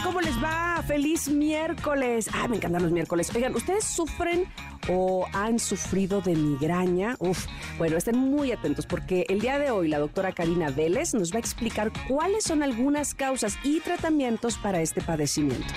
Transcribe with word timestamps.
Connectors, 0.00 0.02
¿cómo 0.02 0.20
les 0.20 0.42
va? 0.42 0.82
Feliz 0.86 1.28
miércoles. 1.28 2.28
Ah, 2.32 2.48
me 2.48 2.56
encantan 2.56 2.82
los 2.82 2.92
miércoles. 2.92 3.30
Oigan, 3.34 3.54
¿ustedes 3.54 3.84
sufren 3.84 4.44
o 4.88 5.26
han 5.32 5.58
sufrido 5.58 6.20
de 6.20 6.34
migraña? 6.34 7.16
Uf, 7.18 7.46
bueno, 7.78 7.96
estén 7.96 8.16
muy 8.16 8.52
atentos 8.52 8.86
porque 8.86 9.24
el 9.28 9.40
día 9.40 9.58
de 9.58 9.70
hoy 9.70 9.88
la 9.88 9.98
doctora 9.98 10.32
Karina 10.32 10.70
Vélez 10.70 11.14
nos 11.14 11.32
va 11.32 11.36
a 11.36 11.40
explicar 11.40 11.92
cuáles 12.08 12.44
son 12.44 12.62
algunas 12.62 13.14
causas 13.14 13.58
y 13.62 13.80
tratamientos 13.80 14.56
para 14.58 14.80
este 14.80 15.00
padecimiento. 15.00 15.72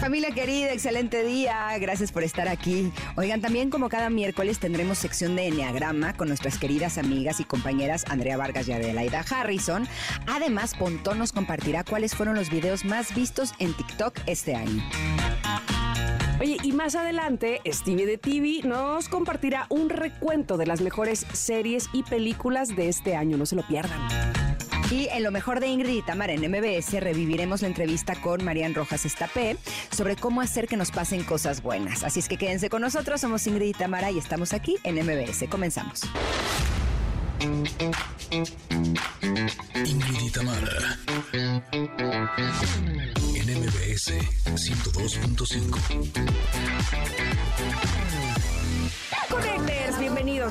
Familia 0.00 0.30
querida, 0.30 0.72
excelente 0.72 1.22
día. 1.22 1.76
Gracias 1.78 2.10
por 2.10 2.22
estar 2.22 2.48
aquí. 2.48 2.90
Oigan, 3.16 3.42
también 3.42 3.68
como 3.68 3.90
cada 3.90 4.08
miércoles 4.08 4.58
tendremos 4.58 4.96
sección 4.96 5.36
de 5.36 5.48
Enneagrama 5.48 6.14
con 6.14 6.28
nuestras 6.28 6.56
queridas 6.56 6.96
amigas 6.96 7.38
y 7.38 7.44
compañeras 7.44 8.06
Andrea 8.08 8.38
Vargas 8.38 8.66
y 8.66 8.72
Adelaida 8.72 9.22
Harrison. 9.30 9.86
Además, 10.26 10.74
Pontón 10.74 11.18
nos 11.18 11.32
compartirá 11.32 11.84
cuáles 11.84 12.14
fueron 12.14 12.34
los 12.34 12.48
videos 12.48 12.86
más 12.86 13.14
vistos 13.14 13.52
en 13.58 13.74
TikTok 13.74 14.18
este 14.24 14.54
año. 14.54 14.82
Oye, 16.40 16.56
y 16.62 16.72
más 16.72 16.94
adelante, 16.94 17.60
Stevie 17.66 18.06
de 18.06 18.16
TV 18.16 18.62
nos 18.64 19.10
compartirá 19.10 19.66
un 19.68 19.90
recuento 19.90 20.56
de 20.56 20.64
las 20.64 20.80
mejores 20.80 21.26
series 21.34 21.90
y 21.92 22.04
películas 22.04 22.74
de 22.74 22.88
este 22.88 23.16
año. 23.16 23.36
No 23.36 23.44
se 23.44 23.54
lo 23.54 23.66
pierdan. 23.66 24.49
Y 24.90 25.08
en 25.08 25.22
lo 25.22 25.30
mejor 25.30 25.60
de 25.60 25.68
Ingrid 25.68 25.98
y 25.98 26.02
Tamara 26.02 26.32
en 26.32 26.40
MBS 26.50 26.92
reviviremos 27.00 27.62
la 27.62 27.68
entrevista 27.68 28.20
con 28.20 28.44
Marian 28.44 28.74
Rojas 28.74 29.06
Estapé 29.06 29.56
sobre 29.90 30.16
cómo 30.16 30.40
hacer 30.40 30.66
que 30.66 30.76
nos 30.76 30.90
pasen 30.90 31.22
cosas 31.22 31.62
buenas. 31.62 32.02
Así 32.02 32.18
es 32.18 32.28
que 32.28 32.36
quédense 32.36 32.68
con 32.68 32.82
nosotros, 32.82 33.20
somos 33.20 33.46
Ingrid 33.46 33.68
y 33.68 33.72
Tamara 33.72 34.10
y 34.10 34.18
estamos 34.18 34.52
aquí 34.52 34.78
en 34.82 34.96
MBS. 34.96 35.48
Comenzamos. 35.48 36.02
Ingrid 39.84 40.20
y 40.20 40.30
Tamara 40.30 40.98
en 43.34 43.46
MBS 43.60 44.12
102.5. 44.44 45.78
Connectors, 49.28 49.79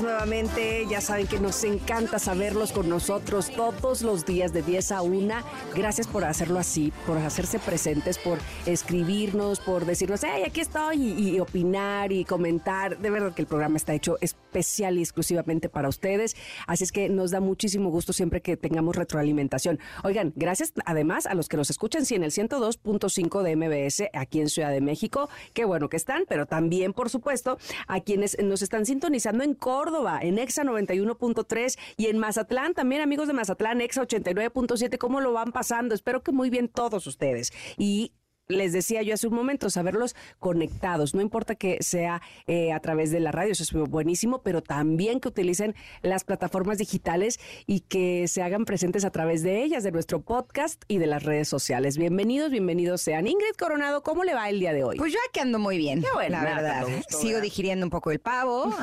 nuevamente. 0.01 0.85
Ya 0.89 1.01
saben 1.01 1.27
que 1.27 1.39
nos 1.39 1.63
encanta 1.63 2.19
saberlos 2.19 2.71
con 2.71 2.89
nosotros 2.89 3.51
todos 3.51 4.01
los 4.01 4.25
días 4.25 4.53
de 4.53 4.61
10 4.61 4.91
a 4.91 5.01
1. 5.01 5.35
Gracias 5.75 6.07
por 6.07 6.23
hacerlo 6.23 6.59
así, 6.59 6.91
por 7.05 7.17
hacerse 7.17 7.59
presentes, 7.59 8.17
por 8.17 8.39
escribirnos, 8.65 9.59
por 9.59 9.85
decirnos, 9.85 10.21
hey, 10.23 10.43
aquí 10.45 10.61
estoy, 10.61 11.01
y, 11.01 11.29
y 11.35 11.39
opinar 11.39 12.11
y 12.11 12.25
comentar. 12.25 12.97
De 12.97 13.09
verdad 13.09 13.33
que 13.33 13.41
el 13.41 13.47
programa 13.47 13.77
está 13.77 13.93
hecho 13.93 14.17
especial 14.21 14.97
y 14.97 15.01
exclusivamente 15.01 15.69
para 15.69 15.89
ustedes. 15.89 16.35
Así 16.67 16.83
es 16.83 16.91
que 16.91 17.09
nos 17.09 17.31
da 17.31 17.39
muchísimo 17.39 17.89
gusto 17.89 18.13
siempre 18.13 18.41
que 18.41 18.57
tengamos 18.57 18.95
retroalimentación. 18.95 19.79
Oigan, 20.03 20.33
gracias 20.35 20.73
además 20.85 21.25
a 21.25 21.33
los 21.33 21.49
que 21.49 21.57
nos 21.57 21.69
escuchan, 21.69 22.05
sí, 22.05 22.15
en 22.15 22.23
el 22.23 22.31
102.5 22.31 23.43
de 23.43 23.55
MBS 23.55 24.09
aquí 24.13 24.41
en 24.41 24.49
Ciudad 24.49 24.71
de 24.71 24.81
México. 24.81 25.29
Qué 25.53 25.65
bueno 25.65 25.89
que 25.89 25.97
están, 25.97 26.23
pero 26.27 26.45
también, 26.45 26.93
por 26.93 27.09
supuesto, 27.09 27.57
a 27.87 27.99
quienes 27.99 28.37
nos 28.41 28.61
están 28.61 28.85
sintonizando 28.85 29.43
en 29.43 29.53
Córdoba, 29.53 29.88
en 30.21 30.37
Exa 30.37 30.63
91.3 30.63 31.77
y 31.97 32.07
en 32.07 32.19
Mazatlán, 32.19 32.73
también 32.73 33.01
amigos 33.01 33.27
de 33.27 33.33
Mazatlán, 33.33 33.81
Exa 33.81 34.03
89.7, 34.03 34.97
¿cómo 34.97 35.19
lo 35.19 35.33
van 35.33 35.51
pasando? 35.51 35.95
Espero 35.95 36.21
que 36.21 36.31
muy 36.31 36.49
bien 36.49 36.67
todos 36.67 37.07
ustedes. 37.07 37.51
Y 37.77 38.13
les 38.49 38.73
decía 38.73 39.03
yo 39.03 39.13
hace 39.13 39.27
un 39.27 39.35
momento, 39.35 39.69
saberlos 39.69 40.15
conectados, 40.39 41.13
no 41.13 41.21
importa 41.21 41.53
que 41.53 41.77
sea 41.81 42.19
eh, 42.47 42.73
a 42.73 42.79
través 42.79 43.11
de 43.11 43.19
la 43.19 43.31
radio, 43.31 43.51
eso 43.51 43.61
es 43.61 43.71
buenísimo, 43.71 44.41
pero 44.41 44.63
también 44.63 45.19
que 45.19 45.27
utilicen 45.27 45.75
las 46.01 46.23
plataformas 46.23 46.79
digitales 46.79 47.39
y 47.67 47.81
que 47.81 48.27
se 48.27 48.41
hagan 48.41 48.65
presentes 48.65 49.05
a 49.05 49.11
través 49.11 49.43
de 49.43 49.63
ellas, 49.63 49.83
de 49.83 49.91
nuestro 49.91 50.21
podcast 50.21 50.81
y 50.87 50.97
de 50.97 51.05
las 51.05 51.21
redes 51.21 51.47
sociales. 51.47 51.99
Bienvenidos, 51.99 52.49
bienvenidos 52.49 53.01
sean. 53.01 53.27
Ingrid 53.27 53.53
Coronado, 53.55 54.01
¿cómo 54.01 54.23
le 54.23 54.33
va 54.33 54.49
el 54.49 54.59
día 54.59 54.73
de 54.73 54.83
hoy? 54.83 54.97
Pues 54.97 55.13
yo 55.13 55.19
aquí 55.29 55.41
ando 55.41 55.59
muy 55.59 55.77
bien, 55.77 56.03
la 56.29 56.43
verdad. 56.43 56.87
Sigo 57.07 57.41
digiriendo 57.41 57.85
un 57.85 57.91
poco 57.91 58.09
el 58.09 58.19
pavo, 58.19 58.73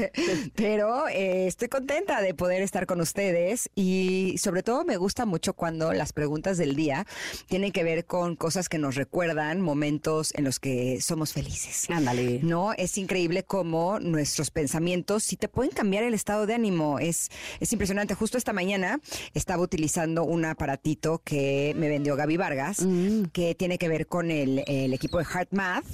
pero 0.54 1.08
eh, 1.08 1.46
estoy 1.46 1.68
contenta 1.68 2.22
de 2.22 2.32
poder 2.32 2.62
estar 2.62 2.86
con 2.86 3.02
ustedes 3.02 3.68
y 3.74 4.36
sobre 4.38 4.62
todo 4.62 4.86
me 4.86 4.96
gusta 4.96 5.26
mucho 5.26 5.52
cuando 5.52 5.92
las 5.92 6.14
preguntas 6.14 6.56
del 6.56 6.74
día 6.74 7.06
tienen 7.48 7.70
que 7.70 7.84
ver 7.84 8.06
con 8.06 8.34
cosas 8.34 8.70
que 8.70 8.78
nos 8.78 8.94
recuerdan 8.94 9.09
recuerdan 9.10 9.60
momentos 9.60 10.32
en 10.36 10.44
los 10.44 10.60
que 10.60 11.00
somos 11.00 11.32
felices. 11.32 11.90
Ándale. 11.90 12.38
No, 12.44 12.72
es 12.74 12.96
increíble 12.96 13.42
cómo 13.42 13.98
nuestros 13.98 14.52
pensamientos 14.52 15.24
sí 15.24 15.36
te 15.36 15.48
pueden 15.48 15.72
cambiar 15.72 16.04
el 16.04 16.14
estado 16.14 16.46
de 16.46 16.54
ánimo. 16.54 17.00
Es, 17.00 17.28
es 17.58 17.72
impresionante. 17.72 18.14
Justo 18.14 18.38
esta 18.38 18.52
mañana 18.52 19.00
estaba 19.34 19.64
utilizando 19.64 20.22
un 20.22 20.44
aparatito 20.44 21.22
que 21.24 21.74
me 21.76 21.88
vendió 21.88 22.14
Gaby 22.14 22.36
Vargas, 22.36 22.86
mm. 22.86 23.24
que 23.32 23.56
tiene 23.56 23.78
que 23.78 23.88
ver 23.88 24.06
con 24.06 24.30
el, 24.30 24.62
el 24.68 24.94
equipo 24.94 25.18
de 25.18 25.24
Heart 25.24 25.48
Math 25.54 25.86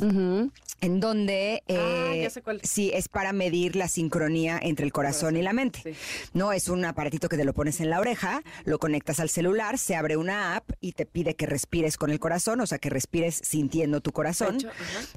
en 0.80 1.00
donde 1.00 1.62
ah, 1.68 2.12
eh, 2.14 2.30
sí 2.62 2.90
es 2.92 3.08
para 3.08 3.32
medir 3.32 3.76
la 3.76 3.88
sincronía 3.88 4.58
entre 4.60 4.84
el 4.84 4.92
corazón 4.92 5.36
y 5.36 5.42
la 5.42 5.52
mente. 5.52 5.96
No 6.32 6.52
es 6.52 6.68
un 6.68 6.84
aparatito 6.84 7.28
que 7.28 7.36
te 7.36 7.44
lo 7.44 7.54
pones 7.54 7.80
en 7.80 7.90
la 7.90 8.00
oreja, 8.00 8.42
lo 8.64 8.78
conectas 8.78 9.20
al 9.20 9.30
celular, 9.30 9.78
se 9.78 9.96
abre 9.96 10.16
una 10.16 10.56
app 10.56 10.70
y 10.80 10.92
te 10.92 11.06
pide 11.06 11.34
que 11.34 11.46
respires 11.46 11.96
con 11.96 12.10
el 12.10 12.20
corazón, 12.20 12.60
o 12.60 12.66
sea, 12.66 12.78
que 12.78 12.90
respires 12.90 13.40
sintiendo 13.42 14.00
tu 14.00 14.12
corazón 14.12 14.58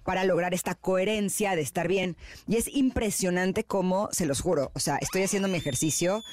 para 0.03 0.23
lograr 0.23 0.53
esta 0.53 0.75
coherencia 0.75 1.55
de 1.55 1.61
estar 1.61 1.87
bien. 1.87 2.15
Y 2.47 2.57
es 2.57 2.67
impresionante 2.67 3.63
cómo, 3.63 4.09
se 4.11 4.25
los 4.25 4.41
juro, 4.41 4.71
o 4.73 4.79
sea, 4.79 4.97
estoy 4.97 5.23
haciendo 5.23 5.47
mi 5.47 5.57
ejercicio 5.57 6.23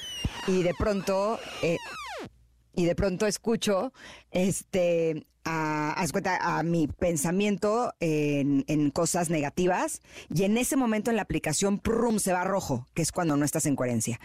y 0.47 0.63
de 0.63 0.73
pronto 0.77 1.39
eh, 1.61 1.77
y 2.77 2.85
de 2.85 2.95
pronto 2.95 3.25
escucho 3.25 3.91
este 4.29 5.25
a, 5.47 5.93
haz 5.93 6.11
cuenta, 6.11 6.37
a 6.57 6.61
mi 6.63 6.87
pensamiento 6.87 7.93
en, 7.99 8.65
en, 8.67 8.91
cosas 8.91 9.29
negativas 9.29 10.01
y 10.33 10.43
en 10.43 10.57
ese 10.57 10.75
momento 10.75 11.09
en 11.09 11.15
la 11.15 11.21
aplicación 11.21 11.79
prum, 11.79 12.19
se 12.19 12.33
va 12.33 12.43
rojo, 12.43 12.85
que 12.93 13.01
es 13.01 13.11
cuando 13.11 13.37
no 13.37 13.45
estás 13.45 13.65
en 13.65 13.75
coherencia. 13.75 14.19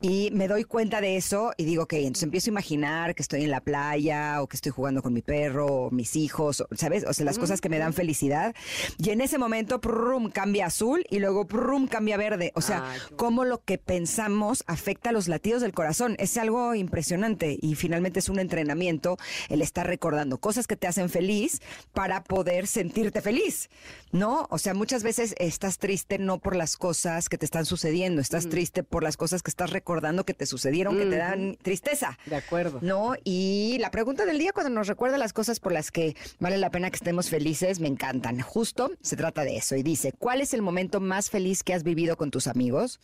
Y 0.00 0.30
me 0.32 0.48
doy 0.48 0.64
cuenta 0.64 1.00
de 1.00 1.16
eso 1.16 1.52
y 1.56 1.64
digo, 1.64 1.84
ok, 1.84 1.94
entonces 1.94 2.24
empiezo 2.24 2.50
a 2.50 2.52
imaginar 2.52 3.14
que 3.14 3.22
estoy 3.22 3.44
en 3.44 3.50
la 3.50 3.60
playa 3.60 4.42
o 4.42 4.48
que 4.48 4.56
estoy 4.56 4.72
jugando 4.72 5.02
con 5.02 5.12
mi 5.12 5.22
perro 5.22 5.66
o 5.66 5.90
mis 5.90 6.14
hijos, 6.16 6.64
¿sabes? 6.76 7.04
O 7.06 7.12
sea, 7.12 7.24
las 7.24 7.38
cosas 7.38 7.60
que 7.60 7.68
me 7.68 7.78
dan 7.78 7.94
felicidad. 7.94 8.54
Y 8.98 9.10
en 9.10 9.20
ese 9.20 9.38
momento 9.38 9.80
prum, 9.80 10.30
cambia 10.30 10.66
azul 10.66 11.04
y 11.08 11.20
luego 11.20 11.46
prum, 11.46 11.86
cambia 11.86 12.16
verde. 12.16 12.52
O 12.54 12.60
sea, 12.60 12.84
cómo 13.16 13.44
lo 13.44 13.62
que 13.64 13.78
pensamos 13.78 14.62
afecta 14.66 15.10
a 15.10 15.12
los 15.12 15.28
latidos 15.28 15.62
del 15.62 15.72
corazón. 15.72 16.16
Es 16.18 16.36
algo 16.36 16.74
impresionante 16.74 17.58
y 17.60 17.74
finalmente 17.76 18.18
es 18.18 18.28
un 18.28 18.38
entrenamiento 18.38 19.16
el 19.48 19.62
estar 19.62 19.86
recordando 19.86 20.38
cosas 20.38 20.65
que 20.66 20.76
te 20.76 20.86
hacen 20.86 21.08
feliz 21.08 21.60
para 21.92 22.24
poder 22.24 22.66
sentirte 22.66 23.20
feliz, 23.20 23.70
¿no? 24.12 24.46
O 24.50 24.58
sea, 24.58 24.74
muchas 24.74 25.02
veces 25.02 25.34
estás 25.38 25.78
triste 25.78 26.18
no 26.18 26.38
por 26.38 26.56
las 26.56 26.76
cosas 26.76 27.28
que 27.28 27.38
te 27.38 27.44
están 27.44 27.66
sucediendo, 27.66 28.20
estás 28.20 28.48
triste 28.48 28.82
por 28.82 29.02
las 29.02 29.16
cosas 29.16 29.42
que 29.42 29.50
estás 29.50 29.70
recordando 29.70 30.24
que 30.24 30.34
te 30.34 30.46
sucedieron, 30.46 30.96
que 30.96 31.06
te 31.06 31.16
dan 31.16 31.56
tristeza. 31.62 32.18
De 32.26 32.36
acuerdo. 32.36 32.78
¿No? 32.82 33.14
Y 33.24 33.76
la 33.80 33.90
pregunta 33.90 34.26
del 34.26 34.38
día 34.38 34.52
cuando 34.52 34.70
nos 34.70 34.88
recuerda 34.88 35.18
las 35.18 35.32
cosas 35.32 35.60
por 35.60 35.72
las 35.72 35.90
que 35.90 36.16
vale 36.38 36.58
la 36.58 36.70
pena 36.70 36.90
que 36.90 36.96
estemos 36.96 37.28
felices, 37.28 37.80
me 37.80 37.88
encantan. 37.88 38.40
Justo 38.40 38.92
se 39.00 39.16
trata 39.16 39.44
de 39.44 39.56
eso 39.56 39.76
y 39.76 39.82
dice, 39.82 40.12
¿cuál 40.12 40.40
es 40.40 40.54
el 40.54 40.62
momento 40.62 41.00
más 41.00 41.30
feliz 41.30 41.62
que 41.62 41.74
has 41.74 41.82
vivido 41.82 42.16
con 42.16 42.30
tus 42.30 42.46
amigos? 42.46 43.00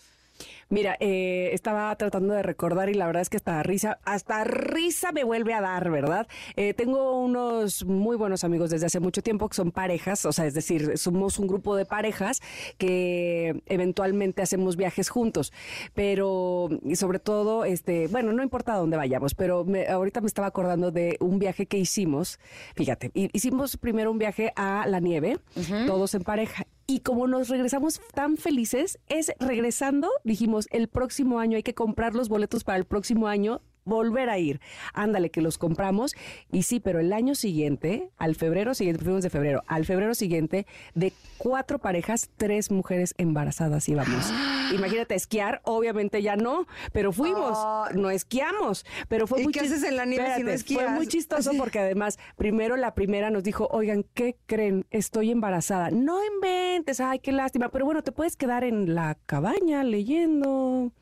Mira, 0.69 0.97
eh, 1.01 1.51
estaba 1.53 1.95
tratando 1.97 2.35
de 2.35 2.43
recordar 2.43 2.89
y 2.89 2.95
la 2.95 3.07
verdad 3.07 3.23
es 3.23 3.29
que 3.29 3.37
hasta 3.37 3.63
risa, 3.63 3.99
hasta 4.05 4.45
risa 4.45 5.13
me 5.13 5.25
vuelve 5.25 5.55
a 5.55 5.61
dar, 5.61 5.91
¿verdad? 5.91 6.27
Eh, 6.57 6.75
tengo 6.75 7.21
unos 7.21 7.85
muy 7.85 8.17
buenos 8.17 8.45
amigos 8.45 8.71
desde 8.71 8.87
hace 8.87 9.01
mucho 9.01 9.23
tiempo 9.23 9.49
que 9.49 9.55
son 9.55 9.71
parejas, 9.71 10.25
o 10.25 10.33
sea, 10.33 10.47
es 10.47 10.55
decir, 10.55 10.97
somos 10.97 11.39
un 11.39 11.47
grupo 11.47 11.77
de 11.77 11.85
parejas 11.85 12.41
que 12.79 13.63
eventualmente 13.67 14.43
hacemos 14.43 14.77
viajes 14.77 15.11
juntos, 15.11 15.53
pero 15.95 16.69
y 16.85 16.97
sobre 16.97 17.19
todo, 17.19 17.65
este, 17.65 18.09
bueno, 18.09 18.33
no 18.33 18.43
importa 18.43 18.75
dónde 18.75 18.97
vayamos, 18.97 19.35
pero 19.35 19.67
ahorita 19.91 20.21
me 20.21 20.27
estaba 20.27 20.47
acordando 20.47 20.91
de 20.91 21.17
un 21.21 21.39
viaje 21.39 21.67
que 21.67 21.79
hicimos, 21.79 22.39
fíjate, 22.75 23.11
hicimos 23.15 23.77
primero 23.77 24.11
un 24.11 24.19
viaje 24.19 24.53
a 24.57 24.87
la 24.87 25.01
nieve, 25.01 25.39
todos 25.87 26.15
en 26.15 26.23
pareja, 26.23 26.67
y 26.93 27.01
como 27.01 27.27
nos 27.27 27.49
regresamos 27.49 28.03
tan 28.13 28.37
felices, 28.37 28.99
es 29.09 29.33
regresando, 29.41 30.11
dijimos, 30.25 30.69
el 30.73 30.89
próximo 30.89 31.39
año 31.39 31.57
hay 31.57 31.63
que 31.63 31.75
comprar 31.75 32.15
los 32.15 32.29
boletos 32.29 32.65
para 32.65 32.77
el 32.77 32.85
próximo 32.85 33.29
año 33.29 33.63
volver 33.85 34.31
a 34.31 34.39
ir. 34.39 34.61
Ándale, 34.93 35.31
que 35.31 35.41
los 35.41 35.59
compramos. 35.59 36.15
Y 36.51 36.63
sí, 36.63 36.81
pero 36.81 37.01
el 37.01 37.13
año 37.13 37.35
siguiente, 37.35 38.11
al 38.19 38.35
febrero 38.35 38.75
siguiente, 38.75 39.05
fuimos 39.05 39.23
de 39.23 39.31
febrero, 39.31 39.63
al 39.67 39.85
febrero 39.85 40.15
siguiente, 40.15 40.67
de 40.95 41.13
cuatro 41.39 41.79
parejas, 41.79 42.31
tres 42.37 42.71
mujeres 42.71 43.15
embarazadas 43.19 43.89
íbamos. 43.89 44.33
Imagínate, 44.75 45.15
esquiar, 45.15 45.61
obviamente 45.65 46.23
ya 46.23 46.37
no, 46.37 46.67
pero 46.93 47.13
fuimos, 47.13 47.59
no 47.95 48.11
esquiamos, 48.11 48.87
pero 49.09 49.27
fue 49.27 49.41
¿Y 49.41 49.45
muy 49.45 49.53
qué 49.53 49.61
haces 49.61 49.83
en 49.83 49.97
la 49.97 50.05
nieve 50.05 50.35
si 50.37 50.43
no 50.43 50.51
esquías? 50.51 50.85
Fue 50.85 50.91
muy 50.93 51.07
chistoso 51.07 51.51
porque 51.59 51.79
además, 51.79 52.19
primero 52.37 52.77
la 52.77 52.95
primera 52.95 53.31
nos 53.31 53.43
dijo, 53.43 53.69
oigan, 53.71 54.05
¿qué 54.15 54.37
creen? 54.47 54.87
Estoy 54.91 55.31
embarazada. 55.31 55.91
No 55.91 56.21
inventes, 56.25 57.01
ay, 57.01 57.19
qué 57.19 57.33
lástima, 57.33 57.69
pero 57.69 57.85
bueno, 57.85 58.03
te 58.03 58.13
puedes 58.13 58.37
quedar 58.37 58.65
en 58.65 58.95
la 58.95 59.17
cabaña 59.27 59.85
leyendo. 59.85 60.93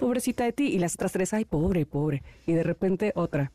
Pobrecita 0.00 0.44
de 0.44 0.52
ti. 0.52 0.68
Y 0.68 0.78
las 0.78 0.94
otras 0.94 1.12
tres, 1.12 1.32
ay, 1.34 1.44
pobre, 1.44 1.86
pobre. 1.86 2.22
Y 2.46 2.54
de 2.54 2.62
repente 2.62 3.12
otra. 3.14 3.52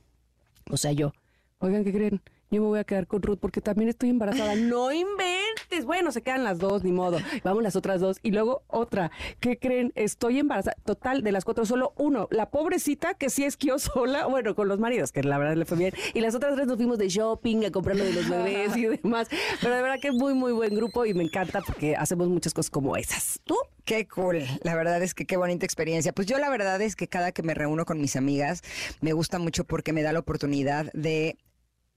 O 0.69 0.77
sea, 0.77 0.91
yo, 0.93 1.11
oigan, 1.59 1.83
¿qué 1.83 1.91
creen? 1.91 2.21
Yo 2.55 2.61
me 2.61 2.67
voy 2.67 2.79
a 2.79 2.85
quedar 2.85 3.05
con 3.05 3.21
Ruth 3.21 3.39
porque 3.41 3.59
también 3.59 3.89
estoy 3.89 4.09
embarazada. 4.09 4.55
No 4.65 4.91
inventes. 4.91 5.85
Bueno, 5.85 6.11
se 6.13 6.21
quedan 6.21 6.43
las 6.45 6.57
dos, 6.57 6.83
ni 6.83 6.91
modo. 6.93 7.19
Vamos 7.43 7.61
las 7.63 7.75
otras 7.75 7.99
dos. 7.99 8.17
Y 8.23 8.31
luego 8.31 8.63
otra. 8.67 9.11
¿Qué 9.41 9.59
creen? 9.59 9.91
Estoy 9.95 10.39
embarazada. 10.39 10.77
Total, 10.85 11.21
de 11.21 11.31
las 11.33 11.43
cuatro, 11.43 11.65
solo 11.65 11.93
uno. 11.97 12.29
La 12.31 12.49
pobrecita 12.49 13.13
que 13.13 13.29
sí 13.29 13.43
esquió 13.43 13.77
sola. 13.79 14.25
Bueno, 14.27 14.55
con 14.55 14.69
los 14.69 14.79
maridos, 14.79 15.11
que 15.11 15.21
la 15.21 15.37
verdad 15.37 15.55
le 15.55 15.65
fue 15.65 15.77
bien. 15.77 15.93
Y 16.13 16.21
las 16.21 16.33
otras 16.33 16.55
tres 16.55 16.65
nos 16.65 16.77
fuimos 16.77 16.97
de 16.97 17.09
shopping 17.09 17.65
a 17.65 17.71
comprar 17.71 17.97
lo 17.97 18.05
de 18.05 18.13
los 18.13 18.29
bebés 18.29 18.77
y 18.77 18.85
demás. 18.85 19.27
Pero 19.61 19.75
de 19.75 19.81
verdad 19.81 19.99
que 19.99 20.07
es 20.07 20.13
muy, 20.13 20.33
muy 20.33 20.53
buen 20.53 20.73
grupo 20.73 21.05
y 21.05 21.13
me 21.13 21.23
encanta 21.23 21.61
porque 21.61 21.97
hacemos 21.97 22.29
muchas 22.29 22.53
cosas 22.53 22.69
como 22.69 22.95
esas. 22.95 23.41
¿Tú? 23.43 23.55
Qué 23.83 24.07
cool. 24.07 24.43
La 24.63 24.75
verdad 24.75 25.03
es 25.03 25.13
que 25.13 25.25
qué 25.25 25.37
bonita 25.37 25.65
experiencia. 25.65 26.13
Pues 26.13 26.25
yo 26.27 26.39
la 26.39 26.49
verdad 26.49 26.81
es 26.81 26.95
que 26.95 27.07
cada 27.07 27.31
que 27.31 27.43
me 27.43 27.53
reúno 27.53 27.85
con 27.85 28.01
mis 28.01 28.15
amigas 28.15 28.63
me 29.01 29.13
gusta 29.13 29.39
mucho 29.39 29.63
porque 29.65 29.93
me 29.93 30.01
da 30.01 30.11
la 30.11 30.19
oportunidad 30.19 30.91
de 30.93 31.37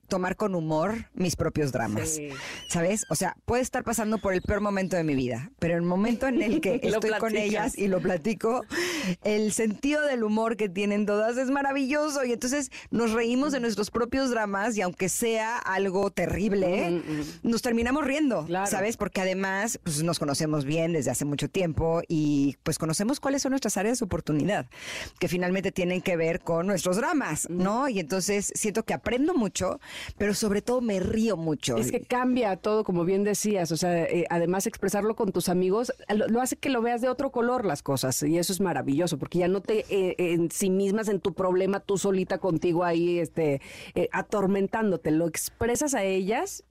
tomar 0.09 0.37
con 0.37 0.55
humor 0.55 1.07
mis 1.15 1.37
propios 1.37 1.73
dramas. 1.73 2.09
Sí. 2.11 2.31
¿Sabes? 2.69 3.05
O 3.11 3.15
sea, 3.15 3.37
puede 3.45 3.63
estar 3.63 3.85
pasando 3.85 4.19
por 4.19 4.35
el 4.35 4.43
peor 4.43 4.61
momento 4.61 4.97
de 4.97 5.05
mi 5.05 5.15
vida, 5.15 5.51
pero 5.59 5.77
el 5.77 5.83
momento 5.83 6.27
en 6.27 6.43
el 6.43 6.61
que 6.61 6.81
estoy 6.83 7.11
con 7.19 7.37
ellas 7.37 7.77
y 7.79 7.89
lo 7.89 8.01
platico, 8.01 8.65
el 9.23 9.53
sentido 9.53 10.03
del 10.03 10.25
humor 10.25 10.57
que 10.57 10.69
tienen 10.69 11.07
todas 11.07 11.37
es 11.37 11.51
maravilloso 11.51 12.25
y 12.25 12.33
entonces 12.33 12.71
nos 12.91 13.13
reímos 13.13 13.53
de 13.53 13.61
nuestros 13.61 13.91
propios 13.91 14.31
dramas 14.31 14.77
y 14.77 14.83
aunque 14.83 15.09
sea 15.09 15.59
algo 15.59 16.11
terrible, 16.11 17.03
nos 17.43 17.63
terminamos 17.63 18.05
riendo, 18.05 18.47
Claro. 18.47 18.67
¿sabes? 18.67 18.97
Porque 18.97 19.21
además 19.21 19.79
pues, 19.83 20.03
nos 20.03 20.19
conocemos 20.19 20.65
bien 20.65 20.93
desde 20.93 21.11
hace 21.11 21.25
mucho 21.25 21.49
tiempo 21.49 22.03
y 22.09 22.57
pues 22.63 22.79
conocemos 22.79 23.21
cuáles 23.21 23.43
son 23.43 23.51
nuestras 23.51 23.77
áreas 23.77 23.99
de 23.99 24.05
oportunidad, 24.05 24.67
que 25.19 25.29
finalmente 25.29 25.73
tienen 25.73 26.01
que 26.01 26.17
ver 26.17 26.41
con 26.41 26.67
nuestros 26.67 26.97
dramas, 26.97 27.47
¿no? 27.51 27.89
Y 27.89 28.01
entonces 28.01 28.53
siento 28.55 28.85
que 28.85 28.95
aprendo 28.95 29.35
mucho, 29.35 29.81
pero 30.17 30.35
sobre 30.35 30.63
todo 30.63 30.81
me 30.81 31.01
río 31.01 31.37
mucho. 31.37 31.77
Es 31.77 31.91
que 31.91 32.01
cambia 32.01 32.57
todo, 32.57 32.85
como 32.85 33.05
bien 33.05 33.25
decías. 33.25 33.73
O 33.73 33.77
sea, 33.77 34.05
eh, 34.05 34.27
además 34.31 34.67
expresarlo 34.67 35.17
con 35.17 35.33
tus 35.33 35.49
amigos 35.49 35.93
lo, 36.15 36.29
lo 36.29 36.41
hace 36.41 36.57
que 36.57 36.71
lo 36.71 36.83
veas 36.83 37.01
de 37.01 37.09
otro 37.09 37.31
color 37.31 37.65
las 37.65 37.83
cosas. 37.83 38.23
Y 38.23 38.39
eso 38.39 38.53
es 38.53 38.61
maravilloso, 38.61 39.19
porque 39.19 39.39
ya 39.39 39.49
no 39.49 39.61
te 39.61 39.85
eh, 39.89 40.15
en 40.19 40.51
sí 40.51 40.71
mismas 40.71 41.09
en 41.09 41.21
tu 41.21 41.35
problema, 41.35 41.81
tú 41.81 41.99
solita 41.99 42.39
contigo 42.39 42.85
ahí, 42.85 43.19
este, 43.19 43.61
eh, 43.95 44.09
atormentándote. 44.13 45.11
Lo 45.11 45.27
expresas 45.27 45.95
a 45.95 46.05
ellas 46.05 46.65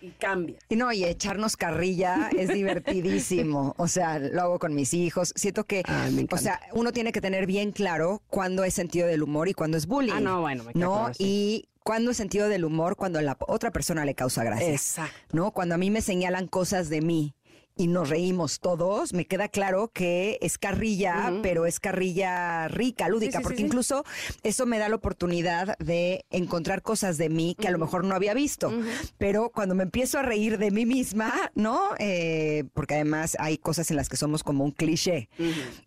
y 0.00 0.10
cambia. 0.10 0.58
Y 0.68 0.76
no, 0.76 0.92
y 0.92 1.04
echarnos 1.04 1.56
carrilla 1.56 2.30
es 2.36 2.52
divertidísimo. 2.52 3.74
O 3.82 3.88
sea, 3.88 4.18
lo 4.18 4.42
hago 4.42 4.58
con 4.58 4.74
mis 4.74 4.94
hijos. 4.94 5.32
Siento 5.34 5.64
que, 5.64 5.82
Ay, 5.86 6.12
me 6.12 6.26
o 6.30 6.36
sea, 6.36 6.60
uno 6.72 6.92
tiene 6.92 7.10
que 7.10 7.20
tener 7.20 7.46
bien 7.46 7.72
claro 7.72 8.22
cuándo 8.28 8.64
es 8.64 8.74
sentido 8.74 9.06
del 9.06 9.22
humor 9.22 9.48
y 9.48 9.54
cuándo 9.54 9.76
es 9.76 9.86
bullying. 9.86 10.12
Ah, 10.14 10.20
no, 10.20 10.40
bueno, 10.40 10.64
me 10.64 10.72
¿No? 10.74 11.10
Y 11.18 11.68
cuándo 11.84 12.10
es 12.10 12.16
sentido 12.16 12.48
del 12.48 12.64
humor 12.64 12.96
cuando 12.96 13.18
a 13.18 13.22
la 13.22 13.36
otra 13.40 13.70
persona 13.70 14.04
le 14.04 14.14
causa 14.14 14.44
gracia. 14.44 14.70
Exacto. 14.70 15.16
¿No? 15.32 15.50
Cuando 15.52 15.74
a 15.74 15.78
mí 15.78 15.90
me 15.90 16.00
señalan 16.00 16.46
cosas 16.46 16.88
de 16.88 17.00
mí 17.00 17.34
y 17.76 17.86
nos 17.86 18.08
reímos 18.10 18.60
todos, 18.60 19.12
me 19.12 19.26
queda 19.26 19.48
claro 19.48 19.90
que 19.92 20.38
es 20.40 20.58
carrilla, 20.58 21.32
pero 21.42 21.66
es 21.66 21.80
carrilla 21.80 22.68
rica, 22.68 23.08
lúdica, 23.08 23.32
Sí, 23.32 23.38
sí, 23.38 23.42
porque 23.42 23.58
sí, 23.58 23.64
incluso 23.64 24.04
eso 24.42 24.66
me 24.66 24.78
da 24.78 24.88
la 24.88 24.96
oportunidad 24.96 25.76
de 25.78 26.24
encontrar 26.30 26.82
cosas 26.82 27.18
de 27.18 27.28
mí 27.28 27.56
que 27.58 27.68
a 27.68 27.70
lo 27.70 27.78
mejor 27.78 28.04
no 28.04 28.14
había 28.14 28.34
visto. 28.34 28.72
Pero 29.18 29.50
cuando 29.50 29.74
me 29.74 29.84
empiezo 29.84 30.18
a 30.18 30.22
reír 30.22 30.58
de 30.58 30.70
mí 30.70 30.86
misma, 30.86 31.32
¿no? 31.54 31.90
Eh, 31.98 32.64
porque 32.74 32.94
además 32.94 33.36
hay 33.38 33.58
cosas 33.58 33.90
en 33.90 33.96
las 33.96 34.08
que 34.08 34.16
somos 34.16 34.42
como 34.42 34.64
un 34.64 34.72
cliché, 34.72 35.28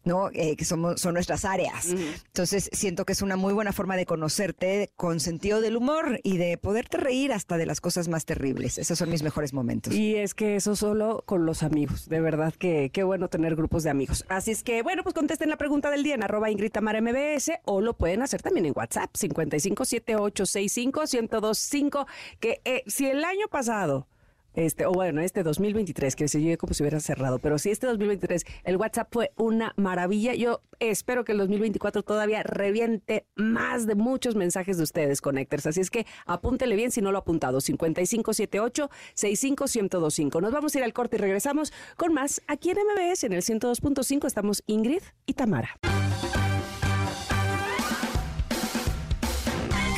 ¿no? 0.04 0.30
Eh, 0.34 0.56
que 0.56 0.66
somos, 0.66 1.00
son 1.00 1.14
nuestras 1.14 1.46
áreas. 1.46 1.88
Entonces 2.28 2.70
siento 2.72 3.06
que 3.06 3.14
es 3.14 3.22
una 3.22 3.36
muy 3.36 3.54
buena 3.54 3.74
forma 3.74 3.96
de 3.96 4.06
conocerte 4.06 4.92
con 4.96 5.20
sentido 5.20 5.62
del 5.62 5.78
humor 5.78 6.20
y 6.24 6.38
de 6.38 6.58
poderte 6.58 6.98
reír 6.98 7.32
hasta 7.32 7.58
de 7.58 7.66
las 7.66 7.82
cosas 7.82 8.08
más 8.08 8.26
terribles. 8.26 8.78
Esos 8.78 8.98
son 8.98 9.10
mis 9.10 9.24
mejores 9.24 9.54
momentos. 9.54 9.94
Y 9.94 10.16
es 10.16 10.34
que 10.34 10.56
eso 10.56 10.76
solo 10.76 11.24
con 11.26 11.46
los 11.46 11.64
amigos. 11.64 11.75
De 11.76 12.22
verdad 12.22 12.54
que 12.58 12.90
qué 12.92 13.04
bueno 13.04 13.28
tener 13.28 13.54
grupos 13.56 13.84
de 13.84 13.90
amigos. 13.90 14.24
Así 14.30 14.52
es 14.52 14.64
que, 14.64 14.82
bueno, 14.82 15.04
pues 15.04 15.14
contesten 15.14 15.50
la 15.50 15.58
pregunta 15.58 15.92
del 15.92 16.04
día 16.04 16.16
en 16.16 16.24
arroba 16.24 16.50
Ingrid 16.50 16.72
Tamara 16.72 17.02
MBS 17.02 17.52
o 17.66 17.82
lo 17.82 17.96
pueden 17.96 18.22
hacer 18.22 18.42
también 18.42 18.66
en 18.66 18.72
WhatsApp 18.76 19.12
5578651025 19.14 22.06
que 22.40 22.62
eh, 22.64 22.84
si 22.88 23.08
el 23.08 23.26
año 23.26 23.50
pasado 23.50 24.08
este, 24.56 24.86
o 24.86 24.92
bueno, 24.92 25.22
este 25.22 25.42
2023, 25.44 26.16
que 26.16 26.28
se 26.28 26.42
llegue 26.42 26.58
como 26.58 26.74
si 26.74 26.84
hubiera 26.84 27.00
cerrado, 27.00 27.40
pero 27.40 27.58
si 27.58 27.72
este 27.72 27.88
2023 27.88 28.46
el 28.64 28.78
WhatsApp 28.78 29.08
fue 29.12 29.32
una 29.36 29.74
maravilla, 29.78 30.34
yo 30.34 30.62
espero 30.80 31.24
que 31.26 31.34
el 31.34 31.38
2024 31.40 32.04
todavía 32.04 32.44
reviente 32.44 33.26
más 33.36 33.88
de 33.88 33.96
muchos 33.96 34.36
mensajes 34.36 34.78
de 34.78 34.84
ustedes, 34.84 35.22
Connectors. 35.22 35.66
Así 35.68 35.80
es 35.82 35.90
que 35.90 36.06
apúntele 36.26 36.76
bien 36.76 36.92
si 36.92 37.02
no 37.02 37.12
lo 37.12 37.18
ha 37.18 37.22
apuntado, 37.22 37.60
5578-65125. 37.60 40.42
Nos 40.42 40.52
vamos 40.52 40.76
a 40.76 40.78
ir 40.78 40.84
al 40.84 40.94
corte 40.94 41.16
y 41.18 41.20
regresamos 41.20 41.74
con 41.98 42.14
más 42.14 42.42
aquí 42.48 42.70
en 42.72 42.78
MBS, 42.78 43.26
en 43.26 43.34
el 43.34 43.42
102.5 43.42 44.26
estamos 44.26 44.64
Ingrid 44.68 45.02
y 45.26 45.34
Tamara. 45.34 45.78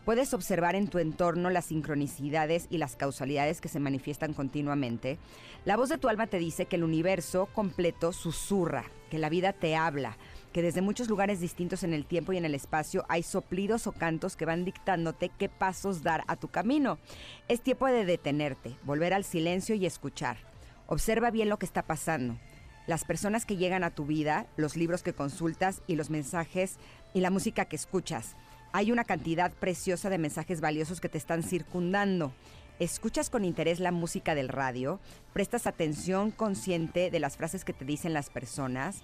¿Puedes 0.06 0.36
observar 0.36 0.76
en 0.76 0.88
tu 0.88 1.00
entorno 1.00 1.50
las 1.50 1.66
sincronicidades 1.66 2.68
y 2.70 2.78
las 2.78 2.96
causalidades 2.96 3.60
que 3.60 3.70
se 3.70 3.80
manifiestan 3.80 4.36
continuamente? 4.36 5.18
La 5.66 5.78
voz 5.78 5.90
de 5.90 5.98
tu 5.98 6.10
alma 6.10 6.28
te 6.28 6.38
dice 6.38 6.68
que 6.68 6.76
el 6.76 6.84
universo 6.84 7.48
completo 7.48 8.14
susurra, 8.14 8.86
que 9.10 9.18
la 9.18 9.30
vida 9.30 9.52
te 9.52 9.76
habla, 9.76 10.16
que 10.54 10.62
desde 10.62 10.84
muchos 10.84 11.10
lugares 11.10 11.40
distintos 11.40 11.82
en 11.82 11.92
el 11.92 12.06
tiempo 12.06 12.34
y 12.34 12.38
en 12.38 12.46
el 12.46 12.54
espacio 12.54 13.04
hay 13.10 13.24
soplidos 13.24 13.88
o 13.88 13.94
cantos 13.94 14.36
que 14.36 14.46
van 14.46 14.64
dictándote 14.64 15.32
qué 15.40 15.50
pasos 15.50 16.04
dar 16.04 16.24
a 16.28 16.36
tu 16.36 16.50
camino. 16.50 17.00
Es 17.48 17.62
tiempo 17.62 17.88
de 17.88 18.06
detenerte, 18.06 18.78
volver 18.84 19.12
al 19.12 19.24
silencio 19.24 19.74
y 19.74 19.88
escuchar. 19.88 20.38
Observa 20.86 21.32
bien 21.32 21.50
lo 21.50 21.58
que 21.58 21.66
está 21.66 21.82
pasando. 21.82 22.38
Las 22.86 23.04
personas 23.04 23.46
que 23.46 23.58
llegan 23.58 23.84
a 23.84 23.90
tu 23.90 24.06
vida, 24.06 24.46
los 24.56 24.76
libros 24.76 25.02
que 25.02 25.14
consultas 25.14 25.82
y 25.88 25.96
los 25.96 26.12
mensajes 26.12 26.78
y 27.16 27.22
la 27.22 27.32
música 27.32 27.66
que 27.66 27.78
escuchas. 27.78 28.36
Hay 28.74 28.92
una 28.92 29.06
cantidad 29.06 29.52
preciosa 29.54 30.10
de 30.12 30.20
mensajes 30.20 30.62
valiosos 30.62 31.00
que 31.00 31.10
te 31.10 31.18
están 31.18 31.42
circundando. 31.42 32.34
Escuchas 32.78 33.30
con 33.30 33.46
interés 33.46 33.80
la 33.80 33.94
música 33.94 34.36
del 34.36 34.50
radio, 34.50 35.00
prestas 35.32 35.66
atención 35.66 36.30
consciente 36.30 37.10
de 37.10 37.20
las 37.22 37.38
frases 37.38 37.64
que 37.64 37.72
te 37.72 37.86
dicen 37.86 38.14
las 38.14 38.30
personas, 38.30 39.02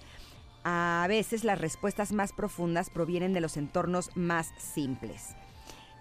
a 0.65 1.05
veces 1.07 1.45
las 1.45 1.59
respuestas 1.59 2.11
más 2.11 2.33
profundas 2.33 2.89
provienen 2.89 3.31
de 3.31 3.39
los 3.39 3.55
entornos 3.55 4.11
más 4.13 4.49
simples. 4.59 5.29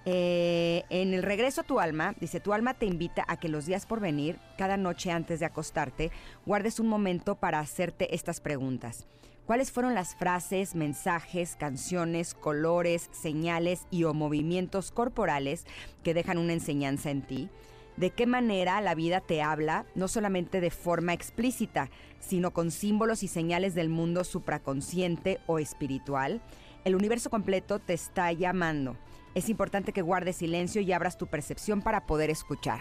Eh, 0.05 0.83
en 0.90 1.14
el 1.14 1.23
regreso 1.23 1.61
a 1.61 1.64
tu 1.64 1.79
alma, 1.79 2.17
dice, 2.19 2.40
tu 2.40 2.52
alma 2.52 2.75
te 2.75 2.87
invita 2.87 3.25
a 3.29 3.38
que 3.38 3.49
los 3.49 3.67
días 3.67 3.87
por 3.87 4.00
venir, 4.00 4.40
cada 4.59 4.76
noche 4.76 5.12
antes 5.12 5.38
de 5.38 5.47
acostarte, 5.47 6.11
guardes 6.45 6.81
un 6.81 6.88
momento 6.88 7.37
para 7.37 7.61
hacerte 7.61 8.14
estas 8.17 8.40
preguntas. 8.40 9.07
¿Cuáles 9.50 9.73
fueron 9.73 9.97
las 9.97 10.14
frases, 10.14 10.76
mensajes, 10.76 11.57
canciones, 11.57 12.35
colores, 12.35 13.09
señales 13.11 13.85
y 13.90 14.04
o 14.04 14.14
movimientos 14.14 14.92
corporales 14.92 15.66
que 16.04 16.14
dejan 16.14 16.38
una 16.38 16.52
enseñanza 16.52 17.11
en 17.11 17.23
ti? 17.23 17.50
¿De 17.97 18.11
qué 18.11 18.26
manera 18.26 18.80
la 18.80 18.95
vida 18.95 19.21
te 19.21 19.42
habla, 19.42 19.87
no 19.97 20.07
solamente 20.07 20.61
de 20.61 20.71
forma 20.71 21.14
explícita, 21.14 21.90
sino 22.21 22.52
con 22.52 22.71
símbolos 22.71 23.25
y 23.25 23.26
señales 23.26 23.75
del 23.75 23.88
mundo 23.88 24.23
supraconsciente 24.23 25.40
o 25.49 25.59
espiritual? 25.59 26.40
El 26.85 26.95
universo 26.95 27.28
completo 27.28 27.80
te 27.80 27.95
está 27.95 28.30
llamando 28.30 28.97
es 29.35 29.49
importante 29.49 29.92
que 29.92 30.02
guardes 30.02 30.37
silencio 30.37 30.80
y 30.80 30.92
abras 30.92 31.19
tu 31.19 31.26
percepción 31.26 31.83
para 31.83 32.07
poder 32.07 32.30
escuchar. 32.30 32.80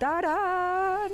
¡Tarán! 0.00 1.10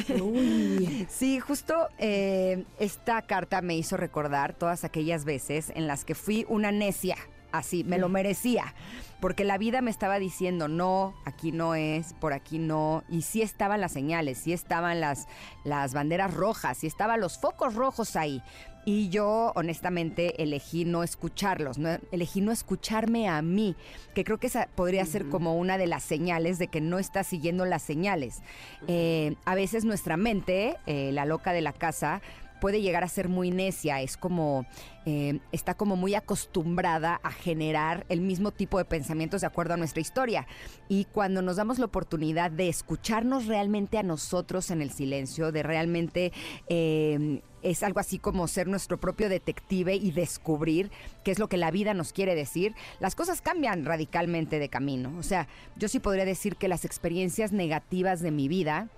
Sí, 1.08 1.38
justo 1.38 1.88
eh, 1.98 2.64
esta 2.78 3.20
carta 3.22 3.60
me 3.60 3.76
hizo 3.76 3.98
recordar 3.98 4.54
todas 4.54 4.84
aquellas 4.84 5.26
veces 5.26 5.70
en 5.74 5.86
las 5.86 6.06
que 6.06 6.14
fui 6.14 6.46
una 6.48 6.72
necia, 6.72 7.16
así, 7.52 7.84
me 7.84 7.98
lo 7.98 8.08
merecía, 8.08 8.74
porque 9.22 9.44
la 9.44 9.56
vida 9.56 9.82
me 9.82 9.92
estaba 9.92 10.18
diciendo, 10.18 10.66
no, 10.66 11.14
aquí 11.24 11.52
no 11.52 11.76
es, 11.76 12.12
por 12.14 12.32
aquí 12.32 12.58
no, 12.58 13.04
y 13.08 13.22
sí 13.22 13.40
estaban 13.40 13.80
las 13.80 13.92
señales, 13.92 14.38
sí 14.38 14.52
estaban 14.52 15.00
las, 15.00 15.28
las 15.62 15.94
banderas 15.94 16.34
rojas, 16.34 16.78
sí 16.78 16.88
estaban 16.88 17.20
los 17.20 17.38
focos 17.38 17.76
rojos 17.76 18.16
ahí, 18.16 18.42
y 18.84 19.10
yo 19.10 19.52
honestamente 19.54 20.42
elegí 20.42 20.84
no 20.84 21.04
escucharlos, 21.04 21.78
no, 21.78 21.98
elegí 22.10 22.40
no 22.40 22.50
escucharme 22.50 23.28
a 23.28 23.40
mí, 23.42 23.76
que 24.12 24.24
creo 24.24 24.38
que 24.38 24.48
esa 24.48 24.68
podría 24.74 25.06
ser 25.06 25.28
como 25.28 25.56
una 25.56 25.78
de 25.78 25.86
las 25.86 26.02
señales 26.02 26.58
de 26.58 26.66
que 26.66 26.80
no 26.80 26.98
estás 26.98 27.28
siguiendo 27.28 27.64
las 27.64 27.82
señales. 27.82 28.42
Eh, 28.88 29.36
a 29.44 29.54
veces 29.54 29.84
nuestra 29.84 30.16
mente, 30.16 30.76
eh, 30.86 31.12
la 31.12 31.26
loca 31.26 31.52
de 31.52 31.60
la 31.60 31.72
casa, 31.72 32.22
puede 32.62 32.80
llegar 32.80 33.02
a 33.02 33.08
ser 33.08 33.28
muy 33.28 33.50
necia, 33.50 34.00
es 34.02 34.16
como, 34.16 34.66
eh, 35.04 35.40
está 35.50 35.74
como 35.74 35.96
muy 35.96 36.14
acostumbrada 36.14 37.18
a 37.24 37.32
generar 37.32 38.06
el 38.08 38.20
mismo 38.20 38.52
tipo 38.52 38.78
de 38.78 38.84
pensamientos 38.84 39.40
de 39.40 39.48
acuerdo 39.48 39.74
a 39.74 39.76
nuestra 39.76 40.00
historia. 40.00 40.46
Y 40.88 41.06
cuando 41.06 41.42
nos 41.42 41.56
damos 41.56 41.80
la 41.80 41.86
oportunidad 41.86 42.52
de 42.52 42.68
escucharnos 42.68 43.46
realmente 43.46 43.98
a 43.98 44.04
nosotros 44.04 44.70
en 44.70 44.80
el 44.80 44.92
silencio, 44.92 45.50
de 45.50 45.64
realmente... 45.64 46.32
Eh, 46.68 47.42
es 47.62 47.84
algo 47.84 48.00
así 48.00 48.18
como 48.18 48.48
ser 48.48 48.66
nuestro 48.66 48.98
propio 48.98 49.28
detective 49.28 49.94
y 49.94 50.10
descubrir 50.10 50.90
qué 51.22 51.30
es 51.30 51.38
lo 51.38 51.48
que 51.48 51.56
la 51.56 51.70
vida 51.70 51.94
nos 51.94 52.12
quiere 52.12 52.34
decir, 52.34 52.74
las 52.98 53.14
cosas 53.14 53.40
cambian 53.40 53.84
radicalmente 53.84 54.58
de 54.58 54.68
camino. 54.68 55.16
O 55.16 55.22
sea, 55.22 55.46
yo 55.76 55.86
sí 55.86 56.00
podría 56.00 56.24
decir 56.24 56.56
que 56.56 56.66
las 56.66 56.84
experiencias 56.84 57.52
negativas 57.52 58.20
de 58.20 58.32
mi 58.32 58.48
vida, 58.48 58.88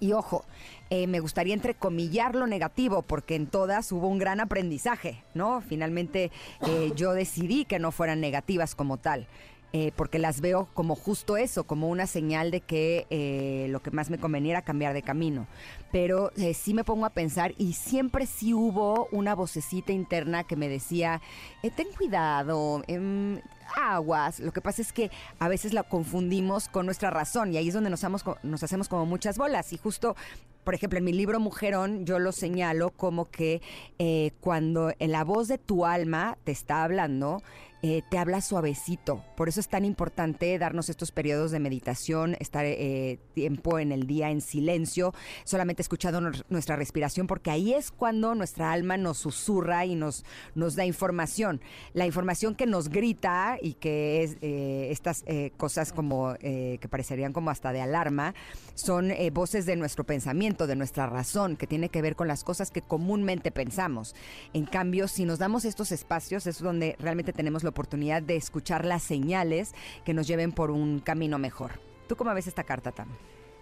y 0.00 0.12
ojo, 0.12 0.44
eh, 0.88 1.06
me 1.06 1.20
gustaría 1.20 1.54
entrecomillar 1.54 2.34
lo 2.34 2.46
negativo, 2.46 3.02
porque 3.02 3.36
en 3.36 3.46
todas 3.46 3.92
hubo 3.92 4.08
un 4.08 4.18
gran 4.18 4.40
aprendizaje, 4.40 5.22
¿no? 5.34 5.60
Finalmente 5.60 6.32
eh, 6.66 6.92
yo 6.96 7.12
decidí 7.12 7.64
que 7.66 7.78
no 7.78 7.92
fueran 7.92 8.20
negativas 8.20 8.74
como 8.74 8.96
tal. 8.96 9.28
Eh, 9.72 9.92
porque 9.94 10.18
las 10.18 10.40
veo 10.40 10.68
como 10.74 10.96
justo 10.96 11.36
eso, 11.36 11.62
como 11.62 11.88
una 11.88 12.08
señal 12.08 12.50
de 12.50 12.60
que 12.60 13.66
lo 13.70 13.80
que 13.80 13.92
más 13.92 14.10
me 14.10 14.18
convenía 14.18 14.52
era 14.52 14.62
cambiar 14.62 14.94
de 14.94 15.02
camino. 15.02 15.46
Pero 15.92 16.32
sí 16.54 16.74
me 16.74 16.82
pongo 16.82 17.06
a 17.06 17.10
pensar 17.10 17.54
y 17.56 17.74
siempre 17.74 18.26
sí 18.26 18.52
hubo 18.52 19.08
una 19.12 19.34
vocecita 19.34 19.92
interna 19.92 20.44
que 20.44 20.56
me 20.56 20.68
decía, 20.68 21.20
ten 21.76 21.86
cuidado, 21.96 22.82
em, 22.88 23.40
aguas. 23.76 24.40
Lo 24.40 24.52
que 24.52 24.60
pasa 24.60 24.82
es 24.82 24.92
que 24.92 25.10
a 25.38 25.48
veces 25.48 25.72
la 25.72 25.82
confundimos 25.82 26.68
con 26.68 26.86
nuestra 26.86 27.10
razón 27.10 27.52
y 27.52 27.56
ahí 27.56 27.68
es 27.68 27.74
donde 27.74 27.90
nos, 27.90 28.04
nos 28.42 28.62
hacemos 28.62 28.88
como 28.88 29.06
muchas 29.06 29.38
bolas. 29.38 29.72
Y 29.72 29.78
justo, 29.78 30.16
por 30.64 30.74
ejemplo, 30.74 30.98
en 30.98 31.04
mi 31.04 31.12
libro 31.12 31.40
Mujerón 31.40 32.04
yo 32.04 32.18
lo 32.18 32.32
señalo 32.32 32.90
como 32.90 33.26
que 33.26 33.62
eh, 33.98 34.32
cuando 34.40 34.92
en 34.98 35.12
la 35.12 35.24
voz 35.24 35.48
de 35.48 35.58
tu 35.58 35.86
alma 35.86 36.38
te 36.44 36.52
está 36.52 36.82
hablando, 36.82 37.42
eh, 37.82 38.02
te 38.10 38.18
habla 38.18 38.42
suavecito. 38.42 39.24
Por 39.36 39.48
eso 39.48 39.58
es 39.58 39.68
tan 39.68 39.86
importante 39.86 40.58
darnos 40.58 40.90
estos 40.90 41.12
periodos 41.12 41.50
de 41.50 41.60
meditación, 41.60 42.36
estar 42.38 42.66
eh, 42.66 43.18
tiempo 43.32 43.78
en 43.78 43.90
el 43.90 44.06
día 44.06 44.30
en 44.30 44.42
silencio, 44.42 45.14
solamente 45.44 45.80
escuchando 45.80 46.20
nuestra 46.50 46.76
respiración, 46.76 47.26
porque 47.26 47.50
ahí 47.50 47.72
es 47.72 47.90
cuando 47.90 48.34
nuestra 48.34 48.70
alma 48.70 48.98
nos 48.98 49.16
susurra 49.16 49.86
y 49.86 49.94
nos, 49.94 50.26
nos 50.54 50.76
da 50.76 50.84
información. 50.84 51.62
La 51.94 52.04
información 52.04 52.54
que 52.54 52.66
nos 52.66 52.90
grita 52.90 53.56
y 53.62 53.72
que 53.74 54.24
es 54.24 54.36
eh, 54.42 54.88
estas 54.90 55.24
cosas 55.56 55.92
como 55.92 56.34
que 56.40 56.88
parecerían 56.90 57.32
como 57.32 57.50
hasta 57.50 57.72
de 57.72 57.80
alarma, 57.80 58.34
son 58.74 59.12
voces 59.32 59.64
de 59.66 59.76
nuestro 59.76 60.04
pensamiento, 60.04 60.66
de 60.66 60.76
nuestra 60.76 61.06
razón, 61.06 61.56
que 61.56 61.66
tiene 61.66 61.88
que 61.88 62.02
ver 62.02 62.16
con 62.16 62.28
las 62.28 62.44
cosas 62.44 62.70
que 62.70 62.82
comúnmente 62.82 63.50
pensamos. 63.50 64.14
En 64.52 64.66
cambio, 64.66 65.08
si 65.08 65.24
nos 65.24 65.38
damos 65.38 65.64
estos 65.64 65.92
espacios, 65.92 66.46
es 66.46 66.60
donde 66.60 66.96
realmente 66.98 67.32
tenemos 67.32 67.62
la 67.62 67.69
oportunidad 67.70 68.22
de 68.22 68.36
escuchar 68.36 68.84
las 68.84 69.02
señales 69.02 69.74
que 70.04 70.14
nos 70.14 70.26
lleven 70.26 70.52
por 70.52 70.70
un 70.70 71.00
camino 71.00 71.38
mejor. 71.38 71.80
¿Tú 72.06 72.16
cómo 72.16 72.34
ves 72.34 72.46
esta 72.46 72.64
carta, 72.64 72.92
Tam? 72.92 73.08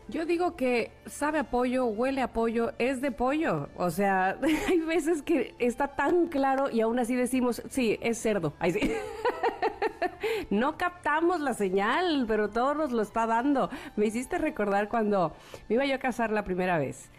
Yo 0.08 0.24
digo 0.24 0.56
que 0.56 0.90
sabe 1.04 1.38
apoyo, 1.38 1.84
huele 1.84 2.22
apoyo, 2.22 2.72
es 2.78 3.02
de 3.02 3.12
pollo. 3.12 3.68
O 3.76 3.90
sea, 3.90 4.38
hay 4.68 4.80
veces 4.80 5.20
que 5.20 5.54
está 5.58 5.88
tan 5.88 6.28
claro 6.28 6.70
y 6.70 6.80
aún 6.80 6.98
así 6.98 7.14
decimos, 7.14 7.62
sí, 7.68 7.98
es 8.00 8.18
cerdo. 8.18 8.54
no 10.50 10.78
captamos 10.78 11.40
la 11.40 11.52
señal, 11.52 12.24
pero 12.26 12.48
todo 12.48 12.74
nos 12.74 12.90
lo 12.90 13.02
está 13.02 13.26
dando. 13.26 13.68
Me 13.96 14.06
hiciste 14.06 14.38
recordar 14.38 14.88
cuando 14.88 15.34
me 15.68 15.74
iba 15.74 15.84
yo 15.84 15.96
a 15.96 15.98
casar 15.98 16.32
la 16.32 16.42
primera 16.42 16.78
vez. 16.78 17.10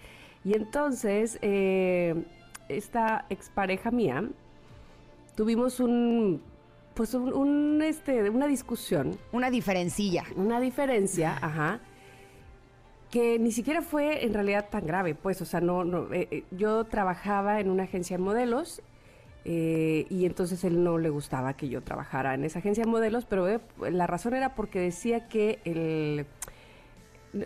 Y 0.44 0.56
entonces, 0.56 1.38
eh, 1.44 2.26
esta 2.70 3.26
expareja 3.30 3.92
mía, 3.92 4.24
tuvimos 5.36 5.80
un 5.80 6.42
pues 7.00 7.14
un, 7.14 7.82
este, 7.82 8.30
una 8.30 8.46
discusión. 8.46 9.18
Una 9.32 9.50
diferencilla. 9.50 10.26
Una 10.36 10.60
diferencia, 10.60 11.38
ajá. 11.42 11.80
Que 13.10 13.40
ni 13.40 13.54
siquiera 13.54 13.82
fue 13.82 14.26
en 14.26 14.34
realidad 14.34 14.68
tan 14.70 14.86
grave, 14.86 15.16
pues, 15.16 15.42
o 15.42 15.46
sea, 15.46 15.62
no, 15.62 15.86
no 15.86 16.14
eh, 16.14 16.28
eh, 16.30 16.44
yo 16.52 16.84
trabajaba 16.84 17.62
en 17.62 17.70
una 17.70 17.84
agencia 17.84 18.18
de 18.18 18.24
modelos 18.24 18.82
eh, 19.46 20.08
y 20.10 20.26
entonces 20.26 20.62
él 20.66 20.84
no 20.84 20.98
le 20.98 21.10
gustaba 21.10 21.54
que 21.54 21.70
yo 21.70 21.82
trabajara 21.82 22.34
en 22.34 22.44
esa 22.44 22.60
agencia 22.60 22.84
de 22.84 22.90
modelos, 22.90 23.24
pero 23.24 23.48
la 23.80 24.06
razón 24.06 24.34
era 24.34 24.54
porque 24.54 24.82
decía 24.82 25.30
que 25.30 25.60
el, 25.64 26.26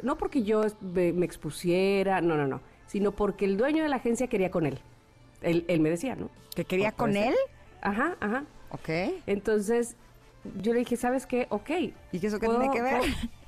no 0.02 0.18
porque 0.18 0.42
yo 0.42 0.64
me, 0.82 1.10
expusiera, 1.24 2.22
no, 2.22 2.38
no, 2.38 2.48
no, 2.48 2.62
sino 2.88 3.12
porque 3.12 3.46
el 3.46 3.58
dueño 3.58 3.84
de 3.84 3.90
la 3.90 3.98
agencia 3.98 4.26
quería 4.26 4.50
con 4.50 4.66
él. 4.66 4.80
Él, 5.44 5.64
él 5.68 5.80
me 5.80 5.92
decía, 5.92 6.16
¿no? 6.16 6.32
¿Que 6.56 6.66
quería 6.66 6.92
con 6.92 7.16
él? 7.16 7.36
Ajá, 7.82 8.18
ajá. 8.20 8.46
Ok. 8.74 8.89
Entonces, 9.27 9.96
yo 10.62 10.74
le 10.74 10.80
dije, 10.80 10.98
¿sabes 10.98 11.25
qué? 11.25 11.48
Ok. 11.50 11.70
¿Y 12.12 12.20
qué 12.20 12.27
eso 12.27 12.39
qué 12.39 12.48
tiene 12.48 12.70
que 12.72 12.82
ver? 12.82 13.01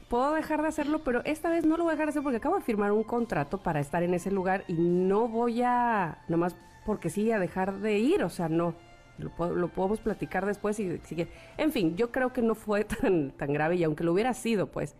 Puedo, 0.07 0.33
dejar 0.33 0.61
de 0.61 0.67
hacerlo, 0.67 1.03
pero 1.03 1.25
esta 1.25 1.49
vez 1.49 1.65
no 1.65 1.77
lo 1.77 1.83
voy 1.83 1.91
a 1.91 1.93
dejar 1.95 2.05
de 2.05 2.09
hacer 2.11 2.23
porque 2.23 2.37
acabo 2.37 2.55
de 2.55 2.61
firmar 2.61 2.91
un 2.91 3.03
contrato 3.03 3.57
para 3.57 3.79
estar 3.79 4.03
en 4.03 4.13
ese 4.13 4.29
lugar 4.31 4.63
y 4.67 4.75
no 4.75 5.27
voy 5.27 5.63
a, 5.63 6.19
nomás 6.27 6.55
porque 6.85 7.09
sí, 7.09 7.31
a 7.31 7.39
dejar 7.39 7.79
de 7.79 7.97
ir. 7.97 8.23
O 8.23 8.29
sea, 8.29 8.47
no. 8.47 8.75
Lo, 9.17 9.29
podemos 9.69 9.99
platicar 9.99 10.45
después 10.45 10.79
y 10.79 10.99
sigue. 10.99 11.27
En 11.57 11.71
fin, 11.71 11.95
yo 11.95 12.11
creo 12.11 12.33
que 12.33 12.41
no 12.41 12.53
fue 12.53 12.83
tan, 13.01 13.31
tan 13.31 13.51
grave 13.51 13.77
y 13.77 13.83
aunque 13.83 14.03
lo 14.03 14.13
hubiera 14.13 14.33
sido, 14.33 14.67
pues, 14.67 14.95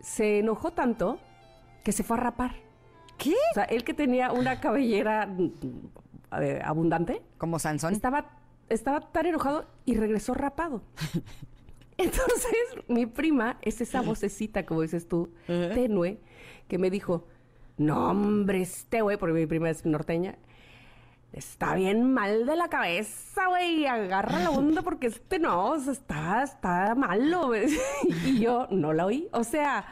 se 0.00 0.40
enojó 0.40 0.72
tanto 0.72 1.18
que 1.84 1.92
se 1.92 2.02
fue 2.02 2.16
a 2.16 2.20
rapar. 2.20 2.56
¿Qué? 3.16 3.34
O 3.52 3.54
sea, 3.54 3.64
él 3.64 3.84
que 3.84 3.94
tenía 3.94 4.32
una 4.32 4.58
cabellera 4.58 5.26
mm, 5.26 5.52
eh, 6.40 6.60
abundante. 6.64 7.22
Como 7.38 7.58
Sansón. 7.58 7.94
Estaba 7.94 8.43
estaba 8.74 9.00
tan 9.12 9.26
enojado 9.26 9.66
y 9.84 9.94
regresó 9.96 10.34
rapado. 10.34 10.82
Entonces, 11.96 12.54
mi 12.88 13.06
prima 13.06 13.58
es 13.62 13.80
esa 13.80 14.02
vocecita, 14.02 14.66
como 14.66 14.82
dices 14.82 15.06
tú, 15.08 15.30
tenue, 15.46 16.18
que 16.66 16.78
me 16.78 16.90
dijo, 16.90 17.26
no, 17.76 18.10
hombre, 18.10 18.62
este 18.62 19.00
güey, 19.00 19.16
porque 19.16 19.34
mi 19.34 19.46
prima 19.46 19.70
es 19.70 19.84
norteña, 19.84 20.36
está 21.34 21.74
bien 21.74 22.12
mal 22.12 22.46
de 22.46 22.54
la 22.54 22.68
cabeza, 22.68 23.48
güey, 23.48 23.86
agarra 23.86 24.38
la 24.38 24.50
onda 24.50 24.82
porque 24.82 25.08
este 25.08 25.40
no, 25.40 25.74
está, 25.74 26.44
está 26.44 26.94
malo. 26.94 27.50
y 28.24 28.38
yo 28.38 28.68
no 28.70 28.92
la 28.92 29.06
oí. 29.06 29.28
O 29.32 29.42
sea, 29.42 29.84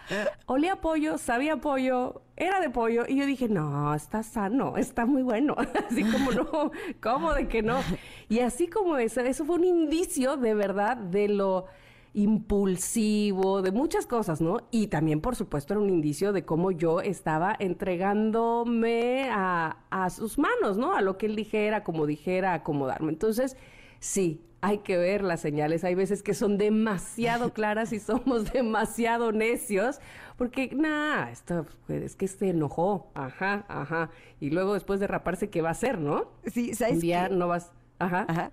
olía 0.46 0.76
pollo, 0.76 1.18
sabía 1.18 1.56
pollo, 1.56 2.22
era 2.36 2.60
de 2.60 2.70
pollo. 2.70 3.04
Y 3.08 3.16
yo 3.16 3.26
dije, 3.26 3.48
no, 3.48 3.92
está 3.94 4.22
sano, 4.22 4.76
está 4.76 5.04
muy 5.04 5.22
bueno. 5.22 5.56
así 5.90 6.04
como 6.04 6.30
no, 6.30 6.70
¿cómo 7.02 7.34
de 7.34 7.48
que 7.48 7.62
no? 7.62 7.80
Y 8.28 8.40
así 8.40 8.68
como 8.68 8.96
eso, 8.96 9.20
eso 9.20 9.44
fue 9.44 9.56
un 9.56 9.64
indicio 9.64 10.36
de 10.36 10.54
verdad 10.54 10.96
de 10.96 11.28
lo 11.28 11.66
impulsivo, 12.14 13.62
de 13.62 13.72
muchas 13.72 14.06
cosas, 14.06 14.40
¿no? 14.40 14.58
Y 14.70 14.88
también, 14.88 15.20
por 15.20 15.36
supuesto, 15.36 15.74
era 15.74 15.80
un 15.80 15.88
indicio 15.88 16.32
de 16.32 16.44
cómo 16.44 16.70
yo 16.70 17.00
estaba 17.00 17.56
entregándome 17.58 19.28
a, 19.30 19.78
a 19.90 20.10
sus 20.10 20.38
manos, 20.38 20.76
¿no? 20.76 20.94
A 20.94 21.00
lo 21.00 21.16
que 21.16 21.26
él 21.26 21.36
dijera, 21.36 21.84
como 21.84 22.06
dijera, 22.06 22.54
acomodarme. 22.54 23.12
Entonces, 23.12 23.56
sí, 23.98 24.42
hay 24.62 24.78
que 24.78 24.96
ver 24.96 25.22
las 25.22 25.40
señales. 25.40 25.84
Hay 25.84 25.94
veces 25.94 26.22
que 26.22 26.34
son 26.34 26.56
demasiado 26.56 27.52
claras 27.54 27.92
y 27.92 27.98
somos 27.98 28.52
demasiado 28.52 29.32
necios, 29.32 30.00
porque, 30.38 30.70
nada, 30.74 31.30
esto 31.30 31.66
pues, 31.86 32.02
es 32.02 32.16
que 32.16 32.28
se 32.28 32.50
enojó, 32.50 33.10
ajá, 33.14 33.64
ajá. 33.68 34.10
Y 34.40 34.50
luego 34.50 34.74
después 34.74 35.00
de 35.00 35.08
raparse, 35.08 35.50
¿qué 35.50 35.62
va 35.62 35.70
a 35.70 35.72
hacer, 35.72 35.98
no? 35.98 36.28
Sí, 36.46 36.74
¿sabes? 36.74 36.94
Un 36.94 37.00
día 37.00 37.28
no 37.28 37.48
vas, 37.48 37.72
ajá. 37.98 38.24
ajá. 38.28 38.52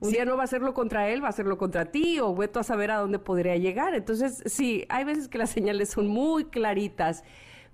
Un 0.00 0.10
día 0.10 0.24
no 0.24 0.36
va 0.36 0.42
a 0.42 0.44
hacerlo 0.44 0.74
contra 0.74 1.08
él, 1.08 1.22
va 1.22 1.28
a 1.28 1.30
hacerlo 1.30 1.56
contra 1.56 1.86
ti, 1.86 2.20
o 2.20 2.34
veto 2.34 2.60
a 2.60 2.64
saber 2.64 2.90
a 2.90 2.98
dónde 2.98 3.18
podría 3.18 3.56
llegar. 3.56 3.94
Entonces, 3.94 4.42
sí, 4.46 4.84
hay 4.88 5.04
veces 5.04 5.28
que 5.28 5.38
las 5.38 5.50
señales 5.56 5.90
son 5.90 6.06
muy 6.06 6.44
claritas 6.44 7.24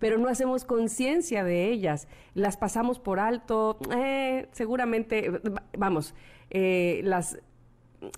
pero 0.03 0.19
no 0.19 0.27
hacemos 0.27 0.65
conciencia 0.65 1.45
de 1.45 1.71
ellas. 1.71 2.09
Las 2.35 2.57
pasamos 2.57 2.99
por 2.99 3.21
alto, 3.21 3.79
eh, 3.95 4.49
seguramente, 4.51 5.31
vamos, 5.79 6.17
eh, 6.51 7.03
las 7.05 7.39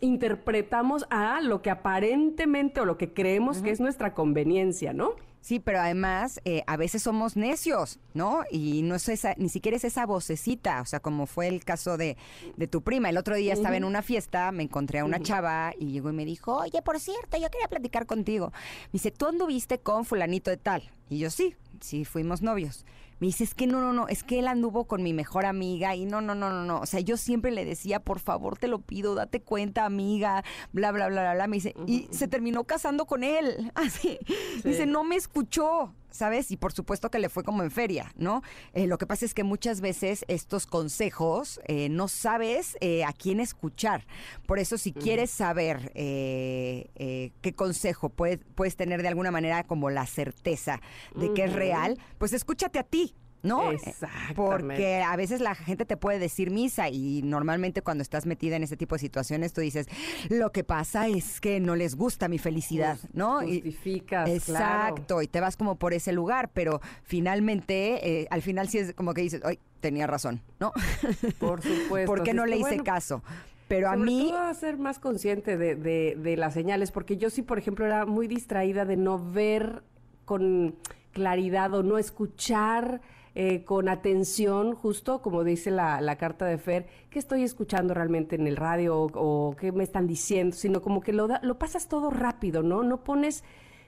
interpretamos 0.01 1.07
a 1.11 1.43
lo 1.43 1.61
que 1.61 1.69
aparentemente 1.69 2.81
o 2.81 2.87
lo 2.87 2.97
que 2.97 3.13
creemos 3.13 3.61
que 3.61 3.69
es 3.69 3.81
nuestra 3.81 4.15
conveniencia, 4.15 4.95
¿no? 4.95 5.15
Sí, 5.45 5.61
pero 5.61 5.79
además 5.79 6.41
eh, 6.47 6.63
a 6.67 6.79
veces 6.79 7.03
somos 7.03 7.37
necios, 7.37 7.99
¿no? 8.15 8.45
Y 8.51 8.81
no 8.81 8.95
es 8.95 9.07
esa, 9.11 9.35
ni 9.37 9.51
siquiera 9.51 9.77
es 9.77 9.85
esa 9.85 10.07
vocecita, 10.07 10.81
o 10.81 10.87
sea, 10.87 11.01
como 11.01 11.27
fue 11.27 11.49
el 11.49 11.67
caso 11.67 11.99
de, 11.99 12.17
de 12.57 12.67
tu 12.67 12.81
prima. 12.81 13.11
El 13.11 13.19
otro 13.19 13.37
día 13.37 13.53
estaba 13.53 13.77
en 13.77 13.85
una 13.85 14.01
fiesta, 14.01 14.51
me 14.53 14.63
encontré 14.63 15.01
a 15.01 15.05
una 15.05 15.21
chava 15.21 15.75
y 15.79 15.93
llegó 15.93 16.09
y 16.09 16.15
me 16.15 16.25
dijo, 16.25 16.57
oye, 16.57 16.81
por 16.81 16.99
cierto, 16.99 17.37
yo 17.37 17.51
quería 17.51 17.69
platicar 17.69 18.07
contigo. 18.07 18.53
Me 18.85 18.93
dice, 18.95 19.11
¿tú 19.11 19.27
anduviste 19.27 19.79
con 19.81 20.07
fulanito 20.07 20.51
de 20.51 20.57
tal? 20.57 20.91
Y 21.11 21.19
yo 21.19 21.29
sí, 21.29 21.55
sí, 21.79 22.07
fuimos 22.07 22.41
novios. 22.41 22.87
Me 23.21 23.29
dice, 23.29 23.45
es 23.45 23.55
que 23.55 23.67
no, 23.67 23.81
no, 23.81 23.93
no, 23.93 24.09
es 24.09 24.23
que 24.23 24.39
él 24.39 24.49
anduvo 24.49 24.85
con 24.85 25.03
mi 25.03 25.13
mejor 25.13 25.47
amiga 25.47 25.95
y 25.95 26.05
no, 26.05 26.21
no, 26.21 26.35
no, 26.35 26.51
no, 26.51 26.65
no. 26.65 26.81
O 26.81 26.87
sea, 26.87 27.01
yo 27.01 27.17
siempre 27.17 27.51
le 27.51 27.65
decía, 27.65 28.01
por 28.01 28.21
favor, 28.21 28.59
te 28.59 28.69
lo 28.69 28.81
pido, 28.81 29.15
date 29.15 29.41
cuenta, 29.41 29.85
amiga, 29.85 30.45
bla, 30.73 30.93
bla, 30.93 31.09
bla, 31.09 31.23
bla, 31.23 31.35
bla. 31.35 31.47
Me 31.47 31.57
dice, 31.57 31.75
y 31.87 32.09
se 32.11 32.29
terminó 32.29 32.65
casando 32.65 33.07
con 33.07 33.25
él. 33.25 33.71
Así. 33.75 34.19
Dice, 34.65 34.87
no 34.87 35.05
me 35.05 35.17
escuchó. 35.17 35.93
¿Sabes? 36.15 36.51
Y 36.53 36.57
por 36.57 36.73
supuesto 36.73 37.11
que 37.11 37.19
le 37.19 37.29
fue 37.29 37.43
como 37.43 37.63
en 37.63 37.71
feria, 37.71 38.13
¿no? 38.17 38.43
Eh, 38.73 38.87
lo 38.87 38.99
que 38.99 39.07
pasa 39.07 39.25
es 39.25 39.35
que 39.35 39.43
muchas 39.43 39.81
veces 39.81 40.25
estos 40.29 40.67
consejos 40.67 41.61
eh, 41.67 41.89
no 41.89 42.07
sabes 42.07 42.77
eh, 42.81 43.05
a 43.05 43.13
quién 43.13 43.41
escuchar. 43.41 44.07
Por 44.47 44.61
eso 44.61 44.79
si 44.79 44.93
quieres 44.93 45.31
saber 45.31 45.91
qué 45.95 47.55
consejo 47.57 48.11
puedes, 48.11 48.39
puedes 48.55 48.77
tener 48.77 49.03
de 49.03 49.09
alguna 49.09 49.33
manera 49.33 49.65
como 49.65 49.91
la 49.91 50.07
certeza 50.07 50.81
de 51.17 51.33
que 51.35 51.45
es 51.45 51.53
real, 51.53 51.99
pues 52.19 52.33
escúchate 52.33 52.79
a 52.79 52.85
ti, 52.85 53.15
¿no? 53.45 53.71
Exactamente. 53.71 54.35
Porque 54.35 55.03
a 55.03 55.15
veces 55.17 55.41
la 55.41 55.55
gente 55.55 55.85
te 55.85 55.97
puede 55.97 56.19
decir 56.19 56.51
misa 56.51 56.89
y 56.89 57.23
normalmente 57.23 57.83
cuando 57.83 58.03
estás 58.03 58.27
metida 58.27 58.57
en 58.57 58.65
ese 58.65 58.77
tipo 58.77 58.95
de 58.95 59.01
situaciones 59.01 59.53
tú 59.53 59.61
dices, 59.61 59.87
lo 60.31 60.51
que 60.51 60.65
pasa 60.65 61.07
es 61.07 61.41
que 61.41 61.61
no 61.61 61.77
les 61.77 61.95
gusta 61.95 62.27
mi 62.27 62.39
felicidad, 62.39 62.99
¿no? 63.13 63.41
Justificas, 63.43 64.29
Exacto, 64.29 65.23
y 65.23 65.29
te 65.29 65.41
vas 65.41 65.57
como 65.57 65.77
por 65.77 65.93
ese 65.93 66.13
lugar, 66.13 66.51
pero 66.53 66.81
finalmente, 67.03 68.23
eh, 68.23 68.27
al 68.31 68.43
final 68.43 68.69
sí 68.69 68.79
es 68.79 68.95
como 68.95 69.13
que 69.15 69.23
dices, 69.23 69.43
ay, 69.45 69.61
tenía 69.81 70.07
razón, 70.07 70.41
¿no? 70.59 70.73
Por 71.39 71.61
supuesto. 71.63 72.07
¿Por 72.07 72.23
qué 72.23 72.33
no 72.33 72.47
le 72.47 72.57
hice 72.57 72.79
caso? 72.79 73.23
Pero 73.69 73.91
a 73.91 73.97
mí... 73.97 74.29
Todo 74.31 74.39
a 74.39 74.55
ser 74.55 74.79
más 74.79 74.99
consciente 74.99 75.59
de, 75.59 75.75
de, 75.75 76.17
de 76.19 76.37
las 76.39 76.55
señales, 76.55 76.91
porque 76.91 77.19
yo 77.19 77.29
sí, 77.29 77.43
por 77.43 77.59
ejemplo, 77.59 77.85
era 77.85 78.07
muy 78.07 78.27
distraída 78.27 78.87
de 78.87 78.97
no 78.97 79.19
ver 79.19 79.83
con 80.25 80.77
claridad 81.13 81.73
o 81.75 81.83
no 81.83 81.99
escuchar 81.99 83.03
eh, 83.37 83.65
con 83.65 83.89
atención, 83.89 84.75
justo 84.75 85.21
como 85.21 85.43
dice 85.43 85.71
la, 85.71 86.17
carta 86.17 86.47
de 86.47 86.57
Fer, 86.57 86.87
qué 87.11 87.19
estoy 87.19 87.43
escuchando 87.43 87.93
realmente 87.93 88.37
en 88.37 88.47
el 88.47 88.57
radio 88.57 88.97
o, 89.13 89.57
qué 89.59 89.73
me 89.73 89.83
están 89.83 90.07
diciendo, 90.07 90.57
sino 90.57 90.83
como 90.83 91.01
que 91.01 91.13
lo, 91.13 91.29
lo 91.43 91.59
pasas 91.59 91.89
todo 91.89 92.11
rápido, 92.11 92.63
¿no? 92.63 92.85
No 92.85 93.03
pones, 93.03 93.43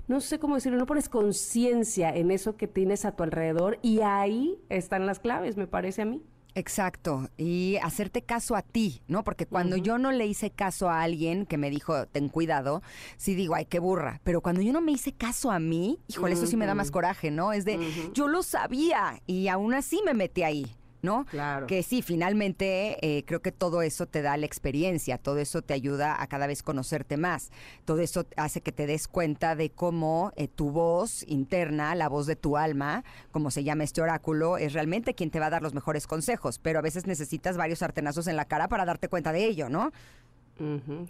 no 0.09 0.21
sé 0.21 0.39
cómo 0.39 0.57
decirlo, 0.57 0.79
no 0.79 0.87
pones 0.87 1.09
conciencia 1.09 2.15
en 2.15 2.33
eso 2.33 2.57
que 2.57 2.67
tienes 2.67 3.05
a 3.05 3.13
tu 3.13 3.23
alrededor 3.23 3.79
y 3.83 4.01
ahí 4.01 4.59
están 4.69 5.07
las 5.07 5.21
claves, 5.21 5.57
me 5.57 5.67
parece 5.67 6.03
a 6.03 6.07
mí. 6.07 6.23
Exacto, 6.57 7.29
y 7.37 7.77
hacerte 7.83 8.23
caso 8.23 8.57
a 8.57 8.63
ti, 8.63 9.03
¿no? 9.09 9.25
Porque 9.25 9.45
cuando 9.45 9.77
yo 9.77 9.99
no 9.99 10.11
le 10.11 10.27
hice 10.27 10.51
caso 10.51 10.89
a 10.89 11.03
alguien 11.03 11.45
que 11.45 11.59
me 11.59 11.69
dijo, 11.69 12.07
ten 12.07 12.31
cuidado, 12.31 12.83
sí 13.19 13.35
digo, 13.35 13.55
ay, 13.55 13.67
qué 13.67 13.79
burra. 13.79 14.23
Pero 14.25 14.41
cuando 14.41 14.63
yo 14.63 14.73
no 14.73 14.81
me 14.81 14.93
hice 14.93 15.13
caso 15.13 15.51
a 15.51 15.59
mí, 15.59 15.99
híjole, 16.09 16.33
eso 16.33 16.47
sí 16.47 16.57
me 16.57 16.65
da 16.65 16.75
más 16.75 16.91
coraje, 16.91 17.31
¿no? 17.31 17.53
Es 17.53 17.67
de, 17.67 17.79
yo 18.15 18.27
lo 18.27 18.43
sabía 18.43 19.21
y 19.27 19.49
aún 19.49 19.75
así 19.75 20.01
me 20.07 20.15
metí 20.15 20.45
ahí. 20.45 20.75
¿No? 21.07 21.25
Claro. 21.25 21.67
Que 21.67 21.83
sí, 21.83 22.03
finalmente 22.03 22.99
eh, 23.01 23.25
creo 23.25 23.41
que 23.41 23.53
todo 23.53 23.81
eso 23.81 24.05
te 24.05 24.21
da 24.21 24.37
la 24.37 24.45
experiencia, 24.45 25.17
todo 25.17 25.39
eso 25.39 25.63
te 25.63 25.73
ayuda 25.73 26.21
a 26.21 26.27
cada 26.27 26.47
vez 26.47 26.63
conocerte 26.63 27.17
más, 27.17 27.51
todo 27.87 28.01
eso 28.01 28.27
hace 28.37 28.61
que 28.61 28.73
te 28.73 28.87
des 28.87 29.09
cuenta 29.09 29.57
de 29.57 29.71
cómo 29.71 30.33
eh, 30.37 30.49
tu 30.49 30.71
voz 30.71 31.25
interna, 31.29 31.95
la 31.95 32.09
voz 32.09 32.27
de 32.27 32.37
tu 32.37 32.59
alma, 32.59 33.05
como 33.31 33.51
se 33.51 33.65
llama 33.65 33.85
este 33.85 34.03
oráculo, 34.03 34.59
es 34.59 34.75
realmente 34.75 35.15
quien 35.15 35.31
te 35.31 35.41
va 35.41 35.47
a 35.47 35.51
dar 35.51 35.63
los 35.63 35.73
mejores 35.73 36.07
consejos, 36.07 36.59
pero 36.59 36.81
a 36.81 36.83
veces 36.83 37.07
necesitas 37.07 37.57
varios 37.57 37.79
sartenazos 37.79 38.27
en 38.27 38.37
la 38.37 38.45
cara 38.45 38.69
para 38.69 38.85
darte 38.85 39.09
cuenta 39.09 39.33
de 39.33 39.47
ello, 39.47 39.69
¿no? 39.71 39.93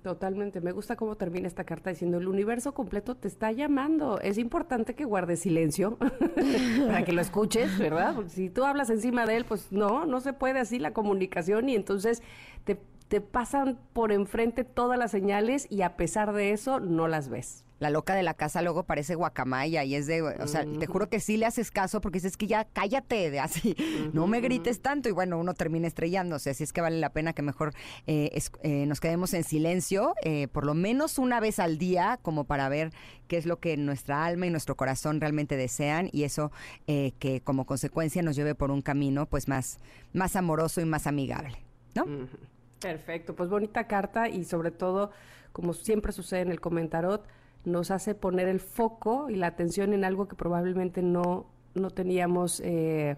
Totalmente. 0.02 0.60
Me 0.60 0.72
gusta 0.72 0.96
cómo 0.96 1.16
termina 1.16 1.46
esta 1.46 1.64
carta 1.64 1.90
diciendo 1.90 2.18
el 2.18 2.28
universo 2.28 2.74
completo 2.74 3.14
te 3.14 3.28
está 3.28 3.52
llamando. 3.52 4.20
Es 4.20 4.38
importante 4.38 4.94
que 4.94 5.04
guardes 5.04 5.40
silencio 5.40 5.98
para 6.86 7.04
que 7.04 7.12
lo 7.12 7.20
escuches, 7.20 7.78
¿verdad? 7.78 8.14
Porque 8.14 8.30
si 8.30 8.50
tú 8.50 8.64
hablas 8.64 8.90
encima 8.90 9.26
de 9.26 9.36
él, 9.36 9.44
pues 9.44 9.70
no, 9.70 10.06
no 10.06 10.20
se 10.20 10.32
puede 10.32 10.60
así 10.60 10.78
la 10.78 10.92
comunicación 10.92 11.68
y 11.68 11.74
entonces 11.74 12.22
te, 12.64 12.80
te 13.08 13.20
pasan 13.20 13.78
por 13.92 14.12
enfrente 14.12 14.64
todas 14.64 14.98
las 14.98 15.10
señales 15.10 15.66
y 15.70 15.82
a 15.82 15.96
pesar 15.96 16.32
de 16.32 16.52
eso 16.52 16.80
no 16.80 17.06
las 17.08 17.28
ves 17.28 17.65
la 17.78 17.90
loca 17.90 18.14
de 18.14 18.22
la 18.22 18.34
casa 18.34 18.62
luego 18.62 18.84
parece 18.84 19.14
guacamaya 19.14 19.84
y 19.84 19.94
es 19.94 20.06
de, 20.06 20.22
o 20.22 20.46
sea, 20.46 20.64
te 20.64 20.86
juro 20.86 21.08
que 21.08 21.20
sí 21.20 21.36
le 21.36 21.46
haces 21.46 21.70
caso 21.70 22.00
porque 22.00 22.16
dices 22.16 22.36
que 22.36 22.46
ya 22.46 22.64
cállate, 22.64 23.30
de 23.30 23.40
así, 23.40 23.76
no 24.12 24.26
me 24.26 24.40
grites 24.40 24.80
tanto 24.80 25.08
y 25.08 25.12
bueno, 25.12 25.38
uno 25.38 25.54
termina 25.54 25.86
estrellándose, 25.86 26.50
así 26.50 26.64
es 26.64 26.72
que 26.72 26.80
vale 26.80 26.98
la 26.98 27.10
pena 27.10 27.32
que 27.32 27.42
mejor 27.42 27.74
eh, 28.06 28.38
eh, 28.62 28.86
nos 28.86 29.00
quedemos 29.00 29.34
en 29.34 29.44
silencio, 29.44 30.14
eh, 30.22 30.48
por 30.48 30.64
lo 30.64 30.74
menos 30.74 31.18
una 31.18 31.40
vez 31.40 31.58
al 31.58 31.78
día, 31.78 32.18
como 32.22 32.44
para 32.44 32.68
ver 32.68 32.92
qué 33.28 33.36
es 33.36 33.46
lo 33.46 33.60
que 33.60 33.76
nuestra 33.76 34.24
alma 34.24 34.46
y 34.46 34.50
nuestro 34.50 34.76
corazón 34.76 35.20
realmente 35.20 35.56
desean 35.56 36.08
y 36.12 36.22
eso 36.22 36.52
que 36.86 37.42
como 37.44 37.66
consecuencia 37.66 38.22
nos 38.22 38.36
lleve 38.36 38.54
por 38.54 38.70
un 38.70 38.80
camino 38.80 39.26
pues 39.26 39.48
más, 39.48 39.78
más 40.12 40.36
amoroso 40.36 40.80
y 40.80 40.84
más 40.84 41.06
amigable, 41.06 41.58
¿no? 41.94 42.04
Perfecto, 42.80 43.34
pues 43.34 43.50
bonita 43.50 43.86
carta 43.86 44.28
y 44.28 44.44
sobre 44.44 44.70
todo, 44.70 45.10
como 45.52 45.72
siempre 45.72 46.12
sucede 46.12 46.40
en 46.40 46.50
el 46.50 46.60
comentarot, 46.60 47.26
nos 47.66 47.90
hace 47.90 48.14
poner 48.14 48.48
el 48.48 48.60
foco 48.60 49.28
y 49.28 49.34
la 49.34 49.48
atención 49.48 49.92
en 49.92 50.04
algo 50.04 50.28
que 50.28 50.36
probablemente 50.36 51.02
no, 51.02 51.46
no 51.74 51.90
teníamos 51.90 52.60
eh, 52.64 53.16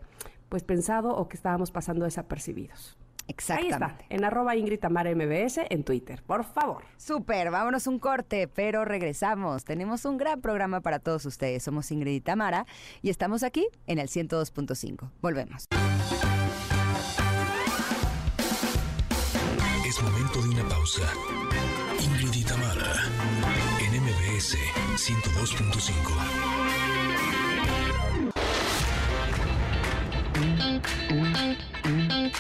pues 0.49 0.65
pensado 0.65 1.15
o 1.15 1.29
que 1.29 1.37
estábamos 1.37 1.71
pasando 1.71 2.05
desapercibidos. 2.05 2.97
Exactamente. 3.29 3.85
Ahí 3.85 3.91
está, 3.91 4.05
en 4.09 4.25
arroba 4.25 4.57
Ingrid 4.57 4.81
Tamara 4.81 5.15
MBS 5.15 5.61
en 5.69 5.85
Twitter, 5.85 6.23
por 6.27 6.45
favor. 6.45 6.85
Súper, 6.97 7.51
vámonos 7.51 7.87
un 7.87 7.99
corte, 7.99 8.49
pero 8.49 8.87
regresamos. 8.87 9.65
Tenemos 9.65 10.07
un 10.07 10.17
gran 10.17 10.41
programa 10.41 10.81
para 10.81 10.99
todos 10.99 11.27
ustedes. 11.27 11.63
Somos 11.63 11.93
Ingrid 11.93 12.15
y 12.15 12.21
Tamara 12.23 12.67
y 13.03 13.11
estamos 13.11 13.43
aquí 13.43 13.69
en 13.87 13.99
el 13.99 14.09
102.5. 14.09 15.11
Volvemos. 15.21 15.67
Es 19.87 20.03
momento 20.03 20.43
de 20.43 20.49
una 20.49 20.69
pausa. 20.69 21.03
Tamara 24.39 24.55
102.5. 24.95 25.99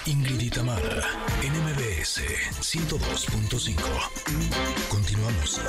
Ingrid 0.07 0.41
y 0.41 0.51
Tamara, 0.51 1.03
NMBS 1.43 2.23
102.5. 2.61 3.83
Continuamos. 4.89 5.61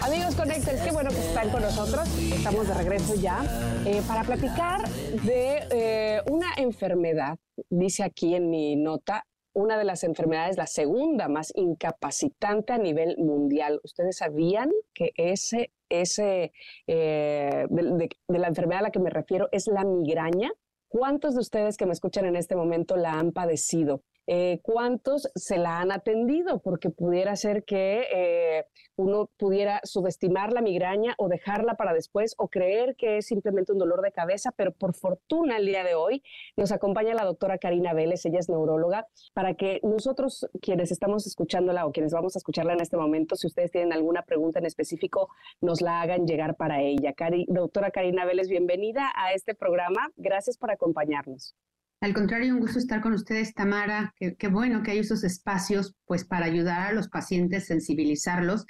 Amigos 0.00 0.34
Connectors, 0.34 0.80
qué 0.80 0.90
bueno 0.90 1.10
que 1.10 1.20
están 1.20 1.50
con 1.50 1.62
nosotros. 1.62 2.08
Estamos 2.18 2.66
de 2.66 2.74
regreso 2.74 3.14
ya 3.14 3.44
eh, 3.86 4.02
para 4.08 4.24
platicar 4.24 4.88
de 4.88 5.62
eh, 5.70 6.22
una 6.28 6.54
enfermedad. 6.56 7.38
Dice 7.68 8.02
aquí 8.02 8.34
en 8.34 8.50
mi 8.50 8.74
nota, 8.74 9.24
una 9.52 9.78
de 9.78 9.84
las 9.84 10.04
enfermedades, 10.04 10.56
la 10.56 10.66
segunda 10.66 11.28
más 11.28 11.52
incapacitante 11.54 12.72
a 12.72 12.78
nivel 12.78 13.16
mundial. 13.18 13.80
¿Ustedes 13.82 14.18
sabían 14.18 14.70
que 14.94 15.12
ese, 15.16 15.72
ese 15.88 16.52
eh, 16.86 17.66
de, 17.68 18.08
la 18.28 18.48
enfermedad 18.48 18.80
a 18.80 18.84
la 18.84 18.90
que 18.90 19.00
me 19.00 19.10
refiero 19.10 19.48
es 19.52 19.66
la 19.66 19.84
migraña? 19.84 20.50
¿Cuántos 20.88 21.34
de 21.34 21.40
ustedes 21.40 21.76
que 21.76 21.86
me 21.86 21.92
escuchan 21.92 22.26
en 22.26 22.36
este 22.36 22.56
momento 22.56 22.96
la 22.96 23.12
han 23.14 23.32
padecido? 23.32 24.02
Eh, 24.32 24.60
¿Cuántos 24.62 25.28
se 25.34 25.58
la 25.58 25.80
han 25.80 25.90
atendido? 25.90 26.60
Porque 26.60 26.88
pudiera 26.88 27.34
ser 27.34 27.64
que 27.64 28.06
eh, 28.14 28.64
uno 28.94 29.28
pudiera 29.36 29.80
subestimar 29.82 30.52
la 30.52 30.60
migraña 30.62 31.16
o 31.18 31.26
dejarla 31.26 31.74
para 31.74 31.92
después 31.92 32.36
o 32.38 32.46
creer 32.46 32.94
que 32.94 33.16
es 33.16 33.26
simplemente 33.26 33.72
un 33.72 33.78
dolor 33.78 34.02
de 34.02 34.12
cabeza, 34.12 34.52
pero 34.52 34.70
por 34.70 34.94
fortuna 34.94 35.56
el 35.56 35.66
día 35.66 35.82
de 35.82 35.96
hoy 35.96 36.22
nos 36.56 36.70
acompaña 36.70 37.12
la 37.12 37.24
doctora 37.24 37.58
Karina 37.58 37.92
Vélez, 37.92 38.24
ella 38.24 38.38
es 38.38 38.48
neuróloga, 38.48 39.08
para 39.34 39.54
que 39.54 39.80
nosotros 39.82 40.48
quienes 40.62 40.92
estamos 40.92 41.26
escuchándola 41.26 41.84
o 41.84 41.90
quienes 41.90 42.12
vamos 42.12 42.36
a 42.36 42.38
escucharla 42.38 42.74
en 42.74 42.82
este 42.82 42.96
momento, 42.96 43.34
si 43.34 43.48
ustedes 43.48 43.72
tienen 43.72 43.92
alguna 43.92 44.22
pregunta 44.22 44.60
en 44.60 44.66
específico, 44.66 45.28
nos 45.60 45.80
la 45.80 46.02
hagan 46.02 46.24
llegar 46.28 46.54
para 46.54 46.82
ella. 46.82 47.16
doctora 47.48 47.90
Karina 47.90 48.24
Vélez, 48.26 48.46
bienvenida 48.48 49.10
a 49.16 49.32
este 49.32 49.56
programa. 49.56 50.12
Gracias 50.16 50.56
por 50.56 50.70
acompañarnos. 50.70 51.56
Al 52.00 52.14
contrario, 52.14 52.54
un 52.54 52.60
gusto 52.60 52.78
estar 52.78 53.02
con 53.02 53.12
ustedes, 53.12 53.52
Tamara. 53.52 54.14
Qué, 54.18 54.48
bueno 54.48 54.82
que 54.82 54.92
hay 54.92 54.98
esos 55.00 55.22
espacios 55.22 55.94
pues 56.06 56.24
para 56.24 56.46
ayudar 56.46 56.80
a 56.80 56.92
los 56.92 57.08
pacientes, 57.08 57.66
sensibilizarlos 57.66 58.64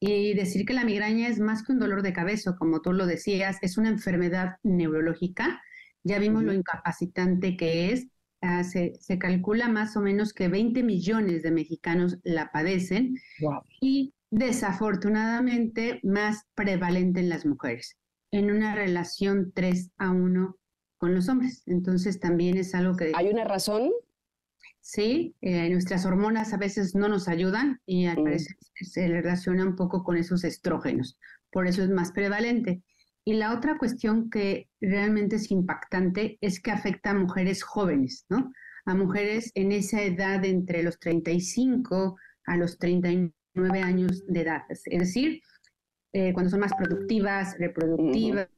y 0.00 0.32
decir 0.32 0.64
que 0.64 0.72
la 0.72 0.84
migraña 0.84 1.28
es 1.28 1.40
más 1.40 1.62
que 1.62 1.72
un 1.72 1.78
dolor 1.78 2.00
de 2.00 2.14
cabeza, 2.14 2.56
como 2.56 2.80
tú 2.80 2.94
lo 2.94 3.04
decías, 3.04 3.58
es 3.60 3.76
una 3.76 3.90
enfermedad 3.90 4.56
neurológica. 4.62 5.60
Ya 6.04 6.18
vimos 6.18 6.42
lo 6.42 6.54
incapacitante 6.54 7.56
que 7.58 7.92
es. 7.92 8.06
Ah, 8.40 8.64
se, 8.64 8.92
calcula 9.18 9.68
más 9.68 9.96
o 9.96 10.00
menos 10.00 10.32
que 10.32 10.48
20 10.48 10.82
millones 10.82 11.42
de 11.42 11.50
mexicanos 11.50 12.18
la 12.24 12.50
padecen 12.50 13.16
y 13.80 14.12
desafortunadamente 14.30 16.00
más 16.02 16.44
prevalente 16.54 17.20
en 17.20 17.30
las 17.30 17.46
mujeres, 17.46 17.96
en 18.32 18.50
una 18.50 18.74
relación 18.74 19.52
3 19.54 19.90
a 19.96 20.10
1 20.10 20.58
con 21.04 21.14
los 21.14 21.28
hombres. 21.28 21.62
Entonces 21.66 22.18
también 22.18 22.56
es 22.56 22.74
algo 22.74 22.96
que... 22.96 23.12
¿Hay 23.14 23.28
una 23.28 23.44
razón? 23.44 23.90
Sí, 24.80 25.36
eh, 25.42 25.68
nuestras 25.68 26.06
hormonas 26.06 26.54
a 26.54 26.56
veces 26.56 26.94
no 26.94 27.08
nos 27.08 27.28
ayudan 27.28 27.78
y 27.84 28.06
al 28.06 28.22
mm. 28.22 28.24
parecer 28.24 28.56
se 28.80 29.06
relaciona 29.06 29.64
un 29.66 29.76
poco 29.76 30.02
con 30.02 30.16
esos 30.16 30.44
estrógenos. 30.44 31.18
Por 31.50 31.66
eso 31.66 31.82
es 31.82 31.90
más 31.90 32.10
prevalente. 32.10 32.82
Y 33.22 33.34
la 33.34 33.52
otra 33.52 33.76
cuestión 33.76 34.30
que 34.30 34.70
realmente 34.80 35.36
es 35.36 35.50
impactante 35.50 36.38
es 36.40 36.58
que 36.58 36.70
afecta 36.70 37.10
a 37.10 37.14
mujeres 37.14 37.62
jóvenes, 37.62 38.24
¿no? 38.30 38.50
A 38.86 38.94
mujeres 38.94 39.52
en 39.54 39.72
esa 39.72 40.00
edad 40.00 40.42
entre 40.42 40.82
los 40.82 40.98
35 41.00 42.16
a 42.46 42.56
los 42.56 42.78
39 42.78 43.34
años 43.82 44.24
de 44.26 44.40
edad. 44.40 44.62
Es 44.70 44.84
decir, 44.86 45.42
eh, 46.14 46.32
cuando 46.32 46.48
son 46.48 46.60
más 46.60 46.72
productivas, 46.72 47.58
reproductivas, 47.58 48.48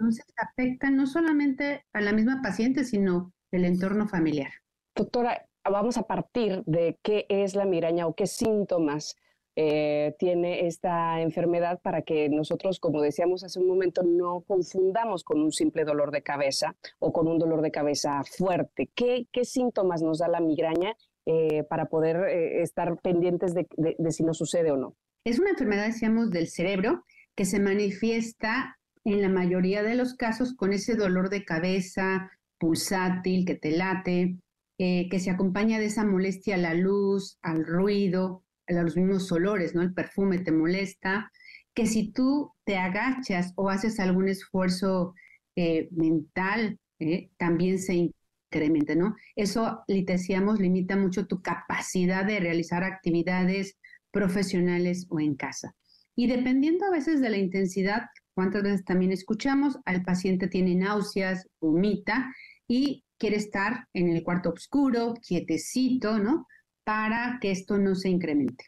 entonces 0.00 0.24
afecta 0.36 0.90
no 0.90 1.06
solamente 1.06 1.84
a 1.92 2.00
la 2.00 2.12
misma 2.12 2.40
paciente, 2.42 2.84
sino 2.84 3.32
el 3.52 3.66
entorno 3.66 4.08
familiar. 4.08 4.50
Doctora, 4.96 5.46
vamos 5.62 5.98
a 5.98 6.04
partir 6.04 6.62
de 6.64 6.98
qué 7.02 7.26
es 7.28 7.54
la 7.54 7.66
migraña 7.66 8.06
o 8.06 8.14
qué 8.14 8.26
síntomas 8.26 9.16
eh, 9.56 10.14
tiene 10.18 10.66
esta 10.66 11.20
enfermedad 11.20 11.80
para 11.82 12.00
que 12.00 12.30
nosotros, 12.30 12.80
como 12.80 13.02
decíamos 13.02 13.44
hace 13.44 13.60
un 13.60 13.68
momento, 13.68 14.02
no 14.02 14.40
confundamos 14.40 15.22
con 15.22 15.42
un 15.42 15.52
simple 15.52 15.84
dolor 15.84 16.12
de 16.12 16.22
cabeza 16.22 16.76
o 16.98 17.12
con 17.12 17.28
un 17.28 17.38
dolor 17.38 17.60
de 17.60 17.70
cabeza 17.70 18.22
fuerte. 18.24 18.88
¿Qué, 18.94 19.26
síntomas 19.42 20.00
nos 20.00 20.20
da 20.20 20.28
la 20.28 20.40
migraña 20.40 20.96
eh, 21.26 21.64
para 21.64 21.86
poder 21.86 22.16
eh, 22.28 22.62
estar 22.62 22.98
pendientes 23.02 23.52
de, 23.52 23.66
de 23.76 24.12
si 24.12 24.22
nos 24.22 24.38
sucede 24.38 24.70
o 24.70 24.78
no? 24.78 24.96
Es 25.24 25.38
una 25.38 25.50
enfermedad, 25.50 25.86
decíamos, 25.86 26.30
del 26.30 26.48
cerebro 26.48 27.04
que 27.34 27.44
se 27.44 27.60
manifiesta 27.60 28.79
en 29.04 29.22
la 29.22 29.28
mayoría 29.28 29.82
de 29.82 29.94
los 29.94 30.14
casos 30.14 30.54
con 30.54 30.72
ese 30.72 30.94
dolor 30.94 31.30
de 31.30 31.44
cabeza 31.44 32.30
pulsátil 32.58 33.44
que 33.44 33.54
te 33.54 33.70
late, 33.70 34.36
eh, 34.78 35.08
que 35.10 35.18
se 35.18 35.30
acompaña 35.30 35.78
de 35.78 35.86
esa 35.86 36.04
molestia 36.04 36.54
a 36.54 36.58
la 36.58 36.74
luz, 36.74 37.38
al 37.42 37.64
ruido, 37.64 38.44
a 38.66 38.72
los 38.72 38.96
mismos 38.96 39.30
olores, 39.32 39.74
¿no? 39.74 39.82
El 39.82 39.94
perfume 39.94 40.38
te 40.38 40.52
molesta, 40.52 41.30
que 41.74 41.86
si 41.86 42.12
tú 42.12 42.52
te 42.64 42.76
agachas 42.76 43.52
o 43.56 43.68
haces 43.68 44.00
algún 44.00 44.28
esfuerzo 44.28 45.14
eh, 45.56 45.88
mental, 45.92 46.78
eh, 46.98 47.30
también 47.38 47.78
se 47.78 48.12
incrementa, 48.50 48.94
¿no? 48.94 49.16
Eso, 49.36 49.82
decíamos, 49.86 50.60
limita 50.60 50.96
mucho 50.96 51.26
tu 51.26 51.42
capacidad 51.42 52.24
de 52.24 52.40
realizar 52.40 52.84
actividades 52.84 53.78
profesionales 54.10 55.06
o 55.08 55.20
en 55.20 55.34
casa. 55.34 55.74
Y 56.16 56.26
dependiendo 56.26 56.84
a 56.86 56.90
veces 56.90 57.20
de 57.20 57.30
la 57.30 57.38
intensidad, 57.38 58.02
cuántas 58.34 58.62
veces 58.62 58.84
también 58.84 59.12
escuchamos, 59.12 59.78
al 59.84 60.02
paciente 60.02 60.48
tiene 60.48 60.74
náuseas, 60.74 61.46
vomita 61.60 62.32
y 62.66 63.04
quiere 63.18 63.36
estar 63.36 63.86
en 63.92 64.08
el 64.08 64.22
cuarto 64.22 64.50
oscuro, 64.50 65.14
quietecito, 65.26 66.18
¿no? 66.18 66.46
Para 66.84 67.38
que 67.40 67.50
esto 67.50 67.78
no 67.78 67.94
se 67.94 68.08
incremente. 68.08 68.64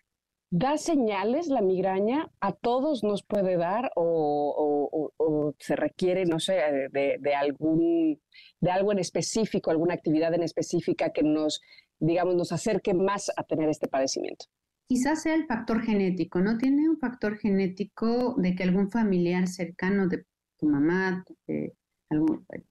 ¿Da 0.55 0.77
señales 0.77 1.49
la 1.49 1.63
migraña? 1.63 2.31
¿A 2.41 2.53
todos 2.53 3.03
nos 3.03 3.23
puede 3.23 3.57
dar 3.57 3.91
o, 3.97 5.55
se 5.59 5.77
requiere, 5.77 6.27
no 6.27 6.39
sé, 6.39 6.89
de, 6.93 7.35
algún, 7.35 8.21
de 8.61 8.71
algo 8.71 8.93
en 8.93 8.99
específico, 8.99 9.71
alguna 9.71 9.95
actividad 9.95 10.35
en 10.35 10.43
específica 10.43 11.11
que 11.11 11.23
nos, 11.23 11.63
digamos, 11.99 12.35
nos 12.35 12.53
acerque 12.53 12.93
más 12.93 13.31
a 13.35 13.45
tener 13.45 13.71
este 13.71 13.89
padecimiento? 13.89 14.45
Quizás 14.93 15.23
sea 15.23 15.35
el 15.35 15.47
factor 15.47 15.81
genético, 15.81 16.41
¿no? 16.41 16.59
Tiene 16.59 16.87
un 16.87 16.99
factor 16.99 17.39
genético 17.39 18.35
de 18.37 18.55
que 18.55 18.63
algún 18.63 18.91
familiar 18.91 19.49
cercano 19.49 20.07
de 20.07 20.27
tu 20.59 20.67
mamá, 20.69 21.25
de 21.47 21.73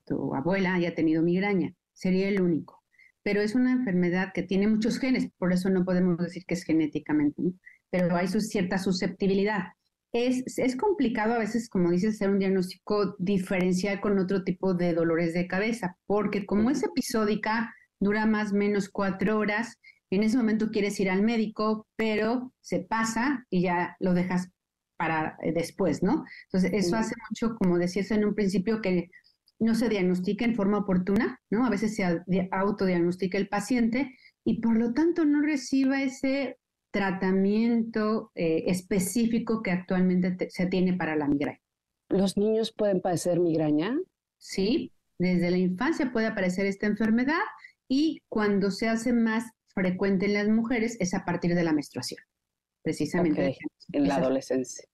tu 0.05 0.35
abuela 0.35 0.75
haya 0.75 0.93
tenido 0.93 1.23
migraña. 1.23 1.73
Sería 1.93 2.27
el 2.27 2.39
único. 2.39 2.83
Pero 3.23 3.41
es 3.41 3.55
una 3.55 3.71
enfermedad 3.71 4.33
que 4.35 4.43
tiene 4.43 4.67
muchos 4.67 4.99
genes, 4.99 5.29
por 5.39 5.51
eso 5.51 5.71
no 5.71 5.83
podemos 5.83 6.19
decir 6.19 6.45
que 6.45 6.53
es 6.53 6.63
genéticamente, 6.63 7.41
¿no? 7.41 7.53
pero 7.89 8.15
hay 8.15 8.27
cierta 8.27 8.77
susceptibilidad. 8.77 9.69
Es, 10.13 10.43
es, 10.59 10.75
complicado 10.75 11.33
a 11.33 11.39
veces, 11.39 11.69
como 11.69 11.89
dices, 11.89 12.15
hacer 12.15 12.29
un 12.29 12.37
diagnóstico 12.37 13.15
diferencial 13.17 13.99
con 13.99 14.19
otro 14.19 14.43
tipo 14.43 14.75
de 14.75 14.93
dolores 14.93 15.33
de 15.33 15.47
cabeza, 15.47 15.97
porque 16.05 16.45
como 16.45 16.69
es 16.69 16.83
episódica, 16.83 17.73
dura 17.99 18.27
más 18.27 18.51
o 18.51 18.55
menos 18.57 18.89
cuatro 18.89 19.39
horas, 19.39 19.79
en 20.17 20.23
ese 20.23 20.37
momento 20.37 20.71
quieres 20.71 20.99
ir 20.99 21.09
al 21.09 21.23
médico, 21.23 21.87
pero 21.95 22.53
se 22.59 22.79
pasa 22.81 23.45
y 23.49 23.61
ya 23.61 23.95
lo 23.99 24.13
dejas 24.13 24.49
para 24.97 25.37
eh, 25.41 25.51
después, 25.53 26.03
¿no? 26.03 26.25
Entonces, 26.45 26.71
eso 26.73 26.95
hace 26.97 27.15
mucho, 27.29 27.55
como 27.55 27.77
decías 27.77 28.11
en 28.11 28.25
un 28.25 28.35
principio, 28.35 28.81
que 28.81 29.09
no 29.59 29.73
se 29.75 29.89
diagnostica 29.89 30.43
en 30.43 30.55
forma 30.55 30.79
oportuna, 30.79 31.39
¿no? 31.49 31.65
A 31.65 31.69
veces 31.69 31.95
se 31.95 32.21
autodiagnostica 32.51 33.37
el 33.37 33.47
paciente 33.47 34.15
y 34.43 34.59
por 34.59 34.77
lo 34.77 34.93
tanto 34.93 35.23
no 35.23 35.41
reciba 35.41 36.01
ese 36.01 36.57
tratamiento 36.91 38.31
eh, 38.35 38.63
específico 38.67 39.61
que 39.61 39.71
actualmente 39.71 40.49
se 40.49 40.65
tiene 40.65 40.93
para 40.93 41.15
la 41.15 41.27
migraña. 41.27 41.61
¿Los 42.09 42.37
niños 42.37 42.73
pueden 42.75 42.99
padecer 43.01 43.39
migraña? 43.39 43.97
Sí, 44.37 44.91
desde 45.17 45.51
la 45.51 45.57
infancia 45.57 46.11
puede 46.11 46.27
aparecer 46.27 46.65
esta 46.65 46.87
enfermedad 46.87 47.39
y 47.87 48.21
cuando 48.27 48.71
se 48.71 48.89
hace 48.89 49.13
más 49.13 49.45
frecuente 49.73 50.25
en 50.25 50.33
las 50.33 50.47
mujeres 50.47 50.97
es 50.99 51.13
a 51.13 51.25
partir 51.25 51.55
de 51.55 51.63
la 51.63 51.73
menstruación, 51.73 52.21
precisamente. 52.83 53.57
En 53.93 54.07
la 54.07 54.15
adolescencia. 54.15 54.85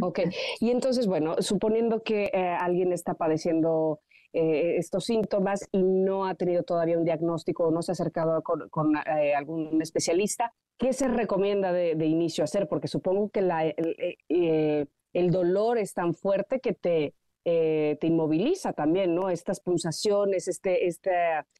Ok, 0.00 0.20
y 0.60 0.70
entonces, 0.70 1.06
bueno, 1.06 1.36
suponiendo 1.40 2.02
que 2.02 2.30
eh, 2.32 2.56
alguien 2.60 2.92
está 2.92 3.14
padeciendo 3.14 4.00
eh, 4.32 4.76
estos 4.76 5.06
síntomas 5.06 5.68
y 5.72 5.82
no 5.82 6.26
ha 6.26 6.34
tenido 6.34 6.62
todavía 6.62 6.98
un 6.98 7.04
diagnóstico 7.04 7.64
o 7.64 7.70
no 7.70 7.82
se 7.82 7.90
ha 7.90 7.94
acercado 7.94 8.42
con, 8.42 8.96
eh, 8.96 9.34
algún 9.34 9.82
especialista, 9.82 10.54
¿qué 10.78 10.92
se 10.92 11.08
recomienda 11.08 11.72
de, 11.72 12.06
inicio 12.06 12.44
hacer? 12.44 12.68
Porque 12.68 12.86
supongo 12.86 13.28
que 13.30 13.42
la, 13.42 13.64
el, 13.66 15.30
dolor 15.30 15.78
es 15.78 15.94
tan 15.94 16.14
fuerte 16.14 16.60
que 16.60 16.72
te, 16.72 17.14
te 17.42 18.06
inmoviliza 18.06 18.72
también, 18.72 19.14
¿no? 19.14 19.30
Estas 19.30 19.60
pulsaciones, 19.60 20.46
este, 20.46 20.86
este, 20.86 21.10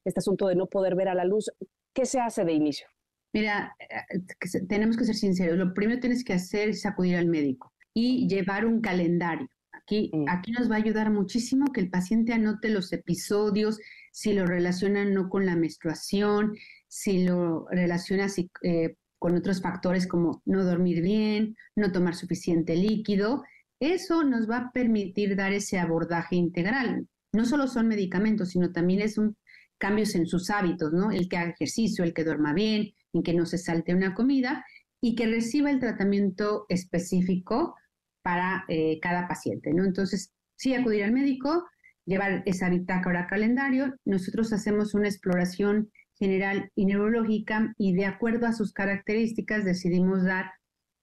este 0.04 0.20
asunto 0.20 0.46
de 0.46 0.54
no 0.54 0.66
poder 0.66 0.94
ver 0.94 1.08
a 1.08 1.14
la 1.14 1.24
luz. 1.24 1.50
¿Qué 1.96 2.04
se 2.04 2.20
hace 2.20 2.44
de 2.44 2.52
inicio? 2.52 2.86
Mira, 3.32 3.74
eh, 3.80 4.20
tenemos 4.68 4.98
que 4.98 5.06
ser 5.06 5.14
sinceros. 5.14 5.56
Lo 5.56 5.72
primero 5.72 5.96
que 5.96 6.08
tienes 6.08 6.24
que 6.24 6.34
hacer 6.34 6.68
es 6.68 6.84
acudir 6.84 7.16
al 7.16 7.26
médico 7.26 7.72
y 7.94 8.28
llevar 8.28 8.66
un 8.66 8.82
calendario. 8.82 9.48
Aquí, 9.72 10.10
mm. 10.12 10.26
aquí 10.28 10.52
nos 10.52 10.70
va 10.70 10.74
a 10.74 10.78
ayudar 10.78 11.10
muchísimo 11.10 11.72
que 11.72 11.80
el 11.80 11.88
paciente 11.88 12.34
anote 12.34 12.68
los 12.68 12.92
episodios, 12.92 13.78
si 14.12 14.34
lo 14.34 14.44
relaciona 14.44 15.06
no 15.06 15.30
con 15.30 15.46
la 15.46 15.56
menstruación, 15.56 16.54
si 16.86 17.24
lo 17.24 17.66
relaciona 17.70 18.26
eh, 18.62 18.96
con 19.18 19.34
otros 19.34 19.62
factores 19.62 20.06
como 20.06 20.42
no 20.44 20.64
dormir 20.64 21.00
bien, 21.00 21.56
no 21.76 21.92
tomar 21.92 22.14
suficiente 22.14 22.76
líquido. 22.76 23.42
Eso 23.80 24.22
nos 24.22 24.50
va 24.50 24.58
a 24.58 24.72
permitir 24.72 25.34
dar 25.34 25.54
ese 25.54 25.78
abordaje 25.78 26.36
integral. 26.36 27.08
No 27.32 27.46
solo 27.46 27.68
son 27.68 27.88
medicamentos, 27.88 28.50
sino 28.50 28.70
también 28.70 29.00
es 29.00 29.16
un 29.16 29.34
cambios 29.78 30.14
en 30.14 30.26
sus 30.26 30.50
hábitos, 30.50 30.92
¿no? 30.92 31.10
El 31.10 31.28
que 31.28 31.36
haga 31.36 31.50
ejercicio, 31.50 32.04
el 32.04 32.14
que 32.14 32.24
duerma 32.24 32.52
bien, 32.52 32.92
en 33.12 33.22
que 33.22 33.34
no 33.34 33.46
se 33.46 33.58
salte 33.58 33.94
una 33.94 34.14
comida 34.14 34.64
y 35.00 35.14
que 35.14 35.26
reciba 35.26 35.70
el 35.70 35.80
tratamiento 35.80 36.66
específico 36.68 37.76
para 38.22 38.64
eh, 38.68 38.98
cada 39.00 39.28
paciente, 39.28 39.72
¿no? 39.72 39.84
Entonces, 39.84 40.32
sí 40.56 40.74
acudir 40.74 41.04
al 41.04 41.12
médico, 41.12 41.66
llevar 42.04 42.42
esa 42.46 42.68
bitácora 42.70 43.26
calendario, 43.26 43.94
nosotros 44.04 44.52
hacemos 44.52 44.94
una 44.94 45.08
exploración 45.08 45.90
general 46.18 46.70
y 46.74 46.86
neurológica 46.86 47.74
y 47.76 47.94
de 47.94 48.06
acuerdo 48.06 48.46
a 48.46 48.52
sus 48.52 48.72
características 48.72 49.64
decidimos 49.64 50.24
dar 50.24 50.52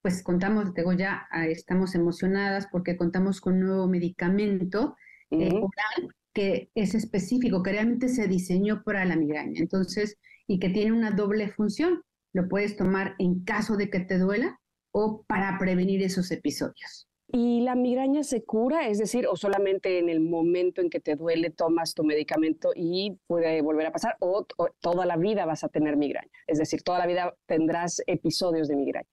pues 0.01 0.21
contamos, 0.21 0.73
digo, 0.73 0.91
ya 0.91 1.27
ah, 1.31 1.47
estamos 1.47 1.95
emocionadas 1.95 2.67
porque 2.69 2.97
contamos 2.97 3.39
con 3.39 3.53
un 3.53 3.61
nuevo 3.61 3.87
medicamento 3.87 4.97
eh, 5.31 5.49
oral 5.53 6.13
que 6.33 6.69
es 6.75 6.95
específico, 6.95 7.63
que 7.63 7.71
realmente 7.71 8.09
se 8.09 8.27
diseñó 8.27 8.83
para 8.83 9.05
la 9.05 9.15
migraña. 9.15 9.59
Entonces, 9.59 10.17
y 10.47 10.59
que 10.59 10.69
tiene 10.69 10.91
una 10.91 11.11
doble 11.11 11.49
función. 11.49 12.01
Lo 12.33 12.47
puedes 12.47 12.75
tomar 12.75 13.15
en 13.19 13.43
caso 13.43 13.77
de 13.77 13.89
que 13.89 13.99
te 13.99 14.17
duela 14.17 14.59
o 14.91 15.23
para 15.27 15.57
prevenir 15.59 16.01
esos 16.01 16.31
episodios. 16.31 17.07
¿Y 17.27 17.61
la 17.61 17.75
migraña 17.75 18.23
se 18.23 18.43
cura? 18.43 18.87
Es 18.87 18.99
decir, 18.99 19.25
o 19.27 19.35
solamente 19.35 19.97
en 19.97 20.09
el 20.09 20.19
momento 20.19 20.81
en 20.81 20.89
que 20.89 20.99
te 20.99 21.15
duele 21.15 21.49
tomas 21.49 21.93
tu 21.93 22.03
medicamento 22.03 22.71
y 22.75 23.17
puede 23.27 23.61
volver 23.61 23.87
a 23.87 23.91
pasar, 23.91 24.17
o, 24.19 24.45
toda 24.81 25.05
la 25.05 25.17
vida 25.17 25.45
vas 25.45 25.63
a 25.63 25.69
tener 25.69 25.97
migraña. 25.97 26.29
Es 26.45 26.59
decir, 26.59 26.83
toda 26.83 26.99
la 26.99 27.07
vida 27.07 27.35
tendrás 27.47 28.01
episodios 28.05 28.67
de 28.67 28.75
migraña. 28.75 29.09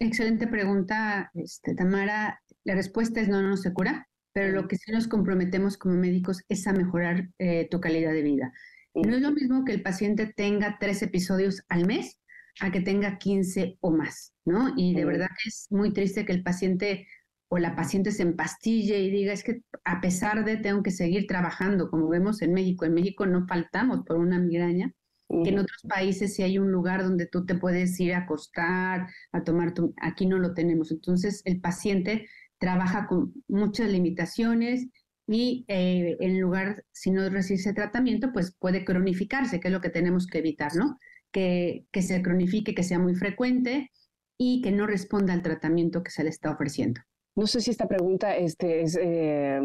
Excelente 0.00 0.48
pregunta, 0.48 1.30
este, 1.34 1.74
Tamara. 1.74 2.40
La 2.64 2.74
respuesta 2.74 3.20
es 3.20 3.28
no, 3.28 3.42
no 3.42 3.56
se 3.56 3.72
cura, 3.72 4.08
pero 4.36 4.52
lo 4.52 4.68
que 4.68 4.76
sí 4.76 4.92
nos 4.92 5.08
comprometemos 5.08 5.78
como 5.78 5.94
médicos 5.94 6.42
es 6.50 6.66
a 6.66 6.74
mejorar 6.74 7.30
eh, 7.38 7.68
tu 7.70 7.80
calidad 7.80 8.12
de 8.12 8.20
vida. 8.20 8.52
No 8.92 9.16
es 9.16 9.22
lo 9.22 9.32
mismo 9.32 9.64
que 9.64 9.72
el 9.72 9.80
paciente 9.80 10.26
tenga 10.26 10.76
tres 10.78 11.00
episodios 11.00 11.64
al 11.70 11.86
mes 11.86 12.20
a 12.60 12.70
que 12.70 12.82
tenga 12.82 13.16
15 13.16 13.78
o 13.80 13.92
más, 13.92 14.34
¿no? 14.44 14.74
Y 14.76 14.94
de 14.94 15.06
verdad 15.06 15.28
que 15.42 15.48
es 15.48 15.68
muy 15.70 15.90
triste 15.90 16.26
que 16.26 16.34
el 16.34 16.42
paciente 16.42 17.06
o 17.48 17.56
la 17.56 17.74
paciente 17.74 18.10
se 18.10 18.24
empastille 18.24 18.98
y 18.98 19.10
diga, 19.10 19.32
es 19.32 19.42
que 19.42 19.62
a 19.84 20.02
pesar 20.02 20.44
de 20.44 20.58
tengo 20.58 20.82
que 20.82 20.90
seguir 20.90 21.26
trabajando, 21.26 21.88
como 21.88 22.06
vemos 22.06 22.42
en 22.42 22.52
México, 22.52 22.84
en 22.84 22.92
México 22.92 23.24
no 23.24 23.46
faltamos 23.46 24.02
por 24.04 24.18
una 24.18 24.38
migraña, 24.38 24.92
que 25.28 25.48
en 25.48 25.58
otros 25.58 25.80
países 25.88 26.34
sí 26.34 26.42
hay 26.42 26.58
un 26.58 26.70
lugar 26.70 27.02
donde 27.02 27.26
tú 27.26 27.46
te 27.46 27.54
puedes 27.54 27.98
ir 27.98 28.12
a 28.12 28.18
acostar, 28.18 29.08
a 29.32 29.44
tomar 29.44 29.72
tu, 29.72 29.94
aquí 30.00 30.26
no 30.26 30.38
lo 30.38 30.52
tenemos. 30.52 30.92
Entonces 30.92 31.40
el 31.46 31.58
paciente 31.60 32.28
trabaja 32.58 33.06
con 33.06 33.32
muchas 33.48 33.90
limitaciones 33.90 34.88
y 35.26 35.64
eh, 35.68 36.16
en 36.20 36.40
lugar, 36.40 36.84
si 36.92 37.10
no 37.10 37.28
recibe 37.28 37.72
tratamiento, 37.72 38.32
pues 38.32 38.54
puede 38.58 38.84
cronificarse, 38.84 39.60
que 39.60 39.68
es 39.68 39.74
lo 39.74 39.80
que 39.80 39.90
tenemos 39.90 40.26
que 40.26 40.38
evitar, 40.38 40.74
¿no? 40.76 40.98
Que, 41.32 41.84
que 41.90 42.02
se 42.02 42.22
cronifique, 42.22 42.74
que 42.74 42.84
sea 42.84 42.98
muy 42.98 43.14
frecuente 43.14 43.90
y 44.38 44.60
que 44.62 44.70
no 44.70 44.86
responda 44.86 45.32
al 45.32 45.42
tratamiento 45.42 46.02
que 46.02 46.10
se 46.10 46.22
le 46.22 46.30
está 46.30 46.50
ofreciendo. 46.50 47.00
No 47.34 47.46
sé 47.46 47.60
si 47.60 47.70
esta 47.70 47.88
pregunta 47.88 48.36
este, 48.36 48.82
es, 48.82 48.96
eh, 49.00 49.60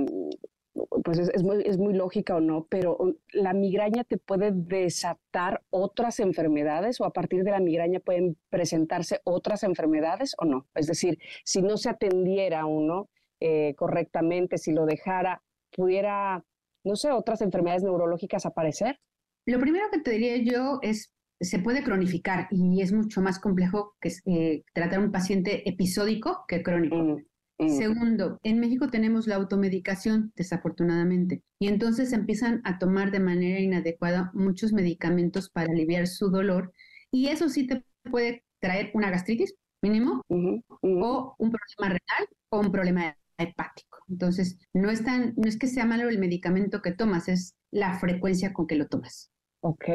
pues 1.03 1.19
es, 1.19 1.43
muy, 1.43 1.63
es, 1.65 1.77
muy, 1.77 1.93
lógica 1.93 2.35
o 2.35 2.39
no, 2.39 2.65
pero 2.69 2.97
¿la 3.33 3.53
migraña 3.53 4.03
te 4.03 4.17
puede 4.17 4.51
desatar 4.53 5.61
otras 5.69 6.19
enfermedades 6.19 7.01
o 7.01 7.05
a 7.05 7.11
partir 7.11 7.43
de 7.43 7.51
la 7.51 7.59
migraña 7.59 7.99
pueden 7.99 8.37
presentarse 8.49 9.19
otras 9.23 9.63
enfermedades 9.63 10.35
o 10.37 10.45
no? 10.45 10.67
Es 10.75 10.87
decir, 10.87 11.19
si 11.43 11.61
no 11.61 11.77
se 11.77 11.89
atendiera 11.89 12.65
uno 12.65 13.09
eh, 13.39 13.75
correctamente, 13.75 14.57
si 14.57 14.71
lo 14.71 14.85
dejara, 14.85 15.41
pudiera, 15.75 16.43
no 16.83 16.95
sé, 16.95 17.11
otras 17.11 17.41
enfermedades 17.41 17.83
neurológicas 17.83 18.45
aparecer. 18.45 18.99
Lo 19.45 19.59
primero 19.59 19.85
que 19.91 19.99
te 19.99 20.11
diría 20.11 20.37
yo 20.37 20.79
es 20.81 21.13
se 21.41 21.57
puede 21.59 21.83
cronificar 21.83 22.47
y 22.51 22.81
es 22.81 22.93
mucho 22.93 23.19
más 23.19 23.39
complejo 23.39 23.95
que 23.99 24.11
eh, 24.25 24.63
tratar 24.73 24.99
un 24.99 25.11
paciente 25.11 25.67
episódico 25.67 26.45
que 26.47 26.61
crónico. 26.61 26.95
Mm. 26.95 27.25
Segundo, 27.69 28.39
en 28.43 28.59
México 28.59 28.89
tenemos 28.89 29.27
la 29.27 29.35
automedicación, 29.35 30.33
desafortunadamente, 30.35 31.43
y 31.59 31.67
entonces 31.67 32.11
empiezan 32.11 32.61
a 32.63 32.79
tomar 32.79 33.11
de 33.11 33.19
manera 33.19 33.59
inadecuada 33.59 34.31
muchos 34.33 34.73
medicamentos 34.73 35.49
para 35.49 35.71
aliviar 35.71 36.07
su 36.07 36.29
dolor, 36.29 36.73
y 37.11 37.27
eso 37.27 37.49
sí 37.49 37.67
te 37.67 37.85
puede 38.09 38.43
traer 38.59 38.89
una 38.93 39.11
gastritis 39.11 39.55
mínimo, 39.81 40.23
o 40.27 41.35
un 41.37 41.51
problema 41.51 41.97
renal, 41.99 42.27
o 42.49 42.59
un 42.59 42.71
problema 42.71 43.15
hepático. 43.37 43.99
Entonces, 44.09 44.57
no 44.73 44.89
es, 44.89 45.03
tan, 45.03 45.33
no 45.37 45.47
es 45.47 45.57
que 45.57 45.67
sea 45.67 45.85
malo 45.85 46.09
el 46.09 46.19
medicamento 46.19 46.81
que 46.81 46.91
tomas, 46.91 47.27
es 47.29 47.55
la 47.71 47.97
frecuencia 47.99 48.53
con 48.53 48.67
que 48.67 48.75
lo 48.75 48.87
tomas. 48.87 49.30
Ok, 49.63 49.85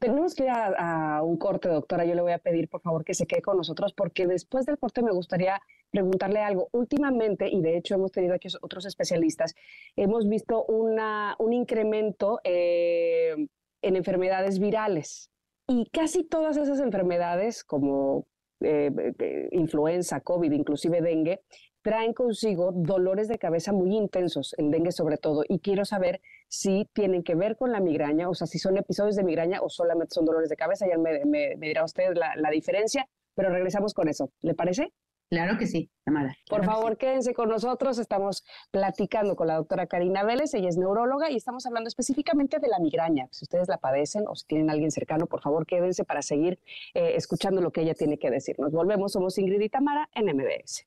tenemos 0.00 0.34
que 0.34 0.42
ir 0.42 0.50
a, 0.50 1.22
un 1.22 1.36
corte, 1.36 1.68
doctora. 1.68 2.04
Yo 2.04 2.16
le 2.16 2.22
voy 2.22 2.32
a 2.32 2.38
pedir, 2.38 2.68
por 2.68 2.80
favor, 2.80 3.04
que 3.04 3.14
se 3.14 3.26
quede 3.26 3.42
con 3.42 3.56
nosotros, 3.56 3.92
porque 3.92 4.26
después 4.26 4.66
del 4.66 4.76
corte 4.76 5.02
me 5.02 5.12
gustaría 5.12 5.60
preguntarle 5.90 6.40
algo. 6.40 6.68
Últimamente, 6.72 7.48
y 7.48 7.62
de 7.62 7.76
hecho 7.76 7.94
hemos 7.94 8.10
tenido 8.10 8.34
aquí 8.34 8.48
otros 8.60 8.86
especialistas, 8.86 9.54
hemos 9.94 10.28
visto 10.28 10.64
una, 10.64 11.36
un 11.38 11.52
incremento 11.52 12.40
eh, 12.42 13.36
en 13.82 13.96
enfermedades 13.96 14.58
virales. 14.58 15.30
Y 15.68 15.88
casi 15.92 16.24
todas 16.24 16.56
esas 16.56 16.80
enfermedades, 16.80 17.62
como 17.62 18.26
eh, 18.60 18.90
eh, 19.20 19.48
influenza, 19.52 20.20
COVID, 20.22 20.50
inclusive 20.50 21.00
dengue, 21.00 21.40
traen 21.84 22.14
consigo 22.14 22.72
dolores 22.74 23.28
de 23.28 23.38
cabeza 23.38 23.70
muy 23.72 23.94
intensos, 23.94 24.54
el 24.56 24.70
dengue 24.70 24.90
sobre 24.90 25.18
todo, 25.18 25.44
y 25.46 25.58
quiero 25.58 25.84
saber 25.84 26.22
si 26.48 26.88
tienen 26.94 27.22
que 27.22 27.34
ver 27.34 27.56
con 27.56 27.72
la 27.72 27.80
migraña, 27.80 28.30
o 28.30 28.34
sea, 28.34 28.46
si 28.46 28.58
son 28.58 28.78
episodios 28.78 29.16
de 29.16 29.22
migraña 29.22 29.60
o 29.60 29.68
solamente 29.68 30.14
son 30.14 30.24
dolores 30.24 30.48
de 30.48 30.56
cabeza, 30.56 30.86
ya 30.88 30.96
me, 30.96 31.56
dirá 31.56 31.84
usted 31.84 32.14
la, 32.14 32.50
diferencia, 32.50 33.06
pero 33.34 33.50
regresamos 33.50 33.92
con 33.92 34.08
eso, 34.08 34.30
¿le 34.40 34.54
parece? 34.54 34.94
Claro 35.28 35.58
que 35.58 35.66
sí, 35.66 35.90
Amada. 36.06 36.36
Por 36.48 36.64
favor, 36.64 36.96
quédense 36.96 37.34
con 37.34 37.48
nosotros. 37.48 37.98
Estamos 37.98 38.44
platicando 38.70 39.36
con 39.36 39.48
la 39.48 39.56
doctora 39.56 39.86
Karina 39.86 40.22
Vélez, 40.22 40.54
ella 40.54 40.68
es 40.68 40.76
neuróloga 40.76 41.30
y 41.30 41.36
estamos 41.36 41.66
hablando 41.66 41.88
específicamente 41.88 42.58
de 42.60 42.68
la 42.68 42.78
migraña. 42.78 43.26
Si 43.30 43.44
ustedes 43.44 43.68
la 43.68 43.78
padecen 43.78 44.24
o 44.28 44.36
si 44.36 44.46
tienen 44.46 44.70
a 44.70 44.74
alguien 44.74 44.90
cercano, 44.90 45.26
por 45.26 45.40
favor, 45.40 45.66
quédense 45.66 46.04
para 46.04 46.22
seguir 46.22 46.60
eh, 46.92 47.14
escuchando 47.16 47.60
lo 47.62 47.72
que 47.72 47.80
ella 47.80 47.94
tiene 47.94 48.18
que 48.18 48.30
decir. 48.30 48.54
Nos 48.58 48.72
volvemos, 48.72 49.12
somos 49.12 49.36
Ingrid 49.38 49.60
y 49.60 49.68
Tamara 49.70 50.08
en 50.14 50.26
MBS. 50.36 50.86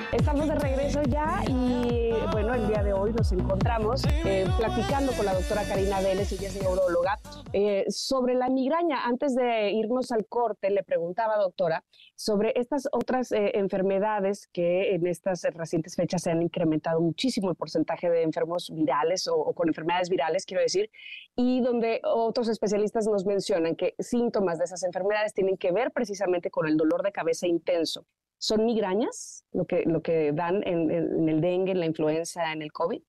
Estamos 0.13 0.49
de 0.49 0.55
regreso 0.55 1.01
ya 1.03 1.41
y 1.47 2.11
bueno, 2.33 2.53
el 2.53 2.67
día 2.67 2.83
de 2.83 2.91
hoy 2.91 3.13
nos 3.13 3.31
encontramos 3.31 4.03
eh, 4.25 4.45
platicando 4.57 5.13
con 5.13 5.25
la 5.25 5.33
doctora 5.33 5.63
Karina 5.63 6.01
Vélez, 6.01 6.31
ella 6.33 6.49
es 6.49 6.61
neuróloga, 6.61 7.17
eh, 7.53 7.85
sobre 7.87 8.35
la 8.35 8.49
migraña. 8.49 9.05
Antes 9.05 9.35
de 9.35 9.71
irnos 9.71 10.11
al 10.11 10.25
corte, 10.27 10.69
le 10.69 10.83
preguntaba, 10.83 11.37
doctora, 11.37 11.85
sobre 12.15 12.51
estas 12.55 12.89
otras 12.91 13.31
eh, 13.31 13.51
enfermedades 13.55 14.47
que 14.47 14.95
en 14.95 15.07
estas 15.07 15.43
recientes 15.43 15.95
fechas 15.95 16.23
se 16.23 16.31
han 16.31 16.41
incrementado 16.41 16.99
muchísimo 16.99 17.49
el 17.49 17.55
porcentaje 17.55 18.09
de 18.09 18.23
enfermos 18.23 18.69
virales 18.69 19.27
o, 19.27 19.35
o 19.35 19.53
con 19.53 19.69
enfermedades 19.69 20.09
virales, 20.09 20.45
quiero 20.45 20.61
decir, 20.61 20.91
y 21.37 21.61
donde 21.61 22.01
otros 22.03 22.49
especialistas 22.49 23.07
nos 23.07 23.25
mencionan 23.25 23.77
que 23.77 23.95
síntomas 23.97 24.57
de 24.57 24.65
esas 24.65 24.83
enfermedades 24.83 25.33
tienen 25.33 25.55
que 25.55 25.71
ver 25.71 25.91
precisamente 25.91 26.51
con 26.51 26.67
el 26.67 26.75
dolor 26.75 27.01
de 27.01 27.13
cabeza 27.13 27.47
intenso. 27.47 28.05
¿Son 28.41 28.65
migrañas 28.65 29.45
lo 29.53 29.67
que, 29.67 29.83
lo 29.85 30.01
que 30.01 30.31
dan 30.31 30.63
en, 30.65 30.89
el 31.29 31.41
dengue, 31.41 31.73
en 31.73 31.79
la 31.79 31.85
influenza, 31.85 32.51
en 32.51 32.63
el 32.63 32.71
COVID? 32.71 32.99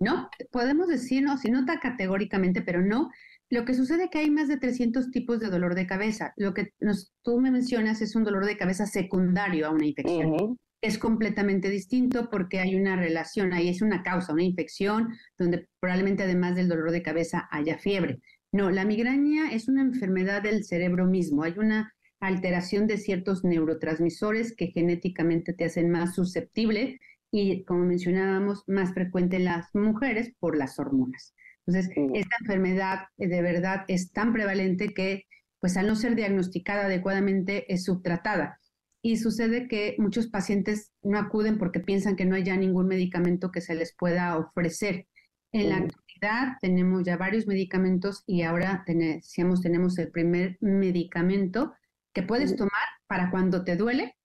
No, 0.00 0.28
podemos 0.50 0.88
decir, 0.88 1.22
no, 1.22 1.38
si 1.38 1.52
nota 1.52 1.78
categóricamente, 1.78 2.62
pero 2.62 2.82
no. 2.82 3.08
Lo 3.48 3.64
que 3.64 3.74
sucede 3.74 4.04
es 4.04 4.10
que 4.10 4.18
hay 4.18 4.30
más 4.30 4.48
de 4.48 4.56
300 4.56 5.12
tipos 5.12 5.38
de 5.38 5.50
dolor 5.50 5.76
de 5.76 5.86
cabeza. 5.86 6.34
Lo 6.36 6.52
que 6.52 6.72
nos, 6.80 7.12
tú 7.22 7.38
me 7.38 7.52
mencionas 7.52 8.02
es 8.02 8.16
un 8.16 8.24
dolor 8.24 8.44
de 8.44 8.56
cabeza 8.56 8.86
secundario 8.86 9.68
a 9.68 9.70
una 9.70 9.86
infección. 9.86 10.58
Es 10.80 10.98
completamente 10.98 11.70
distinto 11.70 12.28
porque 12.28 12.58
hay 12.58 12.74
una 12.74 12.96
relación, 12.96 13.52
ahí 13.52 13.68
es 13.68 13.82
una 13.82 14.02
causa, 14.02 14.32
una 14.32 14.42
infección, 14.42 15.16
donde 15.38 15.68
probablemente 15.78 16.24
además 16.24 16.56
del 16.56 16.68
dolor 16.68 16.90
de 16.90 17.02
cabeza 17.02 17.46
haya 17.52 17.78
fiebre. 17.78 18.20
No, 18.50 18.68
la 18.72 18.84
migraña 18.84 19.52
es 19.52 19.68
una 19.68 19.82
enfermedad 19.82 20.42
del 20.42 20.64
cerebro 20.64 21.06
mismo. 21.06 21.44
Hay 21.44 21.54
una 21.56 21.94
alteración 22.22 22.86
de 22.86 22.98
ciertos 22.98 23.42
neurotransmisores 23.42 24.54
que 24.54 24.68
genéticamente 24.68 25.52
te 25.52 25.64
hacen 25.64 25.90
más 25.90 26.14
susceptible 26.14 27.00
y, 27.32 27.64
como 27.64 27.84
mencionábamos, 27.84 28.62
más 28.68 28.94
frecuente 28.94 29.36
en 29.36 29.46
las 29.46 29.74
mujeres 29.74 30.32
por 30.38 30.56
las 30.56 30.78
hormonas. 30.78 31.34
Entonces, 31.66 31.90
esta 32.14 32.36
enfermedad 32.40 33.00
eh, 33.18 33.26
de 33.26 33.42
verdad 33.42 33.84
es 33.88 34.12
tan 34.12 34.32
prevalente 34.32 34.94
que, 34.94 35.24
pues 35.58 35.76
al 35.76 35.88
no 35.88 35.96
ser 35.96 36.14
diagnosticada 36.14 36.84
adecuadamente, 36.84 37.72
es 37.72 37.84
subtratada. 37.84 38.60
Y 39.02 39.16
sucede 39.16 39.66
que 39.66 39.96
muchos 39.98 40.28
pacientes 40.28 40.92
no 41.02 41.18
acuden 41.18 41.58
porque 41.58 41.80
piensan 41.80 42.14
que 42.14 42.24
no 42.24 42.36
hay 42.36 42.44
ya 42.44 42.56
ningún 42.56 42.86
medicamento 42.86 43.50
que 43.50 43.60
se 43.60 43.74
les 43.74 43.96
pueda 43.96 44.38
ofrecer. 44.38 45.08
En 45.50 45.70
la 45.70 45.76
actualidad 45.78 46.56
tenemos 46.60 47.02
ya 47.02 47.16
varios 47.16 47.48
medicamentos 47.48 48.22
y 48.26 48.42
ahora 48.42 48.84
tenemos, 48.86 49.60
tenemos 49.60 49.98
el 49.98 50.12
primer 50.12 50.56
medicamento 50.60 51.74
que 52.12 52.22
puedes 52.22 52.56
tomar 52.56 52.86
para 53.06 53.30
cuando 53.30 53.64
te 53.64 53.76
duele 53.76 54.16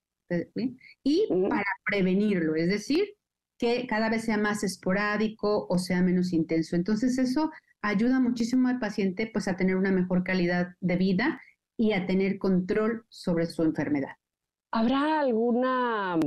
y 1.02 1.26
para 1.48 1.64
prevenirlo, 1.86 2.54
es 2.54 2.68
decir, 2.68 3.08
que 3.58 3.86
cada 3.86 4.08
vez 4.08 4.24
sea 4.24 4.38
más 4.38 4.62
esporádico 4.62 5.66
o 5.68 5.78
sea 5.78 6.02
menos 6.02 6.32
intenso. 6.32 6.76
Entonces 6.76 7.18
eso 7.18 7.50
ayuda 7.82 8.20
muchísimo 8.20 8.68
al 8.68 8.78
paciente 8.78 9.28
pues 9.32 9.48
a 9.48 9.56
tener 9.56 9.76
una 9.76 9.90
mejor 9.90 10.22
calidad 10.22 10.74
de 10.80 10.96
vida 10.96 11.40
y 11.76 11.92
a 11.92 12.06
tener 12.06 12.38
control 12.38 13.04
sobre 13.08 13.46
su 13.46 13.62
enfermedad. 13.62 14.16
¿Habrá 14.70 15.20
alguna 15.20 16.18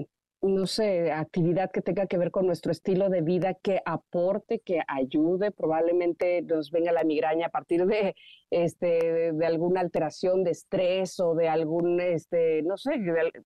no 0.42 0.66
sé, 0.66 1.12
actividad 1.12 1.72
que 1.72 1.82
tenga 1.82 2.08
que 2.08 2.18
ver 2.18 2.32
con 2.32 2.48
nuestro 2.48 2.72
estilo 2.72 3.10
de 3.10 3.22
vida, 3.22 3.54
que 3.54 3.80
aporte, 3.86 4.60
que 4.60 4.82
ayude, 4.88 5.52
probablemente 5.52 6.42
nos 6.42 6.72
venga 6.72 6.92
la 6.92 7.04
migraña 7.04 7.48
a 7.48 7.50
partir 7.50 7.86
de, 7.86 8.16
este, 8.50 9.34
de, 9.34 9.46
alguna 9.46 9.82
alteración 9.82 10.44
de 10.44 10.52
estrés 10.52 11.20
o 11.20 11.36
de 11.36 11.48
algún, 11.48 12.02
este, 12.02 12.64
no 12.64 12.78
sé, 12.78 12.92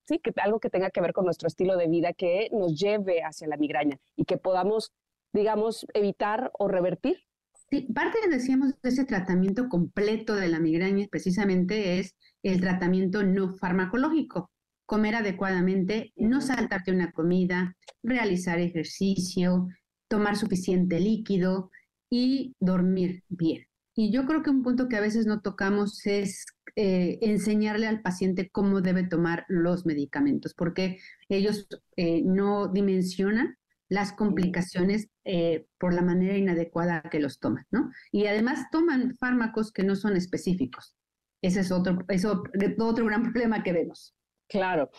sí, 0.06 0.20
que 0.20 0.32
algo 0.38 0.60
que 0.60 0.70
tenga 0.70 0.90
que 0.90 1.02
ver 1.02 1.12
con 1.12 1.26
nuestro 1.26 1.48
estilo 1.48 1.76
de 1.76 1.88
vida 1.88 2.14
que 2.14 2.50
nos 2.54 2.80
lleve 2.80 3.24
hacia 3.24 3.48
la 3.48 3.58
migraña 3.58 4.00
y 4.16 4.24
que 4.24 4.38
podamos, 4.38 4.94
digamos, 5.34 5.86
evitar 5.94 6.52
o 6.58 6.70
revertir. 6.70 7.18
Sí, 7.70 7.82
parte, 7.94 8.20
decíamos, 8.30 8.80
de 8.82 8.90
ese 8.90 9.06
tratamiento 9.06 9.68
completo 9.68 10.36
de 10.36 10.48
la 10.48 10.60
migraña 10.60 11.08
precisamente 11.10 12.00
es 12.00 12.16
el 12.42 12.62
tratamiento 12.62 13.24
no 13.24 13.50
farmacológico 13.58 14.52
comer 14.86 15.16
adecuadamente, 15.16 16.14
no 16.16 16.42
saltarte 16.42 16.92
una 16.92 17.12
comida, 17.12 17.76
realizar 18.04 18.60
ejercicio, 18.60 19.68
tomar 20.08 20.36
suficiente 20.36 21.00
líquido 21.00 21.72
y 22.10 22.54
dormir 22.60 23.24
bien. 23.30 23.68
Y 23.96 24.12
yo 24.12 24.26
creo 24.26 24.44
que 24.44 24.50
un 24.50 24.62
punto 24.62 24.90
que 24.90 24.98
a 24.98 25.02
veces 25.02 25.26
no 25.26 25.42
tocamos 25.42 26.06
es 26.06 26.46
eh, 26.76 27.18
enseñarle 27.22 27.88
al 27.88 28.02
paciente 28.02 28.50
cómo 28.50 28.82
debe 28.82 29.04
tomar 29.04 29.46
los 29.48 29.86
medicamentos, 29.86 30.54
porque 30.54 31.00
ellos 31.30 31.68
eh, 31.96 32.22
no 32.24 32.68
dimensionan 32.68 33.58
las 33.88 34.12
complicaciones 34.12 35.08
eh, 35.24 35.68
por 35.78 35.94
la 35.94 36.02
manera 36.02 36.38
inadecuada 36.38 37.04
que 37.04 37.20
los 37.20 37.40
toman, 37.40 37.66
¿no? 37.72 37.92
Y 38.12 38.26
además 38.26 38.66
toman 38.72 39.16
fármacos 39.16 39.72
que 39.72 39.84
no 39.84 39.96
son 39.96 40.18
específicos. 40.18 40.96
Ese 41.42 41.62
es 41.62 41.72
otro, 41.72 42.00
eso, 42.10 42.44
otro 42.80 43.06
gran 43.06 43.24
problema 43.32 43.64
que 43.64 43.74
vemos. 43.74 44.14
Claro. 44.48 44.90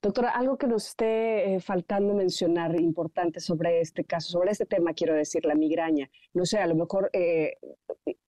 Doctora, 0.00 0.30
algo 0.30 0.56
que 0.56 0.66
nos 0.66 0.88
esté 0.88 1.54
eh, 1.54 1.60
faltando 1.60 2.14
mencionar 2.14 2.80
importante 2.80 3.40
sobre 3.40 3.80
este 3.80 4.04
caso, 4.04 4.30
sobre 4.30 4.50
este 4.50 4.64
tema, 4.64 4.94
quiero 4.94 5.14
decir, 5.14 5.44
la 5.44 5.54
migraña. 5.54 6.10
No 6.32 6.46
sé, 6.46 6.58
a 6.58 6.66
lo 6.66 6.74
mejor 6.74 7.10
eh, 7.12 7.58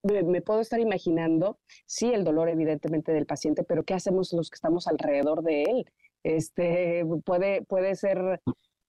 me, 0.02 0.42
puedo 0.42 0.60
estar 0.60 0.80
imaginando, 0.80 1.58
sí, 1.86 2.12
el 2.12 2.24
dolor 2.24 2.48
evidentemente 2.50 3.12
del 3.12 3.26
paciente, 3.26 3.64
pero 3.64 3.84
¿qué 3.84 3.94
hacemos 3.94 4.32
los 4.32 4.50
que 4.50 4.56
estamos 4.56 4.86
alrededor 4.86 5.42
de 5.42 5.62
él? 5.62 5.86
Este, 6.22 7.04
puede, 7.24 7.62
puede 7.62 7.94
ser, 7.94 8.42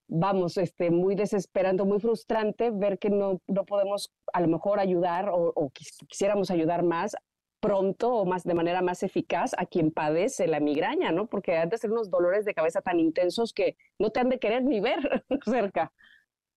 vamos, 0.07 0.57
este, 0.57 0.91
muy 0.91 1.15
desesperante, 1.15 1.83
muy 1.83 1.99
frustrante 1.99 2.71
ver 2.71 2.99
que 2.99 3.09
no, 3.09 3.41
no 3.47 3.65
podemos 3.65 4.13
a 4.33 4.41
lo 4.41 4.47
mejor 4.47 4.79
ayudar 4.79 5.29
o, 5.29 5.53
o 5.55 5.71
quisiéramos 6.07 6.51
ayudar 6.51 6.83
más 6.83 7.15
pronto 7.59 8.13
o 8.13 8.25
más 8.25 8.43
de 8.43 8.53
manera 8.53 8.81
más 8.81 9.03
eficaz 9.03 9.51
a 9.57 9.65
quien 9.65 9.91
padece 9.91 10.47
la 10.47 10.59
migraña, 10.59 11.11
¿no? 11.11 11.27
Porque 11.27 11.57
han 11.57 11.69
de 11.69 11.77
ser 11.77 11.91
unos 11.91 12.09
dolores 12.09 12.45
de 12.45 12.53
cabeza 12.53 12.81
tan 12.81 12.99
intensos 12.99 13.53
que 13.53 13.77
no 13.99 14.11
te 14.11 14.19
han 14.19 14.29
de 14.29 14.39
querer 14.39 14.63
ni 14.63 14.79
ver 14.79 15.25
cerca. 15.45 15.91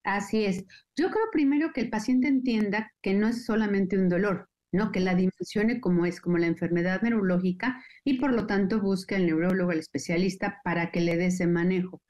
Así 0.03 0.45
es. 0.45 0.65
Yo 0.95 1.11
creo 1.11 1.25
primero 1.31 1.71
que 1.73 1.81
el 1.81 1.89
paciente 1.89 2.27
entienda 2.27 2.91
que 3.01 3.13
no 3.13 3.27
es 3.27 3.45
solamente 3.45 3.97
un 3.97 4.09
dolor, 4.09 4.49
¿no? 4.71 4.91
Que 4.91 4.99
la 4.99 5.15
dimensione 5.15 5.79
como 5.79 6.05
es, 6.05 6.19
como 6.19 6.37
la 6.37 6.47
enfermedad 6.47 7.01
neurológica 7.01 7.83
y 8.03 8.19
por 8.19 8.33
lo 8.33 8.47
tanto 8.47 8.81
busque 8.81 9.15
al 9.15 9.25
neurólogo, 9.25 9.71
al 9.71 9.79
especialista, 9.79 10.59
para 10.63 10.91
que 10.91 11.01
le 11.01 11.17
dé 11.17 11.27
ese 11.27 11.47
manejo. 11.47 12.01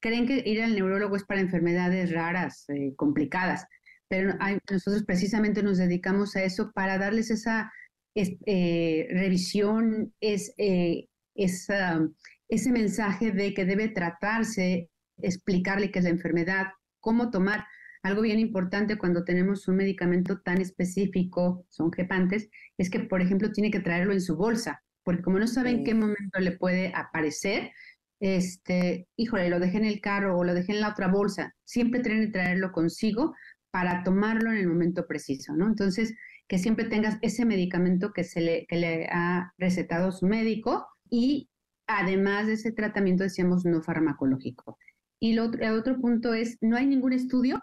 Creen 0.00 0.26
que 0.26 0.42
ir 0.44 0.62
al 0.62 0.74
neurólogo 0.74 1.16
es 1.16 1.24
para 1.24 1.40
enfermedades 1.40 2.12
raras, 2.12 2.64
eh, 2.68 2.94
complicadas, 2.96 3.66
pero 4.08 4.34
nosotros 4.70 5.04
precisamente 5.04 5.62
nos 5.62 5.78
dedicamos 5.78 6.34
a 6.34 6.42
eso 6.42 6.72
para 6.72 6.98
darles 6.98 7.30
esa 7.30 7.72
es, 8.20 8.36
eh, 8.46 9.06
revisión, 9.10 10.12
es, 10.20 10.52
eh, 10.58 11.06
ese 11.34 12.72
mensaje 12.72 13.32
de 13.32 13.54
que 13.54 13.64
debe 13.64 13.88
tratarse, 13.88 14.90
explicarle 15.18 15.90
qué 15.90 16.00
es 16.00 16.04
la 16.04 16.10
enfermedad, 16.10 16.66
cómo 17.00 17.30
tomar. 17.30 17.64
Algo 18.02 18.22
bien 18.22 18.38
importante 18.38 18.98
cuando 18.98 19.24
tenemos 19.24 19.68
un 19.68 19.76
medicamento 19.76 20.40
tan 20.40 20.60
específico, 20.60 21.64
son 21.68 21.92
gepantes, 21.92 22.48
es 22.78 22.90
que, 22.90 23.00
por 23.00 23.20
ejemplo, 23.20 23.52
tiene 23.52 23.70
que 23.70 23.80
traerlo 23.80 24.12
en 24.12 24.20
su 24.20 24.36
bolsa, 24.36 24.82
porque 25.02 25.22
como 25.22 25.38
no 25.38 25.46
sabe 25.46 25.70
en 25.70 25.84
qué 25.84 25.94
momento 25.94 26.40
le 26.40 26.52
puede 26.52 26.92
aparecer, 26.94 27.72
este, 28.20 29.08
híjole, 29.16 29.48
lo 29.48 29.60
dejé 29.60 29.78
en 29.78 29.86
el 29.86 30.00
carro 30.00 30.38
o 30.38 30.44
lo 30.44 30.52
dejé 30.54 30.72
en 30.72 30.80
la 30.80 30.90
otra 30.90 31.08
bolsa, 31.08 31.54
siempre 31.64 32.00
tiene 32.00 32.26
que 32.26 32.32
traerlo 32.32 32.72
consigo 32.72 33.34
para 33.70 34.02
tomarlo 34.02 34.50
en 34.50 34.58
el 34.58 34.68
momento 34.68 35.06
preciso, 35.06 35.54
¿no? 35.54 35.66
Entonces, 35.66 36.14
que 36.50 36.58
siempre 36.58 36.86
tengas 36.86 37.16
ese 37.22 37.44
medicamento 37.44 38.12
que, 38.12 38.24
se 38.24 38.40
le, 38.40 38.66
que 38.66 38.74
le 38.74 39.06
ha 39.06 39.54
recetado 39.56 40.10
su 40.10 40.26
médico 40.26 40.84
y 41.08 41.48
además 41.86 42.48
de 42.48 42.54
ese 42.54 42.72
tratamiento, 42.72 43.22
decíamos, 43.22 43.64
no 43.64 43.80
farmacológico. 43.84 44.76
Y 45.20 45.34
lo, 45.34 45.44
el 45.44 45.78
otro 45.78 46.00
punto 46.00 46.34
es, 46.34 46.58
no 46.60 46.76
hay 46.76 46.86
ningún 46.86 47.12
estudio, 47.12 47.62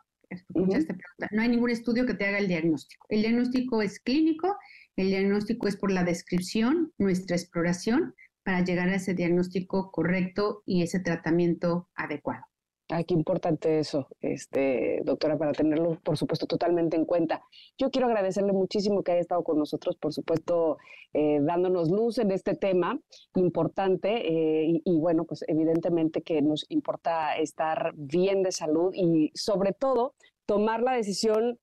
no 0.54 1.42
hay 1.42 1.50
ningún 1.50 1.70
estudio 1.70 2.06
que 2.06 2.14
te 2.14 2.28
haga 2.28 2.38
el 2.38 2.48
diagnóstico. 2.48 3.06
El 3.10 3.24
diagnóstico 3.24 3.82
es 3.82 4.00
clínico, 4.00 4.56
el 4.96 5.10
diagnóstico 5.10 5.68
es 5.68 5.76
por 5.76 5.92
la 5.92 6.06
descripción, 6.06 6.94
nuestra 6.98 7.36
exploración, 7.36 8.16
para 8.44 8.64
llegar 8.64 8.88
a 8.88 8.96
ese 8.96 9.14
diagnóstico 9.14 9.92
correcto 9.92 10.64
y 10.66 10.82
ese 10.82 11.02
tratamiento 11.02 11.90
adecuado. 11.94 12.46
Ay, 12.90 13.04
qué 13.04 13.14
importante 13.14 13.80
eso, 13.80 14.08
este, 14.22 15.02
doctora, 15.04 15.38
para 15.38 15.52
tenerlo, 15.52 16.00
por 16.04 16.18
supuesto, 16.18 16.48
totalmente 16.48 16.96
en 16.96 17.04
cuenta. 17.04 17.44
Yo 17.78 17.92
quiero 17.92 18.08
agradecerle 18.08 18.54
muchísimo 18.54 19.04
que 19.04 19.12
haya 19.12 19.20
estado 19.20 19.44
con 19.44 19.60
nosotros, 19.60 19.98
por 19.98 20.14
supuesto, 20.14 20.78
eh, 21.14 21.40
dándonos 21.42 21.90
luz 21.92 22.18
en 22.18 22.32
este 22.32 22.56
tema 22.56 22.98
importante 23.36 24.10
eh, 24.26 24.82
y, 24.86 25.00
bueno, 25.00 25.26
pues 25.26 25.44
evidentemente 25.50 26.22
que 26.22 26.42
nos 26.42 26.66
importa 26.70 27.36
estar 27.38 27.92
bien 27.96 28.42
de 28.42 28.54
salud 28.54 28.94
y 28.94 29.32
sobre 29.34 29.74
todo 29.74 30.14
tomar 30.46 30.82
la 30.82 30.94
decisión 30.94 31.60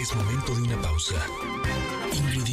Es 0.06 0.14
momento 0.14 0.54
de 0.54 0.62
una 0.62 0.80
pausa. 0.80 1.16
Ingrid 2.12 2.46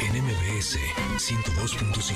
en 0.00 0.22
MBS 0.22 0.78
102.5. 1.18 2.14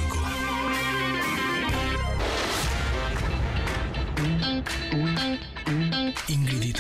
Ingrid 6.29 6.77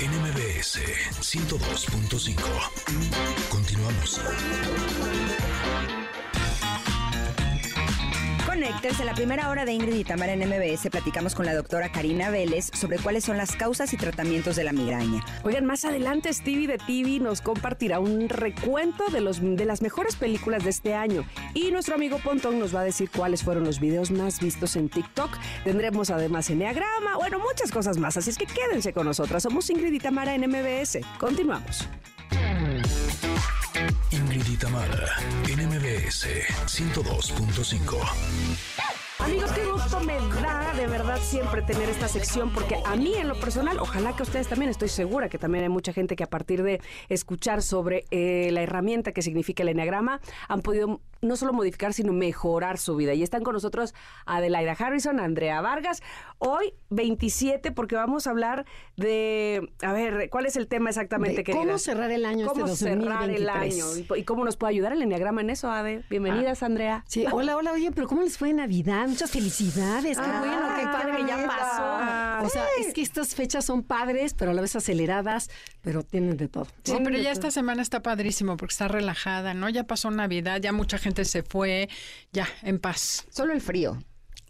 en 0.00 0.10
MBS 0.10 0.80
102.5. 1.20 2.42
Continuamos. 3.48 4.20
Connectors, 8.54 9.00
en 9.00 9.06
la 9.06 9.14
primera 9.14 9.50
hora 9.50 9.64
de 9.64 9.72
Ingrid 9.72 9.96
y 9.96 10.04
Tamara 10.04 10.32
en 10.32 10.48
MBS 10.48 10.88
platicamos 10.88 11.34
con 11.34 11.44
la 11.44 11.56
doctora 11.56 11.90
Karina 11.90 12.30
Vélez 12.30 12.70
sobre 12.72 13.00
cuáles 13.00 13.24
son 13.24 13.36
las 13.36 13.56
causas 13.56 13.92
y 13.92 13.96
tratamientos 13.96 14.54
de 14.54 14.62
la 14.62 14.72
migraña. 14.72 15.24
Oigan, 15.42 15.64
más 15.64 15.84
adelante 15.84 16.32
Stevie 16.32 16.68
de 16.68 16.78
TV 16.78 17.18
nos 17.18 17.40
compartirá 17.40 17.98
un 17.98 18.28
recuento 18.28 19.08
de, 19.08 19.22
los, 19.22 19.40
de 19.42 19.64
las 19.64 19.82
mejores 19.82 20.14
películas 20.14 20.62
de 20.62 20.70
este 20.70 20.94
año 20.94 21.24
y 21.52 21.72
nuestro 21.72 21.96
amigo 21.96 22.18
Pontón 22.18 22.60
nos 22.60 22.72
va 22.72 22.82
a 22.82 22.84
decir 22.84 23.10
cuáles 23.10 23.42
fueron 23.42 23.64
los 23.64 23.80
videos 23.80 24.12
más 24.12 24.38
vistos 24.38 24.76
en 24.76 24.88
TikTok. 24.88 25.36
Tendremos 25.64 26.10
además 26.10 26.48
Enneagrama, 26.48 27.16
bueno, 27.16 27.40
muchas 27.40 27.72
cosas 27.72 27.98
más, 27.98 28.16
así 28.16 28.30
es 28.30 28.38
que 28.38 28.46
quédense 28.46 28.92
con 28.92 29.06
nosotras. 29.06 29.42
Somos 29.42 29.68
Ingrid 29.68 29.94
y 29.94 29.98
Tamara 29.98 30.32
en 30.32 30.48
MBS. 30.48 31.00
Continuamos. 31.18 31.88
Ingrid 33.84 33.96
Ingrid 34.12 34.58
Tamara, 34.58 35.16
en 35.48 35.68
MBS 35.68 36.26
102.5. 36.66 38.94
Amigos, 39.18 39.52
qué 39.52 39.64
gusto 39.64 40.00
me 40.00 40.16
da 40.42 40.72
de 40.74 40.86
verdad 40.86 41.18
siempre 41.20 41.62
tener 41.62 41.88
esta 41.88 42.08
sección 42.08 42.52
porque 42.52 42.76
a 42.84 42.96
mí 42.96 43.14
en 43.14 43.28
lo 43.28 43.34
personal, 43.34 43.78
ojalá 43.78 44.16
que 44.16 44.22
ustedes 44.22 44.48
también, 44.48 44.70
estoy 44.70 44.88
segura 44.88 45.28
que 45.28 45.38
también 45.38 45.64
hay 45.64 45.70
mucha 45.70 45.92
gente 45.92 46.16
que 46.16 46.24
a 46.24 46.30
partir 46.30 46.62
de 46.62 46.80
escuchar 47.08 47.62
sobre 47.62 48.04
eh, 48.10 48.50
la 48.52 48.62
herramienta 48.62 49.12
que 49.12 49.22
significa 49.22 49.62
el 49.62 49.68
enneagrama 49.68 50.20
han 50.48 50.62
podido 50.62 51.00
no 51.24 51.36
solo 51.36 51.52
modificar, 51.52 51.92
sino 51.92 52.12
mejorar 52.12 52.78
su 52.78 52.96
vida. 52.96 53.14
Y 53.14 53.22
están 53.22 53.42
con 53.42 53.54
nosotros 53.54 53.94
Adelaida 54.26 54.72
Harrison, 54.72 55.20
Andrea 55.20 55.60
Vargas. 55.60 56.02
Hoy 56.38 56.74
27 56.90 57.72
porque 57.72 57.96
vamos 57.96 58.26
a 58.26 58.30
hablar 58.30 58.66
de, 58.96 59.72
a 59.82 59.92
ver, 59.92 60.28
¿cuál 60.30 60.46
es 60.46 60.56
el 60.56 60.68
tema 60.68 60.90
exactamente? 60.90 61.42
De 61.42 61.52
¿Cómo 61.52 61.78
cerrar 61.78 62.10
el 62.10 62.24
año 62.26 62.46
¿Cómo 62.46 62.66
este 62.66 62.90
2023? 62.90 63.08
cerrar 63.08 63.30
el 63.30 63.48
año? 63.48 64.16
¿Y 64.16 64.24
cómo 64.24 64.44
nos 64.44 64.56
puede 64.56 64.72
ayudar 64.72 64.92
el 64.92 65.02
enneagrama 65.02 65.40
en 65.40 65.50
eso, 65.50 65.70
Ade? 65.70 66.04
Bienvenidas, 66.10 66.62
Andrea. 66.62 67.04
Sí, 67.08 67.24
hola, 67.30 67.56
hola, 67.56 67.72
oye, 67.72 67.90
pero 67.92 68.06
¿cómo 68.06 68.22
les 68.22 68.38
fue 68.38 68.50
en 68.50 68.56
Navidad? 68.56 69.08
Muchas 69.08 69.30
felicidades, 69.30 70.18
qué 70.18 70.24
Ah, 70.26 70.40
bueno, 70.40 70.68
qué 70.76 70.84
padre 70.86 71.16
que 71.16 71.28
ya 71.28 71.46
pasó. 71.46 72.46
O 72.46 72.48
sea, 72.48 72.64
es 72.80 72.92
que 72.92 73.02
estas 73.02 73.34
fechas 73.34 73.64
son 73.64 73.82
padres, 73.82 74.34
pero 74.34 74.50
a 74.50 74.54
la 74.54 74.60
vez 74.60 74.76
aceleradas, 74.76 75.50
pero 75.82 76.02
tienen 76.02 76.36
de 76.36 76.48
todo. 76.48 76.66
Sí, 76.82 76.96
pero 77.02 77.18
ya 77.18 77.30
esta 77.30 77.50
semana 77.50 77.82
está 77.82 78.02
padrísimo 78.02 78.56
porque 78.56 78.72
está 78.72 78.88
relajada, 78.88 79.54
¿no? 79.54 79.68
Ya 79.68 79.84
pasó 79.84 80.10
Navidad, 80.10 80.60
ya 80.60 80.72
mucha 80.72 80.98
gente 80.98 81.13
se 81.24 81.42
fue, 81.42 81.88
ya, 82.32 82.48
en 82.62 82.78
paz. 82.80 83.26
Solo 83.30 83.52
el 83.52 83.60
frío. 83.60 83.98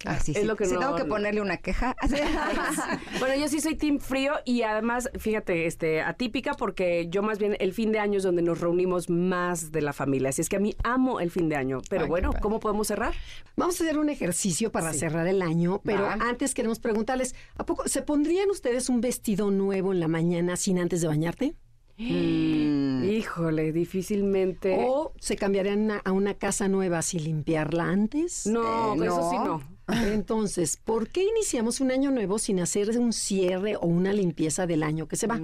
Así, 0.07 0.33
Es 0.33 0.39
sí. 0.41 0.45
lo 0.45 0.55
que 0.55 0.67
si 0.67 0.75
no- 0.75 0.81
tengo 0.81 0.97
que 0.97 1.05
ponerle 1.07 1.41
una 1.41 1.57
queja. 1.57 1.95
Bueno, 3.21 3.37
yo 3.41 3.49
sí 3.49 3.61
soy 3.61 3.75
team 3.75 3.99
frío 4.01 4.35
y 4.45 4.61
además, 4.63 5.09
fíjate, 5.19 5.67
este 5.67 6.03
atípica 6.03 6.53
porque 6.55 7.07
yo 7.09 7.23
más 7.23 7.39
bien 7.39 7.57
el 7.59 7.73
fin 7.73 7.91
de 7.93 7.99
año 8.01 8.19
es 8.19 8.23
donde 8.25 8.43
nos 8.43 8.61
reunimos 8.61 9.09
más 9.09 9.73
de 9.73 9.81
la 9.81 9.93
familia. 9.95 10.29
Así 10.29 10.43
es 10.43 10.49
que 10.51 10.57
a 10.57 10.61
mí 10.61 10.75
amo 10.83 11.21
el 11.21 11.31
fin 11.31 11.49
de 11.49 11.57
año. 11.57 11.81
Pero 11.89 12.03
Ay, 12.05 12.09
bueno. 12.11 12.33
¿cómo 12.43 12.61
podemos 12.61 12.87
cerrar? 12.89 13.15
Vamos 13.57 13.81
a 13.81 13.85
hacer 13.85 13.99
un 13.99 14.11
ejercicio 14.11 14.71
para 14.71 14.93
cerrar 14.93 15.27
el 15.27 15.41
año, 15.41 15.81
pero 15.85 16.03
Va. 16.03 16.15
antes 16.21 16.53
queremos 16.55 16.81
preguntarles, 16.81 17.35
¿a 17.57 17.65
poco 17.65 17.89
se 17.89 18.03
pondrían 18.03 18.51
ustedes 18.51 18.89
un 18.91 19.01
vestido 19.01 19.51
nuevo 19.51 19.93
en 19.93 20.01
la 20.01 20.09
mañana 20.09 20.57
sin 20.57 20.79
antes 20.79 21.01
de 21.01 21.09
bañarte? 21.09 21.55
Mm. 21.97 23.05
Híjole, 23.05 23.73
difícilmente. 23.73 24.77
¿O 24.89 25.13
se 25.21 25.37
cambiarían 25.37 25.91
a- 25.91 25.99
a 26.05 26.13
una 26.13 26.35
casa 26.35 26.69
nueva 26.69 27.03
sin 27.03 27.25
limpiarla 27.25 27.85
antes? 27.85 28.47
no, 28.47 28.95
Eh, 28.95 29.07
eso 29.07 29.31
sí 29.31 29.37
no. 29.37 29.75
Entonces, 29.87 30.79
¿por 30.83 31.09
qué 31.09 31.23
iniciamos 31.25 31.81
un 31.83 31.91
año 31.91 32.11
nuevo 32.11 32.39
sin 32.39 32.59
hacer 32.59 32.99
un 32.99 33.13
cierre 33.13 33.77
o 33.77 33.81
una 33.87 34.15
limpieza 34.15 34.67
del 34.67 34.83
año 34.83 35.07
que 35.09 35.17
se 35.17 35.27
va? 35.27 35.39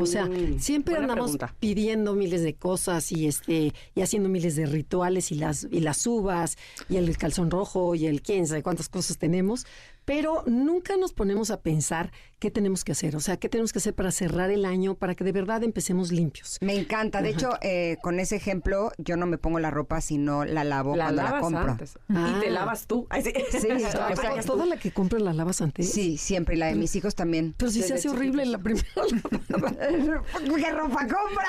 o 0.00 0.06
sea, 0.06 0.24
Mm, 0.26 0.58
siempre 0.60 0.94
buena 0.94 1.12
andamos 1.12 1.32
pregunta. 1.36 1.54
pidiendo 1.60 2.14
miles 2.14 2.42
de 2.42 2.54
cosas 2.54 3.12
y 3.12 3.26
este 3.26 3.74
y 3.94 4.00
haciendo 4.00 4.30
miles 4.30 4.56
de 4.56 4.64
rituales 4.64 5.30
y 5.30 5.34
las 5.34 5.68
y 5.70 5.80
las 5.80 6.06
uvas 6.06 6.56
y 6.88 6.96
el 6.96 7.14
calzón 7.18 7.50
rojo 7.50 7.94
y 7.94 8.06
el 8.06 8.22
quién 8.22 8.46
sabe 8.46 8.62
cuántas 8.62 8.88
cosas 8.88 9.18
tenemos, 9.18 9.66
pero 10.04 10.42
nunca 10.46 10.96
nos 10.96 11.12
ponemos 11.12 11.50
a 11.50 11.60
pensar 11.60 12.10
qué 12.38 12.50
tenemos 12.50 12.82
que 12.82 12.92
hacer, 12.92 13.14
o 13.14 13.20
sea, 13.20 13.36
qué 13.36 13.48
tenemos 13.48 13.72
que 13.72 13.78
hacer 13.78 13.94
para 13.94 14.10
cerrar 14.10 14.50
el 14.50 14.64
año 14.64 14.96
para 14.96 15.14
que 15.14 15.22
de 15.22 15.30
verdad 15.30 15.62
empecemos 15.62 16.10
limpios. 16.10 16.58
Me 16.60 16.74
encanta. 16.74 17.22
De 17.22 17.28
hecho, 17.30 17.50
eh, 17.60 17.98
con 18.02 18.18
ese 18.18 18.34
ejemplo, 18.36 18.90
yo 18.98 19.16
no 19.16 19.26
me 19.26 19.38
pongo 19.38 19.60
la 19.60 19.70
ropa 19.70 20.00
si 20.00 20.18
no 20.18 20.44
la 20.44 20.64
lavo 20.64 20.96
La 20.96 21.04
cuando 21.04 21.22
la 21.22 21.40
compro. 21.40 21.70
antes. 21.72 21.98
Ah. 22.08 22.34
Y 22.36 22.40
te 22.40 22.50
lavas 22.50 22.86
tú. 22.86 23.06
Ay, 23.10 23.22
sí. 23.22 23.32
Sí, 23.50 23.68
O 23.72 24.12
o 24.12 24.16
sea, 24.16 24.42
toda 24.44 24.66
la 24.66 24.76
que 24.76 24.90
compras 24.90 25.22
la 25.22 25.32
lavas 25.32 25.60
antes. 25.62 25.90
Sí, 25.92 26.18
siempre. 26.18 26.56
Y 26.56 26.58
la 26.58 26.66
de 26.66 26.74
mis 26.74 26.96
hijos 26.96 27.14
también. 27.14 27.54
Pero 27.56 27.70
si 27.70 27.82
se 27.82 27.94
hace 27.94 28.08
horrible 28.08 28.44
la 28.46 28.58
primera 28.58 28.86
¿Qué 30.62 30.70
ropa 30.70 31.06
compras? 31.06 31.48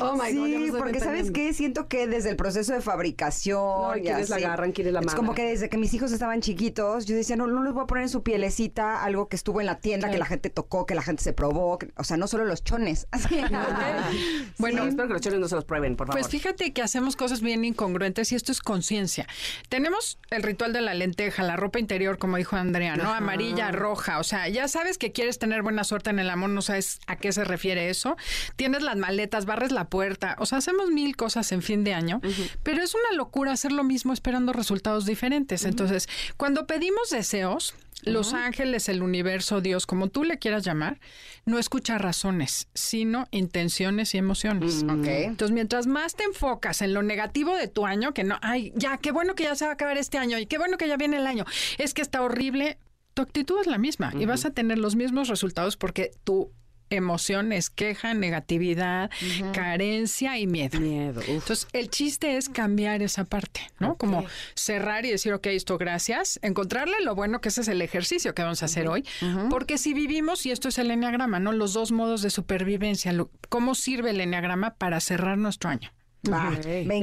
Oh 0.00 0.12
my 0.14 0.32
God, 0.34 0.46
ya 0.46 0.58
sí, 0.58 0.72
porque 0.76 1.00
¿sabes 1.00 1.30
qué? 1.30 1.52
Siento 1.52 1.88
que 1.88 2.06
desde 2.06 2.30
el 2.30 2.36
proceso 2.36 2.72
de 2.72 2.80
fabricación. 2.80 3.56
No, 3.56 3.96
y 3.96 4.02
quienes 4.02 4.28
la 4.28 4.36
agarran, 4.36 4.72
quienes 4.72 4.92
la 4.92 5.00
Es 5.00 5.14
como 5.14 5.34
que 5.34 5.44
desde 5.44 5.68
que 5.68 5.78
mis 5.78 5.92
hijos 5.94 6.12
estaban 6.12 6.40
chiquitos, 6.40 6.65
yo 6.74 7.14
decía, 7.16 7.36
no, 7.36 7.46
no 7.46 7.62
les 7.62 7.72
voy 7.72 7.84
a 7.84 7.86
poner 7.86 8.02
en 8.04 8.08
su 8.08 8.22
pielecita 8.22 9.02
algo 9.04 9.28
que 9.28 9.36
estuvo 9.36 9.60
en 9.60 9.66
la 9.66 9.78
tienda, 9.78 10.10
que 10.10 10.18
la 10.18 10.26
gente 10.26 10.50
tocó, 10.50 10.86
que 10.86 10.94
la 10.94 11.02
gente 11.02 11.22
se 11.22 11.32
probó. 11.32 11.78
que- 11.78 11.92
o 11.96 12.04
sea, 12.04 12.16
no 12.16 12.26
solo 12.26 12.44
los 12.44 12.62
chones. 12.64 13.06
Así. 13.12 13.36
Bueno, 14.58 14.84
espero 14.84 15.08
que 15.08 15.14
los 15.14 15.22
chones 15.22 15.38
no 15.40 15.48
se 15.48 15.54
los 15.54 15.64
prueben, 15.64 15.96
por 15.96 16.06
favor. 16.06 16.20
Pues 16.20 16.30
fíjate 16.30 16.72
que 16.72 16.82
hacemos 16.82 17.16
cosas 17.16 17.40
bien 17.40 17.64
incongruentes 17.64 18.32
y 18.32 18.34
esto 18.36 18.52
es 18.52 18.60
conciencia. 18.60 19.26
Tenemos 19.68 20.18
el 20.30 20.42
ritual 20.42 20.72
de 20.72 20.80
la 20.80 20.94
lenteja, 20.94 21.42
la 21.42 21.56
ropa 21.56 21.78
interior, 21.78 22.18
como 22.18 22.36
dijo 22.36 22.56
Andrea, 22.56 22.96
¿no? 22.96 23.12
Amarilla, 23.12 23.70
roja. 23.72 24.18
O 24.18 24.24
sea, 24.24 24.48
ya 24.48 24.68
sabes 24.68 24.98
que 24.98 25.12
quieres 25.12 25.38
tener 25.38 25.62
buena 25.62 25.84
suerte 25.84 26.10
en 26.10 26.18
el 26.18 26.30
amor, 26.30 26.50
no 26.50 26.62
sabes 26.62 27.00
a 27.06 27.16
qué 27.16 27.32
se 27.32 27.44
refiere 27.44 27.90
eso. 27.90 28.16
Tienes 28.56 28.82
las 28.82 28.96
maletas, 28.96 29.44
barres 29.46 29.72
la 29.72 29.88
puerta. 29.88 30.36
O 30.38 30.46
sea, 30.46 30.58
hacemos 30.58 30.90
mil 30.90 31.16
cosas 31.16 31.52
en 31.52 31.62
fin 31.62 31.84
de 31.84 31.92
año, 31.94 32.20
pero 32.62 32.82
es 32.82 32.94
una 32.94 33.16
locura 33.16 33.52
hacer 33.52 33.72
lo 33.72 33.84
mismo 33.84 34.12
esperando 34.12 34.52
resultados 34.52 35.04
diferentes. 35.06 35.64
Entonces, 35.64 36.08
cuando 36.36 36.55
pedimos 36.64 37.10
deseos, 37.10 37.74
los 38.02 38.34
ángeles, 38.34 38.88
el 38.88 39.02
universo, 39.02 39.60
Dios, 39.60 39.84
como 39.84 40.08
tú 40.08 40.22
le 40.22 40.38
quieras 40.38 40.64
llamar, 40.64 41.00
no 41.44 41.58
escucha 41.58 41.98
razones, 41.98 42.68
sino 42.72 43.26
intenciones 43.30 44.14
y 44.14 44.18
emociones. 44.18 44.84
Ok. 44.84 45.06
Entonces, 45.06 45.52
mientras 45.52 45.86
más 45.86 46.14
te 46.14 46.24
enfocas 46.24 46.82
en 46.82 46.94
lo 46.94 47.02
negativo 47.02 47.56
de 47.56 47.68
tu 47.68 47.84
año, 47.84 48.14
que 48.14 48.24
no, 48.24 48.38
ay, 48.42 48.72
ya, 48.76 48.98
qué 48.98 49.12
bueno 49.12 49.34
que 49.34 49.42
ya 49.42 49.56
se 49.56 49.64
va 49.64 49.72
a 49.72 49.74
acabar 49.74 49.98
este 49.98 50.18
año 50.18 50.38
y 50.38 50.46
qué 50.46 50.56
bueno 50.56 50.78
que 50.78 50.88
ya 50.88 50.96
viene 50.96 51.16
el 51.16 51.26
año, 51.26 51.44
es 51.78 51.94
que 51.94 52.02
está 52.02 52.22
horrible, 52.22 52.78
tu 53.14 53.22
actitud 53.22 53.60
es 53.60 53.66
la 53.66 53.78
misma 53.78 54.12
y 54.16 54.24
vas 54.26 54.44
a 54.44 54.50
tener 54.50 54.78
los 54.78 54.94
mismos 54.94 55.28
resultados 55.28 55.76
porque 55.76 56.12
tu 56.24 56.52
emoción 56.90 57.52
es 57.52 57.70
queja, 57.70 58.14
negatividad, 58.14 59.10
carencia 59.52 60.38
y 60.38 60.46
miedo. 60.46 60.78
Entonces, 61.26 61.66
el 61.72 61.90
chiste 61.90 62.36
es 62.36 62.48
cambiar 62.48 63.02
esa 63.02 63.24
parte, 63.24 63.60
¿no? 63.78 63.96
Como 63.96 64.24
cerrar 64.54 65.04
y 65.04 65.10
decir, 65.10 65.32
ok, 65.32 65.46
esto 65.48 65.78
gracias, 65.78 66.38
encontrarle 66.42 66.94
lo 67.02 67.14
bueno 67.14 67.40
que 67.40 67.48
ese 67.48 67.62
es 67.62 67.68
el 67.68 67.82
ejercicio 67.82 68.34
que 68.34 68.42
vamos 68.42 68.62
a 68.62 68.66
hacer 68.66 68.88
hoy, 68.88 69.04
porque 69.50 69.78
si 69.78 69.94
vivimos, 69.94 70.46
y 70.46 70.50
esto 70.50 70.68
es 70.68 70.78
el 70.78 70.90
enneagrama, 70.90 71.38
¿no? 71.40 71.52
Los 71.52 71.72
dos 71.72 71.92
modos 71.92 72.22
de 72.22 72.30
supervivencia, 72.30 73.12
lo- 73.12 73.30
¿cómo 73.48 73.74
sirve 73.74 74.10
el 74.10 74.20
enneagrama 74.20 74.74
para 74.74 75.00
cerrar 75.00 75.38
nuestro 75.38 75.70
año? 75.70 75.90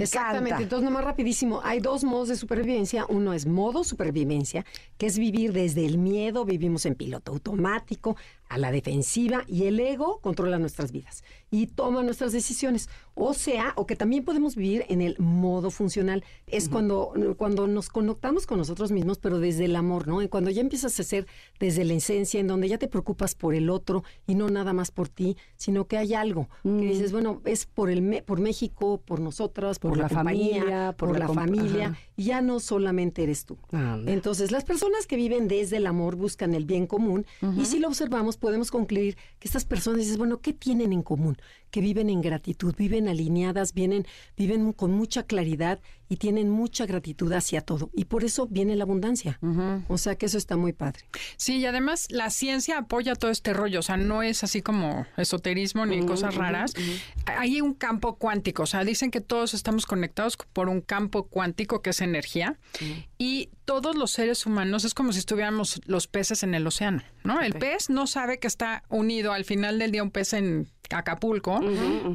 Exactamente. 0.01 0.63
Entonces, 0.63 0.83
nomás 0.83 1.05
rapidísimo, 1.05 1.61
hay 1.63 1.79
dos 1.79 2.03
modos 2.03 2.27
de 2.27 2.35
supervivencia. 2.35 3.05
Uno 3.07 3.31
es 3.33 3.45
modo 3.45 3.85
supervivencia, 3.85 4.65
que 4.97 5.05
es 5.05 5.17
vivir 5.17 5.53
desde 5.53 5.85
el 5.85 5.97
miedo, 5.97 6.43
vivimos 6.43 6.85
en 6.85 6.95
piloto 6.95 7.31
automático, 7.31 8.17
a 8.53 8.57
la 8.57 8.71
defensiva, 8.71 9.43
y 9.47 9.63
el 9.65 9.79
ego 9.79 10.19
controla 10.21 10.59
nuestras 10.59 10.91
vidas 10.91 11.23
y 11.53 11.67
toma 11.67 12.01
nuestras 12.01 12.31
decisiones. 12.31 12.89
O 13.15 13.35
sea, 13.35 13.73
o 13.75 13.85
que 13.85 13.95
también 13.95 14.23
podemos 14.23 14.55
vivir 14.55 14.85
en 14.89 15.01
el 15.01 15.15
modo 15.19 15.69
funcional. 15.69 16.23
Es 16.47 16.67
cuando, 16.67 17.13
cuando 17.37 17.67
nos 17.67 17.89
conectamos 17.89 18.47
con 18.47 18.57
nosotros 18.57 18.91
mismos, 18.91 19.19
pero 19.19 19.37
desde 19.37 19.65
el 19.65 19.75
amor, 19.75 20.07
¿no? 20.07 20.23
Y 20.23 20.29
cuando 20.29 20.49
ya 20.49 20.61
empiezas 20.61 20.99
a 20.99 21.03
ser 21.03 21.27
desde 21.59 21.83
la 21.83 21.93
esencia, 21.93 22.39
en 22.39 22.47
donde 22.47 22.67
ya 22.67 22.79
te 22.79 22.87
preocupas 22.87 23.35
por 23.35 23.53
el 23.53 23.69
otro 23.69 24.03
y 24.25 24.33
no 24.33 24.49
nada 24.49 24.73
más 24.73 24.89
por 24.89 25.09
ti, 25.09 25.37
sino 25.57 25.85
que 25.85 25.97
hay 25.97 26.15
algo 26.15 26.49
que 26.63 26.69
dices, 26.69 27.11
bueno, 27.11 27.41
es 27.45 27.67
por 27.67 27.91
el 27.91 28.23
por 28.23 28.39
México, 28.39 29.01
por 29.05 29.19
nosotras, 29.19 29.77
por, 29.77 29.91
Por 29.91 29.97
la, 29.99 30.03
la 30.03 30.09
compañía, 30.09 30.59
familia, 30.59 30.95
por, 30.97 31.09
por 31.09 31.19
la, 31.19 31.27
familia, 31.27 31.85
ajá. 31.87 31.97
y 32.15 32.23
ya 32.23 32.41
no 32.41 32.59
solamente 32.59 33.23
eres 33.23 33.45
tú. 33.45 33.57
Anda. 33.71 34.11
Entonces, 34.11 34.51
las 34.51 34.63
personas 34.63 35.05
que 35.05 35.15
viven 35.15 35.47
desde 35.47 35.77
el 35.77 35.85
amor 35.85 36.15
buscan 36.15 36.55
el 36.55 36.65
bien 36.65 36.87
común 36.87 37.25
y 37.57 37.65
si 37.65 37.77
lo 37.77 37.87
observamos 37.87 38.37
podemos 38.43 38.71
concluir 38.71 39.15
que 39.39 39.47
estas 39.47 39.63
personas 39.63 40.01
dices, 40.01 40.17
bueno, 40.17 40.41
¿qué 40.41 40.51
tienen 40.51 40.91
en 40.91 41.01
común? 41.01 41.37
Que 41.71 41.79
viven 41.79 42.09
en 42.09 42.19
gratitud, 42.19 42.75
viven 42.77 43.07
alineadas, 43.07 43.73
vienen 43.73 44.05
viven 44.35 44.73
con 44.73 44.91
mucha 44.91 45.23
claridad 45.23 45.79
y 46.13 46.17
tienen 46.17 46.47
mucha 46.47 46.85
gratitud 46.85 47.33
hacia 47.33 47.61
todo 47.61 47.89
y 47.91 48.05
por 48.05 48.23
eso 48.23 48.45
viene 48.45 48.75
la 48.75 48.83
abundancia. 48.83 49.39
O 49.87 49.97
sea, 49.97 50.15
que 50.15 50.27
eso 50.27 50.37
está 50.37 50.57
muy 50.57 50.71
padre. 50.71 51.05
Sí, 51.37 51.57
y 51.57 51.65
además 51.65 52.05
la 52.11 52.29
ciencia 52.29 52.77
apoya 52.77 53.15
todo 53.15 53.31
este 53.31 53.51
rollo, 53.51 53.79
o 53.79 53.81
sea, 53.81 53.97
no 53.97 54.21
es 54.21 54.43
así 54.43 54.61
como 54.61 55.07
esoterismo 55.17 55.87
ni 55.87 56.05
cosas 56.05 56.35
raras. 56.35 56.75
Hay 57.25 57.61
un 57.61 57.73
campo 57.73 58.17
cuántico, 58.17 58.61
o 58.61 58.67
sea, 58.67 58.83
dicen 58.83 59.09
que 59.09 59.21
todos 59.21 59.55
estamos 59.55 59.87
conectados 59.87 60.37
por 60.37 60.69
un 60.69 60.81
campo 60.81 61.23
cuántico 61.25 61.81
que 61.81 61.89
es 61.89 62.01
energía 62.01 62.59
y 63.17 63.49
todos 63.65 63.95
los 63.95 64.11
seres 64.11 64.45
humanos 64.45 64.85
es 64.85 64.93
como 64.93 65.13
si 65.13 65.19
estuviéramos 65.19 65.81
los 65.85 66.05
peces 66.05 66.43
en 66.43 66.53
el 66.53 66.67
océano, 66.67 67.01
¿no? 67.23 67.41
El 67.41 67.53
pez 67.53 67.89
no 67.89 68.05
sabe 68.05 68.37
que 68.37 68.45
está 68.45 68.83
unido 68.89 69.33
al 69.33 69.45
final 69.45 69.79
del 69.79 69.91
día 69.91 70.03
un 70.03 70.11
pez 70.11 70.33
en 70.33 70.67
Acapulco, 70.89 71.61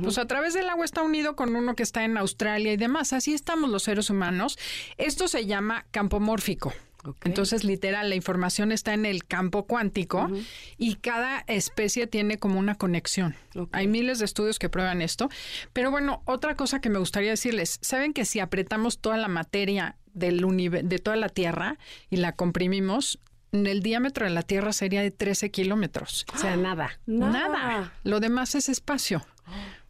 pues 0.03 0.19
a 0.19 0.27
través 0.27 0.55
del 0.55 0.69
agua 0.69 0.85
está 0.85 1.03
unido 1.03 1.37
con 1.37 1.57
uno 1.57 1.75
que 1.75 1.83
está 1.83 2.05
en 2.05 2.17
Australia 2.17 2.73
y 2.73 2.77
demás. 2.77 3.13
Así 3.13 3.35
estamos 3.35 3.71
los 3.71 3.88
seres 3.89 4.11
humanos. 4.11 4.59
Esto 4.99 5.29
se 5.29 5.47
llama 5.47 5.87
campo 5.91 6.21
mórfico. 6.21 6.75
Entonces, 7.25 7.65
literal, 7.65 8.11
la 8.11 8.17
información 8.17 8.71
está 8.71 8.93
en 8.93 9.07
el 9.07 9.25
campo 9.25 9.65
cuántico 9.67 10.29
y 10.77 10.97
cada 10.97 11.45
especie 11.47 12.07
tiene 12.07 12.39
como 12.39 12.59
una 12.59 12.75
conexión. 12.75 13.35
Hay 13.73 13.87
miles 13.87 14.19
de 14.19 14.27
estudios 14.27 14.59
que 14.59 14.69
prueban 14.69 15.01
esto. 15.01 15.31
Pero 15.73 15.91
bueno, 15.91 16.23
otra 16.27 16.55
cosa 16.55 16.81
que 16.81 16.91
me 16.91 16.99
gustaría 16.99 17.31
decirles, 17.31 17.79
¿saben 17.81 18.13
que 18.13 18.27
si 18.27 18.41
apretamos 18.41 18.99
toda 18.99 19.17
la 19.17 19.29
materia 19.29 19.97
del 20.13 20.39
de 20.39 20.99
toda 20.99 21.17
la 21.17 21.29
Tierra 21.31 21.79
y 22.11 22.17
la 22.17 22.33
comprimimos, 22.33 23.21
el 23.53 23.81
diámetro 23.81 24.27
de 24.27 24.33
la 24.33 24.43
Tierra 24.43 24.73
sería 24.73 25.01
de 25.01 25.11
13 25.11 25.51
kilómetros? 25.51 26.27
O 26.35 26.39
sea, 26.39 26.57
nada. 26.57 26.99
Nada. 27.07 27.93
Lo 28.05 28.21
demás 28.21 28.55
es 28.55 28.69
espacio. 28.69 29.25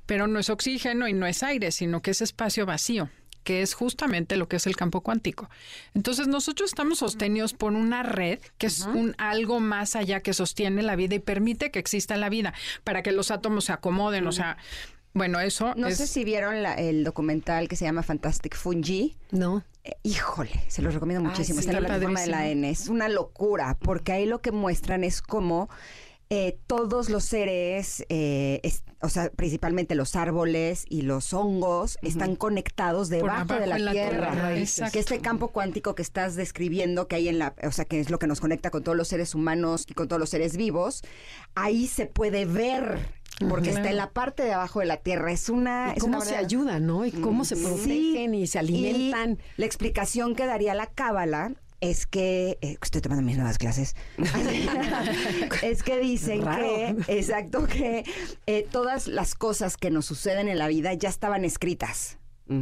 pero 0.07 0.27
no 0.27 0.39
es 0.39 0.51
oxígeno 0.51 1.09
y 1.09 1.13
no 1.15 1.27
es 1.27 1.43
aire, 1.43 1.73
sino 1.73 2.01
que 2.01 2.13
es 2.13 2.23
espacio 2.23 2.65
vacío 2.65 3.11
que 3.49 3.63
es 3.63 3.73
justamente 3.73 4.37
lo 4.37 4.47
que 4.47 4.57
es 4.57 4.67
el 4.67 4.77
campo 4.77 5.01
cuántico. 5.01 5.49
Entonces 5.95 6.27
nosotros 6.29 6.69
estamos 6.69 6.99
sostenidos 6.99 7.55
por 7.55 7.73
una 7.73 8.03
red 8.03 8.41
que 8.59 8.67
es 8.67 8.83
un 8.83 9.15
algo 9.17 9.59
más 9.59 9.97
allá 9.97 10.21
que 10.21 10.35
sostiene 10.35 10.83
la 10.83 10.97
vida 10.97 11.15
y 11.15 11.19
permite 11.19 11.71
que 11.71 11.79
exista 11.79 12.19
la 12.19 12.29
vida 12.29 12.53
para 12.85 13.03
que 13.03 13.11
los 13.11 13.31
átomos 13.31 13.65
se 13.65 13.73
acomoden, 13.73 14.27
o 14.27 14.33
sea, 14.33 14.59
bueno, 15.15 15.41
eso 15.41 15.73
No 15.77 15.87
es- 15.87 15.97
sé 15.97 16.07
si 16.07 16.25
vieron 16.25 16.63
la- 16.63 16.75
el 16.75 17.05
documental 17.05 17.69
que 17.69 17.77
se 17.77 17.87
llama 17.87 18.03
Fantastic 18.03 18.55
Fungi. 18.55 19.17
No. 19.31 19.65
Eh, 19.83 19.95
híjole, 20.03 20.51
se 20.69 20.83
los 20.83 20.93
recomiendo 20.93 21.27
muchísimo. 21.27 21.63
sí, 21.63 21.67
Está 21.67 21.79
en 21.79 21.83
la 21.83 21.89
plataforma 21.89 22.21
de 22.21 22.27
la. 22.27 22.49
N. 22.49 22.69
Es 22.69 22.89
una 22.89 23.09
locura, 23.09 23.79
porque 23.81 24.13
ahí 24.13 24.27
lo 24.27 24.43
que 24.43 24.53
muestran 24.53 25.05
es 25.05 25.23
cómo 25.23 25.71
eh, 26.31 26.59
todos 26.67 27.09
los 27.09 27.25
seres, 27.25 28.05
eh, 28.11 28.61
es- 28.63 28.83
o 29.01 29.09
sea, 29.09 29.31
principalmente 29.31 29.95
los 29.95 30.15
árboles 30.17 30.85
y 30.89 31.03
los 31.03 31.33
hongos, 31.33 31.99
están 32.03 32.37
conectados 32.37 33.09
debajo 33.09 33.55
de 33.55 33.67
la 33.67 33.77
tierra. 33.93 34.31
tierra, 34.33 34.91
Que 34.91 34.99
este 34.99 35.21
campo 35.21 35.49
cuántico 35.49 35.95
que 35.95 36.03
estás 36.03 36.35
describiendo, 36.37 37.09
que 37.09 37.17
hay 37.17 37.29
en 37.29 37.39
la, 37.39 37.55
o 37.63 37.71
sea, 37.73 37.85
que 37.87 38.01
es 38.01 38.11
lo 38.11 38.19
que 38.19 38.27
nos 38.27 38.41
conecta 38.41 38.71
con 38.71 38.83
todos 38.83 38.97
los 38.99 39.09
seres 39.09 39.35
humanos 39.35 39.85
y 39.89 39.95
con 39.95 40.09
todos 40.09 40.21
los 40.21 40.29
seres 40.31 40.57
vivos, 40.57 41.03
ahí 41.55 41.87
se 41.87 42.07
puede 42.07 42.45
ver. 42.45 42.99
Porque 43.49 43.71
está 43.71 43.89
en 43.89 43.97
la 43.97 44.11
parte 44.11 44.43
de 44.43 44.53
abajo 44.53 44.81
de 44.81 44.87
la 44.87 44.97
tierra. 44.97 45.31
Es 45.31 45.49
una. 45.49 45.93
¿Y 45.95 45.99
es 45.99 46.03
¿Cómo 46.03 46.17
una 46.17 46.27
se 46.27 46.35
ayudan, 46.35 46.87
no? 46.87 47.07
Y 47.07 47.13
cómo 47.13 47.45
se 47.45 47.55
Sí, 47.55 47.63
protegen 47.65 48.35
y 48.35 48.49
se 48.49 48.59
alimentan. 48.59 49.39
y 49.57 49.61
la 49.61 49.67
explicación 49.67 50.35
que 50.35 50.45
daría 50.45 50.75
la 50.75 50.87
cábala 50.87 51.53
es 51.81 52.07
que 52.07 52.59
eh, 52.61 52.77
estoy 52.83 53.01
tomando 53.01 53.23
mis 53.23 53.37
nuevas 53.37 53.59
clases. 53.59 53.95
es 55.63 55.83
que 55.83 55.99
dicen 55.99 56.43
Raro. 56.43 56.67
que 57.07 57.19
exacto 57.19 57.67
que 57.67 58.05
eh, 58.47 58.67
todas 58.71 59.07
las 59.07 59.35
cosas 59.35 59.77
que 59.77 59.91
nos 59.91 60.07
suceden 60.07 60.49
en 60.49 60.59
la 60.59 60.69
vida 60.69 60.95
ya 60.95 61.09
estaban 61.09 61.45
escritas. 61.45 62.19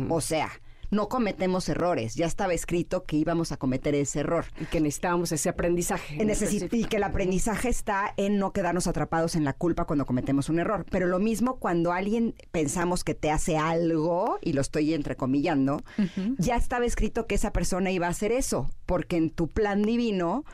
O 0.09 0.21
sea, 0.21 0.51
no 0.91 1.09
cometemos 1.09 1.68
errores. 1.68 2.14
Ya 2.14 2.26
estaba 2.26 2.55
escrito 2.55 3.05
que 3.05 3.16
íbamos 3.16 3.53
a 3.53 3.57
cometer 3.57 3.95
ese 3.95 4.20
error. 4.20 4.47
Y 4.61 4.66
que 4.66 4.80
necesitábamos 4.80 5.32
ese 5.32 5.49
aprendizaje. 5.49 6.16
y 6.72 6.84
que 6.84 6.97
el 6.97 7.03
aprendizaje 7.03 7.68
está 7.68 8.12
en 8.16 8.39
no 8.39 8.53
quedarnos 8.53 8.87
atrapados 8.87 9.37
en 9.37 9.45
la 9.45 9.53
culpa 9.53 9.84
cuando 9.84 10.07
cometemos 10.07 10.49
un 10.49 10.59
error. 10.59 10.87
Pero 10.91 11.07
lo 11.07 11.18
mismo 11.18 11.57
cuando 11.57 11.93
alguien 11.93 12.34
pensamos 12.53 13.05
que 13.05 13.14
te 13.14 13.30
hace 13.30 13.57
algo, 13.57 14.39
y 14.43 14.53
lo 14.53 14.61
estoy 14.61 14.95
entrecomillando, 14.95 15.82
ya 16.39 16.57
estaba 16.57 16.84
escrito 16.84 17.26
que 17.26 17.34
esa 17.34 17.53
persona 17.53 17.91
iba 17.91 18.07
a 18.07 18.11
hacer 18.11 18.32
eso, 18.32 18.70
porque 18.87 19.16
en 19.16 19.30
tu 19.30 19.49
plan 19.49 19.82
divino 19.82 20.45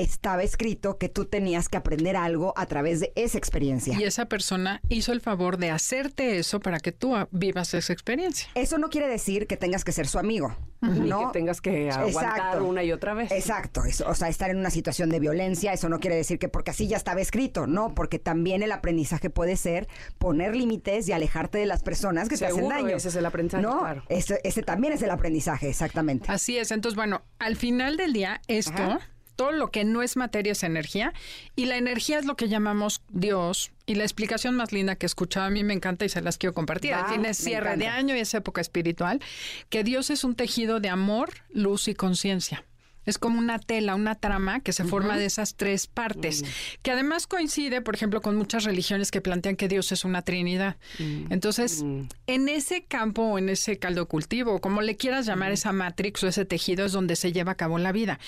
estaba 0.00 0.42
escrito 0.42 0.96
que 0.98 1.08
tú 1.08 1.26
tenías 1.26 1.68
que 1.68 1.76
aprender 1.76 2.16
algo 2.16 2.54
a 2.56 2.66
través 2.66 3.00
de 3.00 3.12
esa 3.14 3.36
experiencia. 3.38 3.98
y 3.98 4.04
esa 4.04 4.26
persona 4.26 4.80
hizo 4.88 5.12
el 5.12 5.20
favor 5.20 5.58
de 5.58 5.70
hacerte 5.70 6.38
eso 6.38 6.60
para 6.60 6.80
que 6.80 6.92
tú 6.92 7.14
vivas 7.30 7.74
esa 7.74 7.92
experiencia. 7.92 8.48
Eso 8.54 8.78
no 8.78 8.88
quiere 8.90 9.08
decir 9.08 9.46
que 9.46 9.56
tengas 9.56 9.84
que 9.84 9.92
ser 9.92 10.06
su 10.08 10.18
amigo. 10.18 10.56
Ni 10.80 11.08
¿no? 11.08 11.26
que 11.30 11.38
tengas 11.38 11.60
que 11.60 11.90
aguantar 11.90 12.36
Exacto. 12.38 12.64
una 12.64 12.82
y 12.82 12.90
otra 12.90 13.14
vez. 13.14 13.30
Exacto, 13.30 13.84
eso, 13.84 14.08
o 14.08 14.14
sea, 14.16 14.28
estar 14.28 14.50
en 14.50 14.58
una 14.58 14.70
situación 14.70 15.10
de 15.10 15.20
violencia, 15.20 15.72
eso 15.72 15.88
no 15.88 16.00
quiere 16.00 16.16
decir 16.16 16.40
que 16.40 16.48
porque 16.48 16.72
así 16.72 16.88
ya 16.88 16.96
estaba 16.96 17.20
escrito, 17.20 17.68
no, 17.68 17.94
porque 17.94 18.18
también 18.18 18.64
el 18.64 18.72
aprendizaje 18.72 19.30
puede 19.30 19.56
ser 19.56 19.86
poner 20.18 20.56
límites 20.56 21.08
y 21.08 21.12
alejarte 21.12 21.58
de 21.58 21.66
las 21.66 21.82
personas 21.84 22.28
que 22.28 22.36
te 22.36 22.46
hacen 22.46 22.68
daño. 22.68 22.96
ese 22.96 23.08
es 23.10 23.14
el 23.14 23.26
aprendizaje, 23.26 23.62
No, 23.62 23.78
claro. 23.78 24.02
ese, 24.08 24.40
ese 24.42 24.62
también 24.62 24.92
es 24.92 25.02
el 25.02 25.10
aprendizaje, 25.10 25.68
exactamente. 25.68 26.26
Así 26.28 26.58
es. 26.58 26.72
Entonces, 26.72 26.96
bueno, 26.96 27.22
al 27.38 27.54
final 27.56 27.96
del 27.96 28.12
día, 28.12 28.40
esto, 28.48 28.72
Ajá. 28.82 29.00
Todo 29.36 29.52
lo 29.52 29.70
que 29.70 29.84
no 29.84 30.02
es 30.02 30.16
materia 30.16 30.52
es 30.52 30.62
energía. 30.62 31.12
Y 31.56 31.66
la 31.66 31.76
energía 31.76 32.18
es 32.18 32.24
lo 32.24 32.36
que 32.36 32.48
llamamos 32.48 33.02
Dios. 33.08 33.72
Y 33.86 33.94
la 33.94 34.04
explicación 34.04 34.54
más 34.54 34.72
linda 34.72 34.96
que 34.96 35.06
he 35.06 35.08
escuchado 35.08 35.46
a 35.46 35.50
mí 35.50 35.64
me 35.64 35.74
encanta 35.74 36.04
y 36.04 36.08
se 36.08 36.22
las 36.22 36.38
quiero 36.38 36.54
compartir. 36.54 36.92
Es 36.92 37.18
me 37.18 37.34
cierre 37.34 37.76
de 37.76 37.88
año 37.88 38.16
y 38.16 38.20
es 38.20 38.34
época 38.34 38.60
espiritual. 38.60 39.20
Que 39.68 39.84
Dios 39.84 40.10
es 40.10 40.24
un 40.24 40.34
tejido 40.34 40.80
de 40.80 40.88
amor, 40.88 41.30
luz 41.50 41.88
y 41.88 41.94
conciencia. 41.94 42.64
Es 43.06 43.18
como 43.18 43.38
una 43.38 43.58
tela, 43.58 43.94
una 43.94 44.14
trama 44.14 44.60
que 44.60 44.72
se 44.72 44.84
forma 44.84 45.16
de 45.16 45.26
esas 45.26 45.56
tres 45.56 45.86
partes, 45.86 46.44
que 46.82 46.90
además 46.90 47.26
coincide, 47.26 47.80
por 47.80 47.94
ejemplo, 47.94 48.20
con 48.20 48.36
muchas 48.36 48.64
religiones 48.64 49.10
que 49.10 49.20
plantean 49.20 49.56
que 49.56 49.68
Dios 49.68 49.92
es 49.92 50.04
una 50.04 50.22
trinidad. 50.22 50.76
Entonces, 50.98 51.84
en 52.26 52.48
ese 52.48 52.84
campo 52.84 53.22
o 53.22 53.38
en 53.38 53.48
ese 53.48 53.78
caldo 53.78 54.06
cultivo, 54.06 54.60
como 54.60 54.82
le 54.82 54.96
quieras 54.96 55.26
llamar, 55.26 55.52
esa 55.52 55.72
matrix 55.72 56.22
o 56.24 56.28
ese 56.28 56.44
tejido 56.44 56.84
es 56.84 56.92
donde 56.92 57.16
se 57.16 57.32
lleva 57.32 57.52
a 57.52 57.56
cabo 57.56 57.78
la 57.78 57.92
vida. 57.92 58.18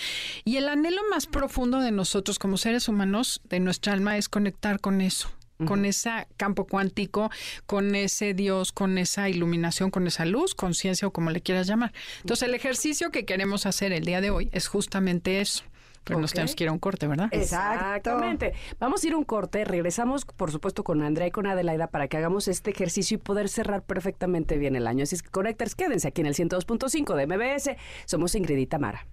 Y 0.44 0.56
el 0.56 0.68
anhelo 0.68 1.02
más 1.10 1.26
profundo 1.26 1.80
de 1.80 1.90
nosotros 1.90 2.38
como 2.38 2.56
seres 2.56 2.88
humanos, 2.88 3.40
de 3.48 3.60
nuestra 3.60 3.92
alma, 3.92 4.16
es 4.18 4.28
conectar 4.28 4.80
con 4.80 5.00
eso 5.00 5.30
con 5.66 5.84
ese 5.84 6.26
campo 6.36 6.66
cuántico, 6.66 7.30
con 7.66 7.94
ese 7.94 8.34
Dios, 8.34 8.72
con 8.72 8.98
esa 8.98 9.28
iluminación, 9.28 9.90
con 9.90 10.06
esa 10.06 10.24
luz, 10.24 10.54
conciencia 10.54 11.08
o 11.08 11.12
como 11.12 11.30
le 11.30 11.40
quieras 11.40 11.66
llamar. 11.66 11.92
Entonces, 12.20 12.48
el 12.48 12.54
ejercicio 12.54 13.10
que 13.10 13.24
queremos 13.24 13.66
hacer 13.66 13.92
el 13.92 14.04
día 14.04 14.20
de 14.20 14.30
hoy 14.30 14.48
es 14.52 14.68
justamente 14.68 15.40
eso. 15.40 15.64
Pero 16.04 16.20
nos 16.20 16.32
tenemos 16.32 16.54
que 16.54 16.64
ir 16.64 16.68
a 16.68 16.72
un 16.72 16.78
corte, 16.78 17.06
¿verdad? 17.06 17.28
Exactamente. 17.30 18.52
Vamos 18.78 19.02
a 19.02 19.06
ir 19.06 19.14
a 19.14 19.16
un 19.16 19.24
corte. 19.24 19.64
Regresamos, 19.64 20.26
por 20.26 20.52
supuesto, 20.52 20.84
con 20.84 21.02
Andrea 21.02 21.28
y 21.28 21.30
con 21.30 21.46
Adelaida 21.46 21.86
para 21.86 22.08
que 22.08 22.18
hagamos 22.18 22.46
este 22.46 22.72
ejercicio 22.72 23.14
y 23.14 23.18
poder 23.18 23.48
cerrar 23.48 23.82
perfectamente 23.82 24.58
bien 24.58 24.76
el 24.76 24.86
año. 24.86 25.04
Así 25.04 25.14
es 25.14 25.22
que, 25.22 25.30
Connectors, 25.30 25.74
quédense 25.74 26.08
aquí 26.08 26.20
en 26.20 26.26
el 26.26 26.34
102.5 26.34 27.14
de 27.14 27.26
MBS. 27.26 27.70
Somos 28.04 28.34
Ingrid 28.34 28.58
y 28.58 28.66
Tamara. 28.66 29.06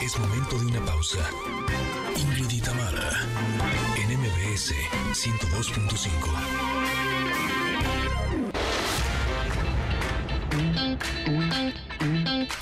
Es 0.00 0.18
momento 0.18 0.58
de 0.58 0.66
una 0.66 0.84
pausa. 0.86 1.18
102.5. 5.60 6.08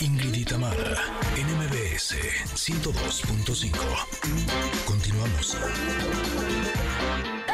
Ingrid 0.01 0.35
y 0.35 0.45
Tamara, 0.45 0.97
en 1.37 1.47
MBS 1.59 2.17
102.5. 2.57 3.71
Continuamos. 4.85 5.57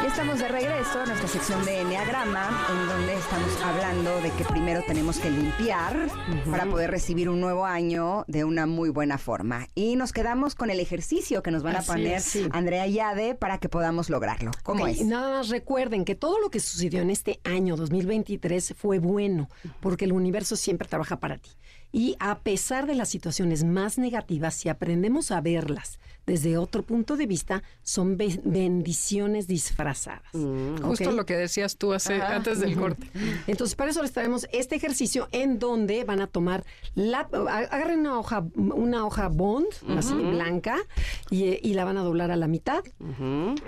Estamos 0.06 0.38
de 0.38 0.48
regreso 0.48 1.00
a 1.00 1.06
nuestra 1.06 1.26
sección 1.26 1.64
de 1.64 1.80
Enneagrama, 1.80 2.66
en 2.70 2.88
donde 2.88 3.14
estamos 3.14 3.50
hablando 3.62 4.20
de 4.20 4.30
que 4.32 4.44
primero 4.44 4.82
tenemos 4.86 5.18
que 5.18 5.30
limpiar 5.30 6.08
para 6.50 6.66
poder 6.66 6.90
recibir 6.90 7.30
un 7.30 7.40
nuevo 7.40 7.64
año 7.64 8.24
de 8.28 8.44
una 8.44 8.66
muy 8.66 8.90
buena 8.90 9.16
forma. 9.16 9.66
Y 9.74 9.96
nos 9.96 10.12
quedamos 10.12 10.54
con 10.54 10.68
el 10.68 10.78
ejercicio 10.78 11.42
que 11.42 11.50
nos 11.50 11.62
van 11.62 11.76
a 11.76 11.82
poner 11.82 12.18
es, 12.18 12.24
sí. 12.24 12.46
Andrea 12.52 12.86
y 12.86 13.00
Ade 13.00 13.34
para 13.34 13.58
que 13.58 13.70
podamos 13.70 14.10
lograrlo. 14.10 14.50
¿Cómo 14.62 14.86
es? 14.86 15.00
Nada 15.00 15.38
más 15.38 15.48
recuerden 15.48 16.04
que 16.04 16.14
todo 16.14 16.38
lo 16.38 16.50
que 16.50 16.60
sucedió 16.60 17.00
en 17.00 17.10
este 17.10 17.40
año 17.42 17.74
2023 17.76 18.74
fue 18.76 18.98
bueno, 18.98 19.48
porque 19.80 20.04
el 20.04 20.12
universo 20.12 20.54
siempre 20.54 20.86
trabaja 20.86 21.18
para 21.18 21.38
ti. 21.38 21.50
Y 21.96 22.16
a 22.18 22.40
pesar 22.40 22.86
de 22.88 22.96
las 22.96 23.08
situaciones 23.08 23.62
más 23.62 23.98
negativas, 23.98 24.54
si 24.54 24.68
aprendemos 24.68 25.30
a 25.30 25.40
verlas 25.40 26.00
desde 26.26 26.56
otro 26.58 26.82
punto 26.82 27.16
de 27.16 27.26
vista, 27.26 27.62
son 27.82 28.16
be- 28.16 28.40
bendiciones 28.44 29.46
disfrazadas. 29.46 30.22
Justo 30.32 31.10
¿ok? 31.10 31.14
lo 31.14 31.24
que 31.26 31.36
decías 31.36 31.76
tú 31.76 31.92
hace, 31.92 32.20
antes 32.20 32.58
del 32.58 32.74
corte. 32.76 33.06
Entonces, 33.46 33.76
para 33.76 33.90
eso 33.92 34.02
les 34.02 34.10
traemos 34.12 34.48
este 34.52 34.74
ejercicio 34.74 35.28
en 35.32 35.58
donde 35.60 36.02
van 36.02 36.20
a 36.20 36.26
tomar 36.26 36.64
la 36.96 37.28
agarren 37.48 38.00
una 38.00 38.18
hoja 38.18 38.44
una 38.56 39.06
hoja 39.06 39.28
bond 39.28 39.66
así 39.96 40.14
blanca 40.14 40.78
y, 41.30 41.44
y 41.66 41.74
la 41.74 41.84
van 41.84 41.98
a 41.98 42.02
doblar 42.02 42.30
a 42.32 42.36
la 42.36 42.48
mitad, 42.48 42.82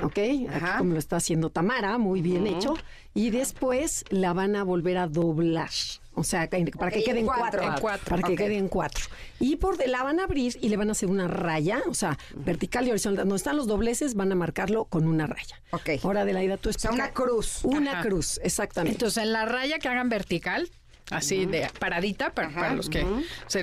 ¿ok? 0.02 0.18
Aquí 0.18 0.46
como 0.78 0.94
lo 0.94 0.98
está 0.98 1.16
haciendo 1.16 1.50
Tamara, 1.50 1.96
muy 1.98 2.22
bien 2.22 2.46
hecho. 2.48 2.74
Y 3.14 3.30
después 3.30 4.04
la 4.10 4.32
van 4.32 4.56
a 4.56 4.64
volver 4.64 4.98
a 4.98 5.06
doblar. 5.06 5.70
O 6.16 6.24
sea, 6.24 6.48
para 6.78 6.90
que 6.90 7.04
queden 7.04 7.18
en 7.18 7.26
cuatro. 7.26 7.42
cuatro. 7.44 7.62
En 7.62 7.80
cuatro. 7.80 8.16
Para 8.16 8.22
que 8.26 8.34
queden 8.36 8.68
cuatro. 8.68 9.04
Y 9.38 9.56
por 9.56 9.76
de 9.76 9.86
la 9.86 10.02
van 10.02 10.18
a 10.18 10.24
abrir 10.24 10.56
y 10.60 10.68
le 10.70 10.76
van 10.76 10.88
a 10.88 10.92
hacer 10.92 11.08
una 11.08 11.28
raya, 11.28 11.82
o 11.88 11.94
sea, 11.94 12.18
vertical 12.34 12.86
y 12.86 12.90
horizontal. 12.90 13.24
Donde 13.24 13.36
están 13.36 13.56
los 13.56 13.66
dobleces 13.66 14.14
van 14.14 14.32
a 14.32 14.34
marcarlo 14.34 14.86
con 14.86 15.06
una 15.06 15.26
raya. 15.26 15.60
Ok. 15.72 15.90
Ahora, 16.02 16.22
Adelaida, 16.22 16.56
tú 16.56 16.70
O 16.70 16.72
sea, 16.72 16.90
explica. 16.90 17.04
una 17.04 17.12
cruz. 17.12 17.60
Una 17.64 17.92
Ajá. 17.92 18.02
cruz, 18.02 18.40
exactamente. 18.42 18.94
Entonces, 18.96 19.22
en 19.22 19.32
la 19.32 19.44
raya 19.44 19.78
que 19.78 19.88
hagan 19.88 20.08
vertical, 20.08 20.68
así 21.10 21.46
de 21.46 21.68
paradita, 21.78 22.30
para, 22.32 22.48
para 22.50 22.74
los 22.74 22.88
que 22.88 23.06
se 23.46 23.62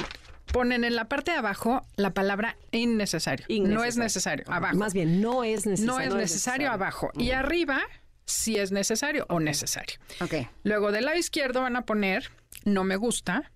ponen 0.52 0.84
en 0.84 0.96
la 0.96 1.06
parte 1.06 1.32
de 1.32 1.38
abajo 1.38 1.82
la 1.96 2.12
palabra 2.14 2.56
innecesario. 2.72 3.46
No 3.50 3.84
es 3.84 3.98
necesario, 3.98 4.46
abajo. 4.48 4.76
Más 4.78 4.94
bien, 4.94 5.22
no 5.22 5.44
es 5.44 5.66
necesario. 5.66 5.96
no 5.96 6.00
es 6.02 6.14
necesario 6.14 6.72
abajo. 6.72 7.10
Y 7.16 7.32
arriba, 7.32 7.82
si 8.26 8.58
es 8.58 8.72
necesario 8.72 9.26
o 9.30 9.40
necesario. 9.40 9.98
Ok. 10.22 10.36
Luego 10.64 10.92
del 10.92 11.06
lado 11.06 11.18
izquierdo 11.18 11.62
van 11.62 11.76
a 11.76 11.86
poner 11.86 12.30
no 12.64 12.84
me 12.84 12.96
gusta 12.96 13.52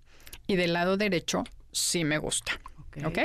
y 0.48 0.56
del 0.56 0.74
lado 0.74 0.98
derecho 0.98 1.44
sí 1.72 2.04
me 2.04 2.18
gusta. 2.18 2.60
¿Ok? 3.06 3.20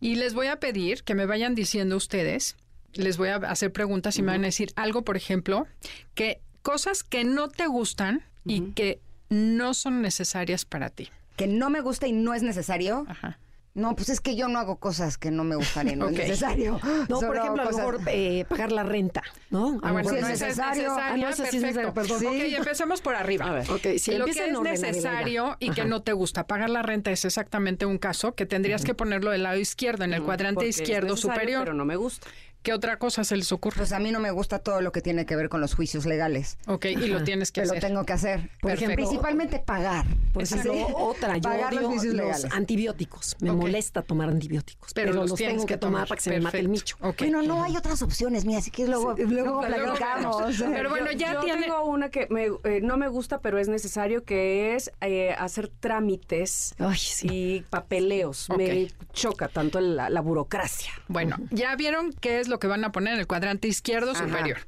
Y 0.00 0.14
les 0.14 0.32
voy 0.32 0.46
a 0.46 0.58
pedir 0.58 1.02
que 1.02 1.14
me 1.14 1.26
vayan 1.26 1.54
diciendo 1.54 1.96
ustedes, 1.96 2.56
les 2.94 3.18
voy 3.18 3.28
a 3.28 3.36
hacer 3.36 3.72
preguntas 3.72 4.18
y 4.18 4.22
me 4.22 4.32
van 4.32 4.42
a 4.42 4.46
decir 4.46 4.72
algo, 4.76 5.02
por 5.02 5.16
ejemplo, 5.16 5.66
que 6.14 6.40
cosas 6.62 7.02
que 7.02 7.24
no 7.24 7.48
te 7.48 7.66
gustan 7.66 8.24
y 8.44 8.72
que 8.72 9.00
no 9.28 9.74
son 9.74 10.00
necesarias 10.00 10.64
para 10.64 10.88
ti. 10.88 11.10
Que 11.36 11.46
no 11.46 11.70
me 11.70 11.80
gusta 11.80 12.06
y 12.06 12.12
no 12.12 12.34
es 12.34 12.42
necesario. 12.42 13.04
Ajá. 13.08 13.38
No, 13.72 13.94
pues 13.94 14.08
es 14.08 14.20
que 14.20 14.34
yo 14.34 14.48
no 14.48 14.58
hago 14.58 14.78
cosas 14.80 15.16
que 15.16 15.30
no 15.30 15.44
me 15.44 15.54
gustarían, 15.54 16.00
no 16.00 16.08
es 16.08 16.12
necesario. 16.18 16.80
No, 17.08 17.20
por 17.20 17.36
ejemplo, 17.36 17.62
a 17.62 17.70
lo 17.70 17.76
mejor 17.76 18.00
eh, 18.08 18.44
pagar 18.48 18.72
la 18.72 18.82
renta, 18.82 19.22
¿no? 19.50 19.78
A 19.82 19.88
Ah, 19.88 19.88
lo 19.88 19.92
bueno, 19.92 20.10
mejor 20.10 20.20
no 20.22 20.26
es 20.28 20.34
es 20.34 20.40
necesario. 20.40 20.96
Ah, 20.98 21.16
no, 21.16 21.28
eso 21.28 21.44
sí 21.46 21.56
es 21.58 21.62
necesario, 21.62 21.94
perdón. 21.94 22.26
Ok, 22.26 22.32
empecemos 22.56 23.00
por 23.00 23.14
arriba. 23.14 23.46
A 23.46 23.52
ver, 23.52 23.70
ok, 23.70 23.86
si 23.98 24.16
lo 24.16 24.24
que 24.24 24.32
es 24.32 24.38
orden, 24.40 24.62
necesario 24.64 25.56
y 25.60 25.70
que 25.70 25.84
no 25.84 26.02
te 26.02 26.12
gusta 26.12 26.46
pagar 26.48 26.68
la 26.70 26.82
renta 26.82 27.12
es 27.12 27.24
exactamente 27.24 27.86
un 27.86 27.98
caso 27.98 28.34
que 28.34 28.44
tendrías 28.44 28.84
que 28.84 28.94
ponerlo 28.94 29.30
del 29.30 29.44
lado 29.44 29.58
izquierdo, 29.58 30.04
en 30.04 30.14
el 30.14 30.22
cuadrante 30.22 30.56
Porque 30.56 30.68
izquierdo 30.70 31.16
superior. 31.16 31.62
Pero 31.62 31.74
no 31.74 31.84
me 31.84 31.94
gusta. 31.96 32.26
¿Qué 32.62 32.74
otra 32.74 32.98
cosa 32.98 33.24
se 33.24 33.36
les 33.36 33.50
ocurre? 33.52 33.76
Pues 33.78 33.92
a 33.92 33.98
mí 33.98 34.12
no 34.12 34.20
me 34.20 34.30
gusta 34.30 34.58
todo 34.58 34.82
lo 34.82 34.92
que 34.92 35.00
tiene 35.00 35.24
que 35.24 35.34
ver 35.34 35.48
con 35.48 35.60
los 35.62 35.74
juicios 35.74 36.04
legales. 36.04 36.58
Ok, 36.66 36.84
y 36.86 36.96
lo 37.08 37.24
tienes 37.24 37.52
que 37.52 37.62
Que 37.62 37.66
lo 37.66 37.72
hacer. 37.72 37.84
tengo 37.88 38.04
que 38.04 38.12
hacer. 38.12 38.50
Por 38.60 38.72
ejemplo, 38.72 38.96
Principalmente 38.96 39.58
pagar. 39.60 40.04
Por 40.34 40.42
ejemplo, 40.42 40.74
Sí. 40.74 40.84
otra, 40.94 41.36
yo 41.38 41.42
Pagar 41.42 41.72
los 41.72 41.84
juicios 41.86 42.14
los 42.14 42.26
legales. 42.26 42.52
antibióticos. 42.52 43.36
Me 43.40 43.52
molesta 43.52 44.02
tomar 44.02 44.28
antibióticos, 44.28 44.92
Pero 44.92 45.10
pero, 45.12 45.20
los 45.22 45.30
los, 45.30 45.38
tienes 45.38 45.54
tengo 45.56 45.66
que 45.66 45.74
que, 45.74 45.78
tomar 45.78 46.06
para 46.06 46.16
que 46.18 46.22
se 46.22 46.30
me 46.30 46.40
mate 46.40 46.58
el 46.58 46.68
micho. 46.68 46.96
Ok. 47.00 47.16
Bueno, 47.20 47.42
no 47.42 47.62
hay 47.64 47.76
otras 47.78 48.02
opciones, 48.02 48.44
mira, 48.44 48.58
así 48.58 48.70
que 48.70 48.86
luego, 48.86 49.16
Sí, 49.16 49.24
luego 49.26 49.60
platicamos. 49.60 50.54
Pero 50.58 50.90
bueno, 50.90 51.10
ya 51.12 51.32
Yo 51.34 51.40
tiene... 51.40 51.62
tengo 51.62 51.84
una 51.84 52.10
que 52.10 52.26
me, 52.30 52.46
eh, 52.64 52.80
no 52.82 52.96
me 52.98 53.08
gusta, 53.08 53.40
pero 53.40 53.58
es 53.58 53.68
necesario, 53.68 54.22
que 54.24 54.74
es 54.76 54.92
eh, 55.00 55.32
hacer 55.38 55.68
trámites 55.68 56.74
Ay, 56.78 56.98
sí. 56.98 57.28
y 57.30 57.60
papeleos. 57.62 58.48
Me 58.56 58.88
choca 59.12 59.48
tanto 59.48 59.80
la, 59.80 60.10
la 60.10 60.20
burocracia. 60.20 60.92
Bueno, 61.08 61.36
ya 61.50 61.74
vieron 61.76 62.12
qué 62.20 62.40
es 62.40 62.48
lo 62.50 62.58
que 62.58 62.66
van 62.66 62.84
a 62.84 62.92
poner 62.92 63.14
en 63.14 63.20
el 63.20 63.26
cuadrante 63.26 63.68
izquierdo 63.68 64.10
Ajá. 64.12 64.26
superior. 64.26 64.58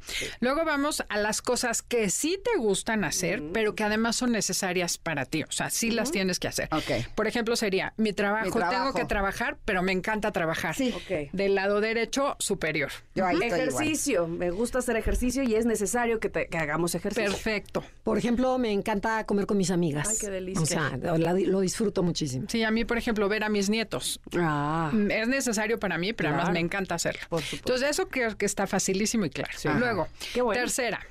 Luego 0.40 0.64
vamos 0.64 1.02
a 1.08 1.18
las 1.18 1.42
cosas 1.42 1.82
que 1.82 2.08
sí 2.10 2.38
te 2.42 2.58
gustan 2.58 3.04
hacer, 3.04 3.42
pero 3.52 3.74
que 3.74 3.84
además 3.84 4.16
son 4.16 4.32
necesarias 4.32 4.96
para 4.98 5.26
ti. 5.26 5.42
O 5.42 5.52
sea, 5.52 5.68
sí 5.70 5.90
las 5.90 6.10
tienes 6.10 6.38
que 6.38 6.48
hacer. 6.48 6.68
Por 7.14 7.26
ejemplo, 7.26 7.56
sería 7.56 7.92
mi 7.96 8.12
trabajo, 8.12 8.46
Mi 8.46 8.52
trabajo. 8.52 8.72
tengo 8.72 8.94
que 8.94 9.04
trabajar, 9.04 9.58
pero 9.64 9.82
me 9.82 9.92
encanta 9.92 10.32
trabajar. 10.32 10.74
Sí. 10.74 10.94
Del 11.32 11.54
lado 11.54 11.80
derecho 11.80 12.36
superior. 12.38 12.90
Yo 13.14 13.26
ahí 13.26 13.34
estoy 13.34 13.48
igual. 13.48 13.60
Ejercicio. 13.84 14.26
Me 14.28 14.50
gusta 14.50 14.78
hacer 14.78 14.96
ejercicio 14.96 15.42
y 15.42 15.54
es 15.54 15.66
necesario 15.66 16.20
que, 16.20 16.28
te- 16.28 16.46
que 16.46 16.58
hagamos 16.58 16.94
ejercicio. 16.94 17.30
Perfecto. 17.30 17.84
Por 18.04 18.18
ejemplo, 18.18 18.56
me 18.58 18.72
encanta 18.72 19.24
comer 19.26 19.46
con 19.46 19.56
mis 19.58 19.70
amigas. 19.70 20.08
Ay, 20.08 20.16
qué 20.20 20.30
delicia. 20.30 20.62
O 20.62 20.66
sea, 20.66 20.96
lo 20.98 21.60
disfruto 21.60 22.02
muchísimo. 22.02 22.46
Sí, 22.48 22.62
a 22.62 22.70
mí, 22.70 22.84
por 22.84 22.98
ejemplo, 22.98 23.28
ver 23.28 23.44
a 23.44 23.48
mis 23.48 23.68
nietos. 23.68 24.20
Ah. 24.38 24.90
Mm, 24.92 25.10
Es 25.10 25.28
necesario 25.28 25.78
para 25.78 25.98
mí, 25.98 26.12
pero 26.12 26.28
además 26.30 26.50
me 26.52 26.60
encanta 26.60 26.94
hacerlo. 26.94 27.20
Por 27.28 27.42
supuesto. 27.42 27.71
Entonces, 27.74 27.98
eso 27.98 28.08
creo 28.08 28.36
que 28.36 28.46
está 28.46 28.66
facilísimo 28.66 29.24
y 29.24 29.30
claro. 29.30 29.50
Luego, 29.78 30.08
Qué 30.34 30.42
bueno. 30.42 30.60
tercera, 30.60 31.06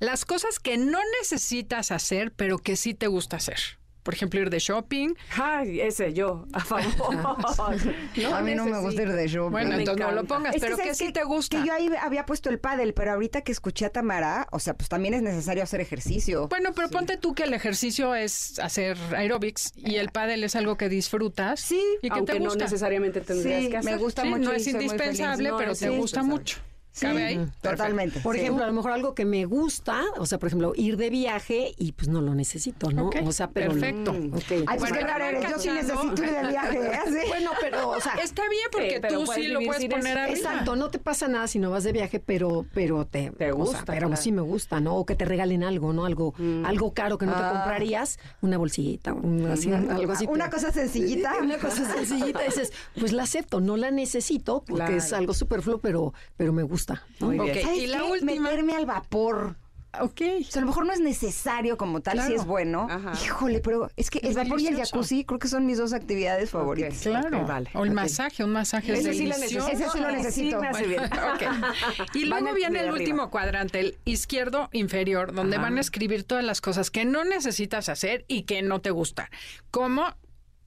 las 0.00 0.24
cosas 0.24 0.58
que 0.58 0.76
no 0.76 0.98
necesitas 1.20 1.92
hacer, 1.92 2.32
pero 2.32 2.58
que 2.58 2.76
sí 2.76 2.94
te 2.94 3.06
gusta 3.06 3.36
hacer. 3.36 3.78
Por 4.02 4.14
ejemplo, 4.14 4.40
ir 4.40 4.48
de 4.50 4.58
shopping. 4.58 5.14
Ay, 5.36 5.80
ese 5.80 6.12
yo, 6.14 6.46
a 6.52 6.60
favor. 6.60 6.84
a 8.34 8.40
mí 8.42 8.54
no 8.54 8.64
me 8.66 8.78
gusta 8.80 9.02
ir 9.02 9.12
de 9.12 9.28
shopping. 9.28 9.50
Bueno, 9.50 9.70
me 9.70 9.76
entonces 9.78 10.00
no 10.06 10.12
lo 10.12 10.20
encanta. 10.22 10.34
pongas, 10.36 10.54
Es 10.54 10.60
pero 10.60 10.76
que, 10.76 10.82
¿sabes 10.82 10.98
sí 10.98 11.12
te 11.12 11.24
gusta. 11.24 11.60
Que 11.60 11.66
yo 11.66 11.72
ahí 11.74 11.90
había 12.00 12.24
puesto 12.26 12.48
el 12.50 12.58
pádel, 12.58 12.94
pero 12.94 13.12
ahorita 13.12 13.42
que 13.42 13.52
escuché 13.52 13.84
a 13.86 13.90
Tamara, 13.90 14.48
o 14.52 14.58
sea, 14.58 14.74
pues 14.74 14.88
también 14.88 15.14
es 15.14 15.22
necesario 15.22 15.62
hacer 15.62 15.80
ejercicio. 15.80 16.48
Bueno, 16.48 16.70
pero 16.74 16.88
ponte 16.88 17.16
tú 17.16 17.34
que 17.34 17.42
el 17.44 17.54
ejercicio 17.54 18.14
es 18.14 18.58
hacer 18.58 18.96
aerobics 19.14 19.72
y 19.76 19.96
el 19.96 20.10
pádel 20.10 20.44
es 20.44 20.56
algo 20.56 20.76
que 20.76 20.88
disfrutas. 20.88 21.60
Sí, 21.60 21.82
y 22.02 22.08
que 22.08 22.14
Aunque 22.16 22.32
te 22.34 22.38
no 22.40 22.46
gusta. 22.46 22.64
necesariamente 22.64 23.20
tendrías 23.20 23.64
Sí, 23.64 23.70
que 23.70 23.76
hacer. 23.76 23.92
me 23.92 23.98
gusta 23.98 24.22
Sí, 24.22 24.28
mucho 24.28 24.50
no 24.50 24.52
es 24.52 24.66
indispensable, 24.66 25.48
No 25.50 25.56
pero 25.58 25.74
te 25.74 25.88
gusta 25.90 26.20
indispensable. 26.20 26.69
¿Cabe 27.00 27.24
ahí? 27.24 27.46
Totalmente. 27.60 28.20
Por 28.20 28.34
sí. 28.34 28.42
ejemplo, 28.42 28.64
a 28.64 28.66
lo 28.66 28.72
mejor 28.72 28.92
algo 28.92 29.14
que 29.14 29.24
me 29.24 29.44
gusta, 29.44 30.02
o 30.18 30.26
sea, 30.26 30.38
por 30.38 30.48
ejemplo, 30.48 30.72
ir 30.76 30.96
de 30.96 31.10
viaje 31.10 31.72
y 31.78 31.92
pues 31.92 32.08
no 32.08 32.20
lo 32.20 32.34
necesito, 32.34 32.90
¿no? 32.90 33.10
O 33.24 33.32
sea, 33.32 33.50
pero 33.50 33.72
perfecto. 33.72 34.12
Mm. 34.12 34.32
Ay, 34.66 34.78
pues 34.78 34.90
Bueno, 34.92 35.06
qué 35.16 35.28
eres. 35.28 35.50
Yo 35.50 35.58
sí 35.58 35.70
necesito 35.70 36.22
ir 36.24 36.30
de 36.32 36.48
viaje. 36.48 36.78
¿eh? 36.78 36.98
¿Sí? 37.06 37.28
Bueno, 37.28 37.50
pero, 37.60 37.88
o 37.90 38.00
sea, 38.00 38.14
Está 38.14 38.42
bien 38.48 38.62
porque 38.72 38.90
Sí, 38.90 38.96
pero 39.00 39.20
tú 39.20 39.32
sí 39.32 39.48
lo 39.48 39.60
puedes 39.60 39.84
poner 39.86 40.18
arriba. 40.18 40.36
Exacto, 40.38 40.76
no 40.76 40.90
te 40.90 40.98
pasa 40.98 41.28
nada 41.28 41.46
si 41.48 41.58
no 41.58 41.70
vas 41.70 41.84
de 41.84 41.92
viaje, 41.92 42.20
pero 42.20 42.66
pero 42.74 43.06
te, 43.06 43.30
Te 43.30 43.52
o 43.52 43.54
sea, 43.56 43.64
gusta, 43.64 43.82
pero 43.86 44.08
claro. 44.08 44.22
sí 44.22 44.32
me 44.32 44.42
gusta, 44.42 44.80
¿no? 44.80 44.96
O 44.96 45.06
que 45.06 45.14
te 45.14 45.24
regalen 45.24 45.62
algo, 45.64 45.92
¿no? 45.92 46.04
Algo 46.04 46.34
algo 46.64 46.92
caro 46.94 47.18
que 47.18 47.26
no 47.26 47.32
te 47.32 47.38
Ah. 47.42 47.50
comprarías, 47.52 48.18
una 48.42 48.58
bolsita, 48.58 49.12
un- 49.14 49.46
así, 49.50 49.72
algo 49.72 50.12
así. 50.12 50.26
Una 50.28 50.50
cosa 50.50 50.72
sencillita. 50.72 51.32
Una 51.40 51.58
cosa 51.58 51.84
sencillita, 51.92 52.42
dices, 52.42 52.72
pues 52.98 53.12
la 53.12 53.22
acepto, 53.24 53.60
no 53.60 53.76
la 53.76 53.90
necesito 53.90 54.62
porque 54.66 54.74
Claro. 54.84 54.96
es 54.96 55.12
algo 55.12 55.34
superfluo, 55.34 55.78
pero 55.78 56.12
pero 56.36 56.52
me 56.52 56.62
gusta. 56.62 56.89
¿No? 57.18 57.26
Muy 57.26 57.38
bien. 57.38 57.56
Ok, 57.56 57.62
¿Sabes 57.62 57.78
y 57.78 57.86
la 57.86 57.98
qué? 57.98 58.04
última. 58.04 58.32
Meterme 58.42 58.74
al 58.76 58.86
vapor. 58.86 59.56
Ok. 60.00 60.20
O 60.40 60.44
sea, 60.44 60.60
a 60.60 60.60
lo 60.60 60.66
mejor 60.68 60.86
no 60.86 60.92
es 60.92 61.00
necesario 61.00 61.76
como 61.76 62.00
tal, 62.00 62.12
si 62.20 62.26
Claro. 62.26 62.40
es 62.40 62.46
bueno. 62.46 62.86
Ajá. 62.88 63.12
Híjole, 63.24 63.58
pero 63.58 63.90
es 63.96 64.08
que 64.08 64.20
el 64.20 64.28
Es 64.28 64.36
vapor 64.36 64.60
y 64.60 64.68
el 64.68 64.76
jacuzzi 64.76 65.24
creo 65.24 65.40
que 65.40 65.48
son 65.48 65.66
mis 65.66 65.78
dos 65.78 65.92
actividades 65.92 66.50
favoritas. 66.50 66.96
Claro. 67.02 67.44
Vale. 67.44 67.70
O 67.74 67.84
el 67.84 67.90
masaje, 67.90 68.44
un 68.44 68.50
masaje 68.52 68.92
es 68.92 69.00
Ese 69.00 69.14
sí 69.14 69.26
lo 69.26 69.34
delicioso. 69.34 69.66
necesito. 69.68 69.88
Ese 69.88 69.98
sí 69.98 70.00
lo 70.04 70.12
necesito. 70.12 70.56
Sí 70.58 70.62
me 70.62 70.68
hace 70.68 70.86
bien. 70.86 71.02
Ok. 71.34 72.14
Y 72.14 72.24
luego 72.26 72.54
viene 72.54 72.78
el 72.78 72.84
arriba. 72.90 72.98
último 73.00 73.30
cuadrante, 73.30 73.80
el 73.80 73.98
izquierdo 74.04 74.68
inferior, 74.70 75.32
donde 75.34 75.58
van 75.58 75.76
a 75.76 75.80
escribir 75.80 76.22
todas 76.22 76.44
las 76.44 76.60
cosas 76.60 76.92
que 76.92 77.04
no 77.04 77.24
necesitas 77.24 77.88
hacer 77.88 78.24
y 78.28 78.42
que 78.44 78.62
no 78.62 78.80
te 78.80 78.92
gustan. 78.92 79.26
Como 79.72 80.04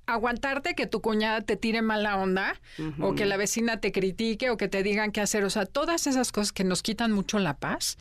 aguantarte 0.06 0.76
que 0.76 0.88
tu 0.88 1.02
cuñada 1.02 1.42
te 1.42 1.56
tire 1.56 1.82
mala 1.82 2.18
onda 2.18 2.60
o 3.00 3.16
que 3.16 3.26
la 3.26 3.38
vecina 3.38 3.80
te 3.80 3.92
critique 3.92 4.50
o 4.50 4.58
que 4.58 4.68
te 4.68 4.84
digan 4.84 5.12
qué 5.12 5.22
hacer. 5.22 5.44
O 5.44 5.50
sea, 5.50 5.66
todas 5.66 6.08
esas 6.08 6.32
cosas 6.32 6.52
que 6.52 6.64
nos 6.64 6.82
quitan 6.84 7.12
mucho 7.12 7.40
la 7.40 7.58
paz. 7.58 7.98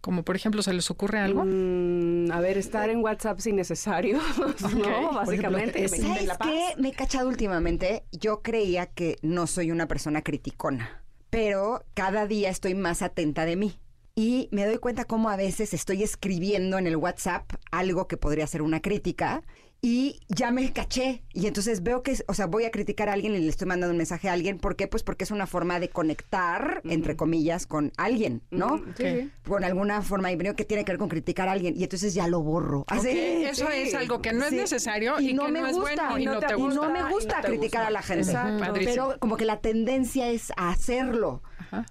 Como 0.00 0.22
por 0.22 0.36
ejemplo, 0.36 0.60
¿se 0.60 0.74
les 0.74 0.90
ocurre 0.90 1.18
algo? 1.18 1.44
Mm, 1.46 2.30
a 2.30 2.38
ver, 2.40 2.58
estar 2.58 2.90
en 2.90 2.98
WhatsApp 2.98 3.40
sin 3.40 3.56
necesario, 3.56 4.20
¿no? 4.76 5.12
Básicamente. 5.12 5.80
que 5.80 5.88
¿Sabes 5.88 6.26
la 6.26 6.36
paz. 6.36 6.48
qué? 6.48 6.78
Me 6.78 6.90
he 6.90 6.92
cachado 6.92 7.26
últimamente. 7.26 8.04
Yo 8.12 8.42
creía 8.42 8.84
que 8.84 9.16
no 9.22 9.46
soy 9.46 9.70
una 9.70 9.88
persona 9.88 10.20
criticona, 10.20 11.02
pero 11.30 11.86
cada 11.94 12.26
día 12.26 12.50
estoy 12.50 12.74
más 12.74 13.00
atenta 13.00 13.46
de 13.46 13.56
mí. 13.56 13.78
Y 14.14 14.48
me 14.52 14.66
doy 14.66 14.76
cuenta 14.76 15.06
cómo 15.06 15.30
a 15.30 15.36
veces 15.36 15.72
estoy 15.72 16.02
escribiendo 16.02 16.78
en 16.78 16.86
el 16.86 16.96
WhatsApp 16.96 17.50
algo 17.72 18.06
que 18.06 18.16
podría 18.18 18.46
ser 18.46 18.60
una 18.60 18.80
crítica 18.80 19.42
y 19.84 20.18
ya 20.28 20.50
me 20.50 20.72
caché. 20.72 21.22
Y 21.34 21.46
entonces 21.46 21.82
veo 21.82 22.02
que, 22.02 22.16
o 22.26 22.32
sea, 22.32 22.46
voy 22.46 22.64
a 22.64 22.70
criticar 22.70 23.10
a 23.10 23.12
alguien 23.12 23.34
y 23.34 23.38
le 23.40 23.48
estoy 23.50 23.68
mandando 23.68 23.90
un 23.92 23.98
mensaje 23.98 24.30
a 24.30 24.32
alguien. 24.32 24.56
¿Por 24.56 24.76
qué? 24.76 24.88
Pues 24.88 25.02
porque 25.02 25.24
es 25.24 25.30
una 25.30 25.46
forma 25.46 25.78
de 25.78 25.90
conectar, 25.90 26.80
entre 26.84 27.16
comillas, 27.16 27.66
con 27.66 27.92
alguien, 27.98 28.40
¿no? 28.50 28.82
Sí. 28.96 29.30
Con 29.46 29.62
alguna 29.62 30.00
forma 30.00 30.32
y 30.32 30.38
que 30.38 30.64
tiene 30.64 30.86
que 30.86 30.92
ver 30.92 30.98
con 30.98 31.10
criticar 31.10 31.48
a 31.50 31.52
alguien. 31.52 31.74
Y 31.76 31.82
entonces 31.82 32.14
ya 32.14 32.28
lo 32.28 32.40
borro. 32.40 32.84
Así. 32.86 33.10
Eso 33.10 33.66
Sí. 33.70 33.76
es 33.88 33.94
algo 33.94 34.22
que 34.22 34.32
no 34.32 34.48
Sí. 34.48 34.54
es 34.56 34.62
necesario 34.62 35.20
y, 35.20 35.36
que 35.36 35.52
me 35.52 35.60
no 35.60 35.66
es 35.66 35.74
gusta, 35.76 36.08
bueno 36.08 36.18
y 36.18 36.24
no 36.24 36.38
te 36.38 36.54
gusta. 36.54 36.80
no 36.80 36.90
me 36.90 37.10
gusta 37.10 37.36
no 37.42 37.48
criticar 37.48 37.82
gusta. 37.82 37.86
a 37.86 37.90
la 37.90 38.00
gente. 38.02 38.30
Exacto. 38.30 38.72
Pero 38.72 39.16
como 39.18 39.36
que 39.36 39.44
la 39.44 39.60
tendencia 39.60 40.30
es 40.30 40.50
a 40.56 40.70
hacerlo, 40.70 41.42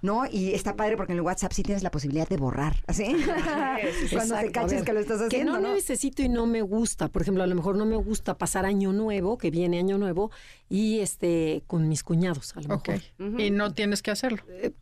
¿no? 0.02 0.26
Y 0.26 0.54
está 0.54 0.76
padre 0.76 0.96
porque 0.96 1.12
en 1.12 1.18
el 1.18 1.24
WhatsApp 1.24 1.52
sí 1.52 1.62
tienes 1.62 1.82
la 1.82 1.90
posibilidad 1.90 2.28
de 2.28 2.36
borrar, 2.36 2.76
¿así? 2.86 3.04
Cuando 4.12 4.36
te 4.36 4.52
caches 4.52 4.72
ver, 4.76 4.84
que 4.84 4.92
lo 4.92 5.00
estás 5.00 5.18
Que 5.20 5.26
haciendo, 5.26 5.52
no, 5.54 5.60
¿no? 5.60 5.74
necesito 5.74 6.22
y 6.22 6.28
no 6.28 6.46
me 6.46 6.62
gusta. 6.62 7.08
Por 7.08 7.22
ejemplo, 7.22 7.42
a 7.42 7.46
lo 7.46 7.54
mejor 7.54 7.76
no 7.76 7.84
me 7.86 7.96
gusta 7.96 8.36
pasar 8.38 8.64
año 8.66 8.92
nuevo, 8.92 9.38
que 9.38 9.50
viene 9.50 9.78
año 9.78 9.98
nuevo, 9.98 10.30
y 10.68 11.00
este 11.00 11.62
con 11.66 11.88
mis 11.88 12.02
cuñados, 12.02 12.56
a 12.56 12.60
lo 12.60 12.74
Ok. 12.76 12.88
mejor. 13.18 13.40
Y 13.40 13.50
no 13.50 13.72
tienes 13.74 14.02
que 14.02 14.10
hacerlo. 14.10 14.42
Eh, 14.48 14.72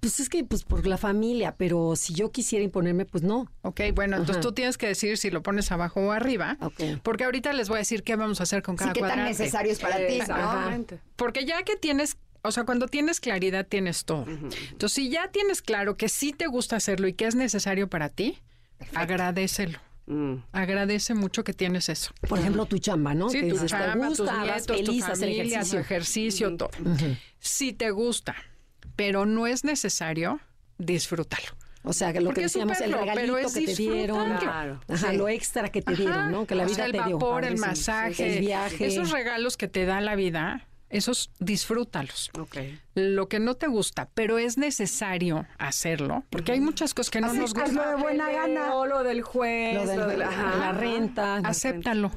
Pues 0.00 0.18
es 0.18 0.30
que 0.30 0.44
pues 0.44 0.64
por 0.64 0.86
la 0.86 0.96
familia, 0.96 1.54
pero 1.58 1.94
si 1.94 2.14
yo 2.14 2.30
quisiera 2.32 2.64
imponerme, 2.64 3.04
pues 3.04 3.22
no. 3.22 3.52
Ok, 3.60 3.82
bueno, 3.94 4.16
entonces 4.16 4.36
Ajá. 4.36 4.40
tú 4.48 4.52
tienes 4.52 4.78
que 4.78 4.86
decir 4.86 5.18
si 5.18 5.30
lo 5.30 5.42
pones 5.42 5.70
abajo 5.70 6.00
o 6.00 6.12
arriba. 6.12 6.56
Ok. 6.62 6.80
Porque 7.02 7.24
ahorita 7.24 7.52
les 7.52 7.68
voy 7.68 7.76
a 7.76 7.78
decir 7.80 8.02
qué 8.02 8.16
vamos 8.16 8.40
a 8.40 8.44
hacer 8.44 8.62
con 8.62 8.76
Sí, 8.76 8.78
cada 8.78 8.92
qué 8.94 9.00
tan 9.00 9.08
cuadrante. 9.10 9.30
necesario 9.38 9.70
es 9.72 9.78
para 9.78 9.98
ti, 10.06 10.20
¿no? 10.26 10.86
Porque 11.16 11.44
ya 11.44 11.62
que 11.64 11.76
tienes, 11.76 12.16
o 12.42 12.50
sea, 12.52 12.64
cuando 12.64 12.86
tienes 12.88 13.20
claridad 13.20 13.66
tienes 13.66 14.04
todo. 14.04 14.26
Entonces, 14.28 14.92
si 14.92 15.10
ya 15.10 15.28
tienes 15.30 15.62
claro 15.62 15.96
que 15.96 16.08
sí 16.08 16.32
te 16.32 16.46
gusta 16.46 16.76
hacerlo 16.76 17.06
y 17.08 17.12
que 17.14 17.26
es 17.26 17.34
necesario 17.34 17.88
para 17.88 18.08
ti, 18.08 18.38
agradecelo. 18.94 19.78
Mm. 20.06 20.34
Agradece 20.52 21.14
mucho 21.14 21.44
que 21.44 21.52
tienes 21.52 21.88
eso. 21.88 22.12
Por 22.28 22.38
ejemplo, 22.38 22.66
tu 22.66 22.78
chamba, 22.78 23.14
¿no? 23.14 23.28
Sí, 23.30 23.40
que 23.40 23.46
tu 23.48 23.52
dices, 23.54 23.70
chamba, 23.70 23.92
te 23.94 24.08
tus 24.08 24.18
gusta, 24.18 24.34
vas 24.36 24.44
nietos, 24.46 24.66
tu 24.66 24.72
feliz 24.74 25.04
familia, 25.06 25.60
tu 25.60 25.76
ejercicio. 25.76 25.78
ejercicio, 25.80 26.56
todo. 26.56 26.70
Si 27.38 27.72
te 27.72 27.90
gusta, 27.92 28.34
pero 28.96 29.24
no 29.26 29.46
es 29.46 29.64
necesario, 29.64 30.40
disfrútalo. 30.78 31.46
O 31.84 31.92
sea, 31.92 32.12
que 32.12 32.20
lo 32.20 32.26
Porque 32.26 32.42
que 32.42 32.46
decíamos, 32.46 32.80
el 32.80 32.92
regalito 32.92 33.38
es 33.38 33.54
que 33.54 33.66
te 33.66 33.74
dieron. 33.74 34.36
Claro. 34.38 34.80
Ajá, 34.88 35.10
Sí. 35.10 35.16
lo 35.16 35.28
extra 35.28 35.68
que 35.70 35.82
te 35.82 35.92
Ajá. 35.92 36.00
dieron, 36.02 36.30
¿no? 36.32 36.46
Que 36.46 36.54
la 36.54 36.64
O 36.64 36.66
vida 36.66 36.76
sea, 36.76 36.86
el 36.86 36.92
te 36.92 37.02
dio. 37.04 37.18
vapor, 37.18 37.44
el 37.44 37.58
masaje, 37.58 38.34
el 38.34 38.40
viaje. 38.40 38.86
esos 38.86 39.10
regalos 39.10 39.56
que 39.56 39.66
te 39.68 39.84
da 39.84 40.00
la 40.00 40.14
vida, 40.14 40.68
esos 40.92 41.30
disfrútalos. 41.40 42.30
Lo 42.94 43.28
que 43.28 43.40
no 43.40 43.54
te 43.54 43.66
gusta, 43.66 44.08
pero 44.14 44.38
es 44.38 44.58
necesario 44.58 45.46
hacerlo, 45.58 46.24
porque 46.30 46.52
hay 46.52 46.60
muchas 46.60 46.94
cosas 46.94 47.10
que 47.10 47.20
no 47.20 47.32
nos 47.32 47.54
gustan. 47.54 47.74
de 47.74 48.02
buena 48.02 48.30
gana. 48.30 48.74
O 48.74 48.86
lo 48.86 49.02
del 49.02 49.22
juez, 49.22 49.74
Lo 49.74 49.96
lo, 49.96 50.06
de 50.06 50.18
la, 50.18 50.72
renta. 50.72 51.36
Acéptalo, 51.38 52.12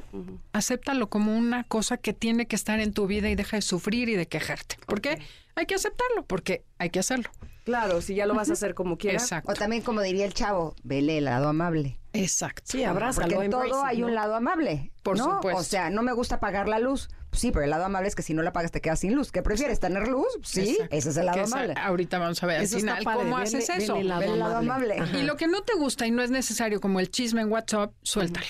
acéptalo 0.54 1.10
como 1.10 1.36
una 1.36 1.64
cosa 1.64 1.98
que 1.98 2.14
tiene 2.14 2.46
que 2.46 2.56
estar 2.56 2.80
en 2.80 2.94
tu 2.94 3.08
vida 3.08 3.30
y 3.30 3.36
deja 3.36 3.58
de 3.58 3.62
sufrir 3.62 4.10
y 4.10 4.16
de 4.16 4.28
quejarte. 4.28 4.78
¿Por 4.86 5.02
qué? 5.02 5.20
Hay 5.56 5.66
que 5.66 5.76
aceptarlo, 5.76 6.26
porque 6.26 6.66
hay 6.78 6.90
que 6.90 7.00
hacerlo. 7.00 7.30
Claro, 7.64 8.02
si 8.02 8.14
ya 8.14 8.28
lo 8.28 8.36
vas 8.36 8.50
a 8.52 8.54
hacer 8.54 8.76
como 8.76 8.98
quieras. 8.98 9.24
Exacto. 9.24 9.52
O 9.52 9.56
también, 9.56 9.82
como 9.82 10.02
diría 10.02 10.26
el 10.26 10.34
chavo, 10.34 10.76
vele 10.84 11.18
el 11.18 11.26
lado 11.26 11.48
amable. 11.48 11.98
Exacto. 12.14 12.62
Sí, 12.66 12.84
abrázalo, 12.84 13.28
Porque 13.28 13.46
en 13.46 13.52
todo 13.52 13.64
embrace 13.64 13.86
hay 13.88 14.00
¿no? 14.00 14.08
un 14.08 14.16
lado 14.16 14.36
amable. 14.36 14.92
Por 15.02 15.18
¿no? 15.18 15.36
supuesto. 15.36 15.60
O 15.60 15.64
sea, 15.64 15.90
no 15.90 16.04
me 16.04 16.14
gusta 16.14 16.40
pagar 16.40 16.68
la 16.68 16.80
luz. 16.80 17.10
Sí, 17.36 17.52
pero 17.52 17.64
el 17.66 17.70
lado 17.70 17.86
amable 17.86 18.08
es 18.08 18.16
que 18.16 18.22
si 18.24 18.34
no 18.34 18.42
la 18.42 18.52
pagas 18.54 18.72
te 18.72 18.82
quedas 18.82 19.00
sin 19.00 19.14
luz. 19.16 19.32
¿Qué 19.32 19.42
prefieres? 19.42 19.80
¿Tener 19.80 20.08
luz? 20.08 20.28
Sí, 20.44 20.72
Exacto. 20.72 20.96
ese 20.96 21.10
es 21.10 21.18
el 21.18 21.26
lado 21.26 21.42
esa- 21.42 21.56
amable. 21.58 21.74
ahorita 21.78 22.18
vamos 22.20 22.42
a 22.42 22.46
ver 22.48 22.58
al 22.58 22.64
Eso 22.64 22.78
está 22.78 22.92
final 22.92 23.04
padre, 23.04 23.24
cómo 23.24 23.38
haces 23.38 23.70
eso. 23.70 23.96
el 23.98 24.08
lado 24.08 24.22
Ve 24.22 24.28
el 24.28 24.40
lado 24.40 24.56
amable. 24.58 24.98
Y 25.14 25.24
lo 25.24 25.36
que 25.38 25.48
no 25.48 25.62
te 25.64 25.74
gusta 25.76 26.08
y 26.08 26.12
no 26.12 26.22
es 26.24 26.32
necesario, 26.32 26.80
como 26.82 27.00
el 27.00 27.10
chisme 27.12 27.42
en 27.42 27.52
WhatsApp, 27.52 27.94
suéltalo. 28.04 28.48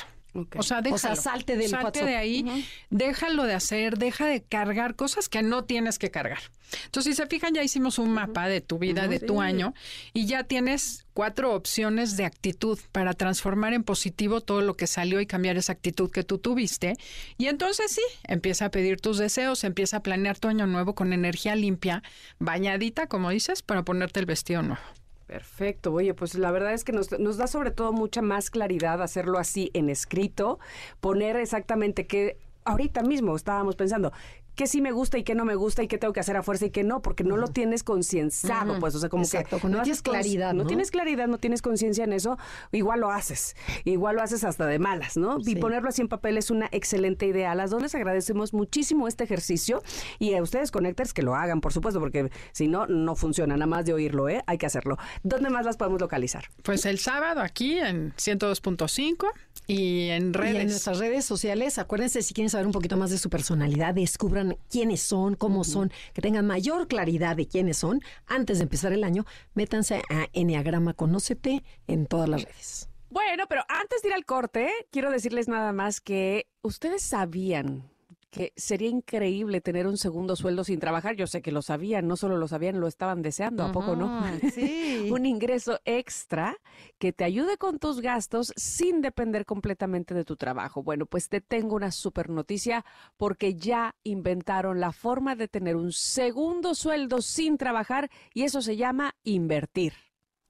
O 0.58 0.64
sea, 0.64 0.82
déjalo. 0.82 0.96
O 0.96 0.98
sea, 1.00 1.16
salte 1.16 1.56
del 1.56 1.70
Salte 1.70 1.86
WhatsApp. 1.86 2.06
de 2.08 2.16
ahí, 2.18 2.66
déjalo 2.90 3.44
de 3.44 3.54
hacer, 3.54 3.98
deja 3.98 4.26
de 4.26 4.44
cargar 4.44 4.96
cosas 4.96 5.30
que 5.30 5.42
no 5.42 5.64
tienes 5.64 5.98
que 5.98 6.12
cargar. 6.12 6.40
Entonces, 6.84 7.16
si 7.16 7.22
se 7.22 7.28
fijan, 7.28 7.54
ya 7.54 7.64
hicimos 7.64 8.00
un 8.00 8.10
mapa 8.12 8.48
de 8.50 8.60
tu 8.60 8.78
vida, 8.78 9.08
de 9.08 9.22
tu 9.22 9.40
año, 9.42 9.74
y 10.12 10.26
ya 10.26 10.44
tienes 10.44 11.05
cuatro 11.16 11.56
opciones 11.56 12.18
de 12.18 12.26
actitud 12.26 12.78
para 12.92 13.14
transformar 13.14 13.74
en 13.74 13.84
positivo 13.84 14.42
todo 14.42 14.62
lo 14.62 14.76
que 14.76 14.86
salió 14.86 15.22
y 15.22 15.26
cambiar 15.26 15.56
esa 15.56 15.72
actitud 15.72 16.12
que 16.12 16.24
tú 16.24 16.40
tuviste. 16.40 16.98
Y 17.38 17.48
entonces 17.48 17.94
sí, 17.94 18.02
empieza 18.26 18.66
a 18.66 18.70
pedir 18.70 19.00
tus 19.00 19.18
deseos, 19.18 19.64
empieza 19.64 19.98
a 19.98 20.00
planear 20.02 20.38
tu 20.38 20.50
año 20.50 20.68
nuevo 20.68 20.94
con 20.94 21.14
energía 21.14 21.56
limpia, 21.56 22.04
bañadita, 22.38 23.08
como 23.08 23.30
dices, 23.30 23.62
para 23.62 23.84
ponerte 23.84 24.20
el 24.20 24.26
vestido 24.26 24.62
nuevo. 24.62 24.84
Perfecto. 25.26 25.94
Oye, 25.94 26.14
pues 26.14 26.36
la 26.36 26.52
verdad 26.52 26.74
es 26.74 26.84
que 26.84 26.92
nos, 26.92 27.18
nos 27.18 27.38
da 27.38 27.48
sobre 27.48 27.72
todo 27.72 27.94
mucha 27.94 28.22
más 28.22 28.50
claridad 28.50 29.02
hacerlo 29.02 29.40
así 29.40 29.72
en 29.74 29.90
escrito, 29.90 30.60
poner 31.00 31.38
exactamente 31.38 32.08
qué, 32.08 32.38
ahorita 32.66 33.04
mismo 33.04 33.38
estábamos 33.38 33.78
pensando, 33.78 34.12
qué 34.56 34.68
sí 34.68 34.82
me 34.82 34.92
gusta 34.92 35.18
y 35.18 35.24
qué 35.24 35.36
no 35.36 35.46
me 35.46 35.56
gusta 35.56 35.84
y 35.84 35.88
qué 35.88 35.98
tengo 35.98 36.14
que 36.14 36.20
hacer 36.20 36.38
a 36.38 36.44
fuerza 36.44 36.66
y 36.66 36.70
qué 36.70 36.84
no, 36.84 37.02
porque 37.02 37.24
no 37.24 37.38
lo 37.38 37.48
tienes 37.48 37.84
concienciado, 37.84 38.80
pues, 38.80 38.96
o 38.96 39.00
sea, 39.00 39.10
como 39.10 39.24
Exacto, 39.24 39.60
que 39.60 39.68
no 39.68 39.82
tienes 39.82 40.02
claridad, 40.02 40.54
no 40.54 40.64
¿no? 40.64 40.68
tienes 40.68 40.92
claridad, 40.92 41.28
no 41.28 41.38
tienes 41.38 41.62
conciencia 41.62 42.04
en 42.04 42.14
eso, 42.14 42.38
igual 42.72 43.02
lo 43.02 43.12
haces, 43.12 43.56
igual 43.84 44.16
lo 44.16 44.22
haces 44.22 44.44
hasta 44.44 44.66
de 44.66 44.80
malas, 44.80 45.18
¿no? 45.18 45.38
Y 45.46 45.56
ponerlo 45.58 45.90
así 45.90 46.02
en 46.02 46.08
papel 46.08 46.38
es 46.38 46.52
una 46.52 46.68
excelente 46.72 47.26
idea. 47.26 47.52
A 47.52 47.56
las 47.56 47.70
dos 47.70 47.82
les 47.82 47.96
agradecemos 47.96 48.54
muchísimo 48.54 49.08
este 49.08 49.24
ejercicio 49.24 49.84
y 50.20 50.34
a 50.34 50.42
ustedes 50.42 50.72
connectors 50.72 51.14
que 51.14 51.22
lo 51.22 51.36
hagan, 51.36 51.62
por 51.62 51.74
supuesto, 51.74 52.00
porque 52.00 52.30
si 52.52 52.68
no, 52.68 52.88
no 52.88 53.16
funciona, 53.16 53.56
nada 53.56 53.68
más 53.68 53.86
de 53.86 53.94
oírlo, 53.94 54.30
¿eh? 54.30 54.44
Hay 54.48 54.58
que 54.58 54.66
hacerlo. 54.66 54.98
¿Dónde 55.24 55.50
más 55.50 55.66
las 55.66 55.78
podemos 55.78 56.00
localizar? 56.02 56.46
Pues 56.64 56.86
el 56.86 57.00
sábado 57.00 57.42
aquí 57.42 57.78
en 57.80 58.14
102.5 58.14 59.28
y 59.68 60.10
en 60.10 60.34
redes. 60.34 60.54
Y 60.54 60.58
en 60.58 60.68
nuestras 60.68 61.00
redes 61.00 61.26
sociales, 61.26 61.78
acuérdense, 61.78 62.22
si 62.22 62.34
quieren 62.34 62.50
saber 62.50 62.66
un 62.66 62.72
poquito 62.72 62.98
más 62.98 63.10
de 63.10 63.18
su 63.18 63.30
personalidad, 63.30 63.94
descubran 63.94 64.58
quiénes 64.70 65.02
son, 65.02 65.36
cómo 65.36 65.64
son, 65.64 65.92
que 66.14 66.22
tengan 66.22 66.46
mayor 66.46 66.88
claridad 66.88 67.36
de 67.36 67.48
quiénes 67.48 67.78
son, 67.78 68.02
antes 68.28 68.58
de 68.60 68.64
empezar 68.64 68.94
el 68.94 69.04
año, 69.04 69.26
métanse 69.54 70.02
a 70.10 70.28
Enneagrama 70.34 70.94
Conócete 70.94 71.64
en 71.88 72.06
todas 72.06 72.30
las 72.30 72.44
redes. 72.44 72.90
Bueno, 73.10 73.46
pero 73.48 73.64
antes 73.70 74.02
de 74.02 74.10
ir 74.10 74.14
al 74.14 74.26
corte, 74.26 74.70
quiero 74.92 75.10
decirles 75.10 75.48
nada 75.48 75.72
más 75.72 76.02
que 76.02 76.48
ustedes 76.62 77.02
sabían 77.02 77.95
que 78.36 78.52
sería 78.58 78.90
increíble 78.90 79.62
tener 79.62 79.88
un 79.88 79.98
segundo 79.98 80.36
sueldo 80.36 80.66
sin 80.66 80.82
trabajar. 80.82 81.16
Yo 81.16 81.26
sé 81.26 81.42
que 81.42 81.54
lo 81.54 81.62
sabían, 81.62 82.06
no 82.06 82.18
solo 82.18 82.36
lo 82.36 82.50
sabían, 82.50 82.82
lo 82.82 82.88
estaban 82.88 83.22
deseando, 83.22 83.64
¿a 83.64 83.72
poco 83.72 83.96
no? 83.96 84.26
Sí. 84.54 85.10
un 85.10 85.26
ingreso 85.26 85.80
extra 85.86 86.58
que 86.98 87.14
te 87.14 87.24
ayude 87.24 87.58
con 87.58 87.80
tus 87.80 88.02
gastos 88.02 88.52
sin 88.58 89.02
depender 89.02 89.46
completamente 89.46 90.14
de 90.14 90.26
tu 90.26 90.36
trabajo. 90.36 90.84
Bueno, 90.84 91.06
pues 91.06 91.30
te 91.30 91.40
tengo 91.40 91.76
una 91.76 91.92
super 91.92 92.30
noticia 92.30 92.84
porque 93.16 93.56
ya 93.56 93.96
inventaron 94.04 94.82
la 94.82 94.92
forma 94.92 95.38
de 95.38 95.48
tener 95.48 95.78
un 95.78 95.94
segundo 95.94 96.76
sueldo 96.76 97.22
sin 97.22 97.58
trabajar 97.58 98.10
y 98.34 98.44
eso 98.44 98.62
se 98.62 98.76
llama 98.76 99.16
invertir. 99.24 99.94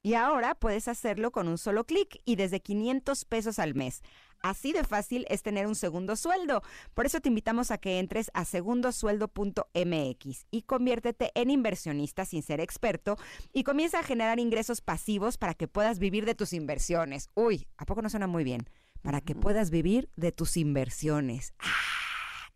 Y 0.02 0.14
ahora 0.14 0.54
puedes 0.54 0.88
hacerlo 0.88 1.30
con 1.30 1.48
un 1.48 1.58
solo 1.58 1.84
clic 1.84 2.20
y 2.24 2.36
desde 2.36 2.60
500 2.60 3.24
pesos 3.24 3.58
al 3.58 3.74
mes. 3.74 4.02
Así 4.42 4.72
de 4.72 4.84
fácil 4.84 5.26
es 5.28 5.42
tener 5.42 5.66
un 5.66 5.74
segundo 5.74 6.16
sueldo. 6.16 6.62
Por 6.94 7.06
eso 7.06 7.20
te 7.20 7.28
invitamos 7.28 7.70
a 7.70 7.78
que 7.78 7.98
entres 7.98 8.30
a 8.34 8.44
segundosueldo.mx 8.44 10.46
y 10.50 10.62
conviértete 10.62 11.30
en 11.34 11.50
inversionista 11.50 12.24
sin 12.24 12.42
ser 12.42 12.60
experto 12.60 13.16
y 13.52 13.64
comienza 13.64 14.00
a 14.00 14.02
generar 14.02 14.38
ingresos 14.38 14.80
pasivos 14.80 15.38
para 15.38 15.54
que 15.54 15.68
puedas 15.68 15.98
vivir 15.98 16.24
de 16.24 16.34
tus 16.34 16.52
inversiones. 16.52 17.30
Uy, 17.34 17.66
¿a 17.76 17.86
poco 17.86 18.02
no 18.02 18.10
suena 18.10 18.26
muy 18.26 18.44
bien? 18.44 18.68
Para 19.02 19.20
que 19.20 19.34
puedas 19.34 19.70
vivir 19.70 20.10
de 20.16 20.32
tus 20.32 20.56
inversiones. 20.56 21.54
¡Ah! 21.58 21.96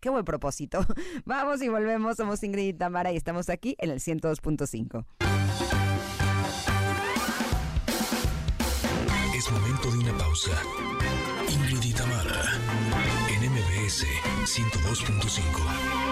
¡Qué 0.00 0.08
buen 0.08 0.24
propósito! 0.24 0.84
Vamos 1.26 1.62
y 1.62 1.68
volvemos. 1.68 2.16
Somos 2.16 2.42
Ingrid 2.42 2.68
y 2.68 2.72
Tamara 2.72 3.12
y 3.12 3.16
estamos 3.16 3.50
aquí 3.50 3.76
en 3.78 3.90
el 3.90 4.00
102.5. 4.00 5.04
Es 9.36 9.50
momento 9.50 9.90
de 9.90 9.98
una 9.98 10.18
pausa. 10.18 10.50
102.5. 14.50 16.10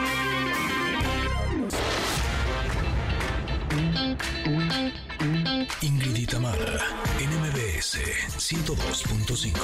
Ingrid 5.82 6.16
y 6.16 6.24
Tamara, 6.24 6.78
en 7.18 7.30
MBS 7.40 7.98
102.5. 8.38 9.58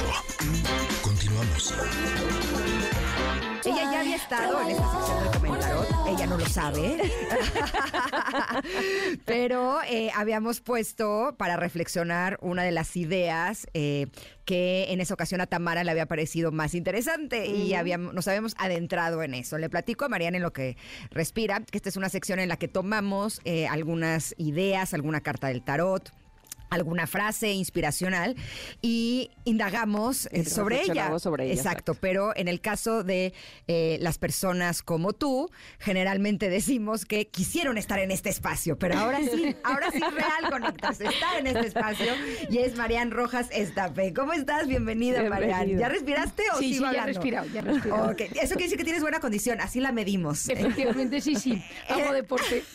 Continuamos. 1.02 1.72
Ella 3.64 3.92
ya 3.92 4.00
había 4.00 4.16
estado 4.16 4.60
en 4.62 4.70
esta 4.70 4.90
sección 4.90 5.22
del 5.22 5.30
comentario, 5.32 5.86
ella 6.08 6.26
no 6.26 6.36
lo 6.36 6.46
sabe, 6.46 7.12
pero 9.24 9.82
eh, 9.84 10.10
habíamos 10.16 10.60
puesto 10.60 11.36
para 11.38 11.56
reflexionar 11.56 12.38
una 12.42 12.64
de 12.64 12.72
las 12.72 12.96
ideas 12.96 13.68
eh, 13.72 14.08
que 14.44 14.86
en 14.90 15.00
esa 15.00 15.14
ocasión 15.14 15.40
a 15.40 15.46
Tamara 15.46 15.84
le 15.84 15.90
había 15.90 16.06
parecido 16.06 16.52
más 16.52 16.74
interesante 16.74 17.46
y 17.46 17.74
habíamos, 17.74 18.14
nos 18.14 18.28
habíamos 18.28 18.54
adentrado 18.58 19.22
en 19.22 19.34
eso. 19.34 19.58
Le 19.58 19.70
platico 19.70 20.04
a 20.04 20.08
Mariana 20.08 20.36
en 20.36 20.42
lo 20.42 20.52
que 20.52 20.76
respira, 21.10 21.60
que 21.60 21.78
esta 21.78 21.88
es 21.88 21.96
una 21.96 22.08
sección 22.08 22.38
en 22.38 22.48
la 22.48 22.56
que 22.56 22.68
tomamos 22.68 23.40
eh, 23.44 23.66
algunas 23.66 24.34
ideas, 24.38 24.94
alguna 24.94 25.20
carta 25.20 25.48
del 25.48 25.62
tarot 25.62 26.12
alguna 26.74 27.06
frase 27.06 27.52
inspiracional 27.52 28.36
y 28.82 29.30
indagamos 29.44 30.28
eh, 30.32 30.44
sobre 30.44 30.82
ella. 30.82 31.18
sobre 31.18 31.44
ella, 31.46 31.54
Exacto, 31.54 31.94
pero 31.94 32.36
en 32.36 32.48
el 32.48 32.60
caso 32.60 33.04
de 33.04 33.32
eh, 33.66 33.98
las 34.00 34.18
personas 34.18 34.82
como 34.82 35.12
tú, 35.12 35.50
generalmente 35.78 36.48
decimos 36.50 37.04
que 37.04 37.28
quisieron 37.28 37.78
estar 37.78 37.98
en 37.98 38.10
este 38.10 38.30
espacio, 38.30 38.78
pero 38.78 38.98
ahora 38.98 39.20
sí, 39.20 39.56
ahora 39.64 39.90
sí 39.90 40.00
real 40.00 40.50
conectarse, 40.50 41.06
estar 41.06 41.38
en 41.38 41.46
este 41.46 41.66
espacio 41.66 42.12
y 42.50 42.58
es 42.58 42.76
Marian 42.76 43.10
Rojas 43.10 43.48
Estape. 43.52 44.12
¿Cómo 44.12 44.32
estás? 44.32 44.66
Bienvenida, 44.66 45.22
Marian. 45.28 45.78
¿Ya 45.78 45.88
respiraste 45.88 46.42
o 46.54 46.58
Sí, 46.58 46.74
sí, 46.74 46.80
ya 46.80 47.04
he 47.04 47.06
respirado, 47.06 47.46
ya 47.48 47.60
respirado. 47.60 48.10
Ok, 48.10 48.20
Eso 48.20 48.54
quiere 48.54 48.64
decir 48.64 48.78
que 48.78 48.84
tienes 48.84 49.02
buena 49.02 49.20
condición, 49.20 49.60
así 49.60 49.80
la 49.80 49.92
medimos. 49.92 50.48
Efectivamente, 50.48 51.20
sí, 51.20 51.34
sí. 51.36 51.62
Hago 51.88 52.12
deporte. 52.12 52.64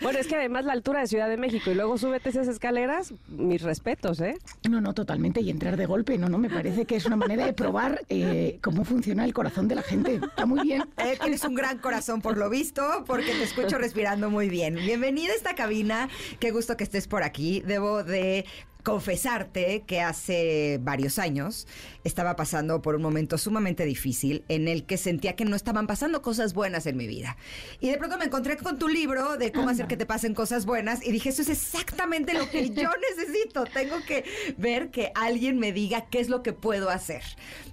Bueno, 0.00 0.18
es 0.18 0.26
que 0.26 0.36
además 0.36 0.64
la 0.64 0.72
altura 0.72 1.00
de 1.00 1.06
Ciudad 1.06 1.28
de 1.28 1.36
México 1.36 1.70
y 1.70 1.74
luego 1.74 1.98
súbete 1.98 2.30
esas 2.30 2.48
escaleras, 2.48 2.99
mis 3.28 3.62
respetos, 3.62 4.20
¿eh? 4.20 4.36
No, 4.68 4.80
no, 4.80 4.94
totalmente. 4.94 5.40
Y 5.40 5.50
entrar 5.50 5.76
de 5.76 5.86
golpe, 5.86 6.18
no, 6.18 6.28
no, 6.28 6.38
me 6.38 6.50
parece 6.50 6.84
que 6.84 6.96
es 6.96 7.06
una 7.06 7.16
manera 7.16 7.46
de 7.46 7.52
probar 7.52 8.02
eh, 8.08 8.58
cómo 8.62 8.84
funciona 8.84 9.24
el 9.24 9.34
corazón 9.34 9.68
de 9.68 9.74
la 9.74 9.82
gente. 9.82 10.14
Está 10.16 10.46
muy 10.46 10.60
bien. 10.60 10.84
Eh, 11.00 11.16
tienes 11.18 11.44
un 11.44 11.54
gran 11.54 11.78
corazón 11.78 12.20
por 12.20 12.36
lo 12.36 12.50
visto, 12.50 13.04
porque 13.06 13.32
te 13.32 13.42
escucho 13.42 13.78
respirando 13.78 14.28
muy 14.28 14.50
bien. 14.50 14.74
Bienvenida 14.74 15.32
a 15.32 15.36
esta 15.36 15.54
cabina. 15.54 16.08
Qué 16.38 16.50
gusto 16.50 16.76
que 16.76 16.84
estés 16.84 17.08
por 17.08 17.22
aquí. 17.22 17.62
Debo 17.62 18.04
de 18.04 18.44
confesarte 18.82 19.84
que 19.86 20.00
hace 20.00 20.78
varios 20.82 21.18
años 21.18 21.66
estaba 22.04 22.36
pasando 22.36 22.82
por 22.82 22.94
un 22.94 23.02
momento 23.02 23.38
sumamente 23.38 23.84
difícil 23.84 24.44
en 24.48 24.68
el 24.68 24.84
que 24.84 24.96
sentía 24.96 25.36
que 25.36 25.44
no 25.44 25.56
estaban 25.56 25.86
pasando 25.86 26.22
cosas 26.22 26.54
buenas 26.54 26.86
en 26.86 26.96
mi 26.96 27.06
vida. 27.06 27.36
Y 27.80 27.90
de 27.90 27.98
pronto 27.98 28.18
me 28.18 28.24
encontré 28.26 28.56
con 28.56 28.78
tu 28.78 28.88
libro 28.88 29.36
de 29.36 29.52
cómo 29.52 29.68
hacer 29.68 29.86
que 29.86 29.96
te 29.96 30.06
pasen 30.06 30.34
cosas 30.34 30.66
buenas 30.66 31.06
y 31.06 31.12
dije, 31.12 31.28
eso 31.30 31.42
es 31.42 31.48
exactamente 31.48 32.34
lo 32.34 32.48
que 32.50 32.70
yo 32.70 32.88
necesito. 33.16 33.64
Tengo 33.64 33.96
que 34.06 34.24
ver 34.56 34.90
que 34.90 35.12
alguien 35.14 35.58
me 35.58 35.72
diga 35.72 36.06
qué 36.10 36.20
es 36.20 36.28
lo 36.28 36.42
que 36.42 36.52
puedo 36.52 36.90
hacer. 36.90 37.22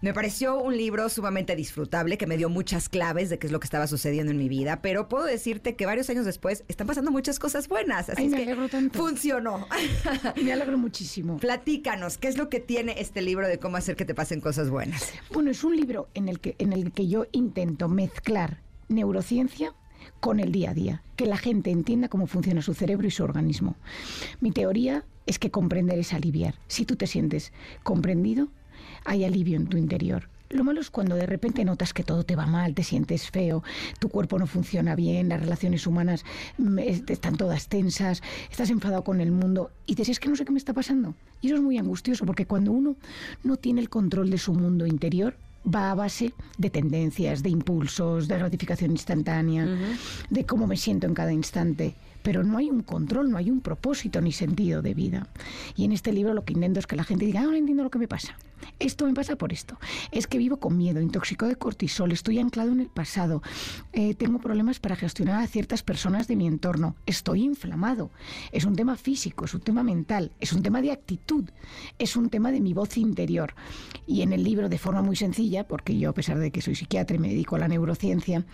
Me 0.01 0.13
pareció 0.13 0.59
un 0.59 0.75
libro 0.77 1.09
sumamente 1.09 1.55
disfrutable 1.55 2.17
que 2.17 2.27
me 2.27 2.37
dio 2.37 2.49
muchas 2.49 2.89
claves 2.89 3.29
de 3.29 3.39
qué 3.39 3.47
es 3.47 3.53
lo 3.53 3.59
que 3.59 3.65
estaba 3.65 3.87
sucediendo 3.87 4.31
en 4.31 4.37
mi 4.37 4.49
vida, 4.49 4.81
pero 4.81 5.07
puedo 5.07 5.25
decirte 5.25 5.75
que 5.75 5.85
varios 5.85 6.09
años 6.09 6.25
después 6.25 6.63
están 6.67 6.87
pasando 6.87 7.11
muchas 7.11 7.39
cosas 7.39 7.67
buenas. 7.67 8.09
Así 8.09 8.21
Ay, 8.21 8.25
es 8.25 8.31
me 8.31 8.37
que 8.37 8.43
alegro 8.43 8.69
tanto. 8.69 8.99
funcionó. 8.99 9.67
Me 10.41 10.53
alegro 10.53 10.77
muchísimo. 10.97 11.37
Platícanos, 11.37 12.17
¿qué 12.17 12.27
es 12.27 12.37
lo 12.37 12.49
que 12.49 12.59
tiene 12.59 12.95
este 12.99 13.21
libro 13.21 13.47
de 13.47 13.59
cómo 13.59 13.77
hacer 13.77 13.95
que 13.95 14.05
te 14.05 14.15
pasen 14.15 14.41
cosas 14.41 14.69
buenas? 14.69 15.13
Bueno, 15.31 15.51
es 15.51 15.63
un 15.63 15.75
libro 15.75 16.09
en 16.15 16.27
el 16.27 16.39
que, 16.39 16.55
en 16.57 16.73
el 16.73 16.91
que 16.91 17.07
yo 17.07 17.25
intento 17.31 17.87
mezclar 17.87 18.61
neurociencia 18.87 19.75
con 20.19 20.39
el 20.39 20.51
día 20.51 20.71
a 20.71 20.73
día, 20.73 21.03
que 21.15 21.25
la 21.25 21.37
gente 21.37 21.69
entienda 21.69 22.07
cómo 22.07 22.25
funciona 22.25 22.61
su 22.61 22.73
cerebro 22.73 23.07
y 23.07 23.11
su 23.11 23.23
organismo. 23.23 23.75
Mi 24.41 24.51
teoría 24.51 25.05
es 25.27 25.37
que 25.37 25.51
comprender 25.51 25.99
es 25.99 26.13
aliviar. 26.13 26.55
Si 26.67 26.85
tú 26.85 26.95
te 26.95 27.05
sientes 27.05 27.53
comprendido, 27.83 28.47
hay 29.05 29.23
alivio 29.23 29.57
en 29.57 29.67
tu 29.67 29.77
interior. 29.77 30.29
Lo 30.49 30.63
malo 30.63 30.79
es 30.79 30.89
cuando 30.89 31.15
de 31.15 31.25
repente 31.25 31.65
notas 31.65 31.93
que 31.93 32.03
todo 32.03 32.23
te 32.23 32.35
va 32.37 32.45
mal, 32.45 32.73
te 32.73 32.83
sientes 32.83 33.29
feo, 33.29 33.63
tu 33.99 34.07
cuerpo 34.09 34.39
no 34.39 34.47
funciona 34.47 34.95
bien, 34.95 35.27
las 35.29 35.41
relaciones 35.41 35.85
humanas 35.85 36.23
mm, 36.57 36.79
es- 36.79 37.03
están 37.07 37.35
todas 37.35 37.67
tensas, 37.67 38.21
estás 38.49 38.69
enfadado 38.69 39.03
con 39.03 39.19
el 39.19 39.31
mundo 39.31 39.71
y 39.85 39.95
dices, 39.95 40.09
es 40.09 40.19
que 40.19 40.29
no 40.29 40.35
sé 40.37 40.45
qué 40.45 40.51
me 40.53 40.57
está 40.57 40.73
pasando. 40.73 41.15
Y 41.41 41.47
eso 41.47 41.55
es 41.57 41.61
muy 41.61 41.77
angustioso 41.77 42.25
porque 42.25 42.45
cuando 42.45 42.71
uno 42.71 42.95
no 43.43 43.57
tiene 43.57 43.81
el 43.81 43.89
control 43.89 44.29
de 44.29 44.37
su 44.37 44.53
mundo 44.53 44.85
interior, 44.87 45.35
va 45.65 45.91
a 45.91 45.95
base 45.95 46.33
de 46.57 46.69
tendencias, 46.69 47.43
de 47.43 47.49
impulsos, 47.49 48.29
de 48.29 48.37
gratificación 48.37 48.91
instantánea, 48.91 49.67
de 50.29 50.45
cómo 50.45 50.65
me 50.65 50.77
siento 50.77 51.07
en 51.07 51.13
cada 51.13 51.33
instante 51.33 51.95
pero 52.27 52.43
no 52.43 52.57
hay 52.57 52.69
un 52.69 52.81
control, 52.81 53.31
no 53.31 53.37
hay 53.37 53.49
un 53.49 53.61
propósito 53.61 54.19
ni 54.19 54.33
sentido 54.33 54.81
de 54.81 54.93
vida. 54.93 55.29
Y 55.77 55.85
en 55.85 55.93
este 55.93 56.11
libro 56.11 56.33
lo 56.33 56.43
que 56.43 56.51
intento 56.51 56.77
es 56.77 56.85
que 56.85 56.97
la 56.97 57.05
gente 57.05 57.25
diga, 57.25 57.39
ah, 57.39 57.45
no 57.45 57.53
entiendo 57.53 57.83
lo 57.83 57.89
que 57.89 57.99
me 57.99 58.07
pasa. 58.09 58.37
Esto 58.79 59.05
me 59.05 59.13
pasa 59.13 59.37
por 59.37 59.53
esto. 59.53 59.77
Es 60.11 60.27
que 60.27 60.37
vivo 60.37 60.57
con 60.57 60.77
miedo, 60.77 60.99
intoxicado 60.99 61.49
de 61.49 61.55
cortisol, 61.55 62.11
estoy 62.11 62.39
anclado 62.39 62.71
en 62.71 62.81
el 62.81 62.89
pasado, 62.89 63.41
eh, 63.93 64.13
tengo 64.13 64.39
problemas 64.39 64.79
para 64.79 64.95
gestionar 64.95 65.41
a 65.41 65.47
ciertas 65.47 65.83
personas 65.83 66.27
de 66.27 66.35
mi 66.35 66.47
entorno, 66.47 66.95
estoy 67.05 67.43
inflamado. 67.43 68.11
Es 68.51 68.65
un 68.65 68.75
tema 68.75 68.97
físico, 68.97 69.45
es 69.45 69.53
un 69.53 69.61
tema 69.61 69.83
mental, 69.83 70.31
es 70.41 70.51
un 70.51 70.63
tema 70.63 70.81
de 70.81 70.91
actitud, 70.91 71.45
es 71.97 72.17
un 72.17 72.29
tema 72.29 72.51
de 72.51 72.59
mi 72.59 72.73
voz 72.73 72.97
interior. 72.97 73.53
Y 74.05 74.21
en 74.21 74.33
el 74.33 74.43
libro, 74.43 74.69
de 74.69 74.77
forma 74.77 75.01
muy 75.01 75.15
sencilla, 75.15 75.67
porque 75.67 75.97
yo 75.97 76.09
a 76.09 76.13
pesar 76.13 76.39
de 76.39 76.51
que 76.51 76.61
soy 76.61 76.75
psiquiatra 76.75 77.15
y 77.15 77.19
me 77.19 77.29
dedico 77.29 77.55
a 77.55 77.59
la 77.59 77.67
neurociencia, 77.67 78.45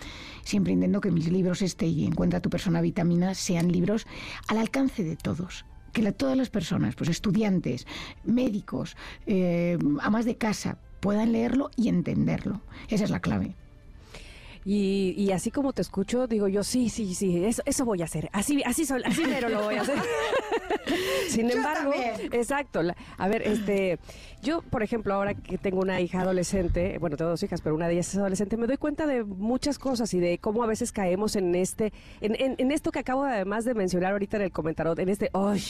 siempre 0.44 0.74
intento 0.74 1.02
que 1.02 1.12
mis 1.12 1.32
libros 1.32 1.62
este 1.62 1.88
y 1.88 2.04
Encuentra 2.04 2.42
tu 2.42 2.50
persona 2.50 2.82
vitamina 2.82 3.34
sean 3.34 3.63
libros 3.72 4.08
al 4.48 4.58
alcance 4.58 5.04
de 5.04 5.16
todos 5.16 5.66
que 5.94 6.12
todas 6.12 6.36
las 6.36 6.50
personas, 6.50 6.96
pues 6.96 7.10
estudiantes, 7.10 7.86
médicos, 8.24 8.98
eh, 9.28 9.78
amas 10.02 10.26
de 10.26 10.38
casa, 10.38 10.80
puedan 11.00 11.32
leerlo 11.32 11.70
y 11.76 11.88
entenderlo. 11.88 12.62
Esa 12.90 13.04
es 13.04 13.12
la 13.12 13.20
clave. 13.20 13.56
Y, 14.66 15.32
así 15.32 15.52
como 15.52 15.74
te 15.74 15.82
escucho, 15.82 16.28
digo 16.28 16.48
yo, 16.48 16.64
sí, 16.64 16.90
sí, 16.90 17.14
sí, 17.16 17.44
eso, 17.44 17.62
eso 17.66 17.86
voy 17.86 18.02
a 18.02 18.06
hacer. 18.06 18.30
Así, 18.32 18.64
así, 18.66 18.86
soy, 18.86 19.02
así 19.06 19.24
pero 19.26 19.50
lo 19.50 19.64
voy 19.64 19.76
a 19.76 19.82
hacer. 19.82 19.98
Sin 21.28 21.50
embargo, 21.52 21.92
exacto. 22.32 22.82
a 23.18 23.28
ver, 23.28 23.42
este, 23.42 24.00
yo, 24.42 24.62
por 24.62 24.84
ejemplo, 24.84 25.14
ahora 25.14 25.34
que 25.34 25.58
tengo 25.58 25.82
una 25.82 26.00
hija 26.00 26.22
adolescente, 26.22 26.98
bueno, 27.00 27.18
tengo 27.18 27.32
dos 27.32 27.44
hijas, 27.44 27.62
pero 27.62 27.76
una 27.76 27.88
de 27.88 27.94
ellas 27.94 28.10
es 28.10 28.18
adolescente, 28.18 28.56
me 28.58 28.68
doy 28.68 28.78
cuenta 28.78 29.06
de 29.06 29.24
muchas 29.24 29.80
cosas 29.80 30.14
y 30.14 30.20
de 30.20 30.38
cómo 30.38 30.64
a 30.64 30.68
veces 30.68 30.92
caemos 30.92 31.36
en 31.36 31.56
este, 31.56 31.92
en, 32.22 32.36
en, 32.40 32.72
esto 32.72 32.92
que 32.92 33.00
acabo 33.00 33.24
además 33.24 33.66
de 33.66 33.74
mencionar 33.74 34.14
ahorita 34.14 34.38
en 34.38 34.44
el 34.44 34.52
comentario, 34.52 34.94
en 34.98 35.10
este, 35.10 35.30
¡ay! 35.34 35.62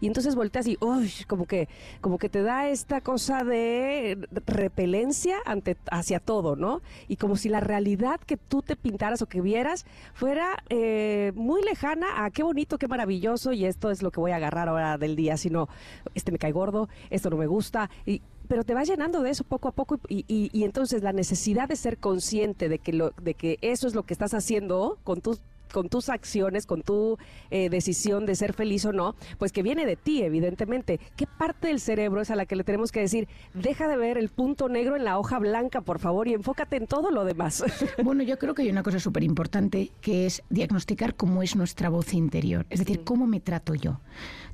Y 0.00 0.06
entonces 0.06 0.34
volteas 0.34 0.66
y 0.66 0.76
uy, 0.80 1.12
como 1.26 1.46
que 1.46 1.68
como 2.00 2.18
que 2.18 2.28
te 2.28 2.42
da 2.42 2.68
esta 2.68 3.00
cosa 3.00 3.44
de 3.44 4.18
repelencia 4.46 5.36
ante 5.44 5.76
hacia 5.90 6.20
todo, 6.20 6.56
¿no? 6.56 6.82
Y 7.08 7.16
como 7.16 7.36
si 7.36 7.48
la 7.48 7.60
realidad 7.60 8.20
que 8.20 8.36
tú 8.36 8.62
te 8.62 8.76
pintaras 8.76 9.22
o 9.22 9.26
que 9.26 9.40
vieras 9.40 9.86
fuera 10.14 10.62
eh, 10.68 11.32
muy 11.34 11.62
lejana 11.62 12.24
a 12.24 12.30
qué 12.30 12.42
bonito, 12.42 12.78
qué 12.78 12.88
maravilloso 12.88 13.52
y 13.52 13.64
esto 13.64 13.90
es 13.90 14.02
lo 14.02 14.10
que 14.10 14.20
voy 14.20 14.32
a 14.32 14.36
agarrar 14.36 14.68
ahora 14.68 14.98
del 14.98 15.16
día, 15.16 15.36
sino 15.36 15.68
este 16.14 16.32
me 16.32 16.38
cae 16.38 16.52
gordo, 16.52 16.88
esto 17.10 17.30
no 17.30 17.36
me 17.36 17.46
gusta 17.46 17.90
y 18.06 18.22
pero 18.48 18.64
te 18.64 18.72
vas 18.72 18.88
llenando 18.88 19.22
de 19.22 19.30
eso 19.30 19.44
poco 19.44 19.68
a 19.68 19.72
poco 19.72 20.00
y, 20.08 20.24
y, 20.26 20.48
y, 20.52 20.64
entonces 20.64 21.02
la 21.02 21.12
necesidad 21.12 21.68
de 21.68 21.76
ser 21.76 21.98
consciente 21.98 22.70
de 22.70 22.78
que 22.78 22.94
lo, 22.94 23.10
de 23.22 23.34
que 23.34 23.58
eso 23.60 23.86
es 23.86 23.94
lo 23.94 24.04
que 24.04 24.14
estás 24.14 24.32
haciendo 24.32 24.98
con 25.04 25.20
tus 25.20 25.42
con 25.72 25.88
tus 25.88 26.08
acciones, 26.08 26.66
con 26.66 26.82
tu 26.82 27.18
eh, 27.50 27.68
decisión 27.68 28.26
de 28.26 28.34
ser 28.34 28.52
feliz 28.52 28.84
o 28.84 28.92
no, 28.92 29.14
pues 29.38 29.52
que 29.52 29.62
viene 29.62 29.86
de 29.86 29.96
ti, 29.96 30.22
evidentemente. 30.22 31.00
¿Qué 31.16 31.26
parte 31.26 31.68
del 31.68 31.80
cerebro 31.80 32.20
es 32.20 32.30
a 32.30 32.36
la 32.36 32.46
que 32.46 32.56
le 32.56 32.64
tenemos 32.64 32.92
que 32.92 33.00
decir, 33.00 33.28
deja 33.54 33.88
de 33.88 33.96
ver 33.96 34.18
el 34.18 34.28
punto 34.28 34.68
negro 34.68 34.96
en 34.96 35.04
la 35.04 35.18
hoja 35.18 35.38
blanca, 35.38 35.80
por 35.80 35.98
favor, 35.98 36.28
y 36.28 36.34
enfócate 36.34 36.76
en 36.76 36.86
todo 36.86 37.10
lo 37.10 37.24
demás? 37.24 37.64
Bueno, 38.08 38.22
yo 38.22 38.38
creo 38.38 38.54
que 38.54 38.62
hay 38.62 38.70
una 38.70 38.82
cosa 38.82 39.00
súper 39.00 39.22
importante 39.22 39.90
que 40.00 40.24
es 40.24 40.42
diagnosticar 40.48 41.14
cómo 41.14 41.42
es 41.42 41.56
nuestra 41.56 41.88
voz 41.88 42.14
interior, 42.14 42.64
es 42.70 42.78
decir, 42.78 43.04
cómo 43.04 43.26
me 43.26 43.40
trato 43.40 43.74
yo. 43.74 44.00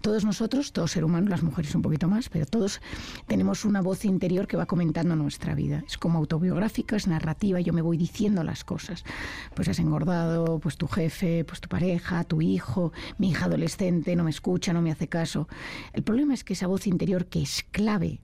Todos 0.04 0.26
nosotros, 0.26 0.74
todo 0.74 0.86
ser 0.86 1.02
humano, 1.02 1.30
las 1.30 1.42
mujeres 1.42 1.74
un 1.74 1.80
poquito 1.80 2.08
más, 2.08 2.28
pero 2.28 2.44
todos 2.44 2.82
tenemos 3.26 3.64
una 3.64 3.80
voz 3.80 4.04
interior 4.04 4.46
que 4.46 4.58
va 4.58 4.66
comentando 4.66 5.16
nuestra 5.16 5.54
vida. 5.54 5.82
Es 5.86 5.96
como 5.96 6.18
autobiográfica, 6.18 6.94
es 6.94 7.06
narrativa, 7.06 7.58
yo 7.58 7.72
me 7.72 7.80
voy 7.80 7.96
diciendo 7.96 8.44
las 8.44 8.64
cosas. 8.64 9.02
Pues 9.54 9.66
has 9.66 9.78
engordado, 9.78 10.58
pues 10.58 10.76
tu 10.76 10.88
jefe 10.88 11.46
pues 11.46 11.62
tu 11.62 11.70
pareja, 11.70 12.22
tu 12.24 12.42
hijo, 12.42 12.92
mi 13.16 13.30
hija 13.30 13.46
adolescente 13.46 14.14
no 14.14 14.24
me 14.24 14.30
escucha, 14.30 14.74
no 14.74 14.82
me 14.82 14.92
hace 14.92 15.08
caso. 15.08 15.48
El 15.94 16.02
problema 16.02 16.34
es 16.34 16.44
que 16.44 16.52
esa 16.52 16.66
voz 16.66 16.86
interior 16.86 17.24
que 17.24 17.40
es 17.40 17.64
clave 17.70 18.20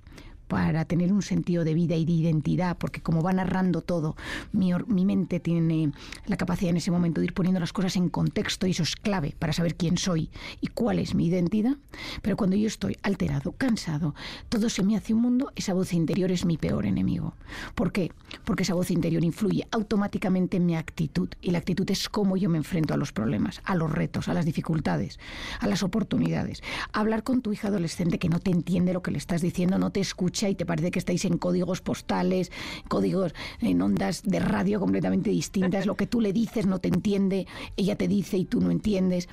para 0.50 0.84
tener 0.84 1.12
un 1.12 1.22
sentido 1.22 1.62
de 1.62 1.74
vida 1.74 1.94
y 1.94 2.04
de 2.04 2.10
identidad, 2.10 2.76
porque 2.76 3.00
como 3.00 3.22
va 3.22 3.32
narrando 3.32 3.82
todo, 3.82 4.16
mi, 4.52 4.72
mi, 4.88 5.04
mente 5.04 5.38
tiene 5.38 5.92
la 6.26 6.36
capacidad 6.36 6.70
en 6.70 6.78
ese 6.78 6.90
momento 6.90 7.20
de 7.20 7.26
ir 7.26 7.34
poniendo 7.34 7.60
las 7.60 7.72
cosas 7.72 7.94
en 7.94 8.08
contexto 8.08 8.66
y 8.66 8.72
eso 8.72 8.82
es 8.82 8.96
clave 8.96 9.36
para 9.38 9.52
saber 9.52 9.76
quién 9.76 9.96
soy 9.96 10.28
y 10.60 10.66
cuál 10.66 10.98
es 10.98 11.14
mi 11.14 11.28
identidad. 11.28 11.76
Pero 12.20 12.36
cuando 12.36 12.56
yo 12.56 12.66
estoy 12.66 12.96
alterado, 13.02 13.52
cansado, 13.52 14.16
todo 14.48 14.68
se 14.68 14.82
me 14.82 14.96
hace 14.96 15.14
un 15.14 15.22
mundo, 15.22 15.52
esa 15.54 15.72
voz 15.72 15.92
interior 15.92 16.32
es 16.32 16.44
mi 16.44 16.56
peor 16.56 16.84
enemigo. 16.84 17.34
¿Por 17.76 17.92
qué? 17.92 18.10
Porque 18.44 18.64
esa 18.64 18.74
voz 18.74 18.90
interior 18.90 19.22
influye 19.22 19.68
automáticamente 19.70 20.56
en 20.56 20.66
mi 20.66 20.74
actitud 20.74 21.28
y 21.40 21.52
la 21.52 21.58
actitud 21.58 21.88
es 21.92 22.08
cómo 22.08 22.36
yo 22.36 22.50
me 22.50 22.58
enfrento 22.58 22.92
a 22.92 22.96
los 22.96 23.12
problemas, 23.12 23.62
a 23.64 23.76
los 23.76 23.92
retos, 23.92 24.26
a 24.28 24.34
las 24.34 24.46
dificultades, 24.46 25.20
a 25.60 25.68
las 25.68 25.84
oportunidades. 25.84 26.60
Hablar 26.92 27.22
con 27.22 27.40
tu 27.40 27.52
hija 27.52 27.68
adolescente 27.68 28.18
que 28.18 28.28
no 28.28 28.40
te 28.40 28.50
entiende 28.50 28.92
lo 28.92 29.02
que 29.02 29.12
le 29.12 29.18
estás 29.18 29.42
diciendo, 29.42 29.78
no 29.78 29.92
te 29.92 30.00
escucha, 30.00 30.39
y 30.48 30.54
te 30.54 30.66
parece 30.66 30.90
que 30.90 30.98
estáis 30.98 31.24
en 31.24 31.38
códigos 31.38 31.80
postales, 31.80 32.50
códigos 32.88 33.34
en 33.60 33.82
ondas 33.82 34.22
de 34.22 34.40
radio 34.40 34.80
completamente 34.80 35.30
distintas. 35.30 35.86
Lo 35.86 35.96
que 35.96 36.06
tú 36.06 36.20
le 36.20 36.32
dices 36.32 36.66
no 36.66 36.78
te 36.78 36.88
entiende, 36.88 37.46
ella 37.76 37.96
te 37.96 38.08
dice 38.08 38.36
y 38.36 38.44
tú 38.44 38.60
no 38.60 38.70
entiendes. 38.70 39.28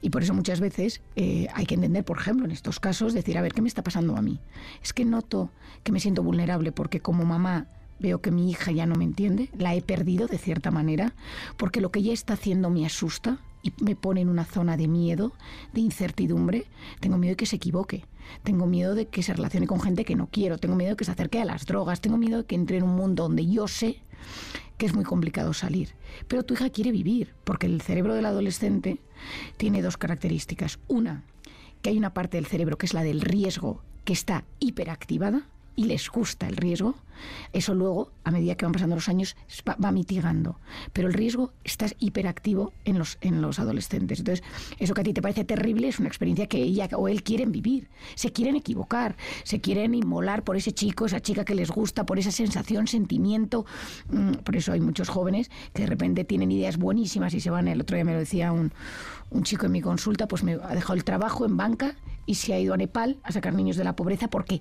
Y 0.00 0.10
por 0.10 0.22
eso 0.22 0.34
muchas 0.34 0.60
veces 0.60 1.00
eh, 1.16 1.46
hay 1.54 1.66
que 1.66 1.74
entender, 1.74 2.04
por 2.04 2.18
ejemplo, 2.18 2.44
en 2.44 2.50
estos 2.50 2.80
casos, 2.80 3.14
decir, 3.14 3.38
a 3.38 3.42
ver, 3.42 3.52
¿qué 3.52 3.62
me 3.62 3.68
está 3.68 3.82
pasando 3.82 4.16
a 4.16 4.22
mí? 4.22 4.40
Es 4.82 4.92
que 4.92 5.04
noto 5.04 5.50
que 5.82 5.92
me 5.92 6.00
siento 6.00 6.22
vulnerable 6.22 6.72
porque 6.72 7.00
como 7.00 7.24
mamá 7.24 7.66
veo 7.98 8.20
que 8.20 8.32
mi 8.32 8.50
hija 8.50 8.72
ya 8.72 8.84
no 8.84 8.96
me 8.96 9.04
entiende, 9.04 9.48
la 9.56 9.74
he 9.74 9.80
perdido 9.80 10.26
de 10.26 10.38
cierta 10.38 10.70
manera, 10.70 11.14
porque 11.56 11.80
lo 11.80 11.92
que 11.92 12.00
ella 12.00 12.12
está 12.12 12.34
haciendo 12.34 12.68
me 12.68 12.84
asusta 12.84 13.38
y 13.62 13.72
me 13.80 13.96
pone 13.96 14.20
en 14.20 14.28
una 14.28 14.44
zona 14.44 14.76
de 14.76 14.88
miedo, 14.88 15.32
de 15.72 15.80
incertidumbre. 15.80 16.66
Tengo 17.00 17.18
miedo 17.18 17.32
de 17.32 17.36
que 17.36 17.46
se 17.46 17.56
equivoque, 17.56 18.04
tengo 18.42 18.66
miedo 18.66 18.94
de 18.94 19.06
que 19.06 19.22
se 19.22 19.32
relacione 19.32 19.66
con 19.66 19.80
gente 19.80 20.04
que 20.04 20.16
no 20.16 20.28
quiero, 20.30 20.58
tengo 20.58 20.76
miedo 20.76 20.90
de 20.90 20.96
que 20.96 21.04
se 21.04 21.12
acerque 21.12 21.40
a 21.40 21.44
las 21.44 21.66
drogas, 21.66 22.00
tengo 22.00 22.18
miedo 22.18 22.38
de 22.38 22.44
que 22.44 22.54
entre 22.54 22.78
en 22.78 22.84
un 22.84 22.96
mundo 22.96 23.24
donde 23.24 23.46
yo 23.46 23.68
sé 23.68 24.02
que 24.78 24.86
es 24.86 24.94
muy 24.94 25.04
complicado 25.04 25.52
salir. 25.52 25.94
Pero 26.28 26.42
tu 26.42 26.54
hija 26.54 26.70
quiere 26.70 26.90
vivir, 26.90 27.34
porque 27.44 27.66
el 27.66 27.80
cerebro 27.82 28.14
del 28.14 28.26
adolescente 28.26 28.98
tiene 29.56 29.82
dos 29.82 29.96
características. 29.96 30.80
Una, 30.88 31.22
que 31.82 31.90
hay 31.90 31.98
una 31.98 32.14
parte 32.14 32.36
del 32.36 32.46
cerebro 32.46 32.78
que 32.78 32.86
es 32.86 32.94
la 32.94 33.04
del 33.04 33.20
riesgo, 33.20 33.82
que 34.04 34.12
está 34.12 34.44
hiperactivada, 34.58 35.46
y 35.76 35.84
les 35.84 36.10
gusta 36.10 36.48
el 36.48 36.56
riesgo, 36.56 36.96
eso 37.52 37.74
luego, 37.74 38.10
a 38.24 38.30
medida 38.30 38.54
que 38.54 38.64
van 38.64 38.72
pasando 38.72 38.94
los 38.94 39.08
años, 39.08 39.36
va, 39.68 39.92
mitigando. 39.92 40.58
Pero 40.92 41.08
el 41.08 41.14
riesgo 41.14 41.52
está 41.64 41.86
hiperactivo 41.98 42.72
en 42.84 42.98
los, 42.98 43.18
en 43.20 43.42
los 43.42 43.58
adolescentes. 43.58 44.20
Entonces, 44.20 44.44
eso 44.78 44.94
que 44.94 45.00
a 45.00 45.04
ti 45.04 45.12
te 45.12 45.22
parece 45.22 45.44
terrible 45.44 45.88
es 45.88 45.98
una 45.98 46.08
experiencia 46.08 46.46
que 46.46 46.58
ella 46.58 46.88
o 46.96 47.08
él 47.08 47.22
quieren 47.22 47.52
vivir. 47.52 47.88
Se 48.14 48.32
quieren 48.32 48.56
equivocar, 48.56 49.16
se 49.44 49.60
quieren 49.60 49.94
inmolar 49.94 50.44
por 50.44 50.56
ese 50.56 50.72
chico, 50.72 51.06
esa 51.06 51.20
chica 51.20 51.44
que 51.44 51.54
les 51.54 51.70
gusta, 51.70 52.06
por 52.06 52.18
esa 52.18 52.30
sensación, 52.30 52.86
sentimiento. 52.86 53.66
Mm, 54.10 54.32
por 54.44 54.56
eso 54.56 54.72
hay 54.72 54.80
muchos 54.80 55.08
jóvenes 55.08 55.50
que 55.72 55.82
de 55.82 55.88
repente 55.88 56.24
tienen 56.24 56.50
ideas 56.50 56.76
buenísimas 56.76 57.34
y 57.34 57.40
se 57.40 57.50
van. 57.50 57.68
El 57.68 57.80
otro 57.80 57.96
día 57.96 58.04
me 58.04 58.12
lo 58.12 58.18
decía 58.18 58.52
un, 58.52 58.72
un 59.30 59.42
chico 59.42 59.66
en 59.66 59.72
mi 59.72 59.80
consulta, 59.80 60.28
pues 60.28 60.42
me 60.42 60.54
ha 60.54 60.74
dejado 60.74 60.94
el 60.94 61.04
trabajo 61.04 61.44
en 61.44 61.56
banca 61.56 61.96
y 62.26 62.36
se 62.36 62.54
ha 62.54 62.60
ido 62.60 62.74
a 62.74 62.76
Nepal 62.76 63.18
a 63.24 63.32
sacar 63.32 63.54
niños 63.54 63.76
de 63.76 63.84
la 63.84 63.96
pobreza 63.96 64.28
porque 64.28 64.60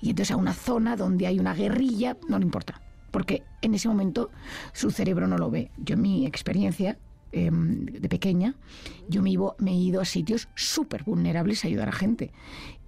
y 0.00 0.10
entonces 0.10 0.32
a 0.32 0.36
una 0.36 0.54
zona 0.54 0.96
donde 0.96 1.26
hay 1.26 1.38
una 1.38 1.54
guerrilla 1.54 1.91
no 2.28 2.38
le 2.38 2.44
importa 2.44 2.80
porque 3.12 3.44
en 3.60 3.74
ese 3.74 3.86
momento 3.86 4.30
su 4.72 4.90
cerebro 4.90 5.28
no 5.28 5.38
lo 5.38 5.50
ve. 5.50 5.70
Yo 5.76 5.94
en 5.94 6.02
mi 6.02 6.26
experiencia 6.26 6.98
em, 7.30 7.84
de 7.84 8.08
pequeña 8.08 8.56
yo 9.08 9.22
me, 9.22 9.36
me, 9.58 9.70
he 9.70 9.74
ido 9.74 10.00
a 10.00 10.04
sitios 10.04 10.48
súper 10.56 11.04
vulnerables 11.04 11.64
a 11.64 11.68
ayudar 11.68 11.90
a 11.90 11.92
gente. 11.92 12.32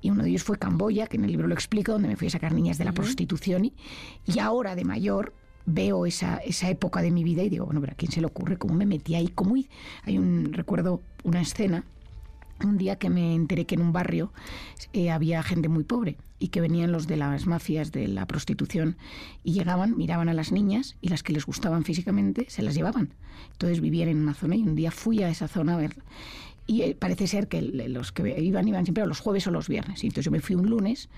Y 0.01 0.11
uno 0.11 0.25
de 0.25 0.31
ellos 0.31 0.43
fue 0.43 0.59
Camboya 0.59 1.07
que 1.07 1.19
en 1.19 1.25
el 1.25 1.31
libro 1.31 1.47
lo 1.47 1.55
explico 1.55 1.93
donde 1.93 2.09
me 2.09 2.17
fui 2.17 2.27
a 2.27 2.31
sacar 2.31 2.53
niñas 2.53 2.79
de 2.79 2.85
la 2.85 2.93
prostitución. 2.93 3.67
Y, 3.67 3.75
y 4.27 4.41
ahora 4.41 4.75
de 4.75 4.85
mayor 4.85 5.35
veo 5.67 6.05
esa, 6.05 6.39
esa 6.39 6.69
época 6.69 7.01
de 7.01 7.11
mi 7.11 7.23
vida 7.23 7.43
y 7.43 7.49
digo, 7.49 7.67
bueno, 7.67 7.81
pero 7.81 7.93
¿a 7.93 7.97
quién 7.97 8.11
se 8.11 8.21
le 8.21 8.27
ocurre? 8.27 8.59
¿Cómo 8.59 8.75
me 8.75 8.87
metí 8.87 9.15
ahí? 9.15 9.29
¿Cómo 9.29 9.55
Hay 10.03 10.19
un, 10.19 10.53
recuerdo 10.53 11.01
una 11.23 11.41
escena 11.41 11.85
un 12.63 12.79
día 12.79 12.97
que 12.97 13.11
me 13.11 13.35
enteré 13.35 13.67
que 13.67 13.75
en 13.75 13.83
un 13.83 13.93
barrio 13.93 14.33
eh, 14.93 15.11
había 15.11 15.43
gente 15.43 15.69
muy 15.69 15.85
pobre 15.85 16.17
y 16.45 16.49
que 16.49 16.61
venían 16.61 16.93
los 16.93 17.07
de 17.07 17.17
las 17.17 17.47
mafias 17.47 17.91
de 17.91 18.07
la 18.07 18.27
prostitución 18.27 18.99
y 19.45 19.55
llegaban, 19.55 19.97
miraban 19.97 20.29
a 20.29 20.35
las 20.35 20.53
niñas 20.53 20.95
y 21.01 21.09
las 21.09 21.23
que 21.23 21.33
les 21.33 21.47
gustaban 21.47 21.85
físicamente 21.85 22.45
se 22.51 22.61
las 22.61 22.75
llevaban. 22.75 23.15
Entonces 23.53 23.81
vivían 23.81 24.11
en 24.11 24.19
una 24.19 24.35
zona 24.35 24.55
y 24.55 24.63
un 24.63 24.75
día 24.75 24.91
fui 24.91 25.23
a 25.23 25.31
esa 25.31 25.49
zona 25.49 25.73
a 25.73 25.79
ver. 25.79 25.97
Y 26.67 26.83
eh, 26.83 26.95
parece 27.01 27.29
ser 27.29 27.49
que 27.49 27.63
los 27.63 28.13
que 28.13 28.43
iban 28.43 28.69
iban 28.69 28.85
siempre 28.85 29.03
a 29.03 29.07
los 29.07 29.21
jueves 29.21 29.47
o 29.47 29.51
los 29.53 29.69
viernes. 29.69 30.05
Y 30.05 30.09
entonces 30.09 30.27
yo 30.27 30.31
me 30.33 30.41
fui 30.41 30.55
un 30.55 30.69
lunes 30.69 31.09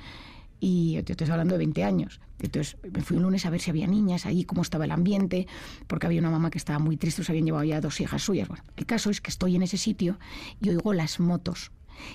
y 0.60 1.02
te 1.02 1.14
estoy 1.14 1.28
hablando 1.28 1.54
de 1.54 1.58
20 1.58 1.82
años. 1.82 2.20
Entonces 2.38 2.76
me 2.88 3.02
fui 3.02 3.16
un 3.16 3.24
lunes 3.24 3.46
a 3.46 3.50
ver 3.50 3.60
si 3.60 3.70
había 3.70 3.88
niñas 3.88 4.26
ahí, 4.26 4.44
cómo 4.44 4.62
estaba 4.62 4.84
el 4.84 4.92
ambiente, 4.92 5.48
porque 5.88 6.06
había 6.06 6.20
una 6.20 6.30
mamá 6.30 6.50
que 6.50 6.58
estaba 6.58 6.78
muy 6.78 6.96
triste, 6.96 7.24
se 7.24 7.32
habían 7.32 7.46
llevado 7.46 7.64
ya 7.64 7.80
dos 7.80 8.00
hijas 8.00 8.22
suyas. 8.22 8.46
Bueno, 8.46 8.62
el 8.76 8.86
caso 8.86 9.10
es 9.10 9.20
que 9.20 9.30
estoy 9.30 9.56
en 9.56 9.62
ese 9.62 9.76
sitio 9.76 10.20
y 10.60 10.68
oigo 10.68 10.92
las 10.92 11.18
motos 11.18 11.72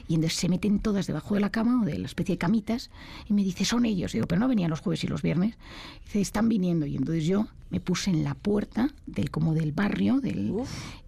y 0.07 0.15
entonces 0.15 0.37
se 0.37 0.49
meten 0.49 0.79
todas 0.79 1.07
debajo 1.07 1.35
de 1.35 1.41
la 1.41 1.51
cama 1.51 1.81
o 1.81 1.85
de 1.85 1.97
la 1.97 2.05
especie 2.05 2.35
de 2.35 2.39
camitas 2.39 2.89
y 3.27 3.33
me 3.33 3.43
dice, 3.43 3.65
son 3.65 3.85
ellos. 3.85 4.13
digo, 4.13 4.27
pero 4.27 4.39
no 4.39 4.47
venían 4.47 4.69
los 4.69 4.79
jueves 4.79 5.03
y 5.03 5.07
los 5.07 5.21
viernes. 5.21 5.55
dice, 6.05 6.21
están 6.21 6.49
viniendo. 6.49 6.85
Y 6.85 6.95
entonces 6.95 7.25
yo 7.25 7.47
me 7.69 7.79
puse 7.79 8.11
en 8.11 8.23
la 8.23 8.35
puerta 8.35 8.89
del 9.07 9.31
como 9.31 9.53
del 9.53 9.71
barrio 9.71 10.19
del 10.19 10.53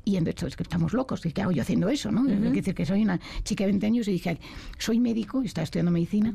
y 0.06 0.16
entonces 0.16 0.50
es 0.50 0.56
que 0.56 0.64
estamos 0.64 0.94
locos 0.94 1.22
¿qué 1.22 1.42
hago 1.42 1.52
yo 1.52 1.62
haciendo 1.62 1.90
eso 1.90 2.12
no 2.12 2.24
Quiero 2.24 2.52
decir 2.52 2.74
que 2.74 2.86
soy 2.86 3.04
una 3.04 3.20
chica 3.44 3.66
de 3.66 3.72
20 3.72 3.86
años 3.86 4.08
y 4.08 4.14
dije 4.14 4.40
soy 4.78 5.00
médico 5.00 5.44
y 5.44 5.48
estaba 5.48 5.64
estudiando 5.64 5.92
medicina 5.92 6.34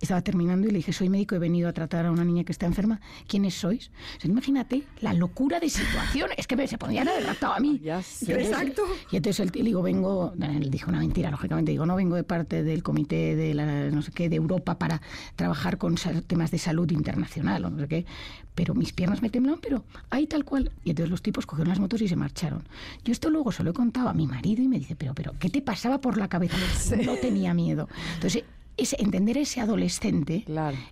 estaba 0.00 0.20
terminando 0.22 0.66
y 0.66 0.70
le 0.70 0.78
dije, 0.78 0.92
soy 0.92 1.08
médico, 1.08 1.34
he 1.34 1.38
venido 1.38 1.68
a 1.68 1.72
tratar 1.72 2.06
a 2.06 2.10
una 2.10 2.24
niña 2.24 2.44
que 2.44 2.52
está 2.52 2.66
enferma. 2.66 3.00
¿Quiénes 3.26 3.54
sois? 3.54 3.90
imagínate 4.24 4.82
la 5.00 5.14
locura 5.14 5.60
de 5.60 5.70
situación. 5.70 6.30
Es 6.36 6.46
que 6.46 6.66
se 6.66 6.78
podían 6.78 7.08
haber 7.08 7.24
raptado 7.24 7.54
a 7.54 7.60
mí. 7.60 7.80
Exacto. 7.84 8.82
Y 9.10 9.16
entonces 9.16 9.40
él, 9.40 9.50
digo, 9.50 9.82
vengo, 9.82 10.34
él 10.40 10.70
dijo 10.70 10.90
una 10.90 10.98
mentira, 10.98 11.30
lógicamente. 11.30 11.72
Digo, 11.72 11.86
no 11.86 11.96
vengo 11.96 12.16
de 12.16 12.24
parte 12.24 12.62
del 12.62 12.82
comité 12.82 13.36
de 13.36 13.54
la, 13.54 13.90
no 13.90 14.02
sé 14.02 14.12
qué, 14.12 14.28
de 14.28 14.36
Europa 14.36 14.78
para 14.78 15.00
trabajar 15.36 15.78
con 15.78 15.96
temas 16.26 16.50
de 16.50 16.58
salud 16.58 16.90
internacional 16.90 17.64
o 17.64 17.70
no 17.70 17.80
sé 17.80 17.88
qué. 17.88 18.06
Pero 18.54 18.74
mis 18.74 18.92
piernas 18.92 19.22
me 19.22 19.30
temblan, 19.30 19.58
pero 19.60 19.84
ahí 20.10 20.26
tal 20.26 20.44
cual. 20.44 20.72
Y 20.84 20.90
entonces 20.90 21.10
los 21.10 21.22
tipos 21.22 21.46
cogieron 21.46 21.68
las 21.68 21.78
motos 21.78 22.00
y 22.00 22.08
se 22.08 22.16
marcharon. 22.16 22.64
Yo 23.04 23.12
esto 23.12 23.30
luego 23.30 23.52
se 23.52 23.62
lo 23.62 23.70
he 23.70 23.74
contado 23.74 24.08
a 24.08 24.14
mi 24.14 24.26
marido 24.26 24.62
y 24.62 24.68
me 24.68 24.78
dice, 24.78 24.96
pero, 24.96 25.14
pero, 25.14 25.34
¿qué 25.38 25.50
te 25.50 25.62
pasaba 25.62 26.00
por 26.00 26.16
la 26.16 26.28
cabeza? 26.28 26.56
No 27.04 27.16
tenía 27.16 27.54
miedo. 27.54 27.88
Entonces 28.14 28.44
es 28.76 28.94
entender 28.98 29.38
ese 29.38 29.60
adolescente, 29.60 30.44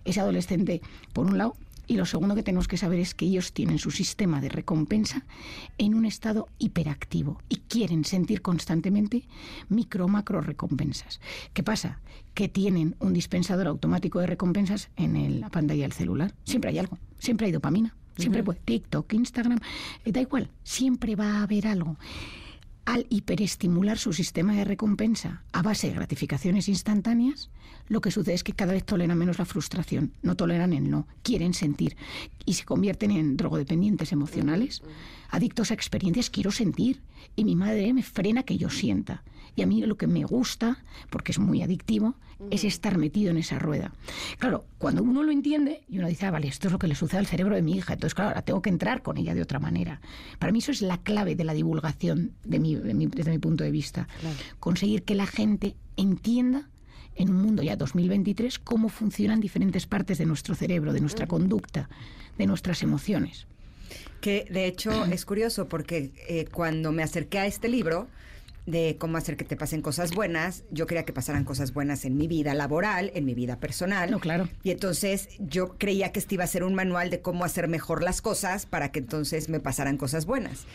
ese 0.03 0.19
adolescente, 0.19 0.81
por 1.13 1.25
un 1.25 1.37
lado, 1.37 1.55
y 1.87 1.97
lo 1.97 2.05
segundo 2.05 2.35
que 2.35 2.43
tenemos 2.43 2.67
que 2.67 2.77
saber 2.77 2.99
es 2.99 3.13
que 3.13 3.25
ellos 3.25 3.53
tienen 3.53 3.77
su 3.77 3.91
sistema 3.91 4.41
de 4.41 4.49
recompensa 4.49 5.23
en 5.77 5.93
un 5.93 6.05
estado 6.05 6.47
hiperactivo 6.57 7.41
y 7.47 7.57
quieren 7.57 8.05
sentir 8.05 8.41
constantemente 8.41 9.27
micro 9.69 10.07
macro 10.07 10.41
recompensas. 10.41 11.21
¿Qué 11.53 11.61
pasa? 11.61 11.99
Que 12.33 12.49
tienen 12.49 12.95
un 12.99 13.13
dispensador 13.13 13.67
automático 13.67 14.19
de 14.19 14.27
recompensas 14.27 14.89
en 14.95 15.39
la 15.39 15.49
pantalla 15.49 15.83
del 15.83 15.93
celular. 15.93 16.33
Siempre 16.43 16.71
hay 16.71 16.79
algo, 16.79 16.97
siempre 17.19 17.45
hay 17.45 17.51
dopamina, 17.51 17.95
siempre 18.17 18.43
puede 18.43 18.59
TikTok, 18.65 19.13
Instagram, 19.13 19.59
eh, 20.05 20.11
da 20.11 20.21
igual, 20.21 20.49
siempre 20.63 21.15
va 21.15 21.39
a 21.39 21.43
haber 21.43 21.67
algo 21.67 21.97
al 22.85 23.07
hiperestimular 23.09 23.97
su 23.97 24.13
sistema 24.13 24.53
de 24.53 24.63
recompensa 24.63 25.43
a 25.51 25.61
base 25.61 25.87
de 25.87 25.93
gratificaciones 25.93 26.69
instantáneas, 26.69 27.49
lo 27.87 28.01
que 28.01 28.11
sucede 28.11 28.35
es 28.35 28.43
que 28.43 28.53
cada 28.53 28.73
vez 28.73 28.83
toleran 28.83 29.17
menos 29.17 29.37
la 29.39 29.45
frustración, 29.45 30.11
no 30.21 30.35
toleran 30.35 30.73
el 30.73 30.89
no, 30.89 31.07
quieren 31.23 31.53
sentir 31.53 31.97
y 32.45 32.53
se 32.53 32.65
convierten 32.65 33.11
en 33.11 33.37
drogodependientes 33.37 34.11
emocionales, 34.11 34.81
adictos 35.29 35.71
a 35.71 35.73
experiencias, 35.73 36.29
quiero 36.29 36.51
sentir 36.51 37.01
y 37.35 37.43
mi 37.43 37.55
madre 37.55 37.93
me 37.93 38.03
frena 38.03 38.43
que 38.43 38.57
yo 38.57 38.69
sienta. 38.69 39.23
Y 39.55 39.61
a 39.61 39.67
mí 39.67 39.81
lo 39.81 39.97
que 39.97 40.07
me 40.07 40.23
gusta, 40.23 40.83
porque 41.09 41.31
es 41.31 41.39
muy 41.39 41.61
adictivo, 41.61 42.15
es 42.51 42.63
estar 42.63 42.97
metido 42.97 43.31
en 43.31 43.37
esa 43.37 43.59
rueda. 43.59 43.93
Claro, 44.39 44.65
cuando 44.77 45.01
uno 45.01 45.23
lo 45.23 45.31
entiende 45.31 45.83
y 45.87 45.99
uno 45.99 46.07
dice, 46.07 46.25
ah, 46.25 46.31
vale, 46.31 46.47
esto 46.47 46.67
es 46.67 46.73
lo 46.73 46.79
que 46.79 46.87
le 46.87 46.95
sucede 46.95 47.19
al 47.19 47.27
cerebro 47.27 47.55
de 47.55 47.61
mi 47.61 47.77
hija, 47.77 47.93
entonces 47.93 48.13
claro, 48.13 48.29
ahora 48.29 48.41
tengo 48.41 48.61
que 48.61 48.69
entrar 48.69 49.01
con 49.01 49.17
ella 49.17 49.33
de 49.33 49.41
otra 49.41 49.59
manera. 49.59 50.01
Para 50.39 50.51
mí 50.51 50.59
eso 50.59 50.71
es 50.71 50.81
la 50.81 50.97
clave 50.97 51.35
de 51.35 51.45
la 51.45 51.53
divulgación 51.53 52.33
de 52.43 52.59
mi, 52.59 52.75
desde 52.75 53.31
mi 53.31 53.39
punto 53.39 53.63
de 53.63 53.71
vista. 53.71 54.07
Conseguir 54.59 55.03
que 55.03 55.15
la 55.15 55.27
gente 55.27 55.75
entienda 55.95 56.69
en 57.15 57.29
un 57.29 57.41
mundo 57.41 57.63
ya 57.63 57.77
2023 57.77 58.59
cómo 58.59 58.89
funcionan 58.89 59.39
diferentes 59.39 59.85
partes 59.85 60.17
de 60.17 60.25
nuestro 60.25 60.55
cerebro, 60.55 60.93
de 60.93 60.99
nuestra 60.99 61.27
conducta, 61.27 61.89
de 62.37 62.45
nuestras 62.45 62.83
emociones. 62.83 63.47
Que 64.19 64.45
de 64.49 64.65
hecho 64.65 65.05
es 65.05 65.25
curioso 65.25 65.67
porque 65.67 66.11
eh, 66.27 66.45
cuando 66.51 66.91
me 66.91 67.03
acerqué 67.03 67.39
a 67.39 67.45
este 67.45 67.69
libro, 67.69 68.07
de 68.65 68.97
cómo 68.99 69.17
hacer 69.17 69.37
que 69.37 69.45
te 69.45 69.55
pasen 69.55 69.81
cosas 69.81 70.13
buenas. 70.13 70.63
Yo 70.71 70.87
quería 70.87 71.05
que 71.05 71.13
pasaran 71.13 71.43
cosas 71.43 71.73
buenas 71.73 72.05
en 72.05 72.17
mi 72.17 72.27
vida 72.27 72.53
laboral, 72.53 73.11
en 73.13 73.25
mi 73.25 73.33
vida 73.33 73.59
personal. 73.59 74.09
No, 74.09 74.19
claro. 74.19 74.49
Y 74.63 74.71
entonces 74.71 75.29
yo 75.39 75.77
creía 75.77 76.11
que 76.11 76.19
este 76.19 76.35
iba 76.35 76.43
a 76.43 76.47
ser 76.47 76.63
un 76.63 76.73
manual 76.75 77.09
de 77.09 77.21
cómo 77.21 77.45
hacer 77.45 77.67
mejor 77.67 78.03
las 78.03 78.21
cosas 78.21 78.65
para 78.65 78.91
que 78.91 78.99
entonces 78.99 79.49
me 79.49 79.59
pasaran 79.59 79.97
cosas 79.97 80.25
buenas. 80.25 80.65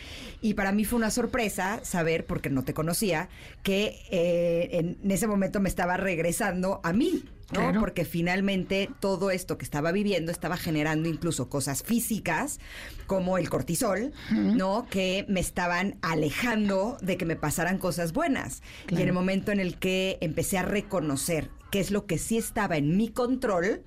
Y 0.41 0.53
para 0.53 0.71
mí 0.71 0.85
fue 0.85 0.97
una 0.97 1.11
sorpresa 1.11 1.81
saber, 1.83 2.25
porque 2.25 2.49
no 2.49 2.63
te 2.63 2.73
conocía, 2.73 3.29
que 3.63 3.99
eh, 4.09 4.95
en 5.01 5.11
ese 5.11 5.27
momento 5.27 5.59
me 5.59 5.69
estaba 5.69 5.97
regresando 5.97 6.79
a 6.83 6.93
mí. 6.93 7.23
¿No? 7.53 7.79
Porque 7.79 8.05
finalmente 8.05 8.89
todo 8.99 9.31
esto 9.31 9.57
que 9.57 9.65
estaba 9.65 9.91
viviendo 9.91 10.31
estaba 10.31 10.57
generando 10.57 11.09
incluso 11.09 11.49
cosas 11.49 11.83
físicas, 11.83 12.59
como 13.07 13.37
el 13.37 13.49
cortisol, 13.49 14.13
¿no? 14.31 14.87
Que 14.89 15.25
me 15.27 15.39
estaban 15.39 15.97
alejando 16.01 16.97
de 17.01 17.17
que 17.17 17.25
me 17.25 17.35
pasaran 17.35 17.77
cosas 17.77 18.13
buenas. 18.13 18.61
Y 18.89 18.95
en 18.95 19.07
el 19.07 19.13
momento 19.13 19.51
en 19.51 19.59
el 19.59 19.77
que 19.77 20.17
empecé 20.21 20.57
a 20.57 20.63
reconocer 20.63 21.49
qué 21.71 21.79
es 21.79 21.91
lo 21.91 22.05
que 22.05 22.17
sí 22.17 22.37
estaba 22.37 22.77
en 22.77 22.97
mi 22.97 23.09
control, 23.09 23.83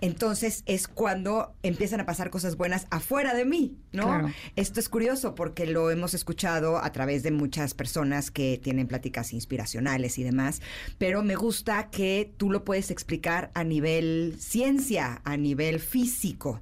entonces 0.00 0.62
es 0.66 0.88
cuando 0.88 1.54
empiezan 1.62 2.00
a 2.00 2.06
pasar 2.06 2.30
cosas 2.30 2.56
buenas 2.56 2.86
afuera 2.90 3.34
de 3.34 3.44
mí, 3.44 3.78
¿no? 3.92 4.30
Esto 4.56 4.80
es 4.80 4.88
curioso 4.88 5.34
porque 5.34 5.66
lo 5.66 5.90
hemos 5.90 6.14
escuchado 6.14 6.78
a 6.78 6.92
través 6.92 7.22
de 7.22 7.30
muchas 7.30 7.74
personas 7.74 8.30
que 8.30 8.60
tienen 8.62 8.86
pláticas 8.86 9.32
inspiracionales 9.32 10.18
y 10.18 10.22
demás, 10.22 10.60
pero 10.98 11.22
me 11.22 11.36
gusta 11.36 11.90
que 11.90 12.32
tú 12.36 12.50
lo 12.50 12.64
puedes 12.64 12.90
explicar 12.90 13.50
a 13.54 13.64
nivel 13.64 14.36
ciencia, 14.38 15.20
a 15.24 15.36
nivel 15.36 15.80
físico. 15.80 16.60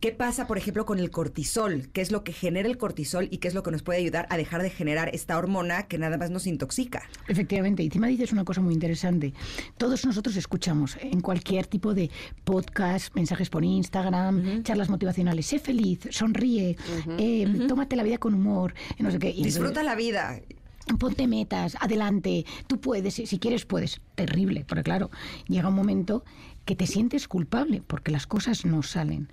¿Qué 0.00 0.12
pasa, 0.12 0.46
por 0.46 0.58
ejemplo, 0.58 0.84
con 0.84 0.98
el 0.98 1.10
cortisol? 1.10 1.88
¿Qué 1.92 2.02
es 2.02 2.12
lo 2.12 2.22
que 2.22 2.32
genera 2.32 2.68
el 2.68 2.76
cortisol 2.76 3.28
y 3.30 3.38
qué 3.38 3.48
es 3.48 3.54
lo 3.54 3.62
que 3.62 3.70
nos 3.70 3.82
puede 3.82 3.98
ayudar 4.00 4.26
a 4.28 4.36
dejar 4.36 4.62
de 4.62 4.68
generar 4.68 5.10
esta 5.14 5.38
hormona 5.38 5.84
que 5.84 5.96
nada 5.96 6.18
más 6.18 6.30
nos 6.30 6.46
intoxica? 6.46 7.08
Efectivamente, 7.28 7.82
y 7.82 7.86
encima 7.86 8.06
dices 8.08 8.32
una 8.32 8.44
cosa 8.44 8.60
muy 8.60 8.74
interesante. 8.74 9.32
Todos 9.78 10.04
nosotros 10.04 10.36
escuchamos 10.36 10.98
en 11.00 11.20
cualquier 11.20 11.66
tipo 11.66 11.94
de 11.94 12.10
podcast, 12.44 13.14
mensajes 13.14 13.48
por 13.48 13.64
Instagram, 13.64 14.62
charlas 14.64 14.90
motivacionales, 14.90 15.46
sé 15.46 15.58
feliz, 15.58 16.00
sonríe, 16.10 16.76
eh, 17.18 17.66
tómate 17.66 17.96
la 17.96 18.02
vida 18.02 18.18
con 18.18 18.34
humor, 18.34 18.74
no 18.98 19.10
sé 19.10 19.18
qué. 19.18 19.32
Disfruta 19.32 19.82
la 19.82 19.94
vida 19.94 20.40
ponte 20.98 21.26
metas, 21.26 21.76
adelante, 21.80 22.44
tú 22.68 22.80
puedes, 22.80 23.14
si 23.14 23.38
quieres 23.38 23.64
puedes. 23.64 24.00
Terrible, 24.14 24.64
porque 24.66 24.84
claro, 24.84 25.10
llega 25.48 25.68
un 25.68 25.74
momento 25.74 26.24
que 26.66 26.76
te 26.76 26.86
sientes 26.86 27.28
culpable 27.28 27.82
porque 27.86 28.10
las 28.10 28.26
cosas 28.26 28.66
no 28.66 28.82
salen. 28.82 29.28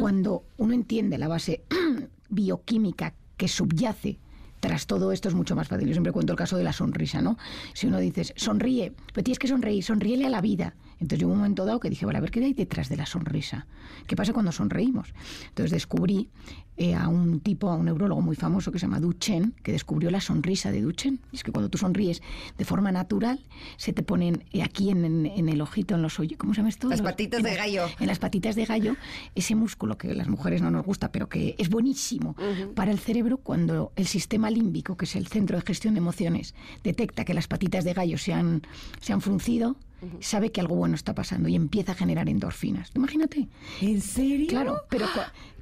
Cuando 0.00 0.44
uno 0.56 0.74
entiende 0.74 1.18
la 1.18 1.28
base 1.28 1.62
bioquímica 2.30 3.14
que 3.36 3.46
subyace 3.46 4.18
tras 4.60 4.86
todo 4.86 5.12
esto 5.12 5.28
es 5.28 5.34
mucho 5.34 5.54
más 5.54 5.68
fácil. 5.68 5.88
Yo 5.88 5.94
siempre 5.94 6.12
cuento 6.12 6.32
el 6.32 6.38
caso 6.38 6.56
de 6.56 6.64
la 6.64 6.72
sonrisa, 6.72 7.22
¿no? 7.22 7.38
Si 7.74 7.86
uno 7.86 7.98
dice, 7.98 8.32
sonríe, 8.36 8.92
pero 9.12 9.24
tienes 9.24 9.38
que 9.38 9.48
sonreír, 9.48 9.84
sonríele 9.84 10.26
a 10.26 10.30
la 10.30 10.40
vida. 10.40 10.74
Entonces 11.00 11.18
yo 11.20 11.28
un 11.28 11.38
momento 11.38 11.64
dado 11.64 11.80
que 11.80 11.88
dije, 11.88 12.04
vale, 12.04 12.18
a 12.18 12.20
ver 12.20 12.30
qué 12.30 12.44
hay 12.44 12.52
detrás 12.52 12.88
de 12.88 12.96
la 12.96 13.06
sonrisa. 13.06 13.66
¿Qué 14.06 14.16
pasa 14.16 14.32
cuando 14.32 14.52
sonreímos? 14.52 15.14
Entonces 15.48 15.70
descubrí 15.70 16.28
eh, 16.76 16.94
a 16.94 17.08
un 17.08 17.40
tipo, 17.40 17.70
a 17.70 17.76
un 17.76 17.86
neurólogo 17.86 18.20
muy 18.20 18.36
famoso 18.36 18.70
que 18.70 18.78
se 18.78 18.86
llama 18.86 19.00
Duchen, 19.00 19.54
que 19.62 19.72
descubrió 19.72 20.10
la 20.10 20.20
sonrisa 20.20 20.70
de 20.70 20.82
Duchen. 20.82 21.20
Y 21.32 21.36
es 21.36 21.42
que 21.42 21.52
cuando 21.52 21.70
tú 21.70 21.78
sonríes 21.78 22.22
de 22.58 22.64
forma 22.64 22.92
natural, 22.92 23.40
se 23.76 23.92
te 23.92 24.02
ponen 24.02 24.44
eh, 24.52 24.62
aquí 24.62 24.90
en, 24.90 25.26
el 25.26 25.60
ojito, 25.60 25.94
en 25.94 26.02
los 26.02 26.18
ojos, 26.18 26.32
¿cómo 26.36 26.52
se 26.52 26.58
llama 26.58 26.68
esto? 26.68 26.88
Las 26.88 27.02
patitas 27.02 27.42
de 27.42 27.54
gallo. 27.54 27.86
En 27.98 28.06
las 28.06 28.18
patitas 28.18 28.54
de 28.54 28.66
gallo, 28.66 28.96
ese 29.34 29.54
músculo 29.54 29.96
que 29.96 30.10
a 30.10 30.14
las 30.14 30.28
mujeres 30.28 30.60
no 30.60 30.70
nos 30.70 30.84
gusta, 30.84 31.12
pero 31.12 31.28
que 31.28 31.54
es 31.58 31.70
buenísimo 31.70 32.36
para 32.74 32.90
el 32.92 32.98
cerebro 32.98 33.38
cuando 33.38 33.92
el 33.96 34.06
sistema 34.06 34.50
límbico, 34.50 34.96
que 34.96 35.06
es 35.06 35.16
el 35.16 35.26
centro 35.26 35.56
de 35.56 35.62
gestión 35.66 35.94
de 35.94 35.98
emociones, 35.98 36.54
detecta 36.84 37.24
que 37.24 37.34
las 37.34 37.48
patitas 37.48 37.84
de 37.84 37.94
gallo 37.94 38.18
se 38.18 38.32
han, 38.32 38.62
se 39.00 39.12
han 39.12 39.20
fruncido, 39.20 39.76
sabe 40.20 40.50
que 40.52 40.60
algo 40.60 40.76
bueno 40.76 40.94
está 40.94 41.14
pasando 41.14 41.48
y 41.48 41.54
empieza 41.54 41.92
a 41.92 41.94
generar 41.94 42.28
endorfinas. 42.28 42.90
Imagínate. 42.94 43.48
¿En 43.80 44.00
serio? 44.00 44.48
Claro, 44.48 44.82
pero, 44.88 45.06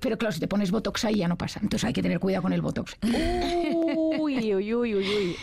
pero 0.01 0.19
claro, 0.19 0.33
si 0.33 0.41
te 0.41 0.49
pones 0.49 0.71
Botox 0.71 1.05
ahí 1.05 1.17
ya 1.17 1.29
no 1.29 1.37
pasa. 1.37 1.61
Entonces 1.63 1.87
hay 1.87 1.93
que 1.93 2.03
tener 2.03 2.21
cuidado 2.21 2.43
con 2.43 2.53
el 2.53 2.63
Botox. 2.63 2.97
Uy, 4.21 4.55
uy, 4.55 4.75
uy, 4.75 4.95
uy, 4.95 5.37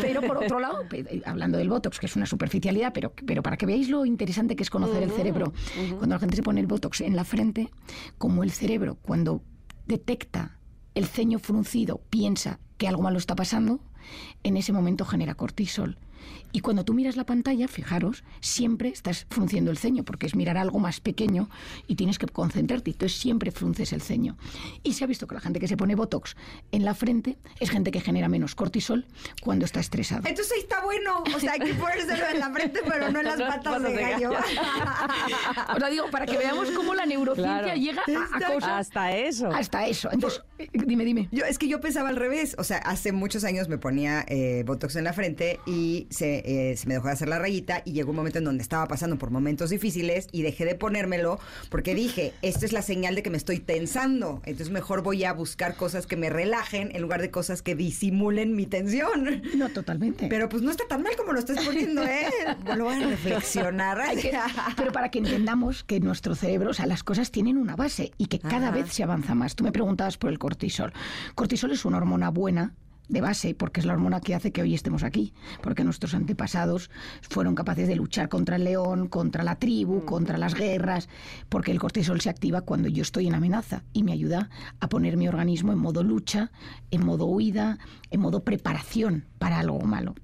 Pero 0.00 0.22
por 0.22 0.38
otro 0.38 0.60
lado, 0.60 0.84
hablando 1.24 1.58
del 1.58 1.68
Botox, 1.68 1.98
que 1.98 2.06
es 2.06 2.16
una 2.16 2.26
superficialidad, 2.26 2.92
pero, 2.92 3.12
pero 3.26 3.42
para 3.42 3.56
que 3.56 3.66
veáis 3.66 3.88
lo 3.88 4.04
interesante 4.04 4.56
que 4.56 4.62
es 4.62 4.70
conocer 4.70 5.02
el 5.02 5.10
cerebro, 5.10 5.52
cuando 5.98 6.16
la 6.16 6.20
gente 6.20 6.36
se 6.36 6.42
pone 6.42 6.60
el 6.60 6.66
Botox 6.66 7.00
en 7.00 7.16
la 7.16 7.24
frente, 7.24 7.70
como 8.18 8.42
el 8.42 8.50
cerebro 8.50 8.96
cuando 9.02 9.42
detecta 9.86 10.58
el 10.94 11.06
ceño 11.06 11.38
fruncido 11.38 12.00
piensa 12.10 12.58
que 12.76 12.88
algo 12.88 13.02
malo 13.02 13.18
está 13.18 13.34
pasando, 13.34 13.80
en 14.42 14.56
ese 14.56 14.72
momento 14.72 15.04
genera 15.04 15.34
cortisol. 15.34 15.98
Y 16.52 16.60
cuando 16.60 16.84
tú 16.84 16.94
miras 16.94 17.16
la 17.16 17.24
pantalla, 17.24 17.68
fijaros, 17.68 18.24
siempre 18.40 18.88
estás 18.88 19.26
frunciendo 19.30 19.70
el 19.70 19.78
ceño, 19.78 20.04
porque 20.04 20.26
es 20.26 20.34
mirar 20.34 20.56
algo 20.56 20.78
más 20.78 21.00
pequeño 21.00 21.48
y 21.86 21.96
tienes 21.96 22.18
que 22.18 22.26
concentrarte. 22.26 22.90
Entonces 22.90 23.18
siempre 23.18 23.50
frunces 23.50 23.92
el 23.92 24.00
ceño. 24.00 24.36
Y 24.82 24.94
se 24.94 25.04
ha 25.04 25.06
visto 25.06 25.26
que 25.26 25.34
la 25.34 25.40
gente 25.40 25.60
que 25.60 25.68
se 25.68 25.76
pone 25.76 25.94
Botox 25.94 26.36
en 26.72 26.84
la 26.84 26.94
frente 26.94 27.36
es 27.60 27.70
gente 27.70 27.90
que 27.90 28.00
genera 28.00 28.28
menos 28.28 28.54
cortisol 28.54 29.06
cuando 29.42 29.64
está 29.64 29.80
estresado. 29.80 30.22
Entonces 30.26 30.52
ahí 30.52 30.60
está 30.60 30.82
bueno. 30.84 31.22
O 31.34 31.40
sea, 31.40 31.52
hay 31.52 31.60
que 31.60 31.74
ponérselo 31.74 32.26
en 32.28 32.40
la 32.40 32.50
frente, 32.50 32.80
pero 32.86 33.10
no 33.10 33.20
en 33.20 33.26
las 33.26 33.40
patas 33.56 33.82
de 33.82 33.94
gallo. 33.94 34.30
o 35.76 35.78
sea, 35.78 35.88
digo, 35.90 36.10
para 36.10 36.26
que 36.26 36.38
veamos 36.38 36.70
cómo 36.70 36.94
la 36.94 37.04
neurociencia 37.06 37.74
llega 37.74 38.02
a, 38.02 38.52
cosas. 38.52 38.70
Hasta 38.70 39.16
eso. 39.16 39.48
Hasta 39.48 39.86
eso. 39.86 40.08
Entonces, 40.10 40.42
dime, 40.72 41.04
dime. 41.04 41.28
Yo, 41.30 41.44
es 41.44 41.58
que 41.58 41.68
yo 41.68 41.80
pensaba 41.80 42.08
al 42.08 42.16
revés. 42.16 42.56
O 42.58 42.64
sea, 42.64 42.78
hace 42.78 43.12
muchos 43.12 43.44
años 43.44 43.68
me 43.68 43.78
ponía 43.78 44.24
eh, 44.28 44.64
Botox 44.66 44.96
en 44.96 45.04
la 45.04 45.12
frente 45.12 45.60
y 45.66 46.06
se, 46.18 46.70
eh, 46.72 46.76
se 46.76 46.86
me 46.86 46.94
dejó 46.94 47.06
de 47.06 47.12
hacer 47.14 47.28
la 47.28 47.38
rayita 47.38 47.82
y 47.84 47.92
llegó 47.92 48.10
un 48.10 48.16
momento 48.16 48.38
en 48.38 48.44
donde 48.44 48.62
estaba 48.62 48.86
pasando 48.86 49.16
por 49.18 49.30
momentos 49.30 49.70
difíciles 49.70 50.26
y 50.32 50.42
dejé 50.42 50.64
de 50.64 50.74
ponérmelo 50.74 51.38
porque 51.70 51.94
dije, 51.94 52.32
esta 52.42 52.66
es 52.66 52.72
la 52.72 52.82
señal 52.82 53.14
de 53.14 53.22
que 53.22 53.30
me 53.30 53.36
estoy 53.36 53.58
tensando. 53.60 54.42
Entonces 54.44 54.70
mejor 54.70 55.02
voy 55.02 55.24
a 55.24 55.32
buscar 55.32 55.76
cosas 55.76 56.06
que 56.06 56.16
me 56.16 56.30
relajen 56.30 56.90
en 56.94 57.02
lugar 57.02 57.22
de 57.22 57.30
cosas 57.30 57.62
que 57.62 57.74
disimulen 57.74 58.54
mi 58.56 58.66
tensión. 58.66 59.42
No, 59.56 59.68
totalmente. 59.70 60.26
Pero 60.28 60.48
pues 60.48 60.62
no 60.62 60.70
está 60.70 60.84
tan 60.88 61.02
mal 61.02 61.14
como 61.16 61.32
lo 61.32 61.38
estás 61.38 61.64
poniendo, 61.64 62.02
¿eh? 62.04 62.26
Lo 62.76 62.84
voy 62.84 63.02
a 63.02 63.06
reflexionar. 63.08 63.98
Que- 64.20 64.36
pero 64.76 64.92
para 64.92 65.10
que 65.10 65.18
entendamos 65.18 65.84
que 65.84 66.00
nuestro 66.00 66.34
cerebro, 66.34 66.70
o 66.70 66.74
sea, 66.74 66.86
las 66.86 67.02
cosas 67.02 67.30
tienen 67.30 67.56
una 67.56 67.76
base 67.76 68.12
y 68.18 68.26
que 68.26 68.38
cada 68.38 68.68
Ajá. 68.68 68.76
vez 68.78 68.92
se 68.92 69.02
avanza 69.02 69.34
más. 69.34 69.54
Tú 69.54 69.64
me 69.64 69.72
preguntabas 69.72 70.18
por 70.18 70.30
el 70.30 70.38
cortisol. 70.38 70.92
Cortisol 71.34 71.70
es 71.72 71.84
una 71.84 71.96
hormona 71.98 72.30
buena 72.30 72.74
de 73.08 73.20
base, 73.20 73.54
porque 73.54 73.80
es 73.80 73.86
la 73.86 73.94
hormona 73.94 74.20
que 74.20 74.34
hace 74.34 74.52
que 74.52 74.62
hoy 74.62 74.74
estemos 74.74 75.02
aquí, 75.02 75.32
porque 75.62 75.84
nuestros 75.84 76.14
antepasados 76.14 76.90
fueron 77.22 77.54
capaces 77.54 77.88
de 77.88 77.96
luchar 77.96 78.28
contra 78.28 78.56
el 78.56 78.64
león, 78.64 79.08
contra 79.08 79.42
la 79.42 79.56
tribu, 79.56 80.04
contra 80.04 80.38
las 80.38 80.54
guerras, 80.54 81.08
porque 81.48 81.72
el 81.72 81.78
cortisol 81.78 82.20
se 82.20 82.30
activa 82.30 82.62
cuando 82.62 82.88
yo 82.88 83.02
estoy 83.02 83.26
en 83.26 83.34
amenaza 83.34 83.82
y 83.92 84.02
me 84.02 84.12
ayuda 84.12 84.50
a 84.80 84.88
poner 84.88 85.16
mi 85.16 85.28
organismo 85.28 85.72
en 85.72 85.78
modo 85.78 86.02
lucha, 86.02 86.50
en 86.90 87.04
modo 87.04 87.26
huida, 87.26 87.78
en 88.10 88.20
modo 88.20 88.44
preparación 88.44 89.24
para 89.38 89.58
algo 89.58 89.80
malo. 89.80 90.14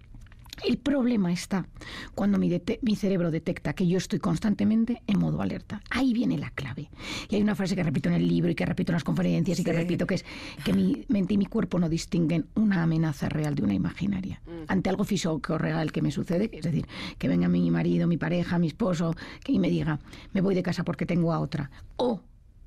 El 0.63 0.79
problema 0.79 1.33
está 1.33 1.67
cuando 2.15 2.39
mi, 2.39 2.49
cerebro 2.97 3.31
detecta 3.31 3.73
que 3.73 3.87
yo 3.87 3.99
estoy 3.99 4.19
constantemente 4.19 5.03
en 5.07 5.19
modo 5.19 5.43
alerta. 5.43 5.83
Ahí 5.91 6.13
viene 6.13 6.39
la 6.39 6.51
clave. 6.51 6.91
Y 7.29 7.37
hay 7.37 7.43
una 7.43 7.55
frase 7.55 7.75
que 7.75 7.83
repito 7.83 8.09
en 8.09 8.15
el 8.15 8.29
libro 8.29 8.51
y 8.51 8.55
que 8.55 8.65
repito 8.65 8.93
en 8.93 8.95
las 8.95 9.05
conferencias 9.05 9.59
y 9.59 9.65
que 9.65 9.73
repito 9.73 10.07
que 10.07 10.15
es 10.15 10.25
que 10.65 10.73
mi 10.73 11.05
mente 11.09 11.35
y 11.35 11.39
mi 11.39 11.47
cuerpo 11.47 11.79
no 11.79 11.89
distinguen 11.89 12.47
una 12.55 12.83
amenaza 12.83 13.29
real 13.29 13.55
de 13.55 13.63
una 13.63 13.75
imaginaria. 13.75 14.41
Ante 14.69 14.91
algo 14.91 15.05
físico 15.05 15.55
o 15.55 15.59
real 15.59 15.93
que 15.93 16.03
me 16.03 16.11
sucede, 16.11 16.51
es 16.53 16.65
decir, 16.65 16.87
que 17.19 17.29
venga 17.29 17.49
mi 17.49 17.71
marido, 17.71 18.07
mi 18.07 18.17
pareja, 18.17 18.59
mi 18.59 18.69
esposo, 18.69 19.15
que 19.43 19.53
y 19.53 19.59
me 19.59 19.71
diga, 19.71 19.99
me 20.33 20.41
voy 20.41 20.55
de 20.55 20.63
casa 20.63 20.85
porque 20.85 21.07
tengo 21.07 21.33
a 21.33 21.41
otra. 21.41 21.71
O 21.97 22.21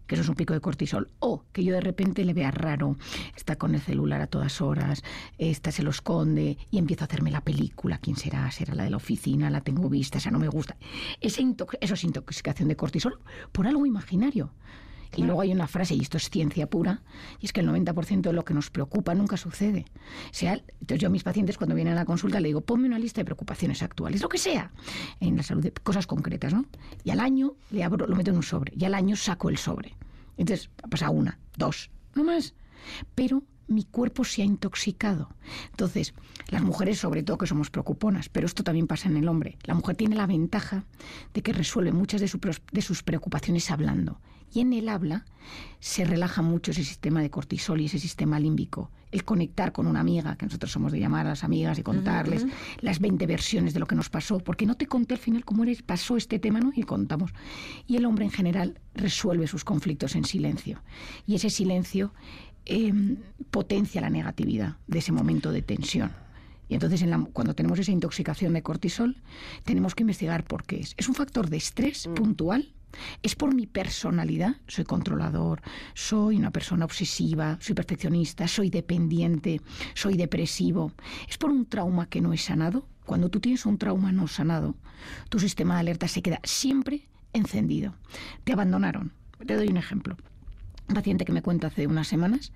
que 0.07 0.15
eso 0.15 0.23
es 0.23 0.29
un 0.29 0.35
pico 0.35 0.53
de 0.53 0.61
cortisol, 0.61 1.09
o 1.19 1.43
que 1.51 1.63
yo 1.63 1.73
de 1.73 1.81
repente 1.81 2.25
le 2.25 2.33
vea 2.33 2.49
raro, 2.51 2.97
está 3.35 3.57
con 3.57 3.75
el 3.75 3.81
celular 3.81 4.21
a 4.21 4.27
todas 4.27 4.61
horas, 4.61 5.03
esta 5.37 5.71
se 5.71 5.83
lo 5.83 5.89
esconde 5.91 6.57
y 6.71 6.77
empiezo 6.77 7.03
a 7.03 7.07
hacerme 7.07 7.29
la 7.29 7.41
película, 7.41 7.97
¿quién 7.99 8.15
será? 8.15 8.49
¿Será 8.51 8.73
la 8.73 8.83
de 8.83 8.89
la 8.89 8.97
oficina? 8.97 9.49
¿La 9.49 9.61
tengo 9.61 9.89
vista? 9.89 10.17
¿Esa 10.17 10.31
no 10.31 10.39
me 10.39 10.47
gusta? 10.47 10.77
Intox- 11.21 11.77
eso 11.81 11.93
es 11.93 12.03
intoxicación 12.03 12.69
de 12.69 12.75
cortisol 12.75 13.19
por 13.51 13.67
algo 13.67 13.85
imaginario. 13.85 14.51
Y 15.15 15.23
luego 15.23 15.41
hay 15.41 15.51
una 15.51 15.67
frase, 15.67 15.95
y 15.95 16.01
esto 16.01 16.17
es 16.17 16.29
ciencia 16.29 16.69
pura, 16.69 17.01
y 17.39 17.45
es 17.45 17.53
que 17.53 17.61
el 17.61 17.67
90% 17.67 18.21
de 18.21 18.33
lo 18.33 18.45
que 18.45 18.53
nos 18.53 18.69
preocupa 18.69 19.15
nunca 19.15 19.37
sucede. 19.37 19.85
Sea, 20.31 20.53
entonces 20.53 20.99
yo 20.99 21.07
a 21.07 21.11
mis 21.11 21.23
pacientes 21.23 21.57
cuando 21.57 21.75
vienen 21.75 21.93
a 21.93 21.97
la 21.97 22.05
consulta 22.05 22.39
le 22.39 22.49
digo, 22.49 22.61
ponme 22.61 22.87
una 22.87 22.99
lista 22.99 23.21
de 23.21 23.25
preocupaciones 23.25 23.81
actuales, 23.81 24.21
lo 24.21 24.29
que 24.29 24.37
sea, 24.37 24.71
en 25.19 25.37
la 25.37 25.43
salud, 25.43 25.63
de 25.63 25.71
cosas 25.71 26.07
concretas, 26.07 26.53
¿no? 26.53 26.65
Y 27.03 27.11
al 27.11 27.19
año 27.19 27.55
le 27.71 27.83
abro, 27.83 28.07
lo 28.07 28.15
meto 28.15 28.31
en 28.31 28.37
un 28.37 28.43
sobre, 28.43 28.73
y 28.75 28.85
al 28.85 28.93
año 28.93 29.15
saco 29.15 29.49
el 29.49 29.57
sobre. 29.57 29.95
Entonces 30.37 30.69
pasa 30.89 31.09
una, 31.09 31.39
dos, 31.55 31.89
no 32.15 32.23
más. 32.23 32.53
Pero 33.15 33.43
mi 33.67 33.83
cuerpo 33.83 34.23
se 34.23 34.41
ha 34.41 34.45
intoxicado. 34.45 35.29
Entonces, 35.71 36.13
las 36.49 36.61
mujeres 36.61 36.99
sobre 36.99 37.23
todo 37.23 37.37
que 37.37 37.47
somos 37.47 37.69
preocuponas, 37.69 38.29
pero 38.29 38.47
esto 38.47 38.63
también 38.63 38.87
pasa 38.87 39.09
en 39.09 39.17
el 39.17 39.27
hombre. 39.27 39.57
La 39.63 39.73
mujer 39.73 39.95
tiene 39.95 40.15
la 40.15 40.27
ventaja 40.27 40.85
de 41.33 41.41
que 41.41 41.53
resuelve 41.53 41.91
muchas 41.91 42.21
de, 42.21 42.27
su 42.27 42.39
de 42.71 42.81
sus 42.81 43.03
preocupaciones 43.03 43.69
hablando. 43.69 44.19
Y 44.53 44.61
en 44.61 44.73
el 44.73 44.89
habla 44.89 45.25
se 45.79 46.05
relaja 46.05 46.41
mucho 46.41 46.71
ese 46.71 46.83
sistema 46.83 47.21
de 47.21 47.29
cortisol 47.29 47.81
y 47.81 47.85
ese 47.85 47.99
sistema 47.99 48.39
límbico. 48.39 48.91
El 49.11 49.23
conectar 49.23 49.71
con 49.71 49.87
una 49.87 50.01
amiga, 50.01 50.35
que 50.35 50.45
nosotros 50.45 50.71
somos 50.71 50.91
de 50.91 50.99
llamar 50.99 51.25
a 51.25 51.29
las 51.29 51.43
amigas 51.43 51.79
y 51.79 51.83
contarles 51.83 52.43
las 52.81 52.99
20 52.99 53.25
versiones 53.25 53.73
de 53.73 53.79
lo 53.79 53.85
que 53.87 53.95
nos 53.95 54.09
pasó, 54.09 54.39
porque 54.39 54.65
no 54.65 54.75
te 54.75 54.87
conté 54.87 55.13
al 55.13 55.19
final 55.19 55.45
cómo 55.45 55.63
eres, 55.63 55.81
pasó 55.81 56.17
este 56.17 56.39
tema, 56.39 56.59
¿no? 56.59 56.71
Y 56.75 56.83
contamos. 56.83 57.31
Y 57.87 57.95
el 57.95 58.05
hombre 58.05 58.25
en 58.25 58.31
general 58.31 58.79
resuelve 58.95 59.47
sus 59.47 59.63
conflictos 59.63 60.15
en 60.15 60.25
silencio. 60.25 60.81
Y 61.25 61.35
ese 61.35 61.49
silencio 61.49 62.13
eh, 62.65 62.93
potencia 63.49 64.01
la 64.01 64.09
negatividad 64.09 64.75
de 64.87 64.99
ese 64.99 65.13
momento 65.13 65.51
de 65.53 65.61
tensión. 65.61 66.11
Y 66.67 66.73
entonces 66.73 67.01
en 67.01 67.11
la- 67.11 67.25
cuando 67.31 67.53
tenemos 67.55 67.79
esa 67.79 67.91
intoxicación 67.93 68.51
de 68.53 68.61
cortisol, 68.61 69.15
tenemos 69.63 69.95
que 69.95 70.03
investigar 70.03 70.43
por 70.43 70.65
qué 70.65 70.81
es. 70.81 70.93
Es 70.97 71.07
un 71.07 71.15
factor 71.15 71.49
de 71.49 71.55
estrés 71.57 72.09
puntual. 72.13 72.73
Es 73.21 73.35
por 73.35 73.53
mi 73.53 73.67
personalidad, 73.67 74.55
soy 74.67 74.85
controlador, 74.85 75.61
soy 75.93 76.37
una 76.37 76.51
persona 76.51 76.85
obsesiva, 76.85 77.57
soy 77.59 77.75
perfeccionista, 77.75 78.47
soy 78.47 78.69
dependiente, 78.69 79.61
soy 79.93 80.15
depresivo. 80.15 80.91
Es 81.27 81.37
por 81.37 81.51
un 81.51 81.65
trauma 81.65 82.07
que 82.07 82.21
no 82.21 82.33
he 82.33 82.37
sanado. 82.37 82.87
Cuando 83.05 83.29
tú 83.29 83.39
tienes 83.39 83.65
un 83.65 83.77
trauma 83.77 84.11
no 84.11 84.27
sanado, 84.27 84.75
tu 85.29 85.39
sistema 85.39 85.75
de 85.75 85.79
alerta 85.81 86.07
se 86.07 86.21
queda 86.21 86.39
siempre 86.43 87.07
encendido. 87.33 87.95
Te 88.43 88.53
abandonaron. 88.53 89.13
Te 89.45 89.55
doy 89.55 89.67
un 89.67 89.77
ejemplo 89.77 90.17
un 90.87 90.95
paciente 90.95 91.25
que 91.25 91.33
me 91.33 91.41
cuenta 91.41 91.67
hace 91.67 91.87
unas 91.87 92.07
semanas 92.07 92.51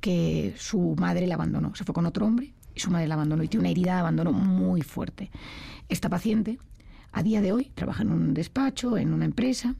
que 0.00 0.54
su 0.56 0.94
madre 0.98 1.26
la 1.26 1.34
abandonó, 1.34 1.74
se 1.74 1.84
fue 1.84 1.94
con 1.94 2.06
otro 2.06 2.26
hombre 2.26 2.54
y 2.74 2.80
su 2.80 2.90
madre 2.90 3.08
la 3.08 3.14
abandonó 3.14 3.42
y 3.42 3.48
tiene 3.48 3.62
una 3.62 3.70
herida 3.70 3.94
de 3.94 4.00
abandono 4.00 4.32
muy 4.32 4.82
fuerte. 4.82 5.30
Esta 5.88 6.08
paciente, 6.08 6.58
a 7.12 7.22
día 7.22 7.40
de 7.40 7.52
hoy, 7.52 7.70
trabaja 7.74 8.02
en 8.02 8.10
un 8.12 8.34
despacho, 8.34 8.96
en 8.96 9.12
una 9.12 9.24
empresa, 9.24 9.74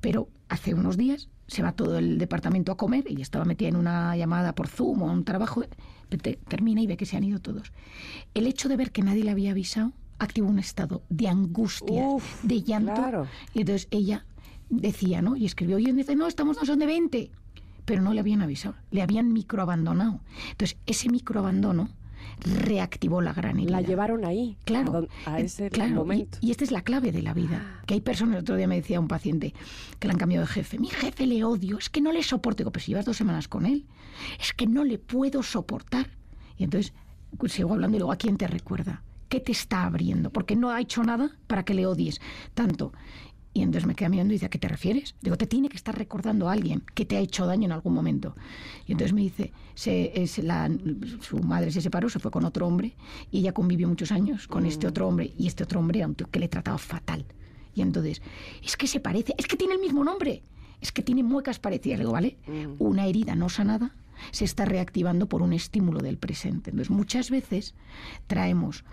pero 0.00 0.28
hace 0.48 0.74
unos 0.74 0.96
días 0.96 1.28
se 1.46 1.62
va 1.62 1.72
todo 1.72 1.98
el 1.98 2.18
departamento 2.18 2.72
a 2.72 2.76
comer 2.76 3.04
y 3.10 3.20
estaba 3.20 3.44
metida 3.44 3.68
en 3.68 3.76
una 3.76 4.16
llamada 4.16 4.54
por 4.54 4.68
Zoom 4.68 5.02
o 5.02 5.12
un 5.12 5.24
trabajo, 5.24 5.62
te- 6.08 6.36
termina 6.48 6.80
y 6.80 6.86
ve 6.86 6.96
que 6.96 7.04
se 7.06 7.16
han 7.16 7.24
ido 7.24 7.40
todos. 7.40 7.72
El 8.34 8.46
hecho 8.46 8.68
de 8.68 8.76
ver 8.76 8.90
que 8.90 9.02
nadie 9.02 9.24
le 9.24 9.30
había 9.30 9.50
avisado 9.50 9.92
activó 10.18 10.48
un 10.48 10.58
estado 10.60 11.02
de 11.08 11.28
angustia, 11.28 12.06
Uf, 12.06 12.42
de 12.44 12.62
llanto. 12.62 12.94
claro. 12.94 13.26
Y 13.54 13.60
entonces 13.60 13.88
ella 13.90 14.24
decía, 14.70 15.20
¿no? 15.20 15.36
Y 15.36 15.44
escribió, 15.46 15.78
y 15.78 15.90
dice, 15.92 16.14
no, 16.16 16.26
estamos, 16.28 16.56
no 16.56 16.64
son 16.64 16.78
de 16.78 16.86
20. 16.86 17.30
Pero 17.84 18.00
no 18.02 18.14
le 18.14 18.20
habían 18.20 18.40
avisado, 18.40 18.76
le 18.92 19.02
habían 19.02 19.32
microabandonado. 19.32 20.20
Entonces, 20.52 20.78
ese 20.86 21.08
microabandono 21.10 21.88
reactivó 22.40 23.20
la 23.20 23.32
gran 23.32 23.58
herida. 23.58 23.80
La 23.80 23.80
llevaron 23.80 24.24
ahí. 24.24 24.56
Claro, 24.64 25.08
A, 25.26 25.40
ese 25.40 25.70
claro, 25.70 25.94
momento. 25.94 26.38
Y, 26.40 26.50
esta 26.50 26.64
es 26.64 26.70
la 26.70 26.82
clave 26.82 27.12
de 27.12 27.22
la 27.22 27.34
vida. 27.34 27.80
Que 27.86 27.94
hay 27.94 28.00
personas, 28.00 28.36
el 28.36 28.42
otro 28.42 28.56
día 28.56 28.66
me 28.66 28.76
decía 28.76 29.00
un 29.00 29.08
paciente 29.08 29.54
que 29.98 30.08
le 30.08 30.12
han 30.12 30.18
cambiado 30.18 30.46
de 30.46 30.52
jefe. 30.52 30.78
Mi 30.78 30.88
jefe 30.88 31.26
le 31.26 31.44
odio, 31.44 31.78
es 31.78 31.90
que 31.90 32.00
no 32.00 32.12
le 32.12 32.22
soporto. 32.22 32.58
Digo, 32.58 32.70
pero 32.70 32.84
si 32.84 32.92
llevas 32.92 33.04
dos 33.04 33.16
semanas 33.16 33.48
con 33.48 33.66
él, 33.66 33.86
es 34.40 34.52
que 34.52 34.66
no 34.66 34.84
le 34.84 34.98
puedo 34.98 35.42
soportar. 35.42 36.10
Y 36.56 36.64
entonces 36.64 36.92
pues, 37.38 37.52
sigo 37.52 37.72
hablando 37.72 37.96
y 37.96 38.00
luego, 38.00 38.12
¿a 38.12 38.16
quién 38.16 38.36
te 38.36 38.46
recuerda? 38.46 39.02
¿Qué 39.28 39.40
te 39.40 39.52
está 39.52 39.84
abriendo? 39.84 40.30
Porque 40.30 40.56
no 40.56 40.70
ha 40.70 40.80
hecho 40.80 41.02
nada 41.02 41.30
para 41.46 41.64
que 41.64 41.74
le 41.74 41.86
odies 41.86 42.20
tanto. 42.54 42.92
Y 43.54 43.60
entonces 43.62 43.86
me 43.86 43.94
queda 43.94 44.08
mirando 44.08 44.32
y 44.32 44.36
dice, 44.36 44.46
¿a 44.46 44.48
qué 44.48 44.58
te 44.58 44.66
refieres? 44.68 45.14
Digo, 45.20 45.36
te 45.36 45.46
tiene 45.46 45.68
que 45.68 45.76
estar 45.76 45.96
recordando 45.96 46.48
a 46.48 46.52
alguien 46.52 46.82
que 46.94 47.04
te 47.04 47.16
ha 47.16 47.20
hecho 47.20 47.44
daño 47.46 47.66
en 47.66 47.72
algún 47.72 47.92
momento. 47.92 48.34
Y 48.86 48.92
entonces 48.92 49.12
me 49.12 49.20
dice, 49.20 49.52
se, 49.74 50.22
es 50.22 50.38
la- 50.38 50.70
su 51.20 51.38
madre 51.40 51.70
se 51.70 51.82
separó, 51.82 52.08
se 52.08 52.18
fue 52.18 52.30
con 52.30 52.44
otro 52.46 52.66
hombre 52.66 52.94
y 53.30 53.40
ella 53.40 53.52
convivió 53.52 53.88
muchos 53.88 54.10
años 54.10 54.48
con 54.48 54.64
este 54.64 54.86
otro 54.86 55.06
hombre 55.06 55.34
y 55.36 55.46
este 55.48 55.64
otro 55.64 55.80
hombre 55.80 55.98
era 55.98 56.08
un 56.08 56.14
tío 56.14 56.28
que 56.30 56.38
le 56.40 56.48
trataba 56.48 56.78
fatal. 56.78 57.26
Y 57.74 57.82
entonces, 57.82 58.22
es 58.64 58.76
que 58.76 58.86
se 58.86 59.00
parece, 59.00 59.34
es 59.36 59.46
que 59.46 59.56
tiene 59.56 59.74
el 59.74 59.80
mismo 59.80 60.02
nombre, 60.02 60.42
es 60.80 60.90
que 60.92 61.02
tiene 61.02 61.22
muecas 61.22 61.58
parecidas. 61.58 61.98
Le 61.98 62.04
digo, 62.04 62.12
¿vale? 62.12 62.38
Una 62.78 63.06
herida 63.06 63.34
no 63.34 63.48
sanada 63.50 63.94
se 64.30 64.44
está 64.46 64.64
reactivando 64.64 65.26
por 65.28 65.42
un 65.42 65.52
estímulo 65.52 66.00
del 66.00 66.16
presente. 66.16 66.70
Entonces, 66.70 66.90
muchas 66.90 67.28
veces 67.30 67.74
traemos 68.26 68.84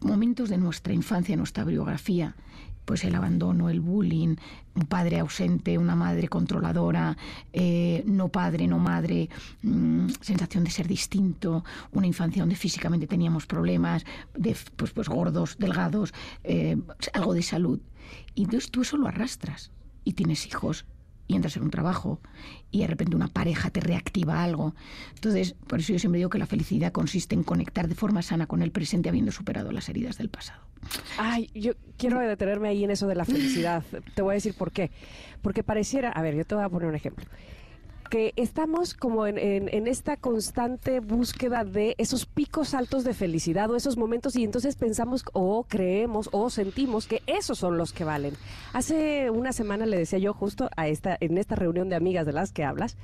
momentos 0.00 0.48
de 0.48 0.58
nuestra 0.58 0.92
infancia, 0.92 1.36
nuestra 1.36 1.64
biografía, 1.64 2.34
pues 2.84 3.04
el 3.04 3.14
abandono, 3.14 3.70
el 3.70 3.80
bullying, 3.80 4.36
un 4.74 4.86
padre 4.86 5.18
ausente, 5.18 5.78
una 5.78 5.94
madre 5.94 6.28
controladora, 6.28 7.16
eh, 7.52 8.02
no 8.06 8.28
padre, 8.28 8.66
no 8.66 8.78
madre, 8.78 9.28
mm, 9.62 10.08
sensación 10.20 10.64
de 10.64 10.70
ser 10.70 10.88
distinto, 10.88 11.64
una 11.92 12.06
infancia 12.06 12.42
donde 12.42 12.56
físicamente 12.56 13.06
teníamos 13.06 13.46
problemas, 13.46 14.04
de, 14.34 14.56
pues, 14.76 14.92
pues 14.92 15.08
gordos, 15.08 15.56
delgados, 15.58 16.12
eh, 16.44 16.76
algo 17.12 17.34
de 17.34 17.42
salud. 17.42 17.80
Y 18.34 18.44
entonces 18.44 18.70
tú 18.70 18.82
eso 18.82 18.96
lo 18.96 19.08
arrastras 19.08 19.70
y 20.04 20.14
tienes 20.14 20.46
hijos 20.46 20.86
y 21.26 21.36
entras 21.36 21.56
en 21.56 21.62
un 21.62 21.70
trabajo 21.70 22.20
y 22.70 22.80
de 22.80 22.86
repente 22.86 23.16
una 23.16 23.28
pareja 23.28 23.70
te 23.70 23.80
reactiva 23.80 24.42
algo. 24.42 24.74
Entonces, 25.14 25.54
por 25.66 25.80
eso 25.80 25.92
yo 25.92 25.98
siempre 25.98 26.18
digo 26.18 26.30
que 26.30 26.38
la 26.38 26.46
felicidad 26.46 26.92
consiste 26.92 27.34
en 27.34 27.42
conectar 27.42 27.88
de 27.88 27.94
forma 27.94 28.22
sana 28.22 28.46
con 28.46 28.62
el 28.62 28.70
presente 28.70 29.08
habiendo 29.08 29.32
superado 29.32 29.72
las 29.72 29.88
heridas 29.88 30.18
del 30.18 30.28
pasado. 30.28 30.62
Ay, 31.18 31.50
yo 31.54 31.72
quiero 31.96 32.18
detenerme 32.20 32.68
ahí 32.68 32.84
en 32.84 32.90
eso 32.90 33.06
de 33.06 33.14
la 33.14 33.24
felicidad. 33.24 33.84
Te 34.14 34.22
voy 34.22 34.32
a 34.32 34.34
decir 34.34 34.54
por 34.54 34.72
qué. 34.72 34.90
Porque 35.40 35.62
pareciera, 35.62 36.10
a 36.10 36.22
ver, 36.22 36.34
yo 36.34 36.44
te 36.44 36.54
voy 36.54 36.64
a 36.64 36.68
poner 36.68 36.88
un 36.88 36.94
ejemplo. 36.94 37.24
Que 38.12 38.34
estamos 38.36 38.92
como 38.92 39.26
en, 39.26 39.38
en- 39.38 39.70
en 39.72 39.86
esta 39.86 40.18
constante 40.18 41.00
búsqueda 41.00 41.64
de 41.64 41.94
esos 41.96 42.26
picos 42.26 42.74
altos 42.74 43.04
de 43.04 43.14
felicidad 43.14 43.70
o 43.70 43.74
esos 43.76 43.96
momentos 43.96 44.36
y 44.36 44.44
entonces 44.44 44.76
pensamos 44.76 45.24
o 45.32 45.64
creemos 45.64 46.28
o 46.30 46.50
sentimos 46.50 47.06
que 47.06 47.22
esos 47.26 47.56
son 47.58 47.78
los 47.78 47.94
que 47.94 48.04
valen. 48.04 48.34
Hace 48.74 49.30
una 49.30 49.54
semana 49.54 49.86
le 49.86 49.96
decía 49.96 50.18
yo 50.18 50.34
justo 50.34 50.68
a 50.76 50.88
esta, 50.88 51.16
en 51.20 51.38
esta 51.38 51.54
reunión 51.54 51.88
de 51.88 51.96
amigas 51.96 52.26
de 52.26 52.34
las 52.34 52.52
que 52.52 52.64
hablas, 52.64 52.98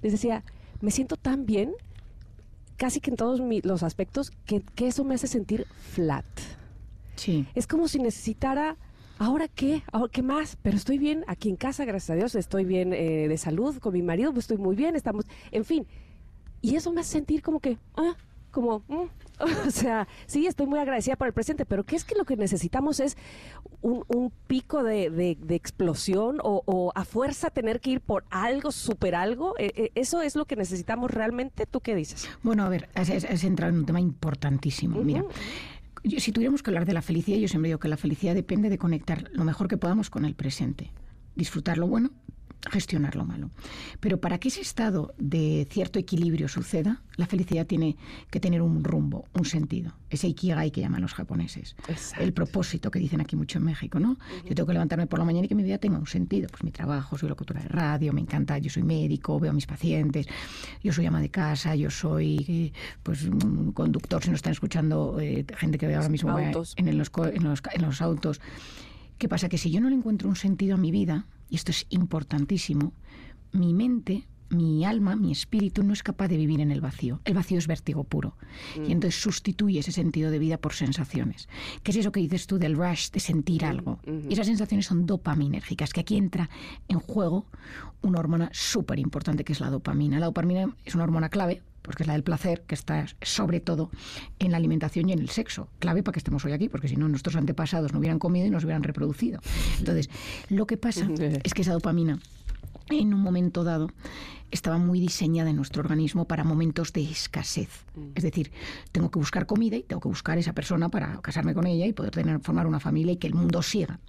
les 0.00 0.12
decía, 0.12 0.44
me 0.80 0.90
siento 0.90 1.18
tan 1.18 1.44
bien 1.44 1.74
casi 2.78 3.00
que 3.00 3.10
en 3.10 3.16
todos 3.16 3.42
mi- 3.42 3.60
los 3.60 3.82
aspectos, 3.82 4.30
que, 4.46 4.62
que 4.74 4.86
eso 4.86 5.04
me 5.04 5.14
hace 5.16 5.26
sentir 5.26 5.66
flat. 5.92 6.24
Sí. 7.16 7.46
Es 7.54 7.66
como 7.66 7.86
si 7.86 7.98
necesitara, 7.98 8.76
¿ahora 9.24 9.48
qué? 9.48 9.82
¿Ahora 9.92 10.10
qué 10.12 10.22
más? 10.22 10.56
Pero 10.62 10.76
estoy 10.76 10.98
bien 10.98 11.24
aquí 11.26 11.48
en 11.48 11.56
casa, 11.56 11.84
gracias 11.84 12.10
a 12.10 12.14
Dios, 12.14 12.34
estoy 12.34 12.64
bien 12.64 12.92
eh, 12.92 13.28
de 13.28 13.38
salud, 13.38 13.78
con 13.78 13.92
mi 13.92 14.02
marido, 14.02 14.32
pues 14.32 14.44
estoy 14.44 14.58
muy 14.58 14.76
bien, 14.76 14.96
estamos, 14.96 15.24
en 15.50 15.64
fin. 15.64 15.86
Y 16.60 16.76
eso 16.76 16.92
me 16.92 17.00
hace 17.00 17.10
sentir 17.12 17.42
como 17.42 17.60
que, 17.60 17.78
ah, 17.96 18.14
como, 18.50 18.82
mm, 18.88 19.04
o 19.66 19.70
sea, 19.70 20.06
sí, 20.26 20.46
estoy 20.46 20.66
muy 20.66 20.78
agradecida 20.78 21.16
por 21.16 21.26
el 21.26 21.32
presente, 21.32 21.66
pero 21.66 21.84
¿qué 21.84 21.96
es 21.96 22.04
que 22.04 22.14
lo 22.14 22.24
que 22.24 22.36
necesitamos 22.36 23.00
es 23.00 23.16
un, 23.82 24.04
un 24.08 24.30
pico 24.46 24.82
de, 24.84 25.10
de- 25.10 25.36
de 25.40 25.54
explosión 25.56 26.38
o, 26.42 26.62
o 26.64 26.92
a 26.94 27.04
fuerza 27.04 27.50
tener 27.50 27.80
que 27.80 27.90
ir 27.90 28.00
por 28.00 28.24
algo, 28.30 28.70
super 28.70 29.14
algo? 29.16 29.54
Eh, 29.58 29.72
eh, 29.74 29.90
¿Eso 29.96 30.22
es 30.22 30.36
lo 30.36 30.44
que 30.44 30.54
necesitamos 30.56 31.10
realmente? 31.10 31.66
¿Tú 31.66 31.80
qué 31.80 31.94
dices? 31.96 32.28
Bueno, 32.42 32.64
a 32.64 32.68
ver, 32.68 32.88
has, 32.94 33.10
has- 33.10 33.44
entrado 33.44 33.72
en 33.72 33.80
un 33.80 33.86
tema 33.86 34.00
importantísimo. 34.00 35.02
Mira, 35.02 35.24
yo- 36.04 36.20
si 36.20 36.32
tuviéramos 36.32 36.62
que 36.62 36.70
hablar 36.70 36.86
de 36.86 36.92
la 36.92 37.02
felicidad, 37.02 37.38
yo 37.38 37.48
siempre 37.48 37.68
digo 37.68 37.78
que 37.80 37.88
la 37.88 37.96
felicidad 37.96 38.34
depende 38.34 38.68
de 38.70 38.78
conectar 38.78 39.30
lo 39.32 39.44
mejor 39.44 39.68
que 39.68 39.76
podamos 39.76 40.10
con 40.10 40.24
el 40.24 40.34
presente. 40.34 40.90
Disfrutar 41.36 41.78
lo 41.78 41.86
bueno, 41.88 42.10
gestionar 42.70 43.16
lo 43.16 43.24
malo. 43.24 43.50
Pero 44.00 44.20
para 44.20 44.38
que 44.38 44.48
ese 44.48 44.60
estado 44.60 45.14
de 45.18 45.66
cierto 45.70 45.98
equilibrio 45.98 46.48
suceda, 46.48 47.02
la 47.16 47.26
felicidad 47.26 47.66
tiene 47.66 47.96
que 48.30 48.40
tener 48.40 48.62
un 48.62 48.82
rumbo, 48.84 49.26
un 49.32 49.44
sentido. 49.44 49.92
Ese 50.10 50.28
ikigai 50.28 50.70
que 50.70 50.80
llaman 50.80 51.02
los 51.02 51.14
japoneses. 51.14 51.76
Exacto. 51.88 52.24
El 52.24 52.32
propósito 52.32 52.90
que 52.90 52.98
dicen 52.98 53.20
aquí 53.20 53.36
mucho 53.36 53.58
en 53.58 53.64
México, 53.64 54.00
¿no? 54.00 54.16
Yo 54.44 54.54
tengo 54.54 54.66
que 54.66 54.72
levantarme 54.72 55.06
por 55.06 55.18
la 55.18 55.24
mañana 55.24 55.46
y 55.46 55.48
que 55.48 55.54
mi 55.54 55.62
vida 55.62 55.78
tenga 55.78 55.98
un 55.98 56.06
sentido. 56.06 56.48
Pues 56.50 56.64
mi 56.64 56.70
trabajo, 56.70 57.18
soy 57.18 57.28
locutora 57.28 57.62
de 57.62 57.68
radio, 57.68 58.12
me 58.12 58.20
encanta, 58.20 58.58
yo 58.58 58.70
soy 58.70 58.82
médico, 58.82 59.38
veo 59.38 59.50
a 59.50 59.54
mis 59.54 59.66
pacientes, 59.66 60.26
yo 60.82 60.92
soy 60.92 61.06
ama 61.06 61.20
de 61.20 61.30
casa, 61.30 61.74
yo 61.74 61.90
soy 61.90 62.44
eh, 62.48 62.72
pues 63.02 63.24
un 63.24 63.72
conductor, 63.72 64.22
si 64.22 64.30
nos 64.30 64.38
están 64.38 64.52
escuchando 64.52 65.18
eh, 65.20 65.44
gente 65.56 65.78
que 65.78 65.86
ve 65.86 65.94
ahora 65.94 66.08
mismo 66.08 66.30
Autos. 66.30 66.74
en, 66.76 66.86
los, 66.98 67.10
en, 67.32 67.44
los, 67.44 67.62
en 67.72 67.82
los 67.82 68.02
autos. 68.02 68.40
¿Qué 69.24 69.28
pasa? 69.30 69.48
Que 69.48 69.56
si 69.56 69.70
yo 69.70 69.80
no 69.80 69.88
le 69.88 69.96
encuentro 69.96 70.28
un 70.28 70.36
sentido 70.36 70.74
a 70.74 70.76
mi 70.76 70.90
vida, 70.90 71.26
y 71.48 71.56
esto 71.56 71.70
es 71.70 71.86
importantísimo, 71.88 72.92
mi 73.52 73.72
mente, 73.72 74.28
mi 74.50 74.84
alma, 74.84 75.16
mi 75.16 75.32
espíritu 75.32 75.82
no 75.82 75.94
es 75.94 76.02
capaz 76.02 76.28
de 76.28 76.36
vivir 76.36 76.60
en 76.60 76.70
el 76.70 76.82
vacío. 76.82 77.22
El 77.24 77.32
vacío 77.32 77.56
es 77.56 77.66
vértigo 77.66 78.04
puro. 78.04 78.36
Y 78.86 78.92
entonces 78.92 79.18
sustituye 79.18 79.80
ese 79.80 79.92
sentido 79.92 80.30
de 80.30 80.38
vida 80.38 80.58
por 80.58 80.74
sensaciones. 80.74 81.48
¿Qué 81.82 81.92
es 81.92 81.96
eso 81.96 82.12
que 82.12 82.20
dices 82.20 82.46
tú 82.46 82.58
del 82.58 82.76
rush, 82.76 83.12
de 83.12 83.20
sentir 83.20 83.64
algo? 83.64 83.98
Y 84.28 84.34
esas 84.34 84.46
sensaciones 84.46 84.84
son 84.84 85.06
dopaminérgicas, 85.06 85.94
que 85.94 86.00
aquí 86.00 86.18
entra 86.18 86.50
en 86.88 86.98
juego 86.98 87.46
una 88.02 88.18
hormona 88.18 88.50
súper 88.52 88.98
importante 88.98 89.42
que 89.42 89.54
es 89.54 89.60
la 89.60 89.70
dopamina. 89.70 90.18
La 90.18 90.26
dopamina 90.26 90.76
es 90.84 90.94
una 90.94 91.04
hormona 91.04 91.30
clave 91.30 91.62
porque 91.84 92.02
es 92.02 92.06
la 92.06 92.14
del 92.14 92.22
placer, 92.22 92.62
que 92.66 92.74
está 92.74 93.06
sobre 93.20 93.60
todo 93.60 93.90
en 94.38 94.50
la 94.50 94.56
alimentación 94.56 95.08
y 95.10 95.12
en 95.12 95.18
el 95.18 95.28
sexo. 95.28 95.68
Clave 95.78 96.02
para 96.02 96.14
que 96.14 96.18
estemos 96.18 96.44
hoy 96.44 96.52
aquí, 96.52 96.70
porque 96.70 96.88
si 96.88 96.96
no, 96.96 97.08
nuestros 97.08 97.36
antepasados 97.36 97.92
no 97.92 97.98
hubieran 97.98 98.18
comido 98.18 98.46
y 98.46 98.50
nos 98.50 98.64
hubieran 98.64 98.82
reproducido. 98.82 99.40
Entonces, 99.78 100.08
lo 100.48 100.66
que 100.66 100.78
pasa 100.78 101.06
es 101.44 101.52
que 101.52 101.62
esa 101.62 101.74
dopamina, 101.74 102.18
en 102.88 103.12
un 103.12 103.20
momento 103.20 103.64
dado, 103.64 103.90
estaba 104.50 104.78
muy 104.78 104.98
diseñada 104.98 105.50
en 105.50 105.56
nuestro 105.56 105.82
organismo 105.82 106.26
para 106.26 106.42
momentos 106.42 106.92
de 106.94 107.02
escasez. 107.02 107.84
Es 108.14 108.22
decir, 108.22 108.50
tengo 108.90 109.10
que 109.10 109.18
buscar 109.18 109.46
comida 109.46 109.76
y 109.76 109.82
tengo 109.82 110.00
que 110.00 110.08
buscar 110.08 110.38
esa 110.38 110.54
persona 110.54 110.88
para 110.88 111.20
casarme 111.20 111.52
con 111.52 111.66
ella 111.66 111.86
y 111.86 111.92
poder 111.92 112.12
tener, 112.12 112.40
formar 112.40 112.66
una 112.66 112.80
familia 112.80 113.12
y 113.12 113.16
que 113.18 113.26
el 113.26 113.34
mundo 113.34 113.62
siga. 113.62 114.00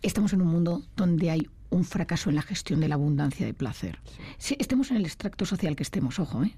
Estamos 0.00 0.32
en 0.32 0.42
un 0.42 0.48
mundo 0.48 0.82
donde 0.96 1.30
hay 1.30 1.48
un 1.70 1.84
fracaso 1.84 2.30
en 2.30 2.36
la 2.36 2.42
gestión 2.42 2.80
de 2.80 2.88
la 2.88 2.94
abundancia 2.94 3.46
de 3.46 3.54
placer. 3.54 3.98
Si 4.38 4.56
estemos 4.58 4.90
en 4.90 4.98
el 4.98 5.04
extracto 5.04 5.44
social 5.46 5.76
que 5.76 5.82
estemos, 5.82 6.18
ojo, 6.18 6.44
¿eh? 6.44 6.54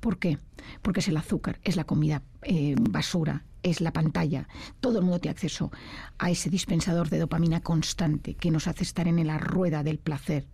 ¿Por 0.00 0.18
qué? 0.18 0.38
Porque 0.82 1.00
es 1.00 1.08
el 1.08 1.16
azúcar, 1.16 1.58
es 1.64 1.76
la 1.76 1.84
comida 1.84 2.22
eh, 2.42 2.74
basura, 2.78 3.44
es 3.62 3.80
la 3.80 3.92
pantalla. 3.92 4.48
Todo 4.80 4.98
el 4.98 5.04
mundo 5.04 5.20
tiene 5.20 5.32
acceso 5.32 5.70
a 6.18 6.30
ese 6.30 6.50
dispensador 6.50 7.10
de 7.10 7.18
dopamina 7.18 7.60
constante 7.60 8.34
que 8.34 8.50
nos 8.50 8.66
hace 8.66 8.84
estar 8.84 9.06
en 9.08 9.26
la 9.26 9.38
rueda 9.38 9.82
del 9.82 9.98
placer. 9.98 10.46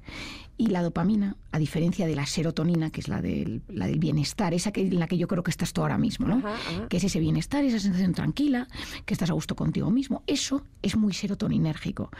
Y 0.58 0.68
la 0.68 0.82
dopamina, 0.82 1.36
a 1.52 1.58
diferencia 1.58 2.06
de 2.06 2.16
la 2.16 2.24
serotonina, 2.24 2.90
que 2.90 3.00
es 3.00 3.08
la 3.08 3.20
del, 3.20 3.62
la 3.68 3.86
del 3.86 3.98
bienestar, 3.98 4.54
esa 4.54 4.72
que, 4.72 4.80
en 4.80 4.98
la 4.98 5.06
que 5.06 5.18
yo 5.18 5.28
creo 5.28 5.42
que 5.42 5.50
estás 5.50 5.74
tú 5.74 5.82
ahora 5.82 5.98
mismo, 5.98 6.26
¿no? 6.26 6.38
Ajá, 6.38 6.54
ajá. 6.54 6.88
que 6.88 6.96
es 6.96 7.04
ese 7.04 7.20
bienestar, 7.20 7.62
esa 7.64 7.78
sensación 7.78 8.14
tranquila, 8.14 8.66
que 9.04 9.12
estás 9.12 9.28
a 9.28 9.34
gusto 9.34 9.54
contigo 9.54 9.90
mismo. 9.90 10.22
Eso 10.26 10.64
es 10.80 10.96
muy 10.96 11.12
serotoninérgico, 11.12 12.10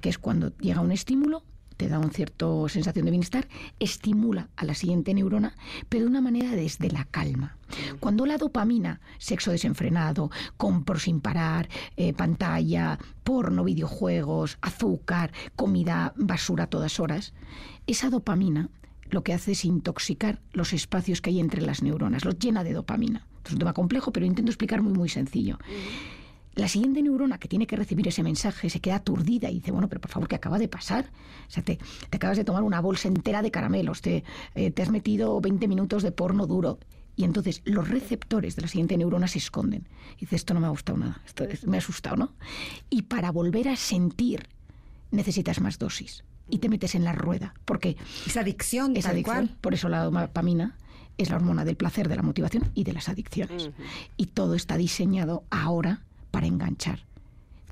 que 0.00 0.08
es 0.08 0.18
cuando 0.18 0.56
llega 0.58 0.80
un 0.80 0.92
estímulo, 0.92 1.42
te 1.80 1.88
da 1.88 1.98
una 1.98 2.10
cierta 2.10 2.44
sensación 2.68 3.06
de 3.06 3.10
bienestar, 3.10 3.48
estimula 3.78 4.50
a 4.54 4.66
la 4.66 4.74
siguiente 4.74 5.14
neurona, 5.14 5.54
pero 5.88 6.04
de 6.04 6.10
una 6.10 6.20
manera 6.20 6.50
desde 6.50 6.90
la 6.90 7.06
calma. 7.06 7.56
Cuando 8.00 8.26
la 8.26 8.36
dopamina, 8.36 9.00
sexo 9.16 9.50
desenfrenado, 9.50 10.30
compro 10.58 10.98
sin 10.98 11.22
parar, 11.22 11.70
eh, 11.96 12.12
pantalla, 12.12 12.98
porno, 13.24 13.64
videojuegos, 13.64 14.58
azúcar, 14.60 15.32
comida 15.56 16.12
basura 16.16 16.64
a 16.64 16.66
todas 16.66 17.00
horas, 17.00 17.32
esa 17.86 18.10
dopamina 18.10 18.68
lo 19.08 19.24
que 19.24 19.32
hace 19.32 19.52
es 19.52 19.64
intoxicar 19.64 20.38
los 20.52 20.74
espacios 20.74 21.22
que 21.22 21.30
hay 21.30 21.40
entre 21.40 21.62
las 21.62 21.82
neuronas, 21.82 22.26
los 22.26 22.38
llena 22.38 22.62
de 22.62 22.74
dopamina. 22.74 23.26
Es 23.42 23.52
un 23.52 23.58
tema 23.58 23.72
complejo, 23.72 24.12
pero 24.12 24.26
intento 24.26 24.50
explicar 24.50 24.82
muy, 24.82 24.92
muy 24.92 25.08
sencillo. 25.08 25.56
La 26.60 26.68
siguiente 26.68 27.02
neurona 27.02 27.38
que 27.38 27.48
tiene 27.48 27.66
que 27.66 27.76
recibir 27.76 28.06
ese 28.08 28.22
mensaje 28.22 28.68
se 28.70 28.80
queda 28.80 28.96
aturdida 28.96 29.50
y 29.50 29.54
dice, 29.54 29.70
bueno, 29.72 29.88
pero 29.88 30.00
por 30.00 30.10
favor, 30.10 30.28
¿qué 30.28 30.34
acaba 30.36 30.58
de 30.58 30.68
pasar? 30.68 31.10
O 31.48 31.50
sea, 31.50 31.62
te, 31.64 31.78
te 32.10 32.16
acabas 32.16 32.36
de 32.36 32.44
tomar 32.44 32.62
una 32.62 32.80
bolsa 32.80 33.08
entera 33.08 33.40
de 33.42 33.50
caramelos, 33.50 34.02
te, 34.02 34.24
eh, 34.54 34.70
te 34.70 34.82
has 34.82 34.90
metido 34.90 35.40
20 35.40 35.66
minutos 35.68 36.02
de 36.02 36.12
porno 36.12 36.46
duro. 36.46 36.78
Y 37.16 37.24
entonces 37.24 37.60
los 37.64 37.88
receptores 37.88 38.56
de 38.56 38.62
la 38.62 38.68
siguiente 38.68 38.96
neurona 38.96 39.26
se 39.28 39.38
esconden. 39.38 39.88
Y 40.16 40.20
dice, 40.20 40.36
esto 40.36 40.54
no 40.54 40.60
me 40.60 40.66
ha 40.66 40.70
gustado 40.70 40.98
nada, 40.98 41.20
esto 41.26 41.44
es- 41.44 41.66
me 41.66 41.76
ha 41.76 41.80
asustado, 41.80 42.16
¿no? 42.16 42.32
Y 42.90 43.02
para 43.02 43.30
volver 43.30 43.68
a 43.68 43.76
sentir 43.76 44.48
necesitas 45.10 45.60
más 45.60 45.78
dosis. 45.78 46.24
Y 46.48 46.58
te 46.58 46.68
metes 46.68 46.94
en 46.94 47.04
la 47.04 47.12
rueda. 47.12 47.54
Porque 47.64 47.96
Es 48.26 48.36
adicción, 48.36 48.96
es 48.96 49.04
tal 49.04 49.12
adicción. 49.12 49.46
cual. 49.46 49.56
Por 49.60 49.74
eso 49.74 49.88
la 49.88 50.04
dopamina 50.04 50.76
es 51.16 51.30
la 51.30 51.36
hormona 51.36 51.64
del 51.64 51.76
placer, 51.76 52.08
de 52.08 52.16
la 52.16 52.22
motivación 52.22 52.70
y 52.74 52.84
de 52.84 52.92
las 52.92 53.08
adicciones. 53.08 53.70
Y 54.16 54.26
todo 54.26 54.54
está 54.54 54.76
diseñado 54.76 55.44
ahora 55.50 56.02
para 56.30 56.46
enganchar. 56.46 57.04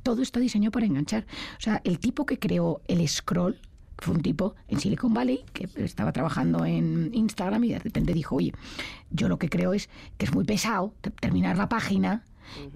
Todo 0.03 0.23
está 0.23 0.41
diseñado 0.41 0.73
para 0.73 0.87
enganchar. 0.87 1.27
O 1.59 1.61
sea, 1.61 1.81
el 1.85 1.99
tipo 1.99 2.25
que 2.27 2.39
creó 2.39 2.81
el 2.89 3.07
scroll 3.09 3.59
fue 3.99 4.15
un 4.15 4.23
tipo 4.23 4.55
en 4.69 4.79
Silicon 4.81 5.13
Valley 5.13 5.45
que 5.53 5.69
estaba 5.85 6.13
trabajando 6.13 6.65
en 6.65 7.11
Instagram 7.13 7.65
y 7.65 7.71
de 7.71 7.79
repente 7.81 8.15
dijo, 8.15 8.37
oye, 8.37 8.53
yo 9.11 9.29
lo 9.29 9.39
que 9.39 9.49
creo 9.49 9.73
es 9.75 9.89
que 10.17 10.25
es 10.27 10.33
muy 10.35 10.45
pesado 10.45 10.95
te- 11.01 11.11
terminar 11.11 11.57
la 11.59 11.69
página 11.69 12.23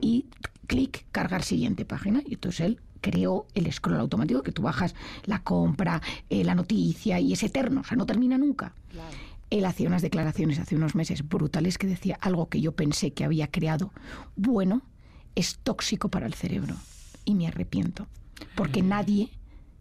y 0.00 0.26
clic, 0.66 1.06
cargar 1.12 1.42
siguiente 1.44 1.84
página. 1.84 2.22
Y 2.26 2.34
entonces 2.34 2.60
él 2.66 2.80
creó 3.00 3.46
el 3.54 3.72
scroll 3.72 4.00
automático, 4.00 4.42
que 4.42 4.52
tú 4.52 4.62
bajas 4.62 4.94
la 5.24 5.42
compra, 5.42 6.02
eh, 6.28 6.44
la 6.44 6.54
noticia 6.54 7.18
y 7.20 7.32
es 7.32 7.42
eterno, 7.42 7.80
o 7.80 7.84
sea, 7.84 7.96
no 7.96 8.04
termina 8.06 8.36
nunca. 8.36 8.74
Él 9.50 9.64
hacía 9.64 9.86
unas 9.88 10.02
declaraciones 10.02 10.58
hace 10.58 10.76
unos 10.76 10.94
meses 10.94 11.28
brutales 11.28 11.78
que 11.78 11.86
decía 11.86 12.16
algo 12.20 12.48
que 12.48 12.60
yo 12.60 12.72
pensé 12.72 13.12
que 13.12 13.24
había 13.24 13.48
creado 13.48 13.92
bueno 14.34 14.82
es 15.34 15.58
tóxico 15.58 16.08
para 16.08 16.26
el 16.26 16.34
cerebro 16.34 16.76
y 17.24 17.34
me 17.34 17.46
arrepiento 17.46 18.06
porque 18.54 18.82
nadie 18.82 19.30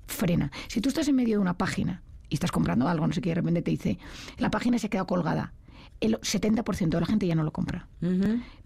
frena. 0.07 0.51
Si 0.67 0.81
tú 0.81 0.89
estás 0.89 1.07
en 1.07 1.15
medio 1.15 1.37
de 1.37 1.41
una 1.41 1.57
página 1.57 2.03
y 2.29 2.35
estás 2.35 2.51
comprando 2.51 2.87
algo, 2.87 3.07
no 3.07 3.13
sé 3.13 3.21
qué, 3.21 3.29
de 3.29 3.35
repente 3.35 3.61
te 3.61 3.71
dice, 3.71 3.97
la 4.37 4.51
página 4.51 4.77
se 4.79 4.87
ha 4.87 4.89
quedado 4.89 5.07
colgada, 5.07 5.53
el 5.99 6.19
70% 6.19 6.89
de 6.89 6.99
la 6.99 7.05
gente 7.05 7.27
ya 7.27 7.35
no 7.35 7.43
lo 7.43 7.51
compra. 7.51 7.87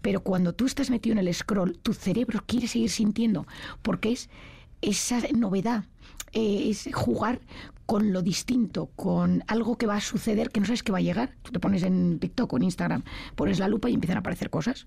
Pero 0.00 0.20
cuando 0.20 0.54
tú 0.54 0.66
estás 0.66 0.90
metido 0.90 1.12
en 1.12 1.18
el 1.18 1.32
scroll, 1.32 1.78
tu 1.78 1.92
cerebro 1.92 2.42
quiere 2.46 2.66
seguir 2.66 2.90
sintiendo, 2.90 3.46
porque 3.82 4.12
es 4.12 4.30
esa 4.80 5.20
novedad, 5.34 5.84
eh, 6.32 6.68
es 6.70 6.88
jugar 6.92 7.40
con 7.84 8.12
lo 8.12 8.22
distinto, 8.22 8.90
con 8.96 9.44
algo 9.46 9.78
que 9.78 9.86
va 9.86 9.96
a 9.96 10.00
suceder 10.00 10.50
que 10.50 10.60
no 10.60 10.66
sabes 10.66 10.82
que 10.82 10.92
va 10.92 10.98
a 10.98 11.02
llegar. 11.02 11.36
Tú 11.42 11.52
te 11.52 11.60
pones 11.60 11.82
en 11.82 12.18
TikTok 12.18 12.52
o 12.52 12.56
en 12.56 12.64
Instagram, 12.64 13.02
pones 13.36 13.58
la 13.58 13.68
lupa 13.68 13.88
y 13.88 13.94
empiezan 13.94 14.16
a 14.16 14.20
aparecer 14.20 14.50
cosas. 14.50 14.86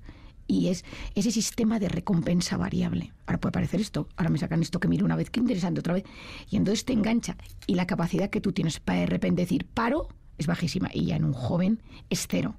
Y 0.49 0.69
es 0.69 0.83
ese 1.13 1.29
sistema 1.29 1.79
de 1.79 1.89
recompensa 1.89 2.57
variable. 2.57 3.13
Ahora 3.27 3.39
puede 3.39 3.51
aparecer 3.51 3.79
esto, 3.79 4.09
ahora 4.17 4.31
me 4.31 4.39
sacan 4.39 4.63
esto 4.63 4.79
que 4.79 4.87
miro 4.87 5.05
una 5.05 5.15
vez, 5.15 5.29
qué 5.29 5.39
interesante 5.39 5.79
otra 5.79 5.93
vez. 5.93 6.03
Y 6.49 6.57
entonces 6.57 6.85
te 6.85 6.93
engancha. 6.93 7.37
Y 7.67 7.75
la 7.75 7.85
capacidad 7.85 8.31
que 8.31 8.41
tú 8.41 8.51
tienes 8.51 8.79
para 8.79 9.01
de 9.01 9.05
repente 9.05 9.43
decir 9.43 9.67
paro 9.67 10.07
es 10.39 10.47
bajísima. 10.47 10.89
Y 10.91 11.05
ya 11.05 11.17
en 11.17 11.23
un 11.23 11.33
joven 11.33 11.83
es 12.09 12.25
cero. 12.27 12.55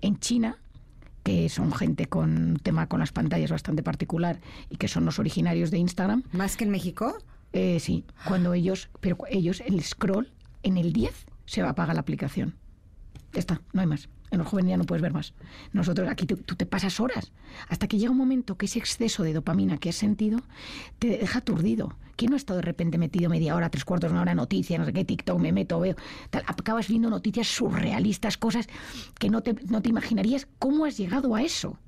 En 0.00 0.18
China 0.18 0.58
que 1.22 1.48
son 1.48 1.72
gente 1.72 2.06
con 2.06 2.50
un 2.50 2.56
tema 2.56 2.86
con 2.86 3.00
las 3.00 3.10
pantallas 3.10 3.50
bastante 3.50 3.82
particular 3.82 4.40
y 4.68 4.76
que 4.76 4.88
son 4.88 5.04
los 5.06 5.18
originarios 5.18 5.70
de 5.70 5.78
Instagram. 5.78 6.22
¿Más 6.32 6.56
que 6.56 6.64
en 6.64 6.70
México? 6.70 7.16
Eh, 7.54 7.80
sí, 7.80 8.04
cuando 8.26 8.52
ellos, 8.52 8.90
pero 9.00 9.16
ellos, 9.30 9.62
el 9.66 9.82
scroll, 9.82 10.32
en 10.62 10.76
el 10.76 10.92
10 10.92 11.26
se 11.46 11.62
va 11.62 11.68
a 11.68 11.70
apagar 11.70 11.94
la 11.94 12.02
aplicación. 12.02 12.56
Ya 13.32 13.40
está, 13.40 13.62
no 13.72 13.80
hay 13.80 13.86
más. 13.86 14.08
Los 14.38 14.48
jóvenes 14.48 14.70
ya 14.70 14.76
no 14.76 14.84
puedes 14.84 15.02
ver 15.02 15.12
más. 15.12 15.34
Nosotros 15.72 16.08
aquí 16.10 16.26
tú, 16.26 16.36
te 16.36 16.66
pasas 16.66 17.00
horas 17.00 17.32
hasta 17.68 17.86
que 17.86 17.98
llega 17.98 18.12
un 18.12 18.18
momento 18.18 18.56
que 18.56 18.66
ese 18.66 18.78
exceso 18.78 19.22
de 19.22 19.32
dopamina 19.32 19.78
que 19.78 19.88
has 19.88 19.96
sentido 19.96 20.40
te 20.98 21.08
deja 21.08 21.38
aturdido. 21.40 21.96
¿Quién 22.16 22.30
no 22.30 22.36
ha 22.36 22.38
estado 22.38 22.58
de 22.58 22.66
repente 22.66 22.96
metido 22.96 23.28
media 23.28 23.56
hora, 23.56 23.70
tres 23.70 23.84
cuartos 23.84 24.10
de 24.10 24.12
una 24.12 24.22
hora 24.22 24.32
en 24.32 24.36
noticias, 24.36 24.78
no 24.78 24.86
sé 24.86 24.92
qué, 24.92 25.04
TikTok, 25.04 25.40
me 25.40 25.50
meto, 25.50 25.80
veo, 25.80 25.96
acabas 26.32 26.86
viendo 26.86 27.10
noticias 27.10 27.48
surrealistas, 27.48 28.36
cosas 28.36 28.68
que 29.18 29.30
no 29.30 29.42
te, 29.42 29.54
no 29.68 29.82
te 29.82 29.88
imaginarías 29.88 30.46
cómo 30.60 30.84
has 30.84 30.96
llegado 30.96 31.34
a 31.34 31.42
eso? 31.42 31.78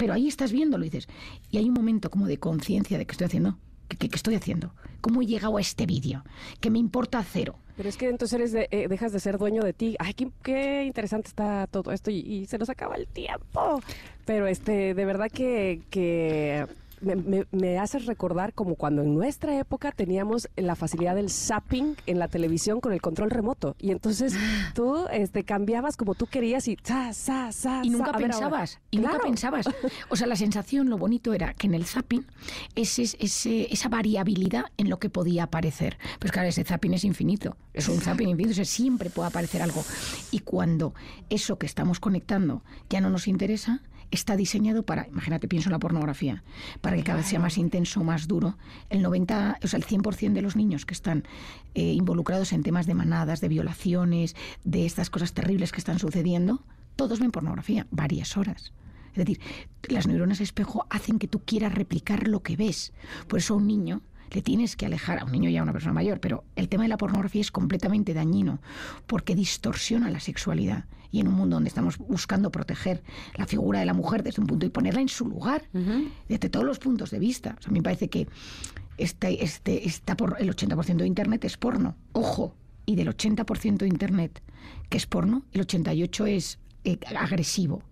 pero 0.00 0.14
ahí 0.14 0.28
estás 0.28 0.50
viéndolo 0.50 0.82
y 0.86 0.88
dices, 0.88 1.08
y 1.50 1.58
hay 1.58 1.68
un 1.68 1.74
momento 1.74 2.08
como 2.08 2.26
de 2.26 2.38
conciencia 2.38 2.96
de 2.96 3.04
que 3.04 3.12
estoy 3.12 3.26
haciendo, 3.26 3.58
¿qué, 3.86 4.08
estoy 4.10 4.34
haciendo? 4.34 4.72
¿Cómo 5.02 5.20
he 5.20 5.26
llegado 5.26 5.58
a 5.58 5.60
este 5.60 5.84
vídeo? 5.84 6.24
Que 6.58 6.70
me 6.70 6.78
importa 6.78 7.22
cero. 7.22 7.58
Pero 7.80 7.88
es 7.88 7.96
que 7.96 8.10
entonces 8.10 8.54
eres 8.54 8.68
eh, 8.70 8.88
dejas 8.90 9.10
de 9.10 9.20
ser 9.20 9.38
dueño 9.38 9.62
de 9.62 9.72
ti. 9.72 9.96
Ay, 9.98 10.12
qué, 10.42 10.84
interesante 10.84 11.28
está 11.28 11.66
todo 11.66 11.92
esto 11.92 12.10
y, 12.10 12.18
y, 12.18 12.44
se 12.44 12.58
nos 12.58 12.68
acaba 12.68 12.94
el 12.94 13.06
tiempo. 13.06 13.80
Pero 14.26 14.46
este, 14.46 14.92
de 14.92 15.04
verdad 15.06 15.30
que, 15.32 15.80
que 15.88 16.66
me, 17.00 17.46
me, 17.50 17.78
haces 17.78 18.06
recordar 18.06 18.52
como 18.52 18.74
cuando 18.74 19.02
en 19.02 19.14
nuestra 19.14 19.58
época 19.58 19.92
teníamos 19.92 20.48
la 20.56 20.76
facilidad 20.76 21.14
del 21.14 21.30
zapping 21.30 21.96
en 22.06 22.18
la 22.18 22.28
televisión 22.28 22.80
con 22.80 22.92
el 22.92 23.00
control 23.00 23.30
remoto. 23.30 23.76
Y 23.78 23.90
entonces 23.90 24.34
tú 24.74 25.06
este, 25.12 25.44
cambiabas 25.44 25.96
como 25.96 26.14
tú 26.14 26.26
querías 26.26 26.68
y 26.68 26.76
sa, 26.82 27.12
sa, 27.12 27.52
sa, 27.52 27.80
Y 27.84 27.90
nunca 27.90 28.12
pensabas, 28.12 28.80
y 28.90 28.98
nunca 28.98 29.18
pensabas. 29.18 29.66
O 30.08 30.16
sea, 30.16 30.26
la 30.26 30.36
sensación, 30.36 30.90
lo 30.90 30.98
bonito 30.98 31.32
era 31.34 31.54
que 31.54 31.66
en 31.66 31.74
el 31.74 31.86
zapping 31.86 32.24
ese, 32.74 33.02
ese, 33.02 33.72
esa 33.72 33.88
variabilidad 33.88 34.64
en 34.76 34.90
lo 34.90 34.98
que 34.98 35.10
podía 35.10 35.44
aparecer. 35.44 35.98
Pues 36.18 36.32
claro, 36.32 36.48
ese 36.48 36.64
zapping 36.64 36.94
es 36.94 37.04
infinito. 37.04 37.56
Es 37.72 37.88
un 37.88 38.00
zapping 38.00 38.28
infinito, 38.28 38.52
o 38.52 38.54
sea, 38.54 38.64
siempre 38.64 39.10
puede 39.10 39.28
aparecer 39.28 39.62
algo. 39.62 39.82
Y 40.30 40.40
cuando 40.40 40.94
eso 41.28 41.58
que 41.58 41.66
estamos 41.66 42.00
conectando 42.00 42.62
ya 42.88 43.00
no 43.00 43.10
nos 43.10 43.28
interesa, 43.28 43.82
está 44.10 44.36
diseñado 44.36 44.82
para, 44.82 45.06
imagínate, 45.08 45.48
pienso 45.48 45.68
en 45.68 45.72
la 45.72 45.78
pornografía, 45.78 46.42
para 46.80 46.96
que 46.96 47.04
cada 47.04 47.18
vez 47.18 47.26
sea 47.26 47.40
más 47.40 47.58
intenso, 47.58 48.02
más 48.02 48.26
duro. 48.28 48.56
El 48.88 49.02
90, 49.02 49.58
o 49.62 49.66
sea, 49.66 49.78
el 49.78 49.86
100% 49.86 50.32
de 50.32 50.42
los 50.42 50.56
niños 50.56 50.86
que 50.86 50.94
están 50.94 51.24
eh, 51.74 51.92
involucrados 51.92 52.52
en 52.52 52.62
temas 52.62 52.86
de 52.86 52.94
manadas, 52.94 53.40
de 53.40 53.48
violaciones, 53.48 54.36
de 54.64 54.86
estas 54.86 55.10
cosas 55.10 55.32
terribles 55.32 55.72
que 55.72 55.78
están 55.78 55.98
sucediendo, 55.98 56.62
todos 56.96 57.20
ven 57.20 57.30
pornografía 57.30 57.86
varias 57.90 58.36
horas. 58.36 58.72
Es 59.12 59.16
decir, 59.16 59.40
las 59.88 60.06
neuronas 60.06 60.40
espejo 60.40 60.86
hacen 60.88 61.18
que 61.18 61.28
tú 61.28 61.40
quieras 61.44 61.74
replicar 61.74 62.28
lo 62.28 62.42
que 62.42 62.56
ves. 62.56 62.92
Por 63.26 63.40
eso 63.40 63.56
un 63.56 63.66
niño 63.66 64.02
le 64.32 64.42
tienes 64.42 64.76
que 64.76 64.86
alejar, 64.86 65.18
a 65.18 65.24
un 65.24 65.32
niño 65.32 65.50
y 65.50 65.56
a 65.56 65.62
una 65.62 65.72
persona 65.72 65.92
mayor, 65.92 66.20
pero 66.20 66.44
el 66.56 66.68
tema 66.68 66.84
de 66.84 66.88
la 66.88 66.96
pornografía 66.96 67.40
es 67.40 67.50
completamente 67.50 68.14
dañino 68.14 68.60
porque 69.06 69.34
distorsiona 69.34 70.10
la 70.10 70.20
sexualidad. 70.20 70.84
Y 71.12 71.18
en 71.18 71.26
un 71.26 71.34
mundo 71.34 71.56
donde 71.56 71.68
estamos 71.68 71.98
buscando 71.98 72.52
proteger 72.52 73.02
la 73.34 73.46
figura 73.46 73.80
de 73.80 73.86
la 73.86 73.94
mujer 73.94 74.22
desde 74.22 74.40
un 74.40 74.46
punto 74.46 74.64
y 74.64 74.70
ponerla 74.70 75.00
en 75.00 75.08
su 75.08 75.26
lugar, 75.26 75.64
desde 76.28 76.48
todos 76.48 76.64
los 76.64 76.78
puntos 76.78 77.10
de 77.10 77.18
vista. 77.18 77.56
a 77.64 77.68
mí 77.68 77.80
me 77.80 77.82
parece 77.82 78.08
que 78.08 78.28
este, 78.96 79.42
este, 79.42 79.88
está 79.88 80.16
por 80.16 80.36
el 80.38 80.54
80% 80.54 80.96
de 80.98 81.06
Internet 81.06 81.44
es 81.44 81.56
porno. 81.56 81.96
Ojo, 82.12 82.54
y 82.86 82.94
del 82.94 83.08
80% 83.08 83.78
de 83.78 83.88
Internet 83.88 84.40
que 84.88 84.98
es 84.98 85.06
porno, 85.06 85.44
el 85.52 85.66
88% 85.66 86.28
es 86.28 86.58
eh, 86.84 86.98
agresivo 87.16 87.82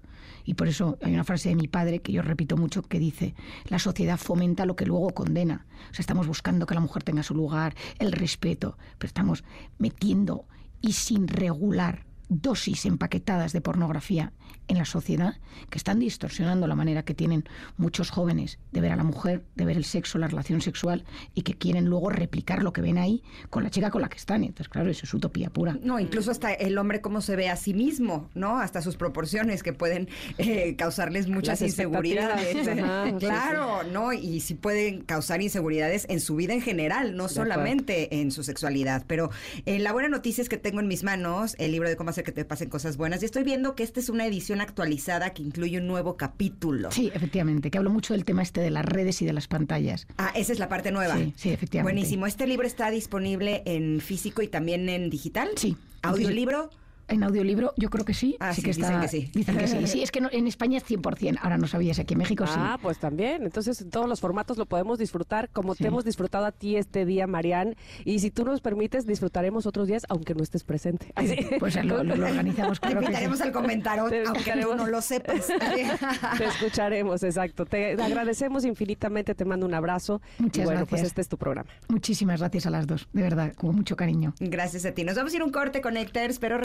y 0.45 0.55
por 0.55 0.69
eso 0.69 0.99
hay 1.03 1.15
una 1.15 1.25
frase 1.25 1.51
de 1.51 1.57
mi 1.57 1.69
padre 1.69 2.01
que 2.01 2.13
yo 2.13 2.23
repito 2.23 2.57
mucho 2.57 2.83
que 2.83 2.99
dice, 2.99 3.35
la 3.67 3.79
sociedad 3.79 4.19
fomenta 4.19 4.67
lo 4.67 4.77
que 4.77 4.87
luego 4.87 5.11
condena. 5.11 5.67
O 5.91 5.95
sea, 5.95 6.03
estamos 6.03 6.27
buscando 6.27 6.67
que 6.67 6.75
la 6.75 6.81
mujer 6.81 7.03
tenga 7.03 7.23
su 7.23 7.35
lugar, 7.35 7.75
el 7.99 8.13
respeto, 8.13 8.79
pero 8.99 9.09
estamos 9.09 9.45
metiendo 9.79 10.47
y 10.81 10.93
sin 10.93 11.29
regular 11.29 12.08
dosis 12.29 12.87
empaquetadas 12.87 13.53
de 13.53 13.61
pornografía 13.61 14.33
en 14.69 14.79
la 14.79 14.85
sociedad 14.85 15.37
que 15.71 15.79
están 15.79 15.99
distorsionando 15.99 16.67
la 16.67 16.75
manera 16.75 17.03
que 17.03 17.15
tienen 17.15 17.45
muchos 17.77 18.11
jóvenes 18.11 18.59
de 18.71 18.81
ver 18.81 18.93
a 18.93 18.97
la 18.97 19.05
mujer, 19.05 19.45
de 19.55 19.65
ver 19.65 19.77
el 19.77 19.85
sexo, 19.85 20.19
la 20.19 20.29
relación 20.29 20.61
sexual 20.61 21.05
y 21.35 21.43
que 21.43 21.55
quieren 21.55 21.87
luego 21.87 22.11
replicar 22.11 22.63
lo 22.63 22.73
que 22.73 22.83
ven 22.83 22.99
ahí 22.99 23.23
con 23.51 23.65
la 23.65 23.71
chica 23.71 23.91
con 23.91 24.03
la 24.03 24.09
que 24.09 24.19
están. 24.19 24.45
Entonces, 24.45 24.69
claro, 24.69 24.91
eso 24.91 25.05
es 25.05 25.15
utopía 25.15 25.51
pura. 25.51 25.79
No, 25.83 25.99
incluso 25.99 26.31
hasta 26.31 26.53
el 26.53 26.77
hombre 26.79 27.01
cómo 27.01 27.21
se 27.23 27.35
ve 27.35 27.49
a 27.49 27.57
sí 27.57 27.73
mismo, 27.75 28.29
¿no? 28.35 28.59
Hasta 28.59 28.83
sus 28.83 28.97
proporciones 28.97 29.63
que 29.63 29.73
pueden 29.73 30.09
eh, 30.37 30.77
causarles 30.77 31.29
muchas 31.29 31.63
inseguridades. 31.63 32.69
claro, 33.19 33.83
¿no? 33.85 34.13
Y 34.13 34.41
sí 34.41 34.55
pueden 34.55 35.03
causar 35.03 35.41
inseguridades 35.41 36.07
en 36.11 36.21
su 36.21 36.37
vida 36.37 36.53
en 36.53 36.61
general, 36.61 37.17
no 37.17 37.29
solamente 37.29 38.21
en 38.21 38.31
su 38.31 38.43
sexualidad. 38.43 39.05
Pero 39.07 39.31
eh, 39.65 39.79
la 39.79 39.93
buena 39.93 40.09
noticia 40.09 40.43
es 40.43 40.49
que 40.49 40.59
tengo 40.59 40.81
en 40.81 40.89
mis 40.89 41.05
manos 41.05 41.57
el 41.59 41.73
libro 41.73 41.89
de 41.89 41.97
cómo 41.97 42.13
hacer 42.19 42.25
que 42.25 42.33
te 42.33 42.45
pasen 42.45 42.69
cosas 42.69 42.97
buenas 42.97 43.23
y 43.23 43.27
estoy 43.27 43.45
viendo 43.45 43.75
que 43.75 43.83
esta 43.83 44.01
es 44.01 44.09
una 44.09 44.27
edición 44.27 44.61
actualizada 44.61 45.31
que 45.31 45.43
incluye 45.43 45.79
un 45.79 45.87
nuevo 45.87 46.17
capítulo. 46.17 46.91
Sí, 46.91 47.11
efectivamente, 47.15 47.71
que 47.71 47.79
hablo 47.79 47.91
mucho 47.91 48.15
del 48.15 48.25
tema 48.25 48.43
este 48.43 48.61
de 48.61 48.71
las 48.71 48.85
redes 48.85 49.23
y 49.23 49.27
de 49.27 49.33
las 49.33 49.47
pantallas. 49.47 50.07
Ah, 50.19 50.33
esa 50.35 50.53
es 50.53 50.59
la 50.59 50.69
parte 50.69 50.91
nueva. 50.91 51.17
Sí, 51.17 51.33
sí, 51.37 51.51
efectivamente. 51.51 51.95
Buenísimo. 51.95 52.27
¿Este 52.27 52.47
libro 52.47 52.67
está 52.67 52.91
disponible 52.91 53.63
en 53.67 54.01
físico 54.01 54.43
y 54.43 54.49
también 54.49 54.89
en 54.89 55.11
digital? 55.11 55.51
Sí. 55.57 55.77
¿Audiolibro? 56.03 56.71
En 57.09 57.23
audiolibro, 57.23 57.73
yo 57.77 57.91
creo 57.91 58.05
que 58.05 58.15
sí. 58.15 58.37
Ah, 58.41 58.53
sí, 58.53 58.63
que 58.63 58.73
dicen 58.73 59.01
que 59.01 59.09
sí. 59.09 59.31
Dicen 59.35 59.57
que 59.57 59.67
sí. 59.67 59.87
Sí, 59.87 60.03
es 60.03 60.11
que 60.11 60.19
en 60.19 60.47
España 60.47 60.79
es 60.79 60.87
100%. 60.87 61.39
Ahora 61.41 61.57
no 61.57 61.67
sabías, 61.67 61.99
aquí 61.99 62.15
en 62.15 62.19
México 62.19 62.47
sí. 62.47 62.55
Ah, 62.57 62.79
pues 62.81 62.99
también. 62.99 63.43
Entonces, 63.45 63.81
en 63.81 63.91
todos 63.91 64.09
los 64.09 64.21
formatos 64.21 64.59
lo 64.59 64.67
podemos 64.67 64.99
disfrutar 64.99 65.49
como 65.51 65.75
te 65.75 65.87
hemos 65.87 66.05
disfrutado 66.05 66.45
a 66.47 66.53
ti 66.53 66.77
este 66.77 67.05
día, 67.05 67.27
Marian. 67.27 67.77
Y 68.05 68.19
si 68.19 68.31
tú 68.31 68.45
nos 68.45 68.61
permites, 68.61 69.07
disfrutaremos 69.07 69.67
otros 69.67 69.89
días, 69.89 70.05
aunque 70.09 70.35
no 70.35 70.43
estés 70.43 70.65
presente. 70.65 71.13
Pues 71.59 71.83
lo, 71.85 71.97
organizamos. 71.97 72.79
Claro 72.89 73.01
te 73.01 73.07
invitaremos 73.07 73.41
al 73.41 73.53
comentario, 73.53 74.05
aunque 74.27 74.55
no 74.57 74.87
lo 74.87 75.03
sepas. 75.03 75.47
te 76.39 76.45
escucharemos, 76.45 77.23
exacto. 77.23 77.67
Te 77.67 77.93
agradecemos 78.01 78.65
infinitamente, 78.65 79.35
te 79.35 79.45
mando 79.45 79.67
un 79.67 79.75
abrazo. 79.75 80.21
Muchas 80.39 80.65
bueno, 80.65 80.81
pues 80.81 80.91
gracias. 80.91 81.01
pues 81.01 81.03
este 81.03 81.21
es 81.23 81.29
tu 81.29 81.37
programa. 81.39 81.69
Muchísimas 81.89 82.41
gracias 82.41 82.67
a 82.67 82.71
las 82.71 82.87
dos, 82.87 83.09
de 83.13 83.23
verdad, 83.23 83.53
con 83.55 83.75
mucho 83.75 83.97
cariño. 83.97 84.35
Gracias 84.39 84.85
a 84.85 84.93
ti. 84.93 85.05
Nos 85.05 85.17
vamos 85.17 85.33
a 85.33 85.37
ir 85.37 85.43
un 85.43 85.51
corte, 85.51 85.81
Connectors, 85.81 86.39
pero 86.39 86.59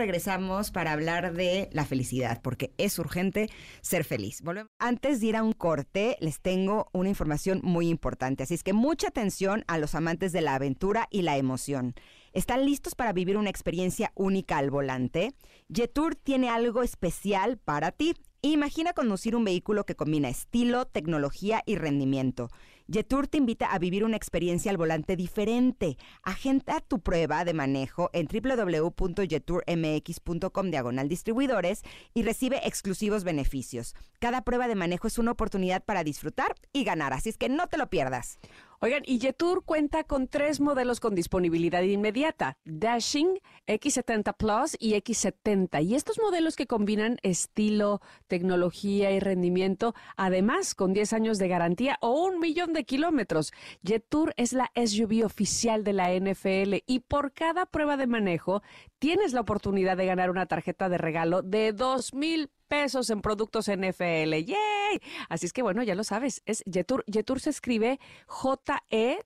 para 0.72 0.91
hablar 0.91 1.34
de 1.34 1.69
la 1.72 1.85
felicidad, 1.85 2.41
porque 2.41 2.73
es 2.77 2.97
urgente 2.97 3.49
ser 3.81 4.03
feliz. 4.03 4.41
Antes 4.80 5.19
de 5.19 5.27
ir 5.27 5.35
a 5.35 5.43
un 5.43 5.53
corte, 5.53 6.18
les 6.19 6.41
tengo 6.41 6.88
una 6.91 7.10
información 7.10 7.60
muy 7.64 7.88
importante, 7.88 8.43
así 8.43 8.53
es 8.53 8.64
que 8.64 8.73
mucha 8.73 9.10
atención 9.10 9.64
a 9.68 9.77
los 9.77 9.95
amantes 9.95 10.31
de 10.31 10.41
la 10.41 10.55
aventura 10.55 11.07
y 11.11 11.22
la 11.22 11.38
emoción. 11.38 11.93
¿Están 12.34 12.65
listos 12.65 12.95
para 12.95 13.14
vivir 13.14 13.38
una 13.38 13.51
experiencia 13.51 14.11
única 14.15 14.57
al 14.57 14.72
volante? 14.72 15.34
Jetour 15.72 16.15
tiene 16.15 16.49
algo 16.49 16.81
especial 16.81 17.57
para 17.57 17.91
ti. 17.91 18.15
Imagina 18.41 18.93
conducir 18.93 19.35
un 19.35 19.45
vehículo 19.45 19.85
que 19.85 19.95
combina 19.95 20.30
estilo, 20.30 20.85
tecnología 20.85 21.61
y 21.65 21.76
rendimiento. 21.76 22.49
Jetour 22.91 23.27
te 23.27 23.38
invita 23.38 23.68
a 23.68 23.80
vivir 23.80 24.03
una 24.03 24.18
experiencia 24.18 24.69
al 24.69 24.76
volante 24.76 25.15
diferente. 25.15 25.97
Agenda 26.22 26.81
tu 26.81 26.99
prueba 26.99 27.45
de 27.45 27.53
manejo 27.53 28.10
en 28.11 28.27
www.jetourmx.com 28.27 30.69
diagonal 30.69 31.07
distribuidores 31.07 31.84
y 32.14 32.23
recibe 32.23 32.68
exclusivos 32.68 33.23
beneficios. 33.23 33.95
Cada 34.19 34.43
prueba 34.43 34.68
de 34.68 34.76
manejo 34.76 35.07
es 35.07 35.18
una 35.18 35.31
oportunidad 35.31 35.85
para 35.85 36.03
disfrutar 36.03 36.55
y 36.73 36.84
ganar, 36.84 37.14
así 37.14 37.30
es 37.30 37.38
que 37.38 37.47
no 37.47 37.68
te 37.68 37.77
lo 37.77 37.89
pierdas. 37.89 38.38
Oigan, 38.84 39.03
y 39.05 39.18
Jetour 39.18 39.64
cuenta 39.64 40.03
con 40.03 40.27
tres 40.27 40.60
modelos 40.60 40.99
con 40.99 41.15
disponibilidad 41.15 41.81
inmediata, 41.84 42.57
Dashing, 42.65 43.39
X70 43.65 44.35
Plus 44.35 44.76
y 44.77 44.95
X70. 44.95 45.85
Y 45.85 45.95
estos 45.95 46.19
modelos 46.19 46.57
que 46.57 46.68
combinan 46.68 47.18
estilo, 47.23 48.01
tecnología 48.27 49.10
y 49.11 49.22
rendimiento, 49.22 49.95
además 50.18 50.76
con 50.76 50.91
10 50.91 51.14
años 51.14 51.38
de 51.38 51.47
garantía 51.47 51.97
o 52.01 52.26
un 52.26 52.41
millón 52.41 52.73
de 52.73 52.84
kilómetros. 52.84 53.53
Jetour 53.85 54.34
es 54.35 54.51
la 54.51 54.69
SUV 54.76 55.23
oficial 55.23 55.85
de 55.85 55.93
la 55.93 56.14
NFL 56.14 56.84
y 56.85 56.99
por 57.07 57.31
cada 57.31 57.65
prueba 57.65 57.95
de 57.95 58.07
manejo 58.07 58.64
tienes 58.99 59.31
la 59.31 59.39
oportunidad 59.39 59.95
de 59.95 60.07
ganar 60.07 60.30
una 60.30 60.45
tarjeta 60.45 60.89
de 60.89 60.97
regalo 60.97 61.41
de 61.41 61.72
2 61.72 62.14
mil 62.15 62.51
en 62.74 63.22
productos 63.22 63.70
NFL. 63.70 64.34
¡Yay! 64.34 65.00
Así 65.30 65.45
es 65.45 65.54
que 65.54 65.62
bueno, 65.62 65.84
ya 65.84 65.94
lo 65.95 66.04
sabes, 66.04 66.41
es 66.45 66.64
Jetour. 66.70 67.06
Jetour 67.12 67.40
se 67.40 67.52
escribe 67.52 68.00
J-E-T-O-U-R-S. 68.26 69.22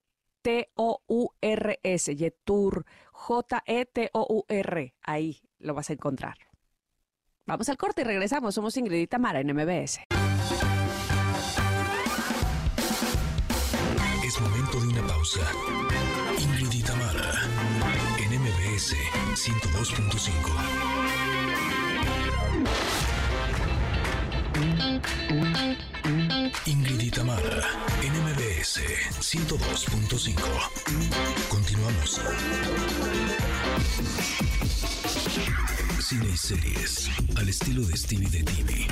Jetour. 2.16 2.86
J-E-T-O-U-R. 3.14 4.96
Ahí 5.02 5.42
lo 5.60 5.74
vas 5.74 5.90
a 5.90 5.94
encontrar. 5.94 6.38
Vamos 7.46 7.70
al 7.70 7.78
corte 7.78 8.02
y 8.02 8.04
regresamos. 8.04 8.54
Somos 8.54 8.76
Ingrid 8.76 9.00
y 9.00 9.08
en 9.40 9.56
MBS. 9.56 10.02
Es 14.26 14.42
momento 14.42 14.82
de 14.82 14.88
una 14.88 15.08
pausa. 15.08 15.40
Ingrid 16.38 16.74
y 16.74 16.84
Tamara 16.84 17.32
en 18.20 18.42
MBS 18.42 18.94
102.5. 19.36 20.97
Ingrid 26.68 27.00
y 27.00 27.10
Tamara, 27.10 27.64
NMBS 28.04 28.82
102.5. 29.22 30.36
Continuamos. 31.48 32.20
Cine 36.02 36.28
y 36.34 36.38
series, 36.38 37.10
al 37.38 37.48
estilo 37.48 37.84
de 37.84 37.96
Stevie 37.96 38.30
de 38.30 38.44
TV. 38.44 38.88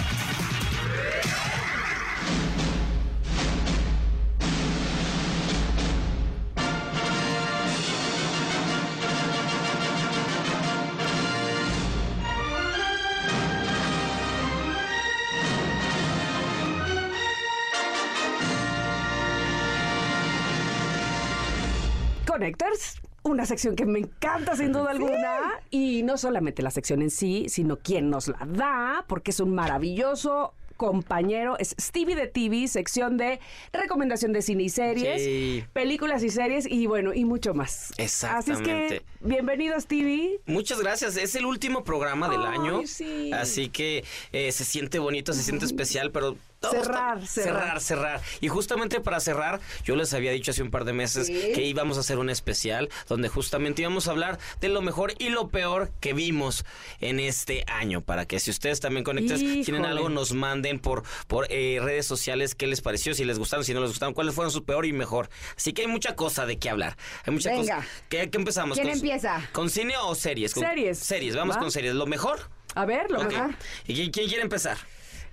Connectors. 22.40 23.00
Una 23.24 23.46
sección 23.46 23.76
que 23.78 23.86
me 23.86 24.00
encanta 24.00 24.56
sin 24.58 24.74
duda 24.74 24.92
alguna. 24.92 25.40
Y 25.72 26.04
no 26.04 26.18
solamente 26.18 26.62
la 26.62 26.70
sección 26.70 27.02
en 27.02 27.10
sí, 27.10 27.46
sino 27.48 27.78
quien 27.80 28.10
nos 28.10 28.28
la 28.28 28.46
da, 28.46 29.06
porque 29.08 29.32
es 29.32 29.40
un 29.40 29.56
maravilloso 29.56 30.54
compañero. 30.76 31.58
Es 31.58 31.74
Stevie 31.80 32.16
de 32.18 32.28
TV, 32.28 32.68
sección 32.68 33.16
de 33.16 33.40
recomendación 33.72 34.34
de 34.34 34.42
cine 34.42 34.64
y 34.64 34.70
series, 34.70 35.24
Sí. 35.24 35.64
películas 35.72 36.22
y 36.24 36.30
series 36.30 36.66
y 36.70 36.86
bueno, 36.88 37.14
y 37.14 37.24
mucho 37.24 37.54
más. 37.54 37.92
Así 37.92 38.02
es 38.02 38.20
que, 38.20 38.44
Exactamente. 38.44 39.02
bienvenido 39.22 39.80
Stevie. 39.80 40.42
Muchas 40.46 40.82
gracias. 40.82 41.16
Es 41.16 41.34
el 41.36 41.46
último 41.46 41.86
programa 41.86 42.28
del 42.28 42.42
Ay, 42.42 42.58
año. 42.60 42.82
sí. 42.86 43.32
Así 43.32 43.70
que 43.70 44.04
eh, 44.34 44.52
se 44.52 44.66
siente 44.66 45.00
bonito, 45.00 45.32
se 45.32 45.42
siente 45.42 45.64
especial, 45.66 46.12
pero. 46.12 46.36
Cerrar, 46.72 47.18
está- 47.20 47.28
cerrar. 47.28 47.62
cerrar, 47.62 47.82
cerrar. 47.82 48.22
Y 48.42 48.48
justamente 48.48 49.00
para 49.02 49.20
cerrar, 49.20 49.60
yo 49.84 49.96
les 49.96 50.14
había 50.14 50.32
dicho 50.32 50.52
hace 50.52 50.64
un 50.64 50.72
par 50.72 50.86
de 50.86 50.94
meses 50.94 51.28
que 51.28 51.62
íbamos 51.64 51.98
a 51.98 52.02
hacer 52.02 52.18
un 52.18 52.30
especial 52.30 52.90
donde 53.08 53.30
justamente 53.30 53.82
íbamos 53.82 54.08
a 54.08 54.12
hablar 54.12 54.40
de 54.62 54.70
lo 54.70 54.82
mejor 54.82 55.14
y 55.20 55.30
lo 55.30 55.50
peor 55.50 55.92
que 56.00 56.14
vimos 56.14 56.66
en 57.00 57.20
este 57.20 57.64
año. 57.68 58.02
Para 58.02 58.26
que 58.26 58.40
si 58.40 58.52
ustedes 58.52 58.80
también 58.80 59.04
conectas, 59.04 59.40
tienen 59.40 59.86
algo, 59.86 60.10
nos 60.10 60.34
manden 60.34 60.80
por, 60.80 61.04
por 61.28 61.48
eh, 61.50 61.80
redes 61.82 62.06
sociales 62.06 62.56
qué 62.56 62.68
les 62.68 62.82
pareció, 62.82 63.14
si 63.14 63.26
les 63.26 63.40
gustaron, 63.40 63.64
si 63.66 63.74
no 63.74 63.82
les 63.82 63.90
gustaron, 63.90 64.14
cuáles 64.14 64.34
fueron 64.36 64.52
su 64.52 64.64
peor 64.66 64.86
y 64.86 64.94
mejor. 64.94 65.30
Así 65.56 65.74
que 65.74 65.84
hay 65.84 65.88
mucha 65.88 66.16
cosa 66.16 66.46
de 66.46 66.58
qué 66.58 66.70
hablar. 66.70 66.98
Hay 67.26 67.34
mucha 67.34 67.50
Venga. 67.52 67.76
cosa. 67.78 67.88
¿Qué, 68.10 68.30
qué 68.30 68.38
empezamos? 68.38 68.76
¿Quién 68.78 68.88
¿Con- 68.90 68.98
empieza? 68.98 69.50
¿Con 69.52 69.70
cine 69.70 69.96
o 70.02 70.16
series? 70.16 70.54
Con- 70.54 70.64
Series. 70.64 70.98
Series, 71.00 71.36
vamos 71.36 71.56
¿Va? 71.56 71.60
con 71.62 71.72
series. 71.72 71.94
¿Lo 71.94 72.06
mejor? 72.06 72.40
A 72.76 72.86
ver, 72.86 73.10
lo 73.10 73.24
mejor. 73.24 73.56
¿Y 73.88 73.94
quién, 73.96 74.12
quién 74.12 74.28
quiere 74.28 74.44
empezar? 74.44 74.78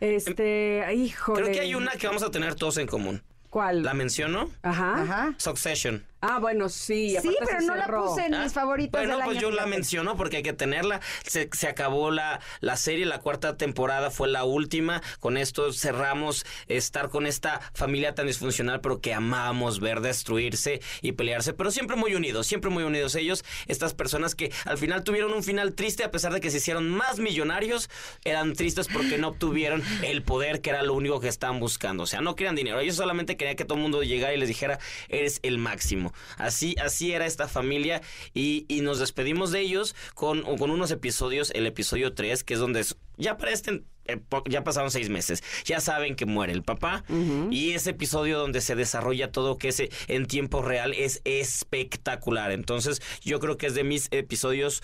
Este, 0.03 0.85
híjole. 0.95 1.43
Creo 1.43 1.55
que 1.55 1.61
hay 1.61 1.75
una 1.77 1.93
que 1.93 2.09
vamos 2.09 2.25
a 2.25 2.31
tener 2.33 2.57
todos 2.57 2.77
en 2.79 2.89
común. 2.89 3.23
¿Cuál? 3.51 3.85
¿La 3.85 3.95
menciono? 3.95 4.51
Ajá. 4.63 5.03
Ajá. 5.03 5.35
Succession. 5.39 6.05
Ah, 6.25 6.39
bueno, 6.39 6.69
sí. 6.69 7.17
Sí, 7.21 7.37
pero 7.45 7.61
no 7.63 7.75
la 7.75 7.89
puse 7.89 8.27
en 8.27 8.35
Ah, 8.35 8.45
mis 8.45 8.53
favoritas 8.53 8.93
Bueno, 9.01 9.17
del 9.17 9.25
pues 9.25 9.39
año, 9.39 9.49
yo 9.49 9.55
la 9.55 9.67
menciono 9.67 10.17
porque 10.17 10.37
hay 10.37 10.43
que 10.45 10.53
tenerla. 10.53 11.01
Se, 11.27 11.49
se 11.53 11.67
acabó 11.67 12.13
la, 12.13 12.41
la 12.61 12.77
serie, 12.77 13.07
la 13.07 13.19
cuarta 13.19 13.57
temporada 13.57 14.09
fue 14.13 14.29
la 14.29 14.45
última. 14.45 15.03
Con 15.19 15.37
esto 15.37 15.73
cerramos 15.73 16.47
estar 16.69 17.09
con 17.09 17.27
esta 17.27 17.61
familia 17.75 18.15
tan 18.15 18.29
disfuncional, 18.29 18.81
pero 18.81 19.01
que 19.01 19.13
amábamos 19.13 19.81
ver 19.81 20.01
destruirse 20.01 20.81
y 21.01 21.11
pelearse, 21.13 21.55
pero 21.55 21.73
siempre 21.73 21.97
muy 21.97 22.15
unidos, 22.15 22.47
siempre 22.47 22.71
muy 22.71 22.85
unidos 22.85 23.17
ellos. 23.17 23.45
Estas 23.67 23.93
personas 23.93 24.37
que 24.37 24.53
al 24.65 24.79
final 24.79 25.03
tuvieron 25.03 25.33
un 25.33 25.43
final 25.43 25.75
triste, 25.75 26.05
a 26.05 26.13
pesar 26.13 26.33
de 26.33 26.41
que 26.41 26.53
se 26.53 26.59
hicieron 26.59 26.89
más 26.89 27.19
millonarios, 27.19 27.91
eran 28.25 28.53
tristes 28.53 28.87
porque 28.87 29.19
no 29.19 29.29
obtuvieron 29.29 29.83
el 30.05 30.23
poder 30.23 30.61
que 30.61 30.71
era 30.71 30.85
lo 30.85 30.95
único 30.95 31.19
que 31.19 31.27
estaban 31.27 31.59
buscando. 31.59 32.05
O 32.05 32.07
sea, 32.07 32.21
no 32.21 32.37
querían 32.37 32.55
dinero, 32.55 32.79
ellos 32.79 32.95
solamente 32.95 33.37
querían 33.37 33.57
que 33.57 33.65
todo 33.65 33.75
el 33.75 33.83
mundo 33.83 34.05
llegara 34.05 34.33
y 34.35 34.39
les 34.39 34.47
dijera, 34.47 34.79
eres 35.09 35.41
el 35.43 35.59
máximo. 35.59 36.12
Así, 36.37 36.75
así 36.83 37.13
era 37.13 37.27
esta 37.27 37.49
familia 37.49 38.03
y, 38.35 38.65
y 38.69 38.81
nos 38.81 38.99
despedimos 38.99 39.53
de 39.53 39.61
ellos 39.61 39.95
con, 40.15 40.43
con 40.57 40.71
unos 40.71 40.91
episodios, 40.91 41.51
el 41.55 41.67
episodio 41.67 42.15
3, 42.15 42.45
que 42.45 42.55
es 42.55 42.61
donde 42.61 42.81
es- 42.81 42.97
ya 43.19 43.37
para 43.37 43.53
este... 43.53 43.83
eh, 44.07 44.21
Ya 44.49 44.65
pasaron 44.65 44.91
seis 44.91 45.09
meses. 45.11 45.43
Ya 45.65 45.81
saben 45.81 46.17
que 46.17 46.25
muere 46.27 46.53
el 46.53 46.63
papá. 46.63 47.05
Y 47.51 47.73
ese 47.73 47.91
episodio 47.91 48.39
donde 48.39 48.61
se 48.63 48.75
desarrolla 48.75 49.31
todo 49.31 49.59
que 49.59 49.69
es 49.69 49.83
en 50.09 50.27
tiempo 50.27 50.63
real 50.63 50.93
es 50.95 51.21
espectacular. 51.25 52.51
Entonces, 52.53 53.01
yo 53.23 53.39
creo 53.39 53.57
que 53.59 53.67
es 53.67 53.75
de 53.75 53.85
mis 53.85 54.09
episodios, 54.11 54.83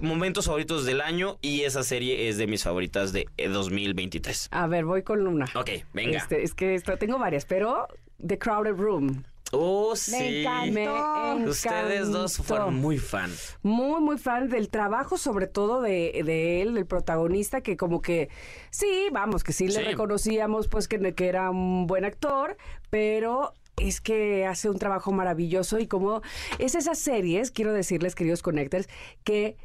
momentos 0.00 0.46
favoritos 0.46 0.84
del 0.84 1.00
año. 1.00 1.38
Y 1.40 1.62
esa 1.62 1.82
serie 1.82 2.28
es 2.28 2.36
de 2.38 2.46
mis 2.46 2.62
favoritas 2.62 3.12
de 3.12 3.26
eh, 3.38 3.48
2023. 3.48 4.48
A 4.52 4.66
ver, 4.66 4.84
voy 4.84 5.02
con 5.02 5.26
una. 5.26 5.46
Ok, 5.54 5.70
venga. 5.92 6.18
Este, 6.18 6.42
es 6.42 6.54
que 6.54 6.74
esto, 6.74 6.96
tengo 6.96 7.18
varias, 7.18 7.46
pero 7.46 7.88
The 8.24 8.38
Crowded 8.38 8.74
Room. 8.76 9.24
Oh, 9.52 9.96
sí. 9.96 10.44
encantó. 10.44 11.38
Me 11.38 11.48
Ustedes 11.48 12.10
dos 12.10 12.34
encantó. 12.34 12.42
fueron 12.48 12.74
muy 12.76 12.98
fan. 12.98 13.30
Muy, 13.62 14.00
muy 14.00 14.18
fan 14.18 14.48
del 14.48 14.68
trabajo, 14.68 15.18
sobre 15.18 15.46
todo 15.46 15.80
de, 15.82 16.22
de 16.24 16.62
él, 16.62 16.76
el 16.76 16.86
protagonista, 16.86 17.60
que 17.60 17.76
como 17.76 18.00
que, 18.02 18.28
sí, 18.70 19.08
vamos, 19.12 19.42
que 19.44 19.52
sí, 19.52 19.68
Sí. 19.70 19.76
le 19.78 19.84
reconocíamos, 19.84 20.68
pues 20.68 20.86
que, 20.88 21.14
que 21.14 21.28
era 21.28 21.50
un 21.50 21.86
buen 21.86 22.04
actor, 22.04 22.56
pero 22.90 23.54
es 23.76 24.00
que 24.00 24.44
hace 24.46 24.68
un 24.68 24.78
trabajo 24.78 25.10
maravilloso 25.10 25.78
y 25.78 25.86
como 25.86 26.22
es 26.58 26.74
esas 26.74 26.98
series, 26.98 27.50
quiero 27.50 27.72
decirles, 27.72 28.14
queridos 28.14 28.42
connectors, 28.42 28.88
que 29.24 29.56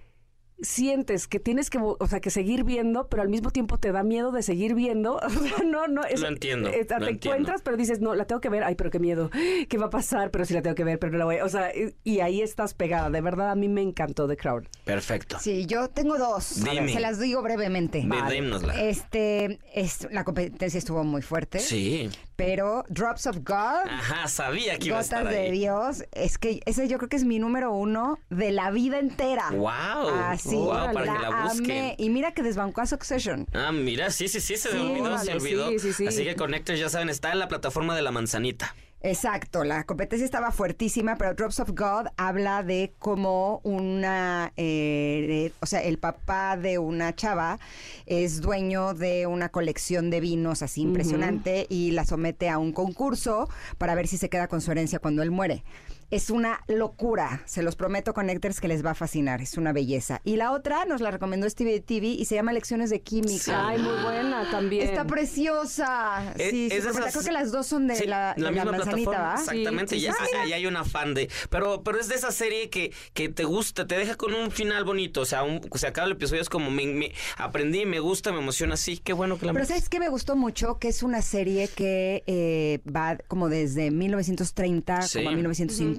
sientes 0.62 1.28
que 1.28 1.40
tienes 1.40 1.70
que, 1.70 1.78
o 1.82 2.08
sea, 2.08 2.20
que 2.22 2.30
seguir 2.30 2.64
viendo, 2.64 3.08
pero 3.10 3.22
al 3.22 3.30
mismo 3.30 3.52
tiempo 3.52 3.78
te 3.78 3.92
da 3.92 4.04
miedo 4.04 4.32
de 4.32 4.42
seguir 4.44 4.74
viendo. 4.74 5.20
O 5.26 5.30
sea, 5.30 5.64
no, 5.66 5.88
no. 5.88 6.04
es- 6.06 6.22
Lo 6.22 6.28
entiendo, 6.28 6.70
lo 6.70 6.74
te 6.74 6.80
entiendo. 6.82 7.08
encuentras, 7.10 7.62
pero 7.62 7.78
dices, 7.78 8.00
no, 8.00 8.16
la 8.16 8.26
tengo 8.26 8.40
que 8.42 8.50
ver. 8.50 8.64
Ay, 8.64 8.76
pero 8.76 8.90
qué 8.90 9.00
miedo. 9.00 9.30
¿Qué 9.68 9.78
va 9.78 9.88
a 9.88 9.90
pasar? 9.90 10.32
Pero 10.32 10.46
sí 10.46 10.54
la 10.54 10.62
tengo 10.62 10.76
que 10.76 10.84
ver, 10.84 10.98
pero 11.00 11.12
no 11.12 11.18
la 11.18 11.26
voy. 11.26 11.38
a-". 11.38 11.46
O 11.46 11.50
sea, 11.50 11.72
y, 11.76 11.94
y 12.04 12.20
ahí 12.22 12.42
estás 12.42 12.74
pegada. 12.74 13.10
De 13.10 13.22
verdad, 13.22 13.52
a 13.52 13.56
mí 13.56 13.68
me 13.68 13.82
encantó 13.82 14.28
The 14.28 14.38
Crowd. 14.38 14.64
Perfecto. 14.86 15.38
Sí, 15.40 15.66
yo 15.66 15.90
tengo 15.90 16.18
dos. 16.18 16.64
Dime. 16.64 16.94
Se 16.94 17.00
las 17.00 17.20
digo 17.20 17.42
brevemente. 17.42 18.04
Ve, 18.06 18.18
dímnosla. 18.34 18.82
Este, 18.82 19.60
es, 19.74 20.08
la 20.12 20.24
competencia 20.24 20.78
estuvo 20.78 21.04
muy 21.04 21.22
fuerte. 21.22 21.60
Sí. 21.60 22.10
Pero 22.36 22.84
Drops 22.90 23.28
of 23.28 23.38
God, 23.38 23.88
Ajá, 23.90 24.28
sabía 24.28 24.78
que 24.78 24.88
iba 24.88 24.98
a 24.98 25.02
estar 25.02 25.20
Gotas 25.24 25.34
de 25.34 25.42
ahí. 25.42 25.52
Dios, 25.52 26.04
es 26.12 26.38
que 26.38 26.60
ese 26.66 26.88
yo 26.88 26.98
creo 26.98 27.08
que 27.10 27.16
es 27.16 27.24
mi 27.24 27.40
número 27.40 27.72
uno 27.72 28.20
de 28.30 28.52
la 28.52 28.72
vida 28.72 29.00
entera. 29.00 29.52
Wow. 29.52 30.10
Así, 30.26 30.56
Wow, 30.56 30.92
para 30.94 31.14
que 31.14 31.20
la 31.20 31.44
busquen. 31.44 31.64
amé. 31.72 31.96
Y 31.98 32.10
mira 32.10 32.34
que 32.34 32.44
desbancó 32.44 32.82
a 32.82 32.86
Succession. 32.88 33.48
Ah, 33.54 33.72
mira, 33.72 34.10
sí, 34.12 34.28
sí, 34.28 34.42
sí, 34.42 34.58
se 34.58 34.72
Sí, 34.72 34.78
olvidó, 34.78 35.06
se 35.18 35.32
órale, 35.32 35.34
olvidó. 35.34 35.70
sí, 35.70 35.80
sí, 35.80 35.94
sí. 35.94 36.08
Así 36.08 36.24
que 36.26 36.36
Connectors, 36.36 36.80
ya 36.80 36.90
saben, 36.90 37.10
está 37.10 37.32
en 37.32 37.40
la 37.40 37.48
plataforma 37.48 37.96
de 37.96 38.02
la 38.02 38.12
manzanita. 38.12 38.76
Exacto, 39.08 39.64
la 39.64 39.84
competencia 39.84 40.26
estaba 40.26 40.52
fuertísima, 40.52 41.16
pero 41.16 41.36
Drops 41.36 41.60
of 41.60 41.70
God 41.72 42.08
habla 42.18 42.64
de 42.64 42.92
cómo 42.98 43.62
una, 43.64 44.52
eh, 44.58 45.26
de- 45.28 45.54
o 45.60 45.68
sea, 45.68 45.84
el 45.84 46.00
papá 46.00 46.58
de 46.58 46.80
una 46.80 47.16
chava 47.16 47.60
es 48.08 48.42
dueño 48.42 48.96
de 48.96 49.28
una 49.28 49.50
colección 49.50 50.10
de 50.10 50.22
vinos 50.22 50.64
así 50.64 50.82
impresionante 50.82 51.68
y 51.70 51.92
la 51.92 52.04
somete 52.04 52.50
a 52.50 52.58
un 52.58 52.74
concurso 52.74 53.48
para 53.78 53.94
ver 53.94 54.08
si 54.08 54.18
se 54.18 54.28
queda 54.30 54.48
con 54.48 54.60
su 54.62 54.72
herencia 54.72 54.98
cuando 54.98 55.22
él 55.22 55.30
muere. 55.30 55.64
Es 56.12 56.30
una 56.30 56.62
locura, 56.68 57.42
se 57.46 57.64
los 57.64 57.76
prometo, 57.76 58.14
Connectors, 58.14 58.62
que 58.62 58.68
les 58.68 58.86
va 58.86 58.92
a 58.92 58.96
fascinar, 58.96 59.42
es 59.42 59.58
una 59.58 59.74
belleza. 59.74 60.22
Y 60.24 60.36
la 60.38 60.52
otra 60.52 60.86
nos 60.86 61.02
la 61.02 61.10
recomendó 61.12 61.50
Stevie 61.50 61.80
TV 61.82 62.08
y 62.08 62.26
se 62.26 62.36
llama 62.36 62.54
Lecciones 62.54 62.90
de 62.90 63.02
Química. 63.02 63.68
Ay, 63.68 63.80
muy 63.82 63.94
buena 64.04 64.50
también. 64.52 64.88
Está 64.88 65.06
preciosa. 65.06 66.34
Es- 66.38 66.50
sí, 66.52 66.68
es 66.72 66.86
esas- 66.86 66.96
creo 67.12 67.24
que 67.24 67.32
las 67.32 67.52
dos 67.52 67.68
son 67.68 67.88
de 67.88 67.96
Sí, 67.96 68.06
la, 68.06 68.34
misma 68.38 68.66
manzanita, 68.66 69.12
plataforma, 69.12 69.20
¿va? 69.36 69.40
Exactamente, 69.40 70.00
ya, 70.00 70.14
ah, 70.20 70.46
ya 70.48 70.56
hay 70.56 70.66
una 70.68 70.84
fan 70.84 71.14
de. 71.14 71.30
Pero, 71.50 71.82
pero 71.84 72.00
es 72.00 72.08
de 72.08 72.16
esa 72.16 72.32
serie 72.32 72.70
que, 72.70 72.92
que 73.14 73.30
te 73.30 73.44
gusta, 73.44 73.88
te 73.88 73.98
deja 73.98 74.16
con 74.16 74.34
un 74.34 74.52
final 74.52 74.84
bonito. 74.86 75.22
O 75.22 75.26
sea, 75.26 75.44
un- 75.44 75.62
se 75.76 75.88
acaba 75.88 76.06
el 76.08 76.14
episodio, 76.14 76.42
es 76.42 76.50
como 76.50 76.70
me, 76.72 76.86
me- 76.86 77.12
aprendí, 77.38 77.86
me 77.86 78.00
gusta, 78.00 78.32
me 78.32 78.40
emociona. 78.40 78.78
Sí, 78.78 79.00
qué 79.04 79.14
bueno 79.14 79.38
que 79.40 79.46
la 79.48 79.54
Pero. 79.54 79.66
¿sabes 79.66 79.90
qué 79.90 80.00
me 80.00 80.10
gustó 80.10 80.36
mucho? 80.36 80.78
Que 80.78 80.90
es 80.90 81.04
una 81.04 81.22
serie 81.22 81.68
que 81.68 82.24
eh, 82.28 82.80
va 82.90 83.18
como 83.28 83.50
desde 83.50 83.92
1930 83.92 85.02
Sí. 85.04 85.20
como 85.20 85.30
a 85.30 85.34
1950 85.34 85.95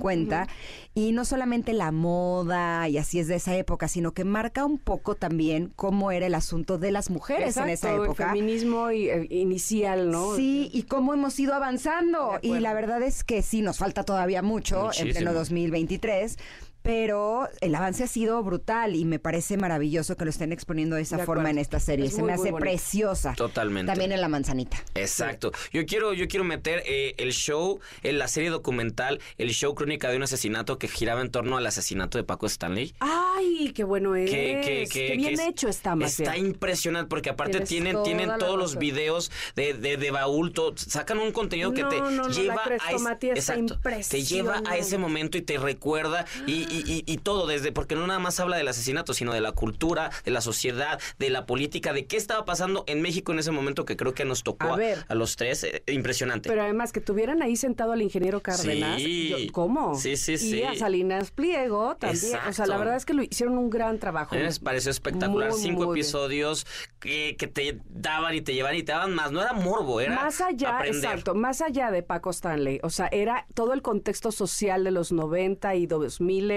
y 0.94 1.12
no 1.12 1.24
solamente 1.24 1.73
la 1.73 1.93
moda 1.93 2.89
y 2.89 2.98
así 2.98 3.18
es 3.18 3.28
de 3.28 3.36
esa 3.36 3.55
época, 3.56 3.89
sino 3.89 4.12
que 4.12 4.24
marca 4.24 4.64
un 4.64 4.78
poco 4.78 5.14
también 5.14 5.73
cómo 5.77 6.10
era 6.10 6.27
el 6.27 6.35
asunto 6.35 6.78
de 6.78 6.90
las 6.90 7.10
mujeres 7.10 7.56
en 7.56 7.68
esa 7.68 7.89
Exacto, 7.89 7.97
el 7.97 8.05
época. 8.05 8.28
feminismo 8.28 8.90
y- 8.90 9.09
eh, 9.09 9.27
inicial, 9.31 10.10
¿no? 10.10 10.35
Sí, 10.36 10.70
y 10.73 10.82
cómo 10.85 11.12
hemos 11.14 11.39
ido 11.39 11.55
avanzando. 11.55 12.39
Y 12.43 12.59
la 12.60 12.73
verdad 12.74 13.02
es 13.02 13.24
que 13.24 13.43
sí, 13.43 13.62
nos 13.62 13.78
falta 13.78 14.05
todavía 14.05 14.43
mucho 14.43 14.77
en 14.78 14.85
Muchísimo. 14.86 15.12
pleno 15.14 15.32
2023. 15.35 16.39
Pero 16.86 17.48
el 17.60 17.74
avance 17.74 18.04
ha 18.04 18.06
sido 18.06 18.42
brutal 18.42 18.94
y 18.94 19.04
me 19.04 19.18
parece 19.18 19.56
maravilloso 19.56 20.16
que 20.16 20.24
lo 20.24 20.30
estén 20.30 20.52
exponiendo 20.52 20.96
de 20.96 21.02
esa 21.02 21.16
De 21.16 21.24
forma 21.26 21.50
en 21.50 21.58
esta 21.58 21.80
serie. 21.80 22.06
Es 22.06 22.12
Se 22.14 22.20
muy, 22.20 22.28
me 22.28 22.34
hace 22.34 22.52
bonito. 22.52 22.58
preciosa. 22.58 23.34
Totalmente. 23.36 23.90
También 23.90 24.12
en 24.12 24.20
la 24.20 24.28
manzanita. 24.28 24.76
Exacto. 24.94 25.52
Yo 25.72 25.84
quiero, 25.84 26.12
yo 26.14 26.28
quiero 26.28 26.44
meter 26.44 26.82
eh, 26.86 27.14
el 27.18 27.32
show, 27.32 27.80
en 28.02 28.18
la 28.18 28.28
serie 28.28 28.50
documental, 28.50 29.20
el 29.36 29.50
show 29.50 29.74
crónica 29.74 30.10
de 30.10 30.16
un 30.16 30.22
asesinato 30.22 30.78
que 30.78 30.86
giraba 30.88 31.20
en 31.22 31.30
torno 31.30 31.56
al 31.56 31.66
asesinato 31.66 32.18
de 32.18 32.24
Paco 32.24 32.46
Stanley. 32.46 32.94
Ay, 33.00 33.72
qué 33.74 33.82
bueno 33.84 34.14
es. 34.14 34.30
que, 34.30 34.60
que, 34.64 34.86
que- 34.88 35.06
Qué 35.08 35.16
bien 35.16 35.34
es- 35.34 35.40
hecho 35.40 35.68
está 35.68 35.96
más 35.96 36.18
Está 36.20 36.32
bien. 36.34 36.46
impresionante 36.46 37.08
porque 37.08 37.30
aparte 37.30 37.60
Tienes 37.60 37.68
tienen, 37.68 38.02
tienen 38.04 38.38
todos 38.38 38.56
los 38.58 38.76
videos 38.78 39.30
de, 39.56 39.74
de, 39.74 39.96
de 39.96 40.10
baúl, 40.10 40.52
todo- 40.52 40.74
sacan 40.76 41.18
un 41.18 41.32
contenido 41.32 41.72
que 41.72 41.82
te 41.84 41.98
no, 41.98 42.10
no, 42.10 42.28
la 42.28 42.34
lleva 42.34 42.54
a 42.54 42.56
ese, 42.56 42.68
crestomatía 42.68 43.32
está 43.34 43.54
exacto, 43.54 43.78
te 44.10 44.22
lleva 44.22 44.52
a 44.54 44.58
ese 44.58 44.96
impresionante. 44.96 44.98
momento 44.98 45.38
y 45.38 45.42
te 45.42 45.58
recuerda 45.58 46.24
y, 46.46 46.52
y- 46.52 46.76
y- 46.86 47.05
y 47.07 47.16
todo 47.19 47.47
desde, 47.47 47.73
porque 47.73 47.94
no 47.94 48.07
nada 48.07 48.19
más 48.19 48.40
habla 48.40 48.57
del 48.57 48.69
asesinato, 48.69 49.15
sino 49.15 49.32
de 49.32 49.40
la 49.40 49.53
cultura, 49.53 50.11
de 50.24 50.31
la 50.31 50.40
sociedad, 50.40 51.01
de 51.19 51.31
la 51.31 51.47
política, 51.47 51.93
de 51.93 52.07
qué 52.07 52.16
estaba 52.16 52.44
pasando 52.44 52.85
en 52.86 53.03
México 53.03 53.32
en 53.32 53.39
ese 53.39 53.51
momento 53.51 53.85
que 53.85 53.97
creo 53.97 54.15
que 54.15 54.24
nos 54.24 54.43
tocó 54.43 54.74
A 54.74 54.77
ver. 54.77 55.05
a 55.09 55.15
los 55.15 55.36
tres. 55.36 55.65
eh, 55.65 55.82
impresionante. 55.86 56.48
Pero 56.48 56.62
además 56.62 56.93
que 56.93 57.01
tuvieran 57.01 57.43
ahí 57.43 57.57
sentado 57.57 57.93
al 57.93 58.03
ingeniero 58.03 58.43
Cárdenas. 58.43 59.01
Sí. 59.01 59.28
yo- 59.31 59.53
¿Cómo? 59.53 59.94
Sí, 59.94 60.16
sí, 60.16 60.32
Y 60.35 60.39
sí. 60.39 60.62
a 60.65 60.74
Salinas 60.77 61.31
Pliego 61.31 61.97
también. 61.97 62.36
O 62.48 62.53
sea, 62.53 62.66
la 62.66 62.77
verdad 62.77 62.97
es 62.97 63.05
que 63.07 63.15
lo 63.15 63.23
hiciieron 63.23 63.57
un 63.59 63.70
gran 63.70 63.98
trabajo. 63.98 64.35
A 64.35 64.39
mí 64.39 64.44
me 64.44 64.51
pareció 64.62 64.90
espectacular. 64.90 65.51
Muy, 65.51 65.61
Cinco 65.61 65.85
muy 65.86 65.98
episodios 65.98 66.66
que, 67.01 67.36
que 67.39 67.47
te 67.47 67.81
daban 67.89 68.35
y 68.35 68.40
te 68.40 68.55
llevaban 68.55 68.77
y 68.77 68.82
te 68.82 68.93
daban 68.93 69.15
más. 69.15 69.31
No 69.32 69.40
era 69.43 69.53
morbo, 69.53 70.01
era 70.01 70.15
más 70.15 70.40
allá, 70.40 70.77
aprender. 70.78 71.05
exacto, 71.05 71.35
más 71.35 71.61
allá 71.61 71.90
de 71.90 72.03
Paco 72.03 72.31
Stanley, 72.31 72.81
o 72.82 72.90
sea, 72.90 73.09
era 73.12 73.47
todo 73.55 73.73
el 73.73 73.82
contexto 73.82 74.32
social 74.32 74.85
de 74.85 74.90
los 74.90 75.12
90 75.12 75.74
y 75.74 75.86
2000, 75.86 76.51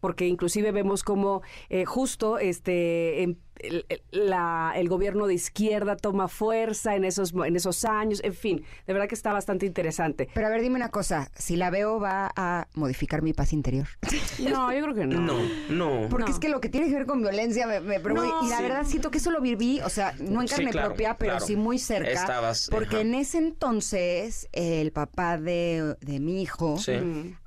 porque 0.00 0.26
inclusive 0.26 0.72
vemos 0.72 1.02
como 1.02 1.42
eh, 1.68 1.84
justo 1.84 2.38
este 2.38 3.22
em- 3.22 3.36
el, 3.60 3.86
el- 3.88 4.02
la- 4.10 4.72
el 4.76 4.88
gobierno 4.88 5.26
de 5.26 5.34
izquierda 5.34 5.96
toma 5.96 6.28
fuerza 6.28 6.94
en 6.96 7.04
esos 7.04 7.32
en 7.34 7.56
esos 7.56 7.84
años, 7.84 8.20
en 8.24 8.34
fin, 8.34 8.64
de 8.86 8.92
verdad 8.92 9.08
que 9.08 9.14
está 9.14 9.32
bastante 9.32 9.66
interesante. 9.66 10.28
Pero 10.34 10.46
a 10.46 10.50
ver, 10.50 10.60
dime 10.62 10.76
una 10.76 10.90
cosa. 10.90 11.30
Si 11.36 11.56
la 11.56 11.70
veo, 11.70 12.00
va 12.00 12.30
a 12.36 12.66
modificar 12.74 13.22
mi 13.22 13.32
paz 13.32 13.52
interior. 13.52 13.86
No, 14.44 14.72
yo 14.72 14.82
creo 14.82 14.94
que 14.94 15.06
no. 15.06 15.20
No, 15.20 15.38
no. 15.70 16.08
Porque 16.08 16.26
No. 16.26 16.32
es 16.32 16.38
que 16.38 16.48
lo 16.48 16.60
que 16.60 16.68
tiene 16.68 16.88
que 16.88 16.94
ver 16.94 17.06
con 17.06 17.20
violencia 17.22 17.66
me, 17.66 17.80
me 17.80 17.98
No, 17.98 18.44
y 18.44 18.48
la 18.48 18.56
sí. 18.58 18.62
verdad 18.62 18.84
siento 18.84 19.10
que 19.10 19.18
eso 19.18 19.30
lo 19.30 19.40
viví, 19.40 19.80
o 19.80 19.88
sea, 19.88 20.14
no 20.20 20.40
en 20.42 20.48
Sí, 20.48 20.56
carne 20.56 20.70
claro, 20.70 20.88
propia, 20.88 21.16
pero 21.16 21.32
claro. 21.32 21.46
sí 21.46 21.56
muy 21.56 21.78
cerca. 21.78 22.10
Estabas, 22.10 22.68
porque 22.70 22.96
ajá. 22.96 23.00
en 23.02 23.14
ese 23.14 23.38
entonces 23.38 24.48
el 24.52 24.92
papá 24.92 25.38
de, 25.38 25.96
de 26.00 26.20
mi 26.20 26.42
hijo 26.42 26.76
Sí. 26.78 26.92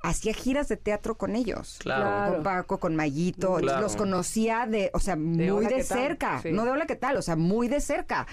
hacía 0.02 0.32
giras 0.34 0.68
de 0.68 0.76
teatro 0.76 1.16
con 1.16 1.36
ellos. 1.36 1.76
Claro. 1.80 2.34
Con 2.34 2.42
Paco, 2.42 2.78
con 2.78 2.96
Mayito. 2.96 3.60
Los 3.60 3.96
conocía 3.96 4.66
de, 4.66 4.90
o 4.94 5.00
sea, 5.00 5.16
muy 5.16 5.66
de 5.66 5.74
¿qué 5.76 5.84
tal? 5.84 5.97
Cerca. 6.02 6.40
Sí. 6.42 6.50
No 6.52 6.64
de 6.64 6.70
hola, 6.70 6.86
¿qué 6.86 6.96
tal? 6.96 7.16
O 7.16 7.22
sea, 7.22 7.36
muy 7.36 7.68
de 7.68 7.80
cerca. 7.80 8.26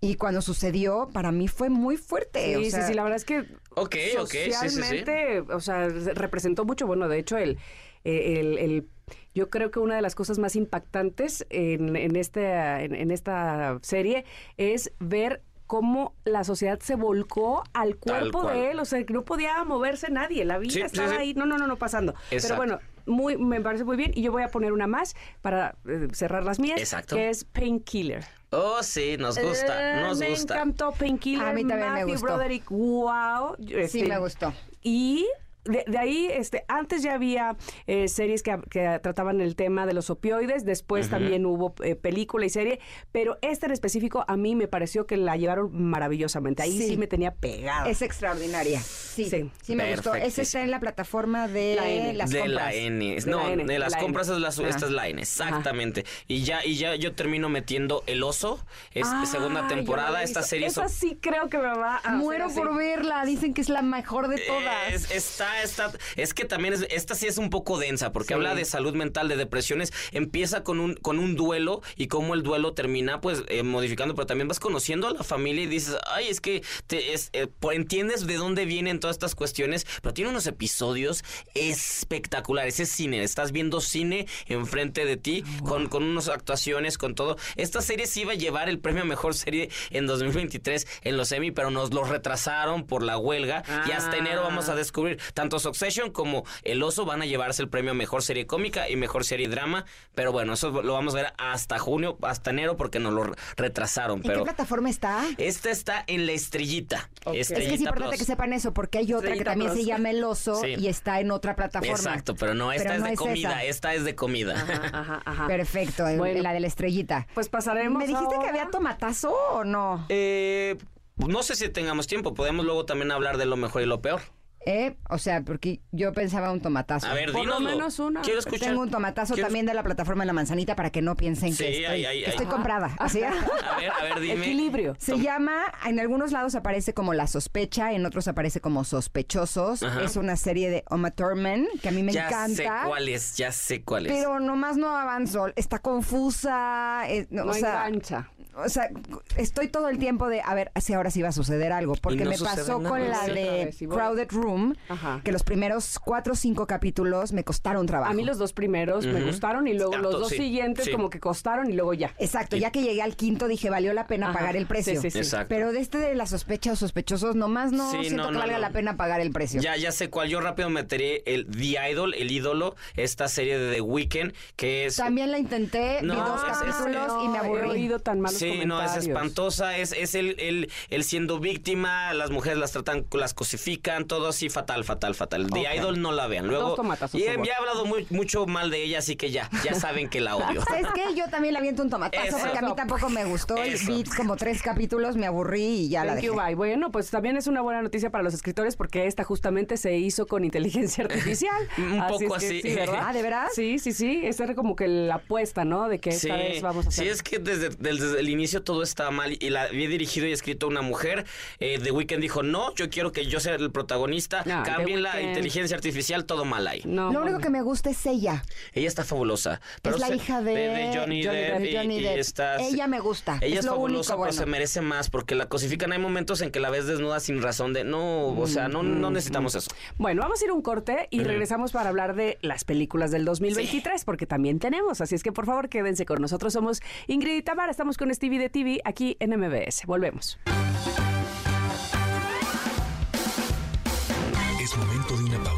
Y 0.00 0.16
cuando 0.16 0.42
sucedió, 0.42 1.08
para 1.12 1.32
mí 1.32 1.48
fue 1.48 1.68
muy 1.70 1.96
fuerte. 1.96 2.44
Sí, 2.44 2.54
o 2.54 2.64
sí, 2.64 2.70
sea, 2.70 2.86
sí, 2.86 2.94
la 2.94 3.02
verdad 3.02 3.16
es 3.16 3.24
que 3.24 3.40
Ok, 3.74 3.96
ok, 4.18 4.28
sí, 4.30 4.38
sí, 4.52 4.52
sí. 4.52 4.52
socialmente, 4.68 5.40
o 5.40 5.60
sea, 5.60 5.88
representó 5.88 6.64
mucho, 6.64 6.86
bueno, 6.86 7.08
de 7.08 7.18
hecho, 7.18 7.36
el, 7.38 7.58
eh, 8.04 8.38
el, 8.40 8.58
el- 8.58 8.88
yo 9.34 9.50
creo 9.50 9.70
que 9.70 9.78
una 9.78 9.96
de 9.96 10.02
las 10.02 10.14
cosas 10.14 10.38
más 10.38 10.56
impactantes 10.56 11.46
en, 11.50 11.96
en, 11.96 12.16
este, 12.16 12.44
en, 12.84 12.94
en 12.94 13.10
esta 13.10 13.78
serie 13.82 14.24
es 14.56 14.92
ver 15.00 15.42
cómo 15.66 16.14
la 16.24 16.44
sociedad 16.44 16.78
se 16.80 16.96
volcó 16.96 17.64
al 17.72 17.96
cuerpo 17.96 18.46
de 18.46 18.70
él, 18.72 18.78
o 18.80 18.84
sea, 18.84 19.02
que 19.04 19.12
no 19.14 19.24
podía 19.24 19.64
moverse 19.64 20.10
nadie, 20.10 20.44
la 20.44 20.58
vida 20.58 20.72
Sí, 20.72 20.78
sí, 20.80 20.84
estaba 20.86 21.10
sí. 21.10 21.16
ahí, 21.16 21.34
no, 21.34 21.46
no, 21.46 21.56
no, 21.56 21.66
no 21.66 21.76
pasando. 21.76 22.14
Pero 22.30 22.56
bueno, 22.56 22.78
muy, 23.06 23.36
me 23.36 23.60
parece 23.60 23.84
muy 23.84 23.96
bien 23.96 24.12
y 24.14 24.22
yo 24.22 24.32
voy 24.32 24.42
a 24.42 24.48
poner 24.48 24.72
una 24.72 24.86
más 24.86 25.14
para 25.40 25.74
eh, 25.88 26.08
cerrar 26.12 26.44
las 26.44 26.58
mías, 26.58 26.78
Exacto. 26.80 27.16
que 27.16 27.28
es 27.30 27.44
Painkiller. 27.44 28.24
Oh, 28.50 28.82
sí, 28.82 29.16
nos 29.18 29.38
gusta, 29.38 30.00
Eh, 30.00 30.02
nos 30.02 30.18
me 30.18 30.28
gusta. 30.30 30.54
encantó 30.54 30.92
Painkiller. 30.92 31.46
A 31.46 31.52
mí 31.52 31.64
también 31.66 31.88
me 31.92 32.00
Matthew 32.00 32.08
gustó. 32.10 32.26
Broderick, 32.26 32.70
wow. 32.70 33.56
Sí, 33.58 33.74
Este, 33.74 34.08
me 34.08 34.18
gustó. 34.18 34.52
Y 34.82 35.26
de, 35.64 35.84
de 35.86 35.98
ahí, 35.98 36.28
este, 36.32 36.64
antes 36.68 37.02
ya 37.02 37.14
había 37.14 37.56
eh, 37.86 38.08
series 38.08 38.42
que, 38.42 38.58
que 38.70 38.98
trataban 39.02 39.40
el 39.40 39.54
tema 39.56 39.86
de 39.86 39.92
los 39.94 40.10
opioides, 40.10 40.64
después 40.64 41.08
también 41.08 41.46
hubo 41.46 41.74
eh, 41.82 41.94
película 41.94 42.44
y 42.46 42.50
serie, 42.50 42.80
pero 43.12 43.38
esta 43.42 43.66
en 43.66 43.72
específico 43.72 44.24
a 44.26 44.36
mí 44.36 44.54
me 44.56 44.68
pareció 44.68 45.06
que 45.06 45.16
la 45.16 45.36
llevaron 45.36 45.70
maravillosamente. 45.72 46.62
Ahí 46.62 46.78
sí, 46.78 46.88
Sí. 46.88 46.96
me 46.96 47.06
tenía 47.06 47.34
pegada. 47.34 47.88
Es 47.88 48.02
extraordinaria. 48.02 48.80
Sí, 48.80 49.28
sí, 49.28 49.50
Sí. 49.62 49.76
me 49.76 49.90
gustó. 49.92 50.14
Esa 50.14 50.42
está 50.42 50.62
en 50.62 50.70
la 50.70 50.80
plataforma 50.80 51.48
de 51.48 51.76
La 51.76 51.88
N. 51.88 52.12
las 52.14 52.30
de 52.30 52.40
compras. 52.40 52.64
la 52.66 52.72
N. 52.74 53.14
De 53.14 53.30
no, 53.30 53.46
la 53.46 53.52
N, 53.52 53.64
de 53.64 53.78
las 53.78 53.92
la 53.92 53.98
N. 53.98 54.04
compras 54.06 54.28
es 54.28 54.38
la 54.38 54.50
su- 54.52 54.66
esta 54.66 54.86
es 54.86 54.92
la 54.92 55.08
N, 55.08 55.20
exactamente. 55.22 56.04
Y 56.28 56.42
ya 56.42 56.64
y 56.64 56.76
ya 56.76 56.94
yo 56.96 57.14
termino 57.14 57.48
metiendo 57.48 58.02
El 58.06 58.22
Oso, 58.22 58.64
es 58.94 59.06
Ah, 59.06 59.24
segunda 59.26 59.68
temporada, 59.68 60.22
esta 60.22 60.42
serie 60.42 60.66
Esa 60.66 60.88
son- 60.88 60.90
sí 60.90 61.18
creo 61.20 61.48
que 61.48 61.58
me 61.58 61.64
va 61.64 62.00
a 62.02 62.12
Muero 62.12 62.46
hacer 62.46 62.62
por 62.64 62.76
verla. 62.76 63.24
Dicen 63.24 63.54
que 63.54 63.60
es 63.60 63.68
la 63.68 63.82
mejor 63.82 64.28
de 64.28 64.38
todas. 64.38 64.92
Es, 64.92 65.10
está, 65.10 65.51
está, 65.62 65.92
es 66.16 66.34
que 66.34 66.44
también 66.44 66.74
es, 66.74 66.86
esta 66.90 67.14
sí 67.14 67.26
es 67.26 67.36
un 67.38 67.50
poco 67.50 67.78
densa, 67.78 68.12
porque 68.12 68.28
Sí. 68.28 68.34
habla 68.34 68.54
de 68.54 68.64
salud 68.64 68.94
mental, 68.94 69.28
de 69.28 69.36
depresiones, 69.36 69.92
empieza 70.12 70.62
con 70.64 70.80
un, 70.80 70.94
con 70.94 71.18
un 71.18 71.34
duelo 71.36 71.82
y 71.96 72.06
cómo 72.06 72.34
el 72.34 72.42
duelo 72.42 72.72
termina 72.72 73.20
pues 73.20 73.42
eh, 73.48 73.62
modificando, 73.62 74.14
pero 74.14 74.26
también 74.26 74.48
vas 74.48 74.60
conociendo 74.60 75.08
a 75.08 75.12
la 75.12 75.22
familia 75.24 75.64
y 75.64 75.66
dices, 75.66 75.96
ay, 76.06 76.28
es 76.28 76.40
que 76.40 76.62
te, 76.86 77.12
es, 77.12 77.30
eh, 77.32 77.46
por- 77.48 77.74
entiendes 77.74 78.26
de 78.26 78.36
dónde 78.36 78.64
vienen 78.64 79.00
todas 79.00 79.16
estas 79.16 79.34
cuestiones, 79.34 79.86
pero 80.00 80.14
tiene 80.14 80.30
unos 80.30 80.46
episodios 80.46 81.24
espectaculares, 81.54 82.80
es 82.80 82.88
cine, 82.90 83.22
estás 83.22 83.52
viendo 83.52 83.80
cine 83.80 84.26
enfrente 84.46 85.04
de 85.04 85.16
ti, 85.16 85.42
con, 85.64 85.88
con 85.88 86.02
unas 86.04 86.28
actuaciones, 86.28 86.96
con 86.98 87.14
todo. 87.14 87.36
Esta 87.56 87.80
serie 87.82 88.06
sí 88.06 88.22
iba 88.22 88.32
a 88.32 88.36
llevar 88.36 88.68
el 88.68 88.78
premio 88.78 89.02
a 89.02 89.06
mejor 89.06 89.34
serie 89.34 89.68
en 89.90 90.06
2023 90.06 90.86
en 91.02 91.16
los 91.16 91.32
Emmy, 91.32 91.50
pero 91.50 91.70
nos 91.70 91.92
lo 91.92 92.04
retrasaron 92.04 92.86
por 92.86 93.02
la 93.02 93.18
huelga 93.18 93.62
y 93.86 93.92
hasta 93.92 94.16
enero 94.16 94.42
vamos 94.42 94.68
a 94.68 94.74
descubrir 94.74 95.18
tanto 95.42 95.58
Succession 95.58 96.12
como 96.12 96.44
El 96.62 96.82
Oso 96.84 97.04
van 97.04 97.20
a 97.20 97.26
llevarse 97.26 97.62
el 97.62 97.68
premio 97.68 97.90
a 97.90 97.94
mejor 97.94 98.22
serie 98.22 98.46
cómica 98.46 98.88
y 98.88 98.94
mejor 98.94 99.24
serie 99.24 99.48
drama, 99.48 99.84
pero 100.14 100.30
bueno, 100.30 100.52
eso 100.52 100.70
lo 100.82 100.92
vamos 100.92 101.14
a 101.14 101.16
ver 101.16 101.32
hasta 101.36 101.80
junio, 101.80 102.16
hasta 102.22 102.50
enero 102.50 102.76
porque 102.76 103.00
nos 103.00 103.12
lo 103.12 103.34
retrasaron, 103.56 104.18
¿En 104.18 104.22
qué 104.22 104.28
pero 104.28 104.44
plataforma 104.44 104.88
está? 104.88 105.24
esta 105.38 105.70
está 105.70 106.04
en 106.06 106.26
la 106.26 106.32
estrellita. 106.32 107.10
Es 107.32 107.48
que 107.48 107.54
es 107.74 107.80
importante 107.80 108.10
Plus. 108.10 108.18
que 108.20 108.24
sepan 108.24 108.52
eso, 108.52 108.72
porque 108.72 108.98
hay 108.98 109.12
otra 109.14 109.32
que 109.32 109.42
también 109.44 109.74
se 109.74 109.84
llama 109.84 110.10
El 110.10 110.22
Oso 110.22 110.60
Sí. 110.62 110.74
y 110.78 110.86
está 110.86 111.18
en 111.20 111.32
otra 111.32 111.56
plataforma. 111.56 111.94
Exacto, 111.96 112.36
pero 112.36 112.54
no, 112.54 112.72
esta 112.72 112.90
Pero 112.90 112.94
es 112.94 113.00
no 113.00 113.06
de 113.08 113.12
es 113.14 113.18
comida, 113.18 113.50
esa. 113.50 113.64
esta 113.64 113.94
es 113.94 114.04
de 114.04 114.14
comida. 114.14 114.54
Ajá, 114.54 114.90
ajá, 114.92 115.22
ajá. 115.24 115.46
Perfecto, 115.48 116.06
en- 116.06 116.18
Bueno. 116.18 116.36
en 116.36 116.42
la 116.44 116.52
de 116.52 116.60
la 116.60 116.68
estrellita. 116.68 117.26
Pues 117.34 117.48
pasaremos. 117.48 117.98
¿Me 117.98 118.06
dijiste 118.06 118.36
que 118.40 118.48
había 118.48 118.68
tomatazo 118.70 119.32
o 119.52 119.64
no? 119.64 120.06
Eh, 120.08 120.76
no 121.16 121.42
sé 121.42 121.56
si 121.56 121.68
tengamos 121.68 122.06
tiempo, 122.06 122.32
podemos 122.34 122.64
luego 122.64 122.84
también 122.86 123.10
hablar 123.10 123.38
de 123.38 123.46
lo 123.46 123.56
mejor 123.56 123.82
y 123.82 123.86
lo 123.86 124.00
peor. 124.00 124.20
¿Eh? 124.64 124.96
O 125.08 125.18
sea, 125.18 125.42
porque 125.42 125.80
yo 125.90 126.12
pensaba 126.12 126.52
un 126.52 126.60
tomatazo. 126.60 127.06
A 127.08 127.14
ver, 127.14 127.32
Por 127.32 127.44
lo 127.46 127.56
dínoslo. 127.58 127.68
menos 127.68 127.98
una. 127.98 128.20
Quiero 128.22 128.38
escuchar. 128.38 128.68
Tengo 128.68 128.82
un 128.82 128.90
tomatazo 128.90 129.34
también 129.36 129.66
de 129.66 129.74
la 129.74 129.82
plataforma 129.82 130.22
de 130.22 130.26
la 130.28 130.32
manzanita 130.32 130.76
para 130.76 130.90
que 130.90 131.02
no 131.02 131.16
piensen 131.16 131.52
Sí, 131.52 131.64
que 131.64 131.70
estoy, 131.70 131.84
ay, 131.86 132.04
ay, 132.04 132.18
que 132.20 132.26
ay. 132.26 132.30
estoy 132.30 132.46
comprada. 132.46 132.94
¿Así? 132.98 133.22
A 133.24 133.30
ver, 133.76 133.90
a 133.90 134.02
ver, 134.04 134.20
dime. 134.20 134.34
Equilibrio. 134.46 134.94
Se 134.98 135.18
llama, 135.18 135.64
en 135.84 135.98
algunos 135.98 136.30
lados 136.32 136.54
aparece 136.54 136.94
como 136.94 137.12
La 137.14 137.26
Sospecha, 137.26 137.92
en 137.92 138.06
otros 138.06 138.28
aparece 138.28 138.60
como 138.60 138.84
Sospechosos. 138.84 139.82
Ajá. 139.82 140.02
Es 140.02 140.16
una 140.16 140.36
serie 140.36 140.70
de 140.70 140.84
Uma 140.90 141.10
Thurman 141.10 141.66
que 141.82 141.88
a 141.88 141.92
mí 141.92 142.02
me 142.02 142.12
ya 142.12 142.28
encanta. 142.28 142.54
sé 142.56 142.68
cuál 142.88 143.08
es, 143.08 143.36
ya 143.36 143.50
sé 143.52 143.82
cuál 143.82 144.06
es. 144.06 144.12
Pero 144.12 144.38
nomás 144.40 144.76
no 144.76 144.96
avanzo. 144.96 145.48
Está 145.56 145.80
confusa. 145.80 147.02
eh, 147.08 147.26
no, 147.30 147.44
No 147.44 147.50
o 147.50 147.54
sea, 147.54 147.88
engancha. 147.88 148.28
o 148.54 148.68
sea, 148.68 148.90
estoy 149.36 149.68
todo 149.68 149.88
el 149.88 149.98
tiempo 149.98 150.28
de, 150.28 150.40
a 150.42 150.54
ver, 150.54 150.70
si 150.80 150.92
ahora 150.94 151.10
sí 151.10 151.22
va 151.22 151.28
a 151.30 151.32
suceder 151.32 151.72
algo. 151.72 151.94
Porque 152.00 152.24
no 152.24 152.30
me 152.30 152.36
sucede 152.36 152.56
pasó 152.56 152.78
nada. 152.78 152.90
con 152.90 153.08
la 153.08 153.24
Sí, 153.24 153.30
de 153.32 153.72
sí 153.72 153.86
voy. 153.86 153.96
Crowded 153.96 154.28
Room, 154.30 154.51
Ajá. 154.88 155.20
que 155.24 155.32
los 155.32 155.42
primeros 155.42 155.98
cuatro 155.98 156.32
o 156.34 156.36
cinco 156.36 156.66
capítulos 156.66 157.32
me 157.32 157.44
costaron 157.44 157.86
trabajo. 157.86 158.10
A 158.12 158.14
mí 158.14 158.24
los 158.24 158.38
dos 158.38 158.52
primeros 158.52 159.06
me 159.06 159.22
gustaron 159.24 159.66
y 159.68 159.74
luego 159.74 159.92
los 159.96 160.00
Exacto, 160.02 160.18
dos 160.20 160.28
sí, 160.30 160.36
siguientes 160.36 160.84
sí. 160.86 160.92
como 160.92 161.10
que 161.10 161.20
costaron 161.20 161.70
y 161.70 161.72
luego 161.74 161.94
ya. 161.94 162.14
Exacto, 162.18 162.56
ya 162.56 162.70
que 162.70 162.82
llegué 162.82 163.02
al 163.02 163.16
quinto 163.16 163.48
dije, 163.48 163.70
valió 163.70 163.92
la 163.94 164.06
pena 164.06 164.30
Ajá. 164.30 164.38
pagar 164.38 164.56
el 164.56 164.66
precio. 164.66 164.94
Sí, 164.94 165.00
sí, 165.02 165.10
sí. 165.10 165.18
Exacto. 165.18 165.46
Pero 165.48 165.72
de 165.72 165.80
este 165.80 165.98
de 165.98 166.14
la 166.14 166.26
sospecha 166.26 166.72
o 166.72 166.76
sospechosos, 166.76 167.34
nomás 167.36 167.72
no 167.72 167.90
Sí, 167.90 167.98
siento 168.02 168.22
no, 168.24 168.28
que 168.28 168.32
no, 168.34 168.38
valga 168.40 168.54
no. 168.54 168.60
la 168.60 168.70
pena 168.70 168.96
pagar 168.96 169.20
el 169.20 169.30
precio. 169.32 169.60
Ya, 169.60 169.76
ya 169.76 169.92
sé 169.92 170.10
cuál. 170.10 170.28
Yo 170.28 170.40
rápido 170.40 170.70
meteré 170.70 171.22
el 171.26 171.46
The 171.46 171.90
Idol, 171.90 172.14
el 172.14 172.30
ídolo, 172.30 172.76
esta 172.96 173.28
serie 173.28 173.58
de 173.58 173.74
The 173.74 173.80
Weeknd, 173.80 174.32
que 174.56 174.86
es. 174.86 174.96
También 174.96 175.30
la 175.30 175.38
intenté, 175.38 175.98
vi 176.02 176.08
dos 176.08 176.42
es- 176.42 176.50
es- 176.52 176.58
capítulos 176.58 177.12
y 177.24 177.28
me 177.28 177.36
He 177.36 177.40
aburrí. 177.40 177.68
oído 177.70 177.98
tan 177.98 178.20
malos 178.20 178.38
Sí, 178.38 178.62
no, 178.66 178.82
es 178.82 178.96
espantosa, 178.96 179.76
es, 179.76 179.92
es 179.92 180.14
el, 180.14 180.36
el, 180.38 180.70
el 180.90 181.04
siendo 181.04 181.38
víctima, 181.38 182.12
las 182.14 182.30
mujeres 182.30 182.58
las 182.58 182.72
tratan, 182.72 183.04
las 183.12 183.34
cosifican, 183.34 184.06
todo 184.06 184.28
así 184.28 184.41
fatal, 184.50 184.84
fatal, 184.84 185.14
fatal. 185.14 185.48
The. 185.50 185.76
Idol 185.76 186.00
no 186.00 186.12
la 186.12 186.26
vean. 186.26 186.46
Luego, 186.46 186.68
Dos 186.68 186.76
tomatazos, 186.76 187.20
y 187.20 187.24
ya 187.24 187.32
he 187.32 187.54
hablado 187.54 187.84
muy- 187.86 188.06
mucho 188.10 188.46
mal 188.46 188.70
de 188.70 188.82
ella, 188.84 188.98
así 188.98 189.16
que 189.16 189.30
ya, 189.30 189.48
ya 189.64 189.74
saben 189.74 190.08
que 190.08 190.20
la 190.20 190.36
odio. 190.36 190.60
¿Sabes 190.68 190.86
qué? 190.94 191.02
Yo 191.16 191.28
también 191.30 191.54
le 191.54 191.58
aviento 191.58 191.82
un 191.82 191.90
tomatazo 191.90 192.26
Eso. 192.26 192.38
porque 192.40 192.58
a 192.58 192.62
mí 192.62 192.72
tampoco 192.76 193.08
me 193.10 193.24
gustó. 193.24 193.56
y 193.64 193.70
Eso. 193.70 193.86
Vi 193.86 194.04
como 194.04 194.36
tres 194.36 194.62
capítulos, 194.62 195.16
me 195.16 195.26
aburrí 195.26 195.62
y 195.84 195.88
ya 195.88 196.04
la 196.04 196.12
Thank 196.12 196.22
dejé. 196.22 196.26
you, 196.28 196.34
bye. 196.40 196.54
Bueno, 196.54 196.90
pues 196.90 197.10
también 197.10 197.36
es 197.36 197.46
una 197.46 197.60
buena 197.60 197.82
noticia 197.82 198.10
para 198.10 198.22
los 198.24 198.34
escritores 198.34 198.76
porque 198.76 199.06
esta 199.06 199.24
justamente 199.24 199.76
se 199.76 199.96
hizo 199.96 200.26
con 200.26 200.44
inteligencia 200.44 201.04
artificial. 201.04 201.56
Un 201.78 202.06
poco 202.08 202.36
es 202.36 202.42
que 202.42 202.46
así. 202.48 202.62
sí, 202.62 202.74
¿verdad? 202.74 203.04
Ah, 203.06 203.12
¿de 203.12 203.22
veras? 203.22 203.50
Sí, 203.54 203.78
sí, 203.78 203.92
sí. 203.92 204.20
Esa 204.24 204.44
era 204.44 204.54
como 204.54 204.76
que 204.76 204.88
la 204.88 205.16
apuesta, 205.16 205.64
¿no? 205.64 205.88
De 205.88 205.98
que 205.98 206.10
esta 206.10 206.36
vez 206.36 206.62
vamos 206.62 206.86
a 206.86 206.88
hacer. 206.88 207.04
sí, 207.04 207.10
es 207.10 207.22
que 207.22 207.38
desde, 207.38 207.70
desde 207.70 208.18
el 208.20 208.28
inicio 208.28 208.62
todo 208.62 208.82
estaba 208.82 209.10
mal 209.10 209.36
y 209.38 209.50
la 209.50 209.62
había 209.64 209.88
dirigido 209.88 210.26
y 210.26 210.32
escrito 210.32 210.66
una 210.68 210.82
mujer. 210.82 211.24
Eh, 211.60 211.78
The 211.82 211.90
Weeknd 211.90 212.20
dijo, 212.20 212.42
no, 212.42 212.74
yo 212.74 212.90
quiero 212.90 213.12
que 213.12 213.26
yo 213.26 213.40
sea 213.40 213.54
el 213.54 213.70
protagonista, 213.70 214.31
Ah, 214.40 214.62
The 214.64 214.70
cambien 214.70 215.02
la 215.02 215.20
inteligencia 215.20 215.76
artificial, 215.76 216.24
todo 216.24 216.44
mal 216.44 216.66
ahí. 216.66 216.82
No, 216.84 217.12
Lo 217.12 217.22
único 217.22 217.38
que 217.38 217.50
me 217.50 217.62
gusta 217.62 217.90
es 217.90 218.04
ella. 218.06 218.42
Ella 218.72 218.88
está 218.88 219.04
fabulosa. 219.04 219.60
Pero 219.82 219.96
es 219.96 220.00
la 220.00 220.08
se- 220.08 220.16
hija 220.16 220.40
de, 220.42 220.90
Johnny, 220.94 220.96
Johnny 220.96 221.22
Depp. 221.22 221.32
Depp, 221.58 221.64
y- 221.72 221.76
Johnny 221.76 221.96
y 221.98 222.02
Depp. 222.02 222.18
está- 222.18 222.56
Ella 222.60 222.86
me 222.86 223.00
gusta. 223.00 223.38
Ella 223.40 223.54
es, 223.54 223.58
es, 223.60 223.64
lo 223.64 223.72
fabulosa, 223.72 224.14
único 224.14 224.24
pero 224.26 224.32
se 224.38 224.46
merece 224.46 224.80
más 224.80 225.10
porque 225.10 225.34
la 225.34 225.46
cosifican. 225.46 225.92
Hay 225.92 225.98
momentos 225.98 226.40
en 226.40 226.50
que 226.50 226.60
la 226.60 226.70
ves 226.70 226.86
desnuda 226.86 227.20
sin 227.20 227.42
razón 227.42 227.72
de 227.72 227.84
no, 227.84 228.28
o 228.28 228.46
sea, 228.46 228.68
no, 228.68 228.82
no 228.82 229.10
Mm, 229.10 229.12
necesitamos 229.14 229.54
eso. 229.54 229.70
Bueno, 229.98 230.22
vamos 230.22 230.40
a 230.40 230.44
ir 230.44 230.50
a 230.50 230.54
un 230.54 230.62
corte 230.62 231.08
y 231.10 231.22
regresamos 231.22 231.72
para 231.72 231.88
hablar 231.90 232.14
de 232.14 232.38
las 232.42 232.64
películas 232.64 233.10
del 233.10 233.24
2023, 233.24 234.04
porque 234.04 234.26
también 234.26 234.58
tenemos. 234.58 235.00
Así 235.00 235.14
es 235.14 235.22
que 235.22 235.32
por 235.32 235.46
favor 235.46 235.68
quédense 235.68 236.06
con 236.06 236.20
nosotros. 236.20 236.52
Somos 236.52 236.80
Ingrid 237.06 237.36
y 237.36 237.42
Tamara, 237.42 237.70
estamos 237.70 237.96
con 237.96 238.12
Stevie 238.14 238.38
de 238.38 238.48
TV 238.50 238.80
aquí 238.84 239.16
en 239.20 239.30
MBS. 239.38 239.82
Volvemos. 239.86 240.38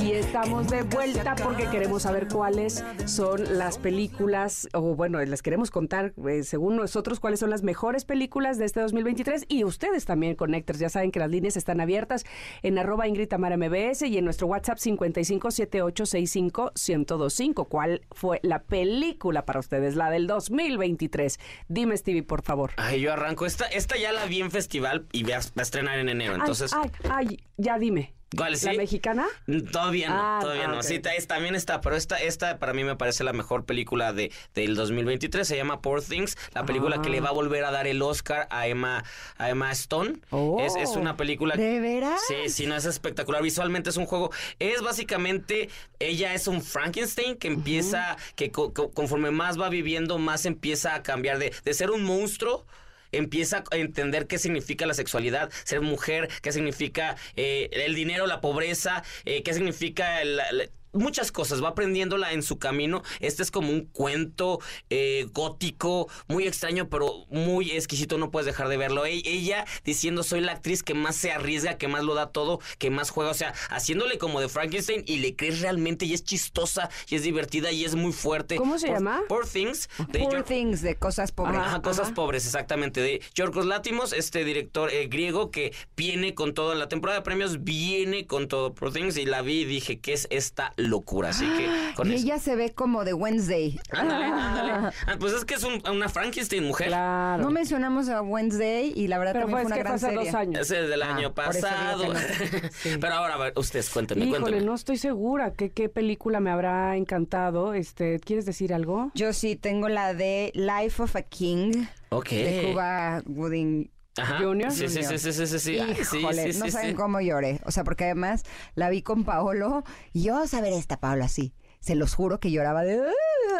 Y 0.00 0.12
estamos 0.12 0.68
de 0.68 0.82
vuelta 0.82 1.34
porque 1.36 1.68
queremos 1.68 2.02
saber 2.02 2.28
cuáles 2.28 2.84
son 3.04 3.58
las 3.58 3.78
películas, 3.78 4.68
o 4.72 4.94
bueno, 4.94 5.20
les 5.20 5.42
queremos 5.42 5.70
contar, 5.70 6.12
eh, 6.28 6.42
según 6.42 6.76
nosotros, 6.76 7.20
cuáles 7.20 7.40
son 7.40 7.50
las 7.50 7.62
mejores 7.62 8.04
películas 8.04 8.58
de 8.58 8.64
este 8.64 8.80
2023. 8.80 9.46
Y 9.48 9.64
ustedes 9.64 10.04
también, 10.04 10.34
Connectors, 10.34 10.78
ya 10.78 10.88
saben 10.88 11.10
que 11.10 11.18
las 11.18 11.30
líneas 11.30 11.56
están 11.56 11.80
abiertas 11.80 12.24
en 12.62 12.78
arroba 12.78 13.06
Ingrid 13.06 13.28
Tamara 13.28 13.56
MBS 13.56 14.02
y 14.02 14.18
en 14.18 14.24
nuestro 14.24 14.46
WhatsApp 14.46 14.78
5578651025. 14.78 17.68
¿Cuál 17.68 18.02
fue 18.10 18.40
la 18.42 18.62
película 18.62 19.44
para 19.44 19.60
ustedes, 19.60 19.96
la 19.96 20.10
del 20.10 20.26
2023? 20.26 21.38
Dime, 21.68 21.96
Stevie, 21.96 22.22
por 22.22 22.42
favor. 22.42 22.72
Ay, 22.76 23.00
yo 23.00 23.12
arranco. 23.12 23.46
Esta, 23.46 23.66
esta 23.66 23.96
ya 23.96 24.12
la 24.12 24.26
vi 24.26 24.40
en 24.40 24.50
festival 24.50 25.06
y 25.12 25.24
va 25.24 25.36
a, 25.36 25.62
estrenar 25.62 25.98
en 25.98 26.08
enero. 26.08 26.34
Entonces, 26.34 26.72
Ay, 26.72 26.90
ay, 27.04 27.10
ay, 27.10 27.38
ya 27.56 27.78
dime. 27.78 28.14
¿Cuál 28.36 28.56
sí? 28.56 28.66
¿La 28.66 28.72
mexicana? 28.74 29.26
Todavía 29.70 30.08
no, 30.10 30.14
Ah, 30.18 30.38
todavía 30.40 30.64
ah, 30.64 30.68
no. 30.74 30.82
Sí, 30.82 31.00
es- 31.16 31.26
también 31.26 31.54
está, 31.54 31.80
pero 31.80 31.96
esta, 31.96 32.16
esta 32.16 32.58
para 32.58 32.72
mí 32.72 32.84
me 32.84 32.96
parece 32.96 33.24
la 33.24 33.32
mejor 33.32 33.64
película 33.64 34.12
de, 34.12 34.30
del 34.54 34.74
2023. 34.74 35.46
Se 35.46 35.56
llama 35.56 35.80
Poor 35.80 36.02
Things, 36.02 36.36
la 36.54 36.64
película 36.64 37.00
que 37.02 37.10
le 37.10 37.20
va 37.20 37.28
a 37.30 37.32
volver 37.32 37.64
a 37.64 37.70
dar 37.70 37.86
el 37.86 38.00
Oscar 38.02 38.46
a 38.50 38.66
Emma, 38.66 39.04
a 39.38 39.50
Emma 39.50 39.70
Stone. 39.72 40.14
Oh. 40.30 40.58
Es, 40.60 40.76
es 40.76 40.90
una 40.96 41.16
película... 41.16 41.56
¿De 41.56 41.80
veras? 41.80 42.20
Sí, 42.28 42.48
sí, 42.48 42.66
no 42.66 42.76
es 42.76 42.84
espectacular. 42.84 43.42
Visualmente 43.42 43.90
es 43.90 43.96
un 43.96 44.06
juego. 44.06 44.30
Es 44.58 44.82
básicamente, 44.82 45.68
ella 45.98 46.34
es 46.34 46.46
un 46.48 46.62
Frankenstein 46.62 47.36
que 47.36 47.48
empieza, 47.48 48.16
que 48.36 48.50
co- 48.50 48.72
conforme 48.72 49.30
más 49.30 49.60
va 49.60 49.68
viviendo, 49.68 50.18
más 50.18 50.46
empieza 50.46 50.94
a 50.94 51.02
cambiar 51.02 51.38
de, 51.38 51.52
de 51.64 51.74
ser 51.74 51.90
un 51.90 52.02
monstruo. 52.04 52.64
Empieza 53.12 53.64
a 53.70 53.76
entender 53.76 54.26
qué 54.26 54.38
significa 54.38 54.86
la 54.86 54.94
sexualidad, 54.94 55.50
ser 55.64 55.80
mujer, 55.80 56.28
qué 56.42 56.52
significa 56.52 57.16
eh, 57.36 57.68
el 57.72 57.94
dinero, 57.94 58.26
la 58.26 58.40
pobreza, 58.40 59.02
eh, 59.24 59.42
qué 59.42 59.54
significa 59.54 60.20
el- 60.22 60.40
el- 60.50 60.70
muchas 60.92 61.32
cosas, 61.32 61.62
va 61.62 61.68
aprendiéndola 61.70 62.32
en 62.32 62.42
su 62.42 62.58
camino. 62.58 63.02
Este 63.20 63.42
es 63.42 63.50
como 63.50 63.70
un 63.70 63.86
cuento 63.86 64.60
eh, 64.90 65.26
gótico, 65.32 66.08
muy 66.28 66.46
extraño, 66.46 66.88
pero 66.88 67.26
muy 67.30 67.70
exquisito, 67.72 68.18
no 68.18 68.30
puedes 68.30 68.46
dejar 68.46 68.68
de 68.68 68.76
verlo. 68.76 69.06
E- 69.06 69.22
ella 69.24 69.64
diciendo, 69.84 70.22
soy 70.22 70.40
la 70.40 70.52
actriz 70.52 70.82
que 70.82 70.94
más 70.94 71.16
se 71.16 71.32
arriesga, 71.32 71.78
que 71.78 71.88
más 71.88 72.02
lo 72.04 72.14
da 72.14 72.30
todo, 72.30 72.60
que 72.78 72.90
más 72.90 73.10
juega, 73.10 73.30
o 73.30 73.34
sea, 73.34 73.54
haciéndole 73.70 74.18
como 74.18 74.40
de 74.40 74.48
Frankenstein 74.48 75.02
y 75.06 75.18
le 75.18 75.34
crees 75.36 75.60
realmente 75.60 76.04
y 76.06 76.14
es 76.14 76.24
chistosa 76.24 76.90
y 77.08 77.14
es 77.16 77.22
divertida 77.22 77.70
y 77.72 77.84
es 77.84 77.94
muy 77.94 78.12
fuerte. 78.12 78.56
¿Cómo 78.56 78.78
se 78.78 78.88
llama? 78.88 79.20
Poor 79.28 79.46
Things. 79.46 79.88
de 80.08 80.18
Poor 80.20 80.32
York- 80.34 80.46
Things, 80.46 80.82
de 80.82 80.96
cosas 80.96 81.32
pobres. 81.32 81.56
Ajá, 81.56 81.82
cosas 81.82 82.10
pobres, 82.12 82.44
exactamente. 82.46 83.00
De 83.00 83.20
Yorgos 83.34 83.66
Látimos, 83.66 84.12
este 84.12 84.44
director 84.44 84.90
eh, 84.92 85.06
griego 85.06 85.50
que 85.50 85.72
viene 85.96 86.34
con 86.34 86.54
todo 86.54 86.72
en 86.72 86.78
la 86.78 86.88
temporada 86.88 87.18
de 87.20 87.24
premios, 87.24 87.64
viene 87.64 88.26
con 88.26 88.48
todo 88.48 88.74
Poor 88.74 88.92
Things 88.92 89.16
y 89.16 89.24
la 89.24 89.42
vi 89.42 89.60
y 89.62 89.64
dije, 89.64 90.00
¿qué 90.00 90.12
es 90.12 90.26
esta 90.30 90.74
locura? 90.88 91.30
Así 91.30 91.46
que 91.46 91.68
con 91.96 92.10
y 92.10 92.14
eso. 92.14 92.24
ella 92.24 92.38
se 92.38 92.56
ve 92.56 92.70
como 92.72 93.04
de 93.04 93.14
Wednesday. 93.14 93.78
Ándale, 93.90 94.24
ándale. 94.26 94.72
Ah, 95.06 95.16
pues 95.18 95.32
es 95.32 95.44
que 95.44 95.54
es 95.54 95.64
un- 95.64 95.82
una 95.90 96.08
Frankenstein 96.08 96.64
mujer. 96.64 96.88
Claro. 96.88 97.42
No 97.42 97.50
mencionamos 97.50 98.08
a 98.08 98.22
Wednesday 98.22 98.92
y 98.94 99.08
la 99.08 99.18
verdad 99.18 99.32
Pero 99.34 99.46
también 99.46 99.68
pues 99.68 99.74
fue 99.74 99.76
que 99.76 99.80
una 99.80 99.88
gran 99.90 99.98
fue 99.98 100.08
hace 100.08 100.16
serie. 100.16 100.30
dos 100.32 100.40
años. 100.40 100.60
Ese 100.62 100.84
es 100.84 100.88
del 100.90 101.02
Ah, 101.02 101.14
año 101.16 101.34
pasado. 101.34 102.04
que. 102.82 102.98
Pero 102.98 103.14
ahora, 103.14 103.34
a 103.34 103.38
ver, 103.38 103.52
ustedes 103.56 103.88
cuéntenme, 103.90 104.24
Híjole, 104.24 104.40
cuéntenme. 104.40 104.66
no 104.66 104.74
estoy 104.74 104.96
segura 104.96 105.52
qué, 105.52 105.70
qué 105.70 105.88
película 105.88 106.40
me 106.40 106.50
habrá 106.50 106.96
encantado. 106.96 107.74
Este, 107.74 108.18
¿quieres 108.20 108.46
decir 108.46 108.74
algo? 108.74 109.10
Yo 109.14 109.32
sí 109.32 109.56
tengo 109.56 109.88
la 109.88 110.14
de 110.14 110.50
Life 110.54 111.02
of 111.02 111.16
a 111.16 111.22
King 111.22 111.84
Ok. 112.10 112.28
de 112.30 112.68
Cuba 112.72 113.22
Gooding 113.26 113.90
Ajá. 114.18 114.38
Junior. 114.38 114.70
Sí, 114.70 114.88
sí, 114.88 115.02
sí, 115.02 115.18
sí, 115.18 115.32
sí, 115.32 115.46
sí, 115.46 115.58
sí. 115.58 115.78
Sí, 116.04 116.58
no 116.58 116.70
saben 116.70 116.94
cómo 116.94 117.20
lloré. 117.20 117.60
O 117.64 117.70
sea, 117.70 117.82
porque 117.84 118.04
además 118.04 118.42
la 118.74 118.90
vi 118.90 119.02
con 119.02 119.24
Paolo 119.24 119.84
y 120.12 120.22
yo 120.24 120.36
a 120.36 120.60
ver 120.60 120.72
esta 120.72 120.98
Paolo 120.98 121.24
así. 121.24 121.52
Se 121.80 121.96
los 121.96 122.14
juro 122.14 122.38
que 122.38 122.50
lloraba 122.52 122.84
de 122.84 123.00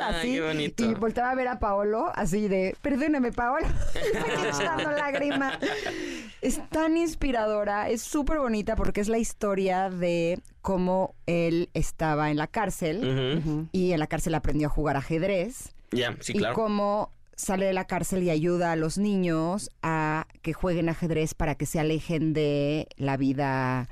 "Ah", 0.00 0.08
así. 0.10 0.34
qué 0.34 0.40
bonito. 0.42 0.84
Y 0.84 0.94
voltaba 0.94 1.30
a 1.32 1.34
ver 1.34 1.48
a 1.48 1.58
Paolo 1.58 2.12
así 2.14 2.46
de, 2.46 2.76
perdóname 2.80 3.32
Paolo. 3.32 3.66
Me 4.42 4.48
echando 4.48 4.90
lágrimas. 4.92 5.58
Es 6.40 6.60
tan 6.70 6.96
inspiradora, 6.96 7.88
es 7.88 8.02
súper 8.02 8.38
bonita 8.38 8.76
porque 8.76 9.00
es 9.00 9.08
la 9.08 9.18
historia 9.18 9.90
de 9.90 10.38
cómo 10.60 11.14
él 11.26 11.68
estaba 11.74 12.30
en 12.30 12.36
la 12.36 12.46
cárcel 12.46 13.68
y 13.72 13.92
en 13.92 13.98
la 13.98 14.06
cárcel 14.06 14.34
aprendió 14.34 14.68
a 14.68 14.70
jugar 14.70 14.96
ajedrez 14.96 15.72
Ya, 15.92 16.16
sí, 16.20 16.32
y 16.34 16.38
claro. 16.38 16.54
cómo 16.54 17.10
sale 17.36 17.66
de 17.66 17.72
la 17.72 17.86
cárcel 17.86 18.22
y 18.22 18.30
ayuda 18.30 18.72
a 18.72 18.76
los 18.76 18.98
niños 18.98 19.70
a 19.82 20.26
que 20.42 20.52
jueguen 20.52 20.88
ajedrez 20.88 21.34
para 21.34 21.54
que 21.54 21.66
se 21.66 21.80
alejen 21.80 22.32
de 22.32 22.88
la 22.96 23.16
vida 23.16 23.88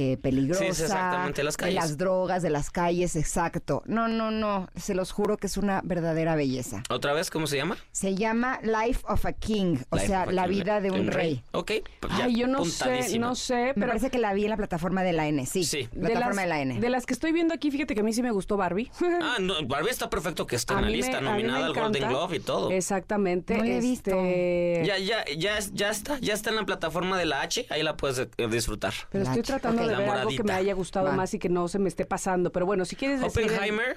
eh, 0.00 0.16
peligrosa, 0.16 0.60
Sí, 0.60 0.66
exactamente, 0.82 1.42
las 1.44 1.56
de 1.56 1.60
calles. 1.60 1.74
las 1.76 1.98
drogas, 1.98 2.42
de 2.42 2.50
las 2.50 2.70
calles, 2.70 3.16
exacto. 3.16 3.82
No, 3.86 4.08
no, 4.08 4.30
no, 4.30 4.68
se 4.76 4.94
los 4.94 5.12
juro 5.12 5.36
que 5.36 5.46
es 5.46 5.56
una 5.56 5.80
verdadera 5.84 6.34
belleza. 6.36 6.82
¿Otra 6.88 7.12
vez 7.12 7.30
cómo 7.30 7.46
se 7.46 7.56
llama? 7.56 7.76
Se 7.92 8.14
llama 8.14 8.58
Life 8.62 9.00
of 9.08 9.24
a 9.26 9.32
King, 9.32 9.76
o 9.90 9.96
Life 9.96 10.08
sea, 10.08 10.26
la 10.26 10.44
King, 10.44 10.50
vida 10.50 10.80
de 10.80 10.90
un 10.90 11.06
rey. 11.08 11.42
Ok. 11.52 11.72
pues 12.00 12.16
ya, 12.16 12.24
Ay, 12.24 12.36
yo 12.36 12.46
no 12.46 12.64
sé, 12.64 13.18
no 13.18 13.34
sé, 13.34 13.54
Me 13.54 13.74
pero 13.74 13.86
parece 13.88 14.10
que 14.10 14.18
la 14.18 14.32
vi 14.32 14.44
en 14.44 14.50
la 14.50 14.56
plataforma 14.56 15.02
de 15.02 15.12
la 15.12 15.26
N, 15.28 15.44
sí. 15.46 15.64
Sí. 15.64 15.88
Plataforma 15.88 16.42
de, 16.42 16.48
la 16.48 16.60
N. 16.62 16.80
de 16.80 16.90
las 16.90 17.06
que 17.06 17.12
estoy 17.12 17.32
viendo 17.32 17.52
aquí, 17.54 17.70
fíjate 17.70 17.94
que 17.94 18.00
a 18.00 18.04
mí 18.04 18.12
sí 18.12 18.22
me 18.22 18.30
gustó 18.30 18.56
Barbie. 18.56 18.90
Ah, 19.22 19.36
no, 19.38 19.54
Barbie 19.66 19.90
está 19.90 20.08
perfecto 20.08 20.46
que 20.46 20.56
esté 20.56 20.72
en 20.72 20.80
la 20.80 20.86
me- 20.86 20.92
lista, 20.92 21.20
me 21.20 21.30
nominada 21.30 21.66
al 21.66 21.74
Golden. 21.74 22.08
Globe 22.08 22.36
y 22.36 22.40
todo. 22.40 22.70
Exactamente. 22.70 23.56
No 23.56 23.64
he 23.64 23.80
visto. 23.80 24.10
este, 24.10 24.82
Ya, 24.86 24.98
ya, 24.98 25.24
ya, 25.36 25.58
ya 25.72 25.90
está, 25.90 26.18
ya 26.20 26.34
está 26.34 26.50
en 26.50 26.56
la 26.56 26.64
plataforma 26.64 27.18
de 27.18 27.26
la 27.26 27.42
H, 27.42 27.66
ahí 27.70 27.82
la 27.82 27.96
puedes 27.96 28.18
eh, 28.18 28.28
disfrutar. 28.48 28.92
Pero 29.10 29.24
estoy 29.24 29.42
tratando 29.42 29.82
Ok. 29.82 29.88
de 29.88 29.89
La 29.92 29.98
ver 29.98 30.10
algo 30.10 30.30
que 30.30 30.42
me 30.44 30.52
haya 30.52 30.74
gustado 30.74 31.06
Va. 31.06 31.12
más 31.12 31.32
y 31.34 31.38
que 31.38 31.48
no 31.48 31.68
se 31.68 31.78
me 31.78 31.88
esté 31.88 32.04
pasando. 32.04 32.50
Pero 32.52 32.66
bueno, 32.66 32.84
si 32.84 32.96
quieres 32.96 33.20
decir... 33.20 33.44
Oppenheimer. 33.44 33.96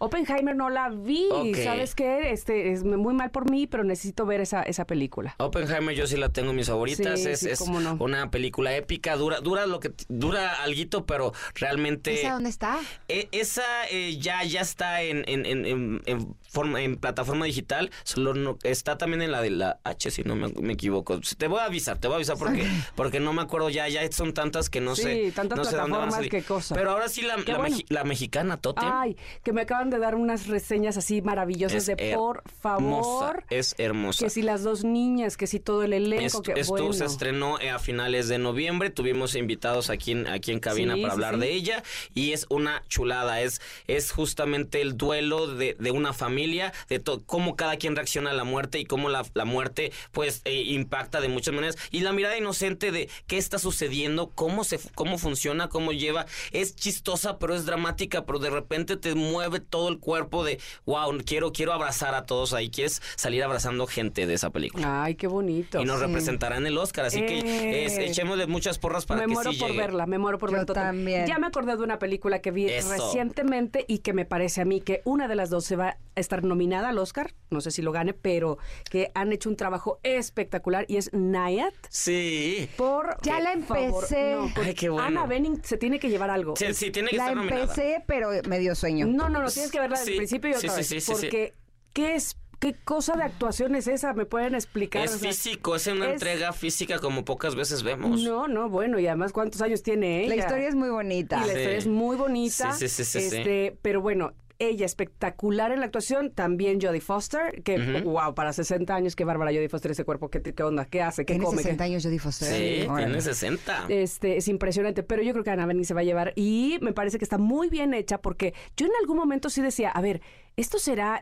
Oppenheimer 0.00 0.56
no 0.56 0.70
la 0.70 0.90
vi. 0.90 1.28
¿Sabes 1.62 1.94
qué? 1.94 2.32
Este, 2.32 2.72
es 2.72 2.82
muy 2.84 3.14
mal 3.14 3.30
por 3.30 3.48
mí, 3.48 3.66
pero 3.68 3.84
necesito 3.84 4.26
ver 4.26 4.40
esa, 4.40 4.62
esa 4.62 4.86
película. 4.86 5.34
Oppenheimer 5.38 5.94
yo 5.94 6.06
sí 6.08 6.16
la 6.16 6.28
tengo 6.30 6.50
en 6.50 6.56
mis 6.56 6.66
favoritas, 6.66 7.20
Sí, 7.22 7.28
es, 7.28 7.40
sí, 7.40 7.48
es 7.50 7.60
cómo 7.60 7.80
no. 7.80 7.96
una 8.00 8.30
película 8.30 8.74
épica, 8.76 9.16
dura, 9.16 9.40
dura 9.40 9.66
lo 9.66 9.78
que 9.80 9.92
dura 10.08 10.62
alguito, 10.62 11.06
pero 11.06 11.32
realmente 11.54 12.12
¿Esa 12.20 12.32
dónde 12.32 12.50
está? 12.50 12.78
E- 13.08 13.28
esa 13.32 13.62
eh, 13.90 14.18
ya, 14.18 14.42
ya 14.42 14.60
está 14.62 15.00
en, 15.02 15.24
en, 15.28 15.46
en, 15.46 15.64
en- 15.64 16.02
en 16.06 16.36
forma, 16.54 16.80
en 16.82 16.96
plataforma 16.96 17.44
digital. 17.44 17.90
Solo 18.04 18.32
no- 18.34 18.58
está 18.62 18.96
también 18.96 19.20
en 19.22 19.32
la 19.32 19.42
de 19.42 19.50
la 19.50 19.80
H, 19.84 20.10
si 20.10 20.22
no 20.22 20.36
me, 20.36 20.48
me 20.48 20.72
equivoco. 20.72 21.20
Te 21.36 21.48
voy 21.48 21.58
a 21.58 21.64
avisar, 21.64 21.98
te 21.98 22.06
voy 22.08 22.14
a 22.14 22.16
avisar 22.16 22.38
porque, 22.38 22.66
porque 22.94 23.20
no 23.20 23.32
me 23.32 23.42
acuerdo 23.42 23.68
ya, 23.70 23.88
ya 23.88 24.00
son 24.12 24.32
tantas 24.32 24.70
que 24.70 24.80
no 24.80 24.94
Sí, 24.96 25.02
sé. 25.02 25.32
tantas 25.34 25.58
no 25.58 25.64
sé 25.64 25.76
dónde 25.76 25.76
van 25.76 25.80
a 25.82 25.86
plataformas, 26.08 26.14
salir. 26.14 26.30
qué 26.30 26.42
cosa. 26.42 26.74
Pero 26.74 26.92
ahora 26.92 27.08
sí 27.08 27.22
la, 27.22 27.36
la, 27.36 27.58
bueno. 27.58 27.76
la 27.88 28.04
mexicana, 28.04 28.56
Totem. 28.58 28.88
Ay, 28.90 29.16
que 29.42 29.52
me 29.52 29.62
acaban 29.62 29.90
de 29.90 29.98
dar 29.98 30.14
unas 30.14 30.46
reseñas 30.46 30.96
así 30.96 31.20
maravillosas 31.20 31.88
es 31.88 31.96
de 31.96 32.14
por 32.14 32.42
favor. 32.60 33.44
Es 33.50 33.74
hermosa. 33.78 34.24
Que 34.24 34.30
si 34.30 34.42
las 34.42 34.62
dos 34.62 34.84
niñas, 34.84 35.36
que 35.36 35.46
si 35.46 35.60
todo 35.60 35.82
el 35.82 35.92
elenco, 35.92 36.24
Esto, 36.24 36.42
que 36.42 36.52
esto 36.60 36.72
bueno. 36.74 36.92
se 36.92 37.04
estrenó 37.04 37.58
eh, 37.60 37.70
a 37.70 37.78
finales 37.78 38.28
de 38.28 38.38
noviembre. 38.38 38.90
Tuvimos 38.90 39.34
invitados 39.34 39.90
aquí 39.90 40.12
en, 40.12 40.28
aquí 40.28 40.52
en 40.52 40.60
cabina 40.60 40.94
Sí, 40.94 41.02
para 41.02 41.14
sí, 41.14 41.16
hablar 41.16 41.38
de 41.38 41.52
ella. 41.52 41.82
Y 42.14 42.32
es 42.32 42.46
una 42.50 42.82
chulada. 42.88 43.40
Es, 43.40 43.60
es 43.86 44.12
justamente 44.12 44.80
el 44.80 44.96
duelo 44.96 45.46
de, 45.54 45.76
de 45.78 45.90
una 45.90 46.12
familia, 46.12 46.43
de 46.44 46.98
to- 46.98 47.22
cómo 47.26 47.56
cada 47.56 47.76
quien 47.76 47.96
reacciona 47.96 48.30
a 48.30 48.34
la 48.34 48.44
muerte 48.44 48.78
y 48.78 48.84
cómo 48.84 49.08
la, 49.08 49.24
la 49.34 49.44
muerte 49.44 49.92
pues 50.12 50.42
eh, 50.44 50.62
impacta 50.62 51.20
de 51.20 51.28
muchas 51.28 51.54
maneras. 51.54 51.76
Y 51.90 52.00
la 52.00 52.12
mirada 52.12 52.36
inocente 52.36 52.92
de 52.92 53.08
qué 53.26 53.38
está 53.38 53.58
sucediendo, 53.58 54.30
cómo, 54.34 54.64
se, 54.64 54.78
cómo 54.94 55.18
funciona, 55.18 55.68
cómo 55.68 55.92
lleva. 55.92 56.26
Es 56.52 56.76
chistosa, 56.76 57.38
pero 57.38 57.54
es 57.54 57.64
dramática, 57.66 58.24
pero 58.26 58.38
de 58.38 58.50
repente 58.50 58.96
te 58.96 59.14
mueve 59.14 59.60
todo 59.60 59.88
el 59.88 59.98
cuerpo 59.98 60.44
de, 60.44 60.58
wow, 60.86 61.16
quiero, 61.24 61.52
quiero 61.52 61.72
abrazar 61.72 62.14
a 62.14 62.26
todos 62.26 62.52
ahí. 62.52 62.70
Quieres 62.70 63.00
salir 63.16 63.42
abrazando 63.42 63.86
gente 63.86 64.26
de 64.26 64.34
esa 64.34 64.50
película. 64.50 65.04
Ay, 65.04 65.14
qué 65.14 65.26
bonito. 65.26 65.80
Y 65.80 65.84
nos 65.84 66.00
representará 66.00 66.56
en 66.56 66.66
el 66.66 66.76
Oscar, 66.78 67.06
así 67.06 67.20
que 67.24 67.38
Eh. 67.38 67.84
es- 67.86 67.98
echémosle 67.98 68.46
muchas 68.46 68.78
porras 68.78 69.06
para 69.06 69.20
me 69.20 69.26
que 69.28 69.32
muero 69.34 69.52
sí 69.52 69.58
por 69.58 69.68
llegue. 69.68 69.80
verla, 69.80 70.06
me 70.06 70.18
muero 70.18 70.38
por 70.38 70.50
Yo 70.50 70.58
verla. 70.58 70.74
También. 70.74 71.26
Ya 71.26 71.38
me 71.38 71.46
acordé 71.46 71.76
de 71.76 71.82
una 71.82 71.98
película 71.98 72.40
que 72.40 72.50
vi 72.50 72.66
Eso. 72.68 72.90
recientemente 72.90 73.84
y 73.88 73.98
que 73.98 74.12
me 74.12 74.24
parece 74.24 74.60
a 74.60 74.64
mí 74.64 74.80
que 74.80 75.00
una 75.04 75.28
de 75.28 75.34
las 75.34 75.50
dos 75.50 75.64
se 75.64 75.76
va 75.76 75.88
a 76.16 76.20
estar 76.20 76.33
nominada 76.42 76.88
al 76.88 76.98
Oscar, 76.98 77.34
no 77.50 77.60
sé 77.60 77.70
si 77.70 77.82
lo 77.82 77.92
gane, 77.92 78.14
pero 78.14 78.58
que 78.90 79.10
han 79.14 79.32
hecho 79.32 79.48
un 79.48 79.56
trabajo 79.56 80.00
espectacular 80.02 80.86
y 80.88 80.96
es 80.96 81.12
Nayat. 81.12 81.74
Sí. 81.90 82.68
Por 82.76 83.16
Ya 83.22 83.38
la 83.40 83.52
empecé. 83.52 84.34
no, 84.34 84.50
Ay, 84.56 84.74
qué 84.74 84.88
bueno. 84.88 85.06
Ana 85.06 85.26
Benning 85.26 85.60
se 85.62 85.76
tiene 85.76 85.98
que 86.00 86.08
llevar 86.10 86.30
algo. 86.30 86.56
Sí, 86.56 86.72
sí, 86.74 86.90
tiene 86.90 87.10
que 87.10 87.16
La 87.16 87.24
estar 87.24 87.36
nominada. 87.36 87.62
empecé, 87.62 88.02
pero 88.06 88.30
me 88.48 88.58
dio 88.58 88.74
sueño. 88.74 89.06
No, 89.06 89.28
no, 89.28 89.42
no, 89.42 89.50
tienes 89.50 89.70
que 89.70 89.78
verla 89.80 89.98
desde 89.98 90.06
Sí, 90.06 90.12
el 90.12 90.16
principio 90.18 90.50
y 90.50 90.54
sí, 90.54 90.58
otra 90.66 90.70
sí, 90.70 90.76
vez. 90.78 90.86
sí, 90.88 91.00
sí, 91.00 91.14
sí. 91.14 91.22
porque, 91.22 91.54
¿qué 91.92 92.14
es? 92.16 92.36
¿Qué 92.60 92.72
cosa 92.82 93.14
de 93.16 93.24
actuación 93.24 93.74
es 93.74 93.88
esa? 93.88 94.14
¿Me 94.14 94.24
pueden 94.24 94.54
explicar? 94.54 95.04
Es 95.04 95.16
O 95.16 95.18
sea, 95.18 95.28
físico, 95.30 95.74
es 95.76 95.86
una 95.86 96.06
es- 96.06 96.12
entrega 96.14 96.52
física 96.52 96.98
como 96.98 97.24
pocas 97.24 97.56
veces 97.56 97.82
vemos. 97.82 98.22
No, 98.22 98.48
no, 98.48 98.70
bueno, 98.70 98.98
y 98.98 99.06
además, 99.06 99.32
¿cuántos 99.32 99.60
años 99.60 99.82
tiene 99.82 100.20
ella? 100.24 100.28
La 100.36 100.36
historia 100.36 100.68
es 100.68 100.74
muy 100.74 100.88
bonita. 100.88 101.36
Y 101.38 101.40
la 101.40 101.52
Sí. 101.52 101.58
historia 101.58 101.78
es 101.78 101.86
muy 101.86 102.16
bonita. 102.16 102.72
Sí, 102.72 102.88
sí, 102.88 103.04
sí, 103.04 103.20
sí, 103.20 103.28
sí. 103.30 103.36
este, 103.36 103.76
Pero 103.82 104.00
bueno, 104.00 104.32
ella 104.68 104.86
espectacular 104.86 105.72
en 105.72 105.80
la 105.80 105.86
actuación, 105.86 106.30
también 106.30 106.80
Jodie 106.80 107.00
Foster, 107.00 107.62
que 107.62 108.02
wow, 108.02 108.34
para 108.34 108.52
60 108.52 108.94
años, 108.94 109.16
qué 109.16 109.24
bárbara 109.24 109.50
Jodie 109.50 109.68
Foster 109.68 109.90
ese 109.90 110.04
cuerpo, 110.04 110.28
qué, 110.30 110.42
qué 110.42 110.62
onda, 110.62 110.84
qué 110.84 111.02
hace, 111.02 111.24
qué 111.24 111.34
Tiene 111.34 111.44
come. 111.44 111.58
60 111.62 111.84
qué- 111.84 111.90
años 111.90 112.02
Jodie 112.04 112.18
Foster. 112.18 112.48
Sí, 112.48 112.86
Órale. 112.88 113.06
tiene 113.06 113.20
60. 113.20 113.86
Este, 113.88 114.36
es 114.36 114.48
impresionante, 114.48 115.02
pero 115.02 115.22
yo 115.22 115.32
creo 115.32 115.44
que 115.44 115.50
Ana 115.50 115.66
Bening 115.66 115.84
se 115.84 115.94
va 115.94 116.00
a 116.00 116.04
llevar 116.04 116.32
y 116.36 116.78
me 116.80 116.92
parece 116.92 117.18
que 117.18 117.24
está 117.24 117.38
muy 117.38 117.68
bien 117.68 117.94
hecha 117.94 118.18
porque 118.18 118.54
yo 118.76 118.86
en 118.86 118.92
algún 119.00 119.16
momento 119.16 119.50
sí 119.50 119.62
decía, 119.62 119.90
a 119.90 120.00
ver, 120.00 120.20
¿esto 120.56 120.78
será 120.78 121.20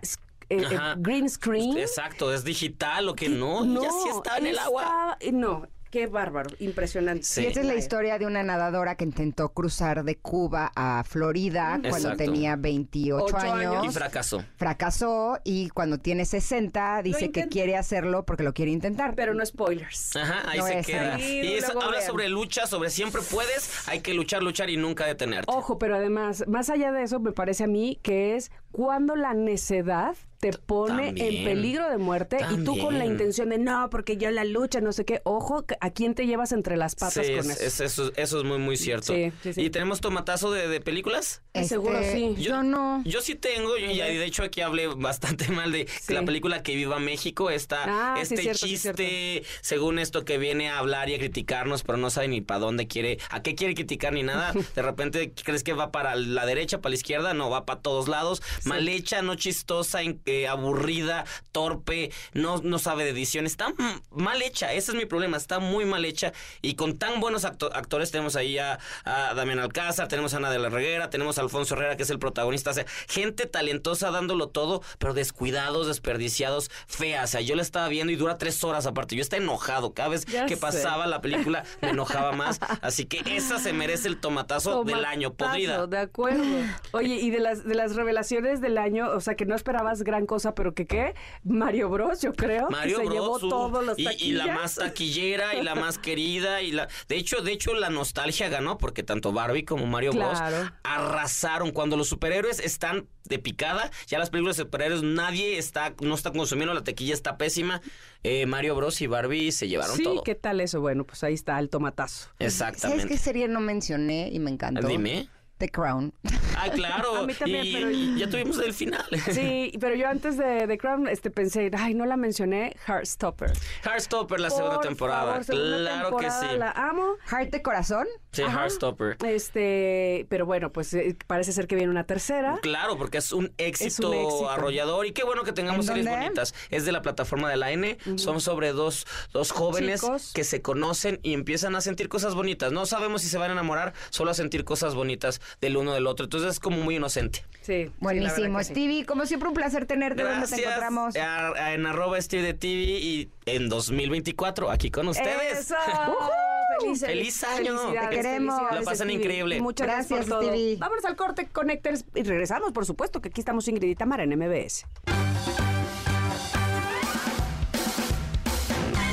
eh, 0.48 0.62
eh, 0.70 0.78
green 0.98 1.28
screen? 1.30 1.78
Exacto, 1.78 2.32
es 2.34 2.44
digital 2.44 3.08
o 3.08 3.14
que 3.14 3.28
no, 3.28 3.64
y 3.64 3.74
ya 3.74 3.90
sí 3.90 4.08
está 4.14 4.38
en 4.38 4.46
el 4.48 4.58
agua. 4.58 5.16
está- 5.20 5.32
No, 5.32 5.66
qué 5.92 6.06
bárbaro, 6.06 6.48
impresionante. 6.58 7.22
Sí. 7.22 7.42
Y 7.42 7.46
esta 7.46 7.60
es 7.60 7.66
la 7.66 7.74
historia 7.74 8.18
de 8.18 8.24
una 8.26 8.42
nadadora 8.42 8.96
que 8.96 9.04
intentó 9.04 9.50
cruzar 9.50 10.02
de 10.04 10.16
Cuba 10.16 10.72
a 10.74 11.04
Florida 11.04 11.78
cuando 11.88 12.16
tenía 12.16 12.56
28 12.56 13.24
Ocho 13.24 13.36
años. 13.36 13.84
Y 13.84 13.90
fracasó. 13.90 14.42
Fracasó 14.56 15.38
y 15.44 15.68
cuando 15.68 15.98
tiene 15.98 16.24
60 16.24 17.02
dice 17.02 17.30
que 17.30 17.46
quiere 17.48 17.76
hacerlo 17.76 18.24
porque 18.24 18.42
lo 18.42 18.54
quiere 18.54 18.70
intentar. 18.72 19.14
Pero 19.14 19.34
no 19.34 19.44
spoilers. 19.44 20.16
Ajá, 20.16 20.50
ahí 20.50 20.58
No 20.58 20.66
se 20.66 20.78
es, 20.78 20.86
queda. 20.86 21.14
ahí 21.16 21.40
y 21.42 21.52
eso 21.54 21.78
habla 21.78 21.98
vean. 21.98 22.06
sobre 22.06 22.28
lucha, 22.30 22.66
sobre 22.66 22.88
siempre 22.88 23.20
puedes, 23.30 23.86
hay 23.86 24.00
que 24.00 24.14
luchar, 24.14 24.42
luchar 24.42 24.70
y 24.70 24.78
nunca 24.78 25.04
detenerte. 25.06 25.52
Ojo, 25.52 25.78
pero 25.78 25.96
además, 25.96 26.44
más 26.48 26.70
allá 26.70 26.90
de 26.90 27.02
eso, 27.02 27.20
me 27.20 27.32
parece 27.32 27.64
a 27.64 27.66
mí 27.66 27.98
que 28.02 28.34
es 28.34 28.50
cuando 28.70 29.14
la 29.14 29.34
necedad 29.34 30.16
te 30.42 30.52
pone 30.52 31.10
en 31.10 31.44
peligro 31.44 31.88
de 31.88 31.98
muerte 31.98 32.38
y 32.50 32.64
tú 32.64 32.76
con 32.76 32.98
la 32.98 33.06
intención 33.06 33.50
de 33.50 33.58
no, 33.58 33.88
porque 33.90 34.16
yo 34.16 34.28
la 34.32 34.42
lucha, 34.42 34.80
no 34.80 34.90
sé 34.92 35.04
qué. 35.04 35.20
Ojo, 35.22 35.64
¿a 35.80 35.90
quién 35.90 36.16
te 36.16 36.26
llevas 36.26 36.50
entre 36.50 36.76
las 36.76 36.96
patas 36.96 37.24
Sí, 37.24 37.32
con 37.36 37.48
es- 37.48 37.60
eso? 37.60 37.84
es- 37.84 37.92
eso, 37.92 38.12
eso 38.16 38.38
es 38.38 38.44
muy, 38.44 38.58
muy 38.58 38.76
cierto. 38.76 39.14
Sí, 39.14 39.30
sí, 39.40 39.52
sí. 39.52 39.60
¿Y 39.62 39.70
tenemos 39.70 40.00
tomatazo 40.00 40.50
de, 40.50 40.66
de 40.66 40.80
películas? 40.80 41.42
Eh, 41.54 41.62
seguro 41.62 42.00
sí. 42.02 42.30
Este, 42.30 42.42
Yo, 42.42 42.64
no. 42.64 43.02
Yo 43.04 43.20
sí 43.20 43.36
tengo, 43.36 43.76
y 43.78 43.96
de 43.98 44.24
hecho 44.24 44.42
aquí 44.42 44.62
hablé 44.62 44.88
bastante 44.88 45.46
mal 45.52 45.70
de 45.70 45.86
Sí. 46.00 46.12
la 46.12 46.24
película 46.24 46.64
Que 46.64 46.74
Viva 46.74 46.98
México, 46.98 47.48
está 47.48 47.84
Ah, 47.86 48.14
sí, 48.16 48.22
este 48.34 48.42
cierto, 48.42 48.66
chiste, 48.66 49.44
según 49.60 50.00
esto 50.00 50.24
que 50.24 50.38
viene 50.38 50.70
a 50.70 50.78
hablar 50.78 51.08
y 51.08 51.14
a 51.14 51.18
criticarnos, 51.18 51.84
pero 51.84 51.98
no 51.98 52.10
sabe 52.10 52.26
ni 52.26 52.40
para 52.40 52.58
dónde 52.58 52.88
quiere, 52.88 53.18
a 53.30 53.42
qué 53.44 53.54
quiere 53.54 53.74
criticar 53.74 54.12
ni 54.12 54.24
nada. 54.24 54.52
De 54.74 54.82
repente 54.82 55.32
crees 55.44 55.62
que 55.62 55.72
va 55.72 55.92
para 55.92 56.16
la 56.16 56.46
derecha, 56.46 56.80
para 56.80 56.90
la 56.90 56.96
izquierda, 56.96 57.32
no, 57.32 57.48
va 57.48 57.64
para 57.64 57.80
todos 57.80 58.08
lados. 58.08 58.42
Mal 58.64 58.88
hecha, 58.88 59.22
no 59.22 59.36
chistosa, 59.36 60.02
in- 60.02 60.20
eh, 60.40 60.48
aburrida, 60.48 61.24
torpe, 61.52 62.10
no, 62.32 62.58
no 62.58 62.78
sabe 62.78 63.04
de 63.04 63.10
edición. 63.10 63.46
Está 63.46 63.72
mal 64.10 64.42
hecha, 64.42 64.72
ese 64.72 64.92
es 64.92 64.96
mi 64.96 65.06
problema, 65.06 65.36
está 65.36 65.58
muy 65.58 65.84
mal 65.84 66.04
hecha. 66.04 66.32
Y 66.62 66.74
con 66.74 66.98
tan 66.98 67.20
buenos 67.20 67.44
acto- 67.44 67.70
actores, 67.74 68.10
tenemos 68.10 68.36
ahí 68.36 68.58
a, 68.58 68.78
a 69.04 69.34
Damián 69.34 69.58
Alcázar, 69.58 70.08
tenemos 70.08 70.34
a 70.34 70.38
Ana 70.38 70.50
de 70.50 70.58
la 70.58 70.68
Reguera, 70.68 71.10
tenemos 71.10 71.38
a 71.38 71.42
Alfonso 71.42 71.74
Herrera, 71.74 71.96
que 71.96 72.02
es 72.04 72.10
el 72.10 72.18
protagonista. 72.18 72.70
O 72.70 72.74
sea, 72.74 72.86
gente 73.08 73.46
talentosa 73.46 74.10
dándolo 74.10 74.48
todo, 74.48 74.82
pero 74.98 75.14
descuidados, 75.14 75.86
desperdiciados, 75.86 76.70
feas. 76.86 77.30
O 77.30 77.32
sea, 77.32 77.40
yo 77.40 77.54
la 77.56 77.62
estaba 77.62 77.88
viendo 77.88 78.12
y 78.12 78.16
dura 78.16 78.38
tres 78.38 78.62
horas 78.64 78.86
aparte. 78.86 79.16
Yo 79.16 79.22
estaba 79.22 79.42
enojado. 79.42 79.92
Cada 79.94 80.08
vez 80.10 80.24
Ya 80.26 80.46
que 80.46 80.54
sé. 80.56 80.60
pasaba 80.60 81.06
la 81.06 81.20
película, 81.20 81.64
me 81.80 81.90
enojaba 81.90 82.32
más. 82.32 82.60
Así 82.82 83.06
que 83.06 83.22
esa 83.36 83.58
se 83.58 83.72
merece 83.72 84.08
el 84.08 84.18
tomatazo 84.18 84.84
del 84.84 85.04
año, 85.04 85.34
podrida. 85.34 85.86
De 85.86 85.98
acuerdo. 85.98 86.44
Oye, 86.92 87.14
y 87.16 87.30
de 87.30 87.40
las, 87.40 87.64
de 87.64 87.74
las 87.74 87.94
revelaciones 87.96 88.60
del 88.60 88.78
año, 88.78 89.10
o 89.10 89.20
sea, 89.20 89.34
que 89.34 89.44
no 89.46 89.54
esperabas 89.54 90.02
gran 90.02 90.21
cosa, 90.26 90.54
pero 90.54 90.74
que 90.74 90.86
qué, 90.86 91.14
Mario 91.44 91.88
Bros, 91.88 92.20
yo 92.22 92.32
creo, 92.32 92.68
que 92.68 92.74
Mario 92.74 92.96
se 92.98 93.02
Bros, 93.04 93.14
llevó 93.14 93.36
uh, 93.36 93.48
todos 93.48 93.84
los 93.84 93.98
y, 93.98 94.08
y 94.18 94.32
la 94.32 94.46
más 94.54 94.76
taquillera 94.76 95.54
y 95.54 95.62
la 95.62 95.74
más 95.74 95.98
querida 95.98 96.62
y 96.62 96.72
la 96.72 96.88
de 97.08 97.16
hecho 97.16 97.42
de 97.42 97.52
hecho 97.52 97.74
la 97.74 97.90
nostalgia 97.90 98.48
ganó 98.48 98.78
porque 98.78 99.02
tanto 99.02 99.32
Barbie 99.32 99.64
como 99.64 99.86
Mario 99.86 100.12
Claro. 100.12 100.56
Bros 100.56 100.72
arrasaron 100.84 101.70
cuando 101.72 101.96
los 101.96 102.08
superhéroes 102.08 102.58
están 102.60 103.06
de 103.24 103.38
picada 103.38 103.90
ya 104.06 104.18
las 104.18 104.30
películas 104.30 104.56
de 104.56 104.64
superhéroes 104.64 105.02
nadie 105.02 105.58
está 105.58 105.94
no 106.00 106.14
está 106.14 106.32
consumiendo 106.32 106.74
la 106.74 106.84
taquilla 106.84 107.14
está 107.14 107.36
pésima 107.38 107.80
Eh, 108.24 108.46
Mario 108.46 108.76
Bros 108.76 109.00
y 109.00 109.06
Barbie 109.08 109.50
se 109.52 109.66
llevaron 109.68 109.96
Sí, 109.96 110.04
todo 110.04 110.22
¿qué 110.22 110.34
tal 110.36 110.60
eso? 110.60 110.80
Bueno, 110.80 111.04
pues 111.04 111.24
ahí 111.24 111.34
está 111.34 111.58
el 111.58 111.68
tomatazo. 111.68 112.28
¿Sabes 112.38 112.54
exactamente 112.54 113.08
qué 113.08 113.18
serie 113.18 113.48
no 113.48 113.60
mencioné 113.60 114.28
y 114.32 114.38
me 114.38 114.50
encantó? 114.50 114.86
dime 114.86 115.28
The 115.62 115.68
Crown. 115.68 116.12
ah 116.56 116.68
claro 116.74 117.16
A 117.22 117.22
mí 117.26 117.34
también, 117.34 117.64
y 117.64 117.72
pero- 117.72 117.90
ya 118.18 118.28
tuvimos 118.28 118.58
el 118.58 118.72
final 118.74 119.04
Sí, 119.32 119.72
pero 119.80 119.94
yo 119.94 120.08
antes 120.08 120.36
de 120.36 120.66
The 120.66 120.76
Crown 120.76 121.06
este, 121.06 121.30
pensé, 121.30 121.70
ay, 121.78 121.94
no 121.94 122.04
la 122.04 122.16
mencioné, 122.16 122.74
Heartstopper. 122.88 123.52
Heartstopper 123.84 124.40
la 124.40 124.50
segunda 124.50 124.74
Por 124.76 124.84
temporada 124.84 125.26
favor, 125.30 125.44
segunda 125.44 125.76
claro 125.78 126.08
temporada, 126.08 126.40
que 126.40 126.48
sí 126.48 126.58
La 126.58 126.70
amo. 126.72 127.14
Heart 127.30 127.50
de 127.52 127.62
corazón. 127.62 128.06
sí 128.32 128.42
Ajá. 128.42 128.62
Heartstopper 128.62 129.16
Este, 129.24 130.26
pero 130.28 130.46
bueno, 130.46 130.72
pues 130.72 130.92
eh, 130.94 131.16
parece 131.28 131.52
ser 131.52 131.66
que 131.68 131.76
viene 131.76 131.90
una 131.90 132.04
tercera. 132.04 132.58
Claro, 132.62 132.98
porque 132.98 133.18
es 133.18 133.32
un 133.32 133.52
éxito, 133.58 134.12
éxito. 134.12 134.50
arrollador 134.50 135.06
y 135.06 135.12
qué 135.12 135.22
bueno 135.24 135.44
que 135.44 135.52
tengamos 135.52 135.86
¿En 135.86 135.94
series 135.94 136.06
dónde? 136.06 136.20
bonitas. 136.24 136.54
Es 136.70 136.84
de 136.84 136.90
la 136.92 137.02
plataforma 137.02 137.48
de 137.48 137.56
la 137.56 137.70
N, 137.70 137.98
son 138.16 138.40
sobre 138.40 138.72
dos, 138.72 139.06
dos 139.32 139.52
jóvenes 139.52 140.00
Chicos. 140.00 140.32
que 140.34 140.42
se 140.42 140.60
conocen 140.60 141.20
y 141.22 141.34
empiezan 141.34 141.76
a 141.76 141.80
sentir 141.80 142.08
cosas 142.08 142.34
bonitas. 142.34 142.72
No 142.72 142.84
sabemos 142.86 143.22
si 143.22 143.28
se 143.28 143.38
van 143.38 143.50
a 143.50 143.52
enamorar, 143.52 143.92
solo 144.10 144.32
a 144.32 144.34
sentir 144.34 144.64
cosas 144.64 144.94
bonitas 144.94 145.40
del 145.60 145.76
uno 145.76 145.92
del 145.94 146.06
otro. 146.06 146.24
Entonces 146.24 146.50
es 146.52 146.60
como 146.60 146.78
muy 146.78 146.96
inocente. 146.96 147.44
Sí. 147.60 147.90
Buenísimo. 148.00 148.58
sí. 148.60 148.64
Stevie, 148.70 149.04
como 149.06 149.24
siempre, 149.26 149.48
un 149.48 149.54
placer 149.54 149.86
tenerte. 149.86 150.22
¿Dónde 150.22 150.34
te 150.46 150.46
Gracias 150.48 150.60
encontramos? 150.60 151.16
a- 151.16 151.48
a- 151.52 151.74
en 151.74 151.86
arroba 151.86 152.20
Steve 152.20 152.42
de 152.42 152.54
TV 152.54 152.82
y 152.82 153.28
en 153.46 153.68
2024 153.68 154.70
aquí 154.70 154.90
con 154.90 155.08
ustedes. 155.08 155.60
¡Eso! 155.70 155.74
Feliz, 156.80 157.00
¡Feliz 157.02 157.44
año! 157.44 157.76
Te 157.92 158.16
queremos. 158.16 158.60
La 158.60 158.80
pasan 158.80 158.96
Stevie. 159.08 159.14
increíble. 159.14 159.60
Muchas 159.60 159.86
gracias, 159.86 160.08
Gracias, 160.10 160.28
por 160.28 160.40
todo. 160.40 160.48
Stevie. 160.50 160.76
Vámonos 160.78 161.04
al 161.04 161.16
corte 161.16 161.46
Connectors 161.46 162.04
y 162.14 162.22
regresamos, 162.22 162.72
por 162.72 162.86
supuesto, 162.86 163.20
que 163.20 163.28
aquí 163.28 163.40
estamos 163.40 163.68
Ingrid 163.68 163.90
y 163.90 163.94
Tamara 163.94 164.24
en 164.24 164.30
MBS. 164.36 164.86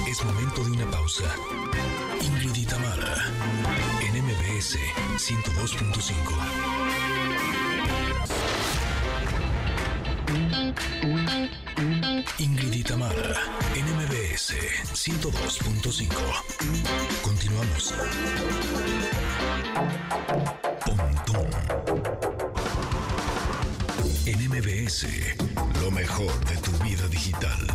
Es 0.09 0.23
momento 0.25 0.63
de 0.63 0.71
una 0.71 0.89
pausa. 0.91 1.25
Ingrid 2.21 2.55
y 2.55 2.65
Tamara, 2.65 3.15
en 4.01 4.23
MBS 4.25 4.77
102.5. 5.19 6.15
Ingrid 12.39 12.73
y 12.73 12.83
Tamara, 12.83 13.35
en 13.75 13.85
MBS 13.97 14.55
102.5. 14.93 16.07
Continuamos. 17.21 17.93
Pontón. 20.85 21.49
En 24.25 24.49
MBS, 24.49 25.05
lo 25.81 25.91
mejor 25.91 26.33
de 26.45 26.55
tu 26.57 26.71
vida 26.83 27.05
digital. 27.09 27.67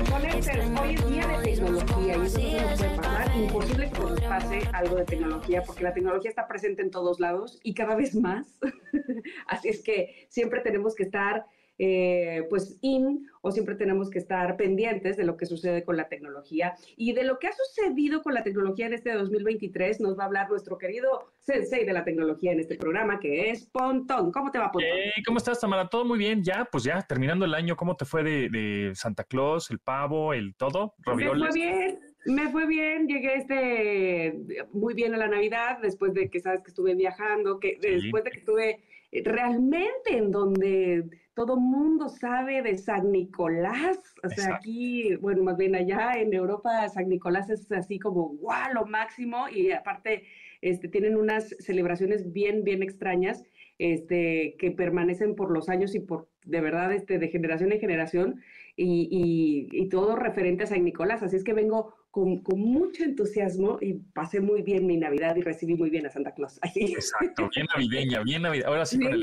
Hoy 0.00 0.94
es 0.94 1.06
día 1.10 1.26
de 1.26 1.42
tecnología 1.42 1.44
y 1.44 1.50
eso 1.50 1.68
no 1.68 1.84
puede 1.84 2.96
pasar. 2.96 3.36
Imposible 3.36 3.90
que 3.90 4.00
nos 4.00 4.20
pase 4.22 4.62
algo 4.72 4.96
de 4.96 5.04
tecnología 5.04 5.62
porque 5.62 5.82
la 5.82 5.92
tecnología 5.92 6.30
está 6.30 6.48
presente 6.48 6.80
en 6.80 6.90
todos 6.90 7.20
lados 7.20 7.60
y 7.62 7.74
cada 7.74 7.96
vez 7.96 8.14
más. 8.14 8.58
Así 9.46 9.68
es 9.68 9.82
que 9.82 10.26
siempre 10.30 10.60
tenemos 10.60 10.94
que 10.94 11.02
estar 11.02 11.44
eh, 11.82 12.46
pues 12.50 12.76
in 12.82 13.26
o 13.40 13.50
siempre 13.50 13.74
tenemos 13.74 14.10
que 14.10 14.18
estar 14.18 14.58
pendientes 14.58 15.16
de 15.16 15.24
lo 15.24 15.38
que 15.38 15.46
sucede 15.46 15.82
con 15.82 15.96
la 15.96 16.08
tecnología 16.10 16.74
y 16.94 17.14
de 17.14 17.24
lo 17.24 17.38
que 17.38 17.46
ha 17.46 17.52
sucedido 17.52 18.22
con 18.22 18.34
la 18.34 18.42
tecnología 18.44 18.84
en 18.86 18.92
este 18.92 19.14
2023 19.14 19.98
nos 20.00 20.18
va 20.18 20.24
a 20.24 20.26
hablar 20.26 20.50
nuestro 20.50 20.76
querido 20.76 21.32
sensei 21.38 21.86
de 21.86 21.94
la 21.94 22.04
tecnología 22.04 22.52
en 22.52 22.60
este 22.60 22.76
programa 22.76 23.18
que 23.18 23.48
es 23.48 23.64
Pontón. 23.64 24.30
¿Cómo 24.30 24.50
te 24.50 24.58
va 24.58 24.70
Pontón? 24.70 24.90
Hey, 24.92 25.22
¿Cómo 25.24 25.38
estás, 25.38 25.58
Tamara? 25.58 25.88
¿Todo 25.88 26.04
muy 26.04 26.18
bien? 26.18 26.44
Ya, 26.44 26.68
pues 26.70 26.84
ya, 26.84 27.00
terminando 27.00 27.46
el 27.46 27.54
año, 27.54 27.74
¿cómo 27.76 27.96
te 27.96 28.04
fue 28.04 28.22
de, 28.22 28.50
de 28.50 28.92
Santa 28.94 29.24
Claus, 29.24 29.70
el 29.70 29.78
pavo, 29.78 30.34
el 30.34 30.54
todo? 30.56 30.94
Me 31.06 31.26
fue 31.30 31.48
bien, 31.54 31.98
me 32.26 32.50
fue 32.50 32.66
bien, 32.66 33.06
llegué 33.06 33.36
este 33.36 34.66
muy 34.72 34.92
bien 34.92 35.14
a 35.14 35.16
la 35.16 35.28
Navidad, 35.28 35.78
después 35.80 36.12
de 36.12 36.28
que 36.28 36.40
sabes 36.40 36.60
que 36.60 36.68
estuve 36.68 36.94
viajando, 36.94 37.58
que 37.58 37.78
Sí. 37.80 37.88
después 38.02 38.22
de 38.24 38.30
que 38.32 38.38
estuve 38.40 38.80
realmente 39.12 40.16
en 40.16 40.30
donde 40.30 41.04
todo 41.34 41.56
mundo 41.56 42.08
sabe 42.08 42.62
de 42.62 42.76
San 42.76 43.10
Nicolás, 43.12 43.98
o 44.22 44.28
sea, 44.28 44.44
Exacto. 44.44 44.54
aquí, 44.56 45.16
bueno, 45.16 45.42
más 45.42 45.56
bien 45.56 45.74
allá 45.74 46.12
en 46.14 46.34
Europa, 46.34 46.88
San 46.88 47.08
Nicolás 47.08 47.48
es 47.50 47.70
así 47.72 47.98
como, 47.98 48.28
guau, 48.30 48.74
lo 48.74 48.86
máximo, 48.86 49.48
y 49.48 49.70
aparte, 49.72 50.24
este, 50.60 50.88
tienen 50.88 51.16
unas 51.16 51.48
celebraciones 51.60 52.32
bien, 52.32 52.62
bien 52.64 52.82
extrañas, 52.82 53.42
este, 53.78 54.56
que 54.58 54.70
permanecen 54.72 55.34
por 55.34 55.50
los 55.50 55.70
años 55.70 55.94
y 55.94 56.00
por, 56.00 56.28
de 56.44 56.60
verdad, 56.60 56.92
este, 56.92 57.18
de 57.18 57.28
generación 57.28 57.72
en 57.72 57.80
generación, 57.80 58.40
y, 58.76 59.08
y- 59.10 59.68
y 59.84 59.88
todo 59.88 60.16
referente 60.16 60.64
a 60.64 60.66
San 60.66 60.84
Nicolás. 60.84 61.22
Así 61.22 61.36
es 61.36 61.44
que 61.44 61.54
vengo 61.54 61.94
con, 62.10 62.42
con, 62.42 62.60
mucho 62.60 63.04
entusiasmo 63.04 63.78
y 63.80 63.94
pasé 63.94 64.40
muy 64.40 64.62
bien 64.62 64.86
mi 64.86 64.96
Navidad 64.96 65.36
y 65.36 65.42
recibí 65.42 65.74
muy 65.74 65.90
bien 65.90 66.06
a 66.06 66.10
Santa 66.10 66.32
Claus. 66.34 66.58
Exacto, 66.74 67.48
bien 67.54 67.66
navideña, 67.74 68.22
bien 68.22 68.42
navideña. 68.42 68.68
Ahora 68.68 68.84
sí 68.84 68.98
con 68.98 69.12
el 69.12 69.22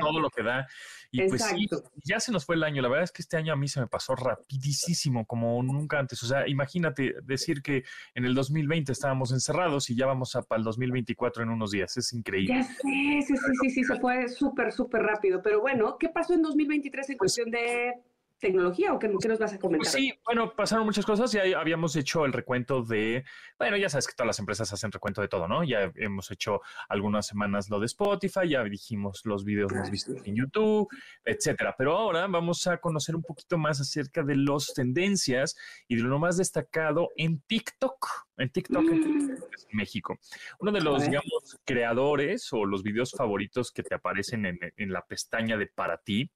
todo 0.00 0.20
lo 0.20 0.30
que 0.30 0.42
da. 0.42 0.66
Y 1.10 1.26
pues 1.26 1.42
sí, 1.42 1.66
ya 2.04 2.20
se 2.20 2.30
nos 2.32 2.44
fue 2.44 2.56
el 2.56 2.62
año. 2.64 2.82
La 2.82 2.88
verdad 2.88 3.04
es 3.04 3.12
que 3.12 3.22
este 3.22 3.38
año 3.38 3.52
a 3.54 3.56
mí 3.56 3.66
se 3.66 3.80
me 3.80 3.86
pasó 3.86 4.14
rapidísimo, 4.14 5.24
como 5.24 5.62
nunca 5.62 5.98
antes. 5.98 6.22
O 6.22 6.26
sea, 6.26 6.46
imagínate 6.46 7.14
decir 7.22 7.62
que 7.62 7.84
en 8.14 8.26
el 8.26 8.34
2020 8.34 8.92
estábamos 8.92 9.32
encerrados 9.32 9.88
y 9.88 9.96
ya 9.96 10.06
vamos 10.06 10.36
a, 10.36 10.42
para 10.42 10.58
el 10.58 10.64
2024 10.64 11.44
en 11.44 11.48
unos 11.48 11.70
días. 11.70 11.96
Es 11.96 12.12
increíble. 12.12 12.56
Ya 12.56 12.62
sé, 12.62 12.72
sí, 12.82 13.22
sí, 13.22 13.34
sí, 13.62 13.70
sí, 13.70 13.84
se 13.84 13.98
fue 13.98 14.28
súper, 14.28 14.70
súper 14.70 15.02
rápido. 15.02 15.40
Pero 15.42 15.62
bueno, 15.62 15.96
¿qué 15.98 16.10
pasó 16.10 16.34
en 16.34 16.42
2023 16.42 17.08
en 17.08 17.16
pues 17.16 17.18
cuestión 17.18 17.50
de 17.50 17.94
tecnología 18.38 18.92
o 18.92 18.98
qué, 18.98 19.08
nos 19.08 19.38
vas 19.38 19.52
a 19.52 19.58
comentar? 19.58 19.90
sí, 19.90 20.12
bueno, 20.24 20.54
pasaron 20.54 20.86
muchas 20.86 21.04
cosas. 21.04 21.32
Ya 21.32 21.42
habíamos 21.58 21.96
hecho 21.96 22.24
el 22.24 22.32
recuento 22.32 22.82
de, 22.82 23.24
bueno, 23.58 23.76
ya 23.76 23.88
sabes 23.88 24.06
que 24.06 24.14
todas 24.14 24.28
las 24.28 24.38
empresas 24.38 24.72
hacen 24.72 24.92
recuento 24.92 25.20
de 25.20 25.28
todo, 25.28 25.48
¿no? 25.48 25.64
Ya 25.64 25.92
hemos 25.96 26.30
hecho 26.30 26.60
algunas 26.88 27.26
semanas 27.26 27.68
lo 27.68 27.80
de 27.80 27.86
Spotify, 27.86 28.48
ya 28.48 28.62
dijimos 28.64 29.22
los 29.24 29.44
videos 29.44 29.72
más 29.72 29.90
vistos 29.90 30.16
en 30.24 30.36
YouTube, 30.36 30.88
etcétera. 31.24 31.74
Pero 31.76 31.96
ahora 31.96 32.26
vamos 32.26 32.66
a 32.66 32.78
conocer 32.78 33.16
un 33.16 33.22
poquito 33.22 33.58
más 33.58 33.80
acerca 33.80 34.22
de 34.22 34.36
las 34.36 34.72
tendencias 34.74 35.56
y 35.88 35.96
de 35.96 36.02
lo 36.02 36.18
más 36.18 36.36
destacado 36.36 37.10
en 37.16 37.40
TikTok 37.40 38.27
en 38.38 38.50
TikTok 38.50 38.84
en 38.84 39.26
mm. 39.26 39.38
México. 39.72 40.18
Uno 40.60 40.72
de 40.72 40.80
los, 40.80 41.02
digamos, 41.02 41.58
creadores 41.64 42.52
o 42.52 42.64
los 42.64 42.82
videos 42.82 43.12
favoritos 43.12 43.70
que 43.72 43.82
te 43.82 43.94
aparecen 43.94 44.46
en, 44.46 44.92
la 44.92 45.02
pestaña 45.02 45.56
de 45.56 45.66
para 45.66 45.98
ti, 45.98 46.30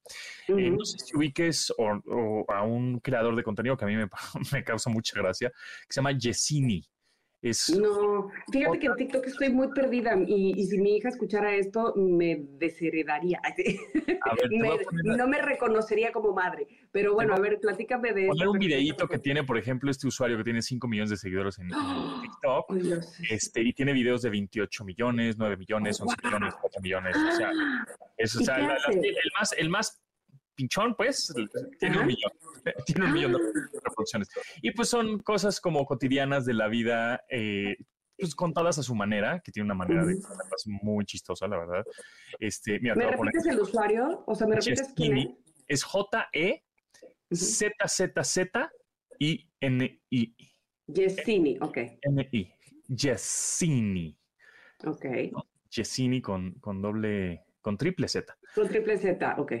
eh, 0.47 0.69
no 0.69 0.85
sé 0.85 0.99
si 0.99 1.15
ubiques 1.17 1.73
o, 1.77 2.45
a 2.47 2.63
un 2.63 2.99
creador 2.99 3.35
de 3.35 3.43
contenido 3.43 3.75
que 3.77 3.85
a 3.85 3.87
mí 3.87 3.95
me, 3.95 4.07
me 4.53 4.63
causa 4.63 4.89
mucha 4.89 5.19
gracia, 5.19 5.49
que 5.49 5.87
se 5.89 5.99
llama 5.99 6.11
Yesini. 6.11 6.83
No, 7.77 8.31
fíjate 8.53 8.79
que 8.79 8.87
en 8.87 8.95
TikTok 8.95 9.27
estoy 9.27 9.49
muy 9.49 9.67
perdida 9.69 10.17
y, 10.25 10.65
si 10.65 10.77
mi 10.77 10.95
hija 10.95 11.09
escuchara 11.09 11.53
esto 11.53 11.93
me 11.95 12.45
desheredaría. 12.57 13.41
No 15.03 15.27
me 15.27 15.41
reconocería 15.41 16.11
como 16.11 16.33
madre. 16.33 16.67
Pero 16.91 17.13
bueno, 17.13 17.33
a 17.33 17.39
ver, 17.39 17.59
platícame 17.59 18.13
de... 18.13 18.27
Poner 18.27 18.47
un 18.47 18.59
videíto 18.59 19.07
que 19.07 19.19
tiene, 19.19 19.43
por 19.43 19.57
ejemplo, 19.57 19.91
este 19.91 20.07
usuario 20.07 20.37
que 20.37 20.43
tiene 20.43 20.61
5 20.61 20.87
millones 20.87 21.09
de 21.09 21.17
seguidores 21.17 21.59
en, 21.59 21.67
TikTok 22.21 22.73
este, 23.29 23.61
y 23.61 23.73
tiene 23.73 23.93
videos 23.93 24.21
de 24.21 24.29
28 24.29 24.85
millones, 24.85 25.37
9 25.37 25.57
millones, 25.57 25.99
11 25.99 26.15
millones, 26.23 26.53
4 26.61 26.81
millones. 26.81 27.17
O 27.17 27.35
sea, 27.35 27.51
es, 28.17 28.35
o 28.35 28.39
sea 28.43 28.55
el, 28.57 28.67
más, 29.37 29.53
el 29.57 29.69
más 29.69 30.02
pinchón, 30.55 30.95
pues, 30.95 31.33
tiene 31.79 31.99
un 31.99 32.07
millón, 32.07 32.31
tiene 32.85 33.05
un 33.05 33.13
millón 33.13 33.33
de 33.33 33.39
reproducciones. 33.83 34.29
Y 34.61 34.71
pues 34.71 34.89
son 34.89 35.19
cosas 35.19 35.59
como 35.59 35.85
cotidianas 35.85 36.45
de 36.45 36.53
la 36.53 36.67
vida, 36.67 37.23
eh, 37.29 37.75
pues 38.17 38.35
contadas 38.35 38.77
a 38.77 38.83
su 38.83 38.95
manera, 38.95 39.41
que 39.43 39.51
tiene 39.51 39.65
una 39.65 39.75
manera 39.75 40.05
de 40.05 40.17
muy 40.81 41.05
chistosa, 41.05 41.47
la 41.47 41.57
verdad. 41.57 41.83
Este, 42.39 42.79
mira, 42.79 42.95
¿Me 42.95 43.09
repites 43.09 43.45
el 43.47 43.59
usuario? 43.59 44.23
O 44.27 44.35
sea, 44.35 44.47
¿me 44.47 44.55
repites 44.55 44.93
quién 44.95 45.17
es? 45.17 45.27
Es 45.67 45.83
J-E 45.83 46.63
Z-Z-Z 47.33 48.71
I 49.19 49.49
N-I. 49.61 50.35
Yesini, 50.87 51.57
ok. 51.61 51.77
N-I. 52.01 52.53
Yesini. 52.87 54.17
Ok. 54.85 55.05
Yesini 55.69 56.21
con, 56.21 56.53
con 56.59 56.81
doble, 56.81 57.45
con 57.61 57.77
triple 57.77 58.07
Z. 58.07 58.37
Con 58.53 58.67
triple 58.67 58.97
Z, 58.97 59.35
ok. 59.37 59.53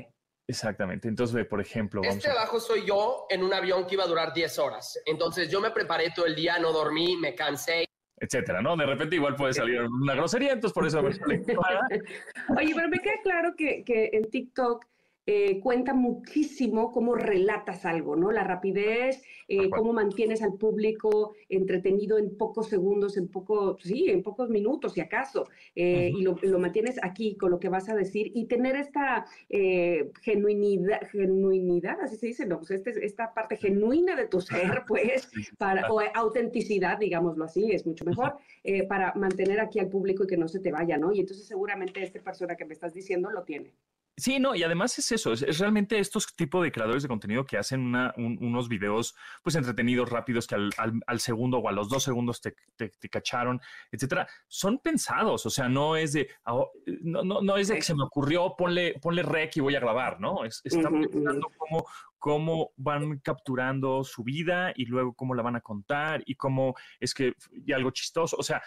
Exactamente. 0.53 1.07
Entonces, 1.07 1.47
por 1.47 1.59
ejemplo. 1.59 2.01
este 2.03 2.29
abajo 2.29 2.59
soy 2.59 2.85
yo 2.85 3.25
en 3.29 3.41
un 3.41 3.53
avión 3.53 3.87
que 3.87 3.95
iba 3.95 4.03
a 4.03 4.07
durar 4.07 4.33
10 4.33 4.59
horas. 4.59 4.99
Entonces, 5.05 5.49
yo 5.49 5.59
me 5.59 5.71
preparé 5.71 6.11
todo 6.15 6.27
el 6.27 6.35
día, 6.35 6.59
no 6.59 6.71
dormí, 6.71 7.17
me 7.17 7.33
cansé. 7.33 7.85
Etcétera, 8.17 8.61
¿no? 8.61 8.77
De 8.77 8.85
repente 8.85 9.15
igual 9.15 9.35
puede 9.35 9.53
salir 9.53 9.81
una 9.81 10.13
grosería, 10.13 10.53
entonces 10.53 10.73
por 10.73 10.85
eso 10.85 11.01
me 11.01 11.09
Oye, 12.57 12.73
pero 12.75 12.87
me 12.87 12.99
queda 12.99 13.15
claro 13.23 13.53
que, 13.57 13.83
que 13.83 14.11
en 14.13 14.29
TikTok 14.29 14.85
eh, 15.25 15.61
cuenta 15.61 15.93
muchísimo 15.93 16.91
cómo 16.91 17.15
relatas 17.15 17.85
algo, 17.85 18.17
¿no? 18.17 18.29
La 18.31 18.43
rapidez, 18.43 19.23
eh, 19.47 19.69
cómo 19.69 19.93
mantienes 19.93 20.41
al 20.41 20.55
público 20.55 21.33
entretenido 21.47 22.17
en 22.17 22.35
pocos 22.35 22.67
segundos, 22.67 23.15
en 23.15 23.29
poco, 23.29 23.77
sí, 23.79 24.09
en 24.09 24.21
pocos 24.21 24.49
minutos, 24.49 24.93
si 24.93 24.99
acaso, 24.99 25.47
eh, 25.75 26.11
y 26.13 26.23
lo, 26.23 26.35
mantienes 26.59 26.99
aquí 27.01 27.37
con 27.37 27.51
lo 27.51 27.59
que 27.59 27.69
vas 27.69 27.87
a 27.87 27.95
decir 27.95 28.31
y 28.35 28.47
tener 28.47 28.75
esta 28.75 29.25
genuinidad, 30.21 30.99
genuinidad, 31.09 32.01
así 32.01 32.17
se 32.17 32.27
dice, 32.27 32.45
no, 32.45 32.57
pues 32.57 32.71
este, 32.71 33.05
esta 33.05 33.33
parte 33.33 33.55
genuina 33.55 34.17
de 34.17 34.27
tu 34.27 34.41
ser, 34.41 34.83
pues, 34.87 35.31
para, 35.57 35.89
o 35.89 36.01
autenticidad, 36.15 36.97
digámoslo 36.97 37.45
así, 37.45 37.71
es 37.71 37.85
mucho 37.85 38.03
mejor, 38.03 38.37
para 38.89 39.13
mantener 39.15 39.61
aquí 39.61 39.79
al 39.79 39.87
público 39.87 40.25
y 40.25 40.27
que 40.27 40.37
no 40.37 40.49
se 40.49 40.59
te 40.59 40.71
vaya, 40.71 40.97
¿no? 40.97 41.13
Y 41.13 41.21
entonces 41.21 41.47
seguramente 41.47 42.03
esta 42.03 42.21
persona 42.21 42.57
que 42.57 42.65
me 42.65 42.73
estás 42.73 42.93
diciendo 42.93 43.29
lo 43.29 43.43
tiene. 43.43 43.73
Sí, 44.15 44.39
no, 44.39 44.53
y 44.53 44.61
además 44.61 44.97
es 44.99 45.11
eso, 45.11 45.33
es, 45.33 45.57
realmente 45.57 45.97
estos 45.97 46.35
tipos 46.35 46.63
de 46.63 46.71
creadores 46.71 47.01
de 47.01 47.09
contenido 47.09 47.45
que 47.45 47.57
hacen 47.57 47.95
unos 48.15 48.69
videos 48.69 49.15
pues 49.41 49.55
entretenidos, 49.55 50.07
rápidos, 50.07 50.45
que 50.45 50.55
al, 50.55 51.19
segundo 51.19 51.57
o 51.57 51.67
a 51.67 51.71
los 51.71 51.89
dos 51.89 52.03
segundos 52.03 52.39
te, 52.39 52.53
cacharon, 53.09 53.59
etcétera, 53.91 54.27
son 54.47 54.77
pensados, 54.77 55.47
o 55.47 55.49
sea, 55.49 55.67
no 55.67 55.95
es 55.95 56.13
de, 56.13 56.29
ah, 56.45 56.63
no, 57.01 57.23
no, 57.23 57.41
no, 57.41 57.57
es 57.57 57.69
de 57.69 57.75
que 57.75 57.81
se 57.81 57.95
me 57.95 58.03
ocurrió, 58.03 58.53
ponle, 58.55 58.99
ponle 59.01 59.23
rec 59.23 59.57
y 59.57 59.61
voy 59.61 59.75
a 59.75 59.79
grabar, 59.79 60.19
¿no? 60.19 60.45
Es, 60.45 60.61
están 60.63 61.01
pensando 61.01 61.47
cómo, 61.57 61.87
cómo 62.19 62.71
van 62.77 63.17
capturando 63.19 64.03
su 64.03 64.23
vida 64.23 64.73
y 64.75 64.85
luego 64.85 65.15
cómo 65.15 65.33
la 65.33 65.41
van 65.41 65.55
a 65.55 65.61
contar 65.61 66.21
y 66.27 66.35
cómo 66.35 66.75
es 66.99 67.15
que, 67.15 67.33
y 67.51 67.71
algo 67.71 67.89
chistoso, 67.89 68.37
o 68.37 68.43
sea, 68.43 68.61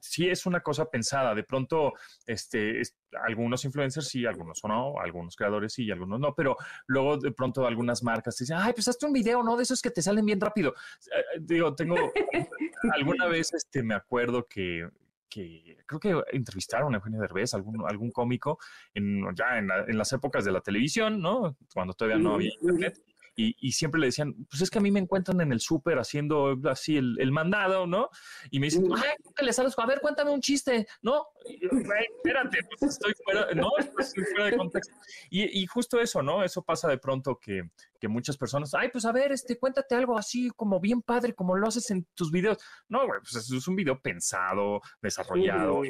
sí 0.00 0.28
es 0.28 0.46
una 0.46 0.60
cosa 0.60 0.86
pensada. 0.86 1.34
De 1.34 1.44
pronto, 1.44 1.92
este, 2.26 2.82
algunos 3.24 3.64
influencers 3.64 4.08
sí, 4.08 4.26
algunos 4.26 4.60
no, 4.64 4.98
algunos 5.00 5.36
creadores 5.36 5.72
sí 5.72 5.84
y 5.84 5.90
algunos 5.90 6.20
no, 6.20 6.34
pero 6.34 6.56
luego 6.86 7.16
de 7.18 7.32
pronto 7.32 7.66
algunas 7.66 8.02
marcas 8.02 8.36
te 8.36 8.44
dicen, 8.44 8.58
ay, 8.58 8.72
pues 8.72 8.88
hazte 8.88 9.06
un 9.06 9.12
video, 9.12 9.42
¿no? 9.42 9.56
De 9.56 9.62
esos 9.62 9.82
que 9.82 9.90
te 9.90 10.02
salen 10.02 10.26
bien 10.26 10.40
rápido. 10.40 10.70
Eh, 10.70 11.36
eh, 11.36 11.38
digo, 11.40 11.74
tengo, 11.74 11.96
alguna 12.92 13.26
vez 13.26 13.52
este, 13.54 13.82
me 13.82 13.94
acuerdo 13.94 14.46
que, 14.48 14.88
que 15.28 15.78
creo 15.86 16.00
que 16.00 16.22
entrevistaron 16.32 16.94
a 16.94 16.98
Eugenio 16.98 17.20
Derbez, 17.20 17.54
algún, 17.54 17.84
algún 17.88 18.10
cómico, 18.10 18.58
en, 18.94 19.24
ya 19.34 19.58
en, 19.58 19.68
en, 19.88 19.98
las 19.98 20.12
épocas 20.12 20.44
de 20.44 20.52
la 20.52 20.60
televisión, 20.60 21.20
¿no? 21.20 21.56
Cuando 21.72 21.94
todavía 21.94 22.18
no 22.18 22.34
había 22.34 22.52
internet 22.60 23.02
y, 23.36 23.72
siempre 23.72 24.00
le 24.00 24.06
decían, 24.06 24.34
pues 24.48 24.62
es 24.62 24.70
que 24.70 24.78
a 24.78 24.80
mí 24.80 24.90
me 24.90 24.98
encuentran 24.98 25.40
en 25.42 25.52
el 25.52 25.60
súper 25.60 25.98
haciendo 25.98 26.58
así 26.64 26.96
el, 26.96 27.30
mandado, 27.32 27.86
¿no? 27.86 28.08
Y 28.50 28.58
me 28.58 28.66
dicen, 28.66 28.88
ay, 28.96 29.14
¿qué 29.36 29.44
le 29.44 29.52
sales? 29.52 29.78
A 29.78 29.84
ver, 29.84 30.00
cuéntame 30.00 30.30
un 30.30 30.40
chiste, 30.40 30.86
¿no? 31.02 31.26
espérate, 31.44 32.58
pues 32.78 32.92
estoy 32.92 33.12
fuera, 33.22 33.46
no, 33.54 33.70
estoy 33.98 34.24
fuera 34.24 34.46
de 34.46 34.56
contexto. 34.56 34.94
Y, 35.28 35.62
y, 35.62 35.66
justo 35.66 36.00
eso, 36.00 36.22
¿no? 36.22 36.42
Eso 36.42 36.62
pasa 36.62 36.88
de 36.88 36.98
pronto 36.98 37.38
que, 37.38 37.68
que 37.98 38.08
muchas 38.08 38.36
personas, 38.36 38.74
ay, 38.74 38.88
pues 38.90 39.04
a 39.04 39.12
ver, 39.12 39.32
este, 39.32 39.58
cuéntate 39.58 39.94
algo 39.94 40.18
así 40.18 40.50
como 40.56 40.80
bien 40.80 41.02
padre, 41.02 41.34
como 41.34 41.56
lo 41.56 41.68
haces 41.68 41.90
en 41.90 42.06
tus 42.14 42.30
videos. 42.30 42.58
No, 42.88 43.06
güey, 43.06 43.20
pues 43.20 43.50
es 43.50 43.68
un 43.68 43.76
video 43.76 44.00
pensado, 44.00 44.80
desarrollado, 45.00 45.82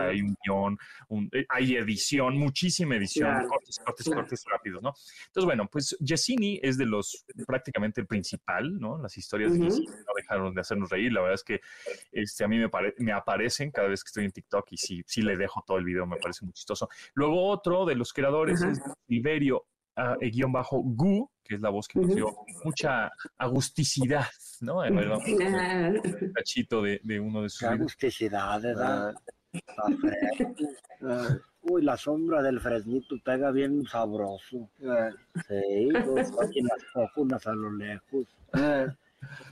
hay 0.00 0.20
un 0.20 0.36
guion, 0.44 0.78
eh, 1.32 1.44
hay 1.48 1.76
edición, 1.76 2.36
muchísima 2.36 2.96
edición, 2.96 3.46
cortes, 3.46 3.78
cortes, 3.84 4.06
cortes 4.06 4.44
rápidos, 4.50 4.82
¿no? 4.82 4.92
Entonces, 5.26 5.44
bueno, 5.44 5.68
pues 5.70 5.96
Yesini 6.00 6.60
es 6.62 6.78
de 6.78 6.86
los, 6.86 7.24
prácticamente 7.46 8.00
el 8.00 8.06
principal, 8.06 8.78
¿no? 8.78 8.98
Las 8.98 9.16
historias 9.16 9.52
de 9.52 9.60
Yesini 9.60 9.86
no 9.86 10.12
dejaron 10.16 10.54
de 10.54 10.60
hacernos 10.60 10.90
reír, 10.90 11.12
la 11.12 11.20
verdad 11.20 11.34
es 11.34 11.44
que 11.44 11.60
este, 12.10 12.44
a 12.44 12.48
mí 12.48 12.58
me, 12.58 12.70
me 12.98 13.12
aparecen 13.12 13.70
cada 13.70 13.88
vez 13.88 14.02
que 14.02 14.08
estoy 14.08 14.24
en 14.24 14.32
TikTok 14.32 14.66
y 14.70 14.76
sí, 14.76 15.02
sí 15.06 15.22
le 15.22 15.36
dejo 15.36 15.62
todo 15.66 15.78
el 15.78 15.84
video, 15.84 16.06
me 16.06 16.16
parece 16.16 16.44
muy 16.44 16.52
chistoso. 16.52 16.88
Luego 17.14 17.48
otro 17.48 17.84
de 17.84 17.94
los 17.94 18.12
creadores 18.12 18.62
es 18.62 18.80
Silverio 19.06 19.66
uh, 19.96 20.16
guion 20.20 20.52
bajo 20.52 20.82
Gu, 20.82 21.28
que 21.44 21.56
es 21.56 21.60
la 21.60 21.70
voz 21.70 21.88
que 21.88 22.00
nos 22.00 22.14
dio 22.14 22.26
mucha 22.64 23.10
agusticidad, 23.38 24.26
¿no? 24.60 24.84
El, 24.84 24.98
el 25.26 26.32
cachito 26.32 26.82
de, 26.82 27.00
de, 27.02 27.20
uno 27.20 27.42
de 27.42 27.48
sus. 27.48 27.62
Agusticidad, 27.64 28.60
¿verdad? 28.60 29.14
Ah, 31.02 31.36
uy, 31.62 31.82
la 31.82 31.96
sombra 31.96 32.42
del 32.42 32.60
fresnito 32.60 33.16
pega 33.22 33.50
bien 33.50 33.84
sabroso. 33.86 34.70
Sí, 35.48 35.88
pues, 36.06 36.32
aquí 36.40 36.62
las 36.62 36.82
profundas 36.92 37.46
a 37.46 37.52
lo 37.52 37.70
lejos. 37.72 38.26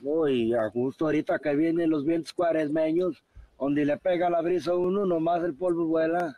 Uy, 0.03 0.55
a 0.55 0.67
gusto 0.67 1.07
ahorita 1.07 1.39
que 1.39 1.55
vienen 1.55 1.91
los 1.91 2.05
vientos 2.05 2.33
cuaresmeños, 2.33 3.23
donde 3.59 3.85
le 3.85 3.99
pega 3.99 4.31
la 4.31 4.41
brisa 4.41 4.73
a 4.73 4.77
uno, 4.77 5.05
nomás 5.05 5.45
el 5.45 5.55
polvo 5.55 5.87
vuela. 5.87 6.37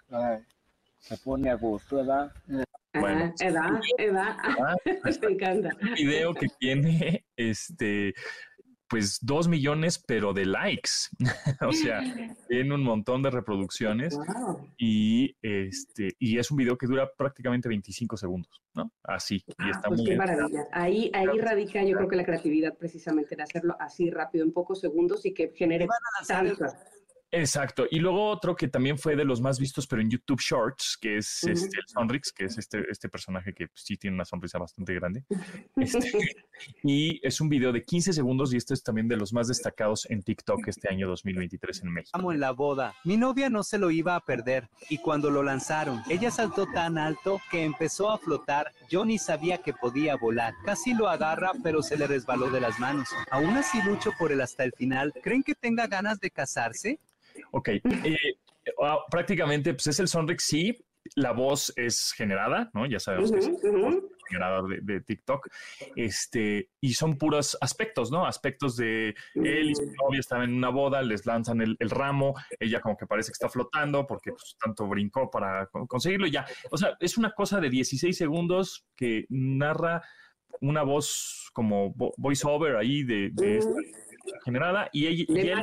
se 0.98 1.16
pone 1.18 1.50
a 1.50 1.54
gusto, 1.54 1.96
¿verdad? 1.96 2.32
Bueno, 2.98 3.32
edad, 3.40 3.80
edad, 3.98 4.36
me 5.22 5.32
encanta. 5.32 5.70
Un 5.80 5.94
video 5.94 6.34
que 6.34 6.48
tiene 6.58 7.24
este 7.36 8.14
pues 8.92 9.18
dos 9.22 9.48
millones, 9.48 9.98
pero 10.06 10.34
de 10.34 10.44
likes. 10.44 10.90
o 11.66 11.72
sea, 11.72 12.02
tiene 12.46 12.74
un 12.74 12.82
montón 12.82 13.22
de 13.22 13.30
reproducciones 13.30 14.18
y 14.76 15.34
este 15.40 16.10
y 16.18 16.38
es 16.38 16.50
un 16.50 16.58
video 16.58 16.76
que 16.76 16.86
dura 16.86 17.10
prácticamente 17.16 17.70
25 17.70 18.18
segundos, 18.18 18.62
¿no? 18.74 18.92
Así. 19.02 19.42
y 19.46 19.70
está 19.70 19.88
pues 19.88 20.00
muy 20.00 20.04
qué 20.04 20.10
bien. 20.10 20.18
maravilla. 20.18 20.68
Ahí, 20.72 21.10
ahí 21.14 21.38
radica 21.38 21.82
yo 21.82 21.96
creo 21.96 22.08
que 22.08 22.16
la 22.16 22.24
creatividad 22.26 22.76
precisamente 22.76 23.34
de 23.34 23.44
hacerlo 23.44 23.74
así 23.80 24.10
rápido 24.10 24.44
en 24.44 24.52
pocos 24.52 24.80
segundos 24.80 25.24
y 25.24 25.32
que 25.32 25.54
genere 25.56 25.86
tanto. 26.28 26.66
Exacto. 27.32 27.86
Y 27.90 27.98
luego 27.98 28.28
otro 28.28 28.54
que 28.54 28.68
también 28.68 28.98
fue 28.98 29.16
de 29.16 29.24
los 29.24 29.40
más 29.40 29.58
vistos, 29.58 29.86
pero 29.86 30.02
en 30.02 30.10
YouTube 30.10 30.38
Shorts, 30.38 30.98
que 31.00 31.16
es 31.16 31.42
este, 31.44 31.78
el 31.78 31.84
Sonrix, 31.88 32.30
que 32.30 32.44
es 32.44 32.58
este, 32.58 32.84
este 32.90 33.08
personaje 33.08 33.54
que 33.54 33.68
pues, 33.68 33.82
sí 33.84 33.96
tiene 33.96 34.16
una 34.16 34.26
sonrisa 34.26 34.58
bastante 34.58 34.94
grande. 34.94 35.24
Este, 35.76 36.18
y 36.84 37.26
es 37.26 37.40
un 37.40 37.48
video 37.48 37.72
de 37.72 37.82
15 37.82 38.12
segundos 38.12 38.52
y 38.52 38.56
este 38.56 38.74
es 38.74 38.82
también 38.82 39.08
de 39.08 39.16
los 39.16 39.32
más 39.32 39.48
destacados 39.48 40.08
en 40.10 40.22
TikTok 40.22 40.68
este 40.68 40.88
año 40.88 41.08
2023 41.08 41.82
en 41.82 41.92
México. 41.92 42.18
Amo 42.18 42.32
en 42.32 42.40
la 42.40 42.52
boda. 42.52 42.94
Mi 43.04 43.16
novia 43.16 43.48
no 43.48 43.62
se 43.62 43.78
lo 43.78 43.90
iba 43.90 44.14
a 44.14 44.20
perder 44.20 44.68
y 44.90 44.98
cuando 44.98 45.30
lo 45.30 45.42
lanzaron, 45.42 46.02
ella 46.08 46.30
saltó 46.30 46.66
tan 46.66 46.98
alto 46.98 47.40
que 47.50 47.64
empezó 47.64 48.10
a 48.10 48.18
flotar. 48.18 48.72
Yo 48.90 49.04
ni 49.04 49.18
sabía 49.18 49.58
que 49.58 49.72
podía 49.72 50.16
volar. 50.16 50.54
Casi 50.64 50.94
lo 50.94 51.08
agarra, 51.08 51.52
pero 51.62 51.82
se 51.82 51.96
le 51.96 52.06
resbaló 52.06 52.50
de 52.50 52.60
las 52.60 52.78
manos. 52.78 53.08
Aún 53.30 53.56
así 53.56 53.80
lucho 53.82 54.12
por 54.18 54.30
él 54.30 54.40
hasta 54.40 54.64
el 54.64 54.72
final. 54.72 55.12
¿Creen 55.22 55.42
que 55.42 55.54
tenga 55.54 55.86
ganas 55.86 56.20
de 56.20 56.30
casarse? 56.30 57.00
Ok, 57.50 57.68
eh, 57.68 57.82
ah, 58.82 58.98
prácticamente 59.10 59.74
pues 59.74 59.86
es 59.88 60.00
el 60.00 60.08
Sonrix, 60.08 60.44
sí, 60.44 60.76
la 61.16 61.32
voz 61.32 61.72
es 61.76 62.12
generada, 62.16 62.70
¿no? 62.74 62.86
Ya 62.86 63.00
sabemos 63.00 63.32
que 63.32 63.38
es 63.40 63.48
ujú. 63.48 64.08
generador 64.28 64.68
de, 64.68 64.78
de 64.94 65.00
TikTok, 65.00 65.48
este, 65.96 66.70
y 66.80 66.94
son 66.94 67.18
puros 67.18 67.58
aspectos, 67.60 68.10
¿no? 68.12 68.24
Aspectos 68.24 68.76
de 68.76 69.14
él 69.34 69.70
y 69.70 69.74
su 69.74 69.84
novia 69.86 70.20
estaban 70.20 70.48
en 70.50 70.56
una 70.56 70.68
boda, 70.68 71.02
les 71.02 71.26
lanzan 71.26 71.60
el, 71.60 71.76
el 71.80 71.90
ramo, 71.90 72.34
ella 72.60 72.80
como 72.80 72.96
que 72.96 73.06
parece 73.06 73.28
que 73.28 73.32
está 73.32 73.48
flotando 73.48 74.06
porque 74.06 74.30
pues, 74.30 74.56
tanto 74.62 74.86
brincó 74.86 75.28
para 75.30 75.66
co- 75.66 75.86
conseguirlo 75.86 76.26
y 76.28 76.30
ya. 76.30 76.46
O 76.70 76.78
sea, 76.78 76.96
es 77.00 77.18
una 77.18 77.32
cosa 77.32 77.60
de 77.60 77.68
16 77.68 78.16
segundos 78.16 78.86
que 78.96 79.26
narra 79.28 80.02
una 80.60 80.82
voz 80.84 81.50
como 81.52 81.92
vo- 81.94 82.14
voiceover 82.16 82.76
ahí 82.76 83.02
de, 83.02 83.30
de 83.32 83.58
esta 83.58 83.72
generada 84.44 84.88
y, 84.92 85.06
ella- 85.08 85.24
y 85.28 85.38
él. 85.48 85.58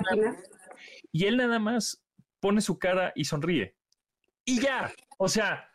Y 1.11 1.25
él 1.25 1.37
nada 1.37 1.59
más 1.59 2.03
pone 2.39 2.61
su 2.61 2.77
cara 2.77 3.11
y 3.15 3.25
sonríe. 3.25 3.75
Y 4.45 4.59
ya, 4.59 4.91
o 5.17 5.27
sea, 5.27 5.69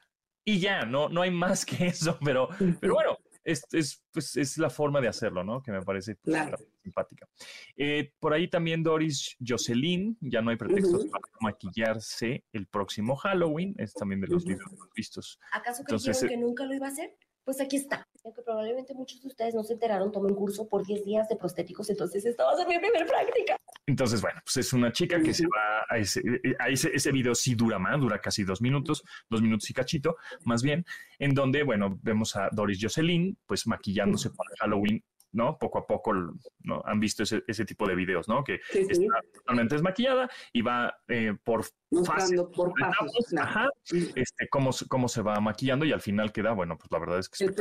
y 0.44 0.58
ya, 0.58 0.84
no, 0.84 1.08
no 1.08 1.22
hay 1.22 1.30
más 1.30 1.64
que 1.66 1.86
eso, 1.86 2.18
pero, 2.24 2.48
pero 2.80 2.94
bueno, 2.94 3.18
es, 3.44 3.62
es, 3.72 4.02
pues, 4.10 4.36
es 4.36 4.58
la 4.58 4.70
forma 4.70 5.00
de 5.00 5.08
hacerlo, 5.08 5.44
¿no? 5.44 5.62
Que 5.62 5.70
me 5.70 5.82
parece 5.82 6.16
pues, 6.16 6.34
Claro. 6.36 6.56
simpática. 6.82 7.28
Eh, 7.76 8.12
por 8.18 8.32
ahí 8.32 8.48
también 8.48 8.82
Doris 8.82 9.36
Jocelyn, 9.46 10.16
ya 10.20 10.40
no 10.40 10.50
hay 10.50 10.56
pretextos 10.56 11.06
para 11.06 11.24
maquillarse 11.40 12.44
el 12.52 12.66
próximo 12.66 13.16
Halloween, 13.16 13.74
es 13.78 13.92
también 13.92 14.20
de 14.22 14.28
los 14.28 14.44
videos 14.44 14.72
más 14.72 14.88
vistos. 14.94 15.38
¿Acaso 15.52 15.82
Entonces, 15.82 16.18
creyeron 16.18 16.32
eh, 16.32 16.42
que 16.42 16.48
nunca 16.48 16.64
lo 16.64 16.74
iba 16.74 16.86
a 16.86 16.90
hacer? 16.90 17.16
Pues 17.44 17.60
aquí 17.60 17.76
está. 17.76 18.08
Aunque 18.24 18.42
probablemente 18.42 18.94
muchos 18.94 19.20
de 19.20 19.28
ustedes 19.28 19.54
no 19.54 19.62
se 19.62 19.74
enteraron, 19.74 20.10
tomé 20.10 20.28
un 20.28 20.34
curso 20.34 20.66
por 20.66 20.84
10 20.86 21.04
días 21.04 21.28
de 21.28 21.36
prostéticos, 21.36 21.90
entonces 21.90 22.24
esta 22.24 22.44
va 22.44 22.52
a 22.52 22.56
ser 22.56 22.66
mi 22.66 22.78
primera 22.78 23.04
práctica. 23.04 23.56
Entonces, 23.86 24.22
bueno, 24.22 24.40
pues 24.44 24.56
es 24.56 24.72
una 24.72 24.90
chica 24.92 25.20
que 25.20 25.34
se 25.34 25.44
va 25.44 25.84
a 25.90 25.98
ese, 25.98 26.22
a 26.58 26.70
ese, 26.70 26.90
ese 26.94 27.12
video 27.12 27.34
sí 27.34 27.54
dura 27.54 27.78
más, 27.78 28.00
dura 28.00 28.18
casi 28.18 28.44
dos 28.44 28.62
minutos, 28.62 29.02
dos 29.28 29.42
minutos 29.42 29.68
y 29.68 29.74
cachito, 29.74 30.16
más 30.44 30.62
bien, 30.62 30.86
en 31.18 31.34
donde, 31.34 31.62
bueno, 31.64 31.98
vemos 32.02 32.34
a 32.36 32.48
Doris 32.50 32.78
Jocelyn, 32.80 33.36
pues 33.46 33.66
maquillándose 33.66 34.30
para 34.30 34.50
Halloween, 34.60 35.04
¿no? 35.34 35.58
Poco 35.58 35.78
a 35.78 35.86
poco, 35.86 36.14
¿no? 36.14 36.82
Han 36.86 37.00
visto 37.00 37.22
ese, 37.24 37.42
ese 37.46 37.64
tipo 37.64 37.86
de 37.86 37.94
videos, 37.94 38.28
¿no? 38.28 38.42
Que 38.42 38.60
Sí, 38.70 38.84
sí. 38.86 39.04
está 39.04 39.20
totalmente 39.34 39.74
desmaquillada 39.74 40.30
y 40.52 40.62
va 40.62 40.96
eh, 41.08 41.34
por 41.44 41.64
fases, 42.06 42.40
por 42.56 42.72
pasos, 42.78 43.26
claro. 43.28 43.48
ajá, 43.48 43.68
este, 44.14 44.48
cómo, 44.48 44.72
se- 44.72 44.86
cómo 44.88 45.08
se 45.08 45.22
va 45.22 45.38
maquillando 45.40 45.84
y 45.84 45.92
al 45.92 46.00
final 46.00 46.32
queda, 46.32 46.52
bueno, 46.52 46.78
pues 46.78 46.90
la 46.90 46.98
verdad 46.98 47.18
es 47.18 47.28
que 47.28 47.44
El 47.44 47.54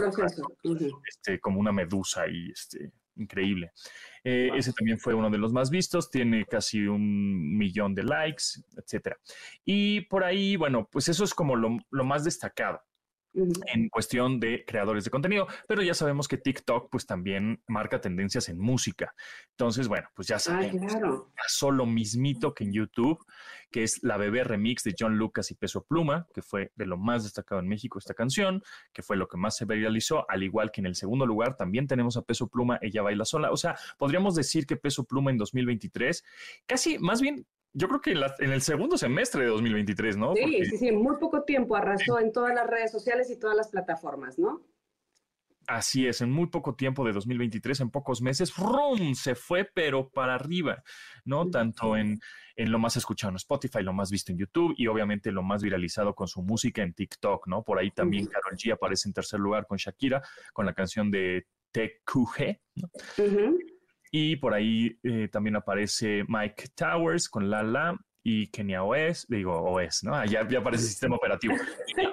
este, 1.07 1.39
como 1.39 1.59
una 1.59 1.71
medusa 1.71 2.27
y 2.27 2.51
este, 2.51 2.91
increíble. 3.15 3.71
Eh, 4.23 4.51
Ese 4.55 4.71
también 4.73 4.99
fue 4.99 5.13
uno 5.13 5.29
de 5.29 5.37
los 5.37 5.51
más 5.51 5.69
vistos, 5.69 6.09
tiene 6.09 6.45
casi 6.45 6.87
un 6.87 7.57
millón 7.57 7.93
de 7.93 8.03
likes, 8.03 8.43
etcétera. 8.77 9.17
Y 9.65 10.01
por 10.01 10.23
ahí, 10.23 10.55
bueno, 10.55 10.87
pues 10.91 11.09
eso 11.09 11.23
es 11.23 11.33
como 11.33 11.55
lo, 11.55 11.77
lo 11.91 12.03
más 12.05 12.23
destacado 12.23 12.81
en 13.33 13.89
cuestión 13.89 14.39
de 14.39 14.63
creadores 14.65 15.03
de 15.03 15.09
contenido, 15.09 15.47
pero 15.67 15.81
ya 15.81 15.93
sabemos 15.93 16.27
que 16.27 16.37
TikTok 16.37 16.89
pues 16.91 17.05
también 17.05 17.61
marca 17.67 17.99
tendencias 17.99 18.49
en 18.49 18.59
música. 18.59 19.13
Entonces, 19.51 19.87
bueno, 19.87 20.07
pues 20.13 20.27
ya 20.27 20.35
Ah, 20.35 20.39
sabemos. 20.39 20.91
claro. 20.93 21.31
Pasó 21.35 21.71
lo 21.71 21.85
mismito 21.85 22.53
que 22.53 22.63
en 22.63 22.73
YouTube, 22.73 23.23
que 23.71 23.83
es 23.83 24.03
la 24.03 24.17
bebé 24.17 24.43
remix 24.43 24.83
de 24.83 24.93
John 24.97 25.17
Lucas 25.17 25.49
y 25.51 25.55
Peso 25.55 25.83
Pluma, 25.83 26.27
que 26.33 26.41
fue 26.41 26.71
de 26.75 26.85
lo 26.85 26.97
más 26.97 27.23
destacado 27.23 27.59
en 27.59 27.67
México 27.67 27.97
esta 27.99 28.13
canción, 28.13 28.61
que 28.93 29.01
fue 29.01 29.17
lo 29.17 29.27
que 29.27 29.37
más 29.37 29.57
se 29.57 29.65
viralizó, 29.65 30.29
al 30.29 30.43
igual 30.43 30.71
que 30.71 30.81
en 30.81 30.85
el 30.87 30.95
segundo 30.95 31.25
lugar 31.25 31.55
también 31.57 31.87
tenemos 31.87 32.17
a 32.17 32.21
Peso 32.21 32.47
Pluma, 32.47 32.77
ella 32.81 33.01
baila 33.01 33.25
sola. 33.25 33.51
O 33.51 33.57
sea, 33.57 33.75
podríamos 33.97 34.35
decir 34.35 34.65
que 34.67 34.75
Peso 34.75 35.05
Pluma 35.05 35.31
en 35.31 35.37
2023, 35.37 36.23
casi 36.67 36.99
más 36.99 37.21
bien, 37.21 37.45
yo 37.73 37.87
creo 37.87 38.01
que 38.01 38.11
en, 38.11 38.19
la- 38.21 38.35
en 38.39 38.51
el 38.51 38.61
segundo 38.61 38.97
semestre 38.97 39.43
de 39.43 39.49
2023, 39.49 40.17
¿no? 40.17 40.33
Sí, 40.35 40.41
Porque- 40.41 40.65
sí, 40.65 40.77
sí, 40.77 40.87
en 40.87 41.01
muy 41.01 41.17
poco 41.17 41.43
tiempo 41.43 41.75
arrasó 41.75 42.19
en 42.19 42.31
todas 42.31 42.53
las 42.53 42.67
redes 42.67 42.91
sociales 42.91 43.29
y 43.31 43.39
todas 43.39 43.55
las 43.57 43.69
plataformas, 43.69 44.37
¿no? 44.39 44.61
Así 45.65 46.05
es, 46.07 46.19
en 46.19 46.29
muy 46.29 46.47
poco 46.47 46.75
tiempo 46.75 47.05
de 47.05 47.13
2023, 47.13 47.79
en 47.79 47.89
pocos 47.89 48.21
meses, 48.21 48.51
¡frum! 48.51 49.13
se 49.15 49.33
fue, 49.33 49.63
pero 49.63 50.09
para 50.09 50.35
arriba, 50.35 50.83
¿no? 51.23 51.49
Tanto 51.49 51.95
en, 51.95 52.19
en 52.57 52.69
lo 52.69 52.79
más 52.79 52.97
escuchado 52.97 53.31
en 53.31 53.37
Spotify, 53.37 53.81
lo 53.81 53.93
más 53.93 54.11
visto 54.11 54.33
en 54.33 54.39
YouTube 54.39 54.73
y 54.77 54.87
obviamente 54.87 55.31
lo 55.31 55.41
más 55.41 55.63
viralizado 55.63 56.13
con 56.15 56.27
su 56.27 56.41
música 56.41 56.83
en 56.83 56.93
TikTok, 56.93 57.47
¿no? 57.47 57.63
Por 57.63 57.79
ahí 57.79 57.91
también 57.91 58.25
Karol 58.27 58.57
G 58.57 58.73
aparece 58.73 59.07
en 59.07 59.13
tercer 59.13 59.39
lugar 59.39 59.65
con 59.65 59.77
Shakira, 59.77 60.21
con 60.51 60.65
la 60.65 60.73
canción 60.73 61.09
de 61.09 61.47
TQG, 61.71 62.59
¿no? 62.75 62.89
Y 64.15 64.35
por 64.35 64.53
ahí 64.53 64.99
eh, 65.01 65.27
también 65.31 65.55
aparece 65.55 66.23
Mike 66.27 66.65
Towers 66.75 67.27
con 67.27 67.49
La 67.49 67.63
La 67.63 67.97
y 68.23 68.47
Kenia 68.47 68.83
OS, 68.83 69.25
digo 69.27 69.59
OS, 69.59 70.03
¿no? 70.03 70.13
Ah, 70.13 70.25
Ya, 70.25 70.41
aparece 70.41 70.83
sistema 70.83 71.15
operativo. 71.15 71.55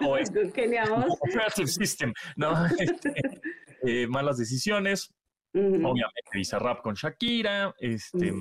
OS. 0.00 0.30
Kenia 0.54 0.84
OS. 0.84 1.18
Operative 1.20 1.68
System, 1.68 2.12
¿no? 2.36 2.52
Eh, 3.82 4.06
malas 4.08 4.36
decisiones. 4.36 5.10
Obviamente, 5.54 6.30
Bizarrap 6.34 6.82
con 6.82 6.94
Shakira, 6.94 7.74
este, 7.78 8.32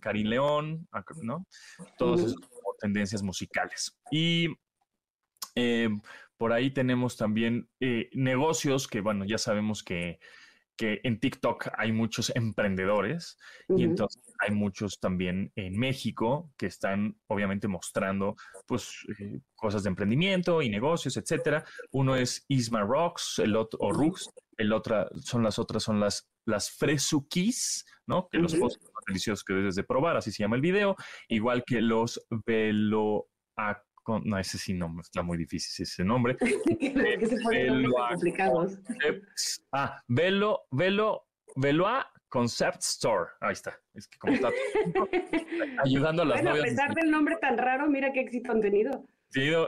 Karim 0.00 0.28
León, 0.28 0.86
¿no? 1.22 1.46
Esos 1.98 2.34
como 2.36 2.74
tendencias 2.78 3.22
musicales. 3.22 3.98
Y 4.10 4.48
eh, 5.56 5.88
por 6.36 6.52
ahí 6.52 6.70
tenemos 6.70 7.16
también 7.16 7.68
eh, 7.80 8.10
negocios 8.12 8.86
que, 8.86 9.00
bueno, 9.00 9.24
ya 9.24 9.38
sabemos 9.38 9.82
que, 9.82 10.18
que 10.76 11.00
en 11.04 11.20
TikTok 11.20 11.68
hay 11.76 11.92
muchos 11.92 12.34
emprendedores 12.34 13.36
y 13.68 13.72
Ujú. 13.72 13.82
entonces 13.82 14.22
hay 14.38 14.54
muchos 14.54 14.98
también 14.98 15.52
en 15.54 15.78
México 15.78 16.52
que 16.56 16.66
están 16.66 17.20
obviamente 17.28 17.68
mostrando 17.68 18.34
pues 18.66 19.04
eh, 19.18 19.40
cosas 19.54 19.82
de 19.82 19.90
emprendimiento 19.90 20.62
y 20.62 20.68
negocios, 20.68 21.16
etcétera. 21.16 21.64
Uno 21.92 22.16
es 22.16 22.44
Isma 22.48 22.82
Rocks, 22.82 23.38
el 23.38 23.56
otro, 23.56 23.78
o 23.82 23.92
Rux, 23.92 24.30
el 24.56 24.72
otra 24.72 25.08
son 25.20 25.42
las 25.42 25.58
otras, 25.58 25.82
son 25.82 26.00
las, 26.00 26.30
las 26.46 26.70
Fresukis, 26.70 27.84
¿no? 28.06 28.28
Que 28.28 28.38
los 28.38 28.52
Ujú. 28.54 28.62
postres 28.62 28.90
más 28.94 29.04
deliciosos 29.06 29.44
que 29.44 29.54
debes 29.54 29.74
de 29.74 29.84
probar, 29.84 30.16
así 30.16 30.32
se 30.32 30.42
llama 30.42 30.56
el 30.56 30.62
video, 30.62 30.96
igual 31.28 31.64
que 31.66 31.80
los 31.80 32.24
Velo 32.46 33.28
no, 34.24 34.38
ese 34.38 34.58
sí 34.58 34.74
no, 34.74 34.94
está 35.00 35.22
muy 35.22 35.38
difícil 35.38 35.84
ese 35.84 36.04
nombre. 36.04 36.36
se 36.40 37.36
nombres 37.42 37.92
tan 37.94 38.08
complicados. 38.10 38.78
Concepts- 38.84 39.62
Ah, 39.72 40.02
Velo, 40.08 40.62
Velo, 40.70 41.26
Veloa 41.56 42.10
Concept 42.28 42.80
Store. 42.80 43.30
Ahí 43.40 43.52
está. 43.52 43.78
Es 43.94 44.08
que 44.08 44.18
como 44.18 44.32
está 44.34 44.48
ayudando 45.84 46.22
a 46.22 46.26
las 46.26 46.36
Bueno, 46.36 46.50
a 46.50 46.54
novias. 46.56 46.70
pesar 46.70 46.94
del 46.94 47.10
nombre 47.10 47.36
tan 47.40 47.58
raro, 47.58 47.88
mira 47.88 48.12
qué 48.12 48.20
éxito 48.20 48.52
han 48.52 48.60
tenido. 48.60 49.04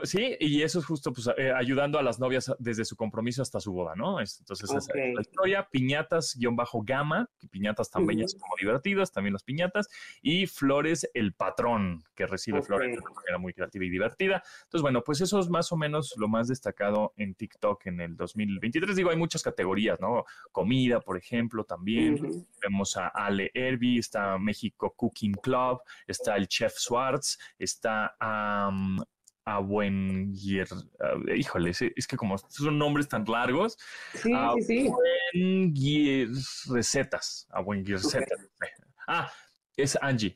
Sí, 0.03 0.35
y 0.39 0.61
eso 0.61 0.79
es 0.79 0.85
justo 0.85 1.11
pues, 1.11 1.27
eh, 1.37 1.51
ayudando 1.51 1.97
a 1.97 2.03
las 2.03 2.19
novias 2.19 2.53
desde 2.59 2.85
su 2.85 2.95
compromiso 2.95 3.41
hasta 3.41 3.59
su 3.59 3.73
boda, 3.73 3.95
¿no? 3.95 4.19
Es- 4.19 4.39
Entonces, 4.39 4.69
esa 4.69 4.77
es 4.77 5.15
la 5.15 5.21
historia. 5.21 5.67
Piñatas, 5.71 6.35
guion 6.37 6.55
bajo 6.55 6.81
gama, 6.83 7.29
que 7.39 7.47
piñatas 7.47 7.89
tan 7.89 8.05
bellas 8.05 8.35
como 8.39 8.53
divertidas, 8.59 9.11
también 9.11 9.33
las 9.33 9.43
piñatas. 9.43 9.87
Y 10.21 10.45
Flores, 10.47 11.09
el 11.13 11.33
patrón, 11.33 12.03
que 12.13 12.27
recibe 12.27 12.61
flores 12.61 12.91
de 12.91 12.99
una 12.99 13.11
manera 13.15 13.37
muy 13.39 13.53
creativa 13.53 13.83
y 13.85 13.89
divertida. 13.89 14.43
Entonces, 14.65 14.81
bueno, 14.81 15.03
pues 15.03 15.21
eso 15.21 15.39
es 15.39 15.49
más 15.49 15.71
o 15.71 15.77
menos 15.77 16.13
lo 16.17 16.27
más 16.27 16.47
destacado 16.47 17.13
en 17.17 17.33
TikTok 17.35 17.87
en 17.87 18.01
el 18.01 18.15
2023. 18.15 18.95
Digo, 18.95 19.09
hay 19.09 19.17
muchas 19.17 19.41
categorías, 19.41 19.99
¿no? 19.99 20.25
Comida, 20.51 20.99
por 20.99 21.17
ejemplo, 21.17 21.63
también. 21.63 22.15
Vemos 22.61 22.97
a 22.97 23.07
Ale 23.07 23.51
Herbie, 23.53 23.99
está 23.99 24.37
México 24.37 24.93
Cooking 24.95 25.33
Club, 25.33 25.81
está 26.07 26.35
el 26.35 26.47
Chef 26.47 26.73
Swartz, 26.77 27.37
está 27.57 28.15
am, 28.19 28.97
a 29.45 29.59
buen 29.59 30.33
híjole, 31.35 31.69
es, 31.69 32.07
que 32.07 32.17
como 32.17 32.37
son 32.37 32.77
nombres 32.79 33.07
tan 33.07 33.23
largos, 33.25 33.77
Sí, 34.13 34.33
a 34.33 34.53
sí, 34.55 34.61
sí. 34.63 34.87
buen 34.89 35.73
recetas, 36.73 37.47
a 37.51 37.61
buen 37.61 37.85
recetas, 37.85 38.39
Ah, 39.07 39.31
es 39.77 39.97
Angie. 40.01 40.35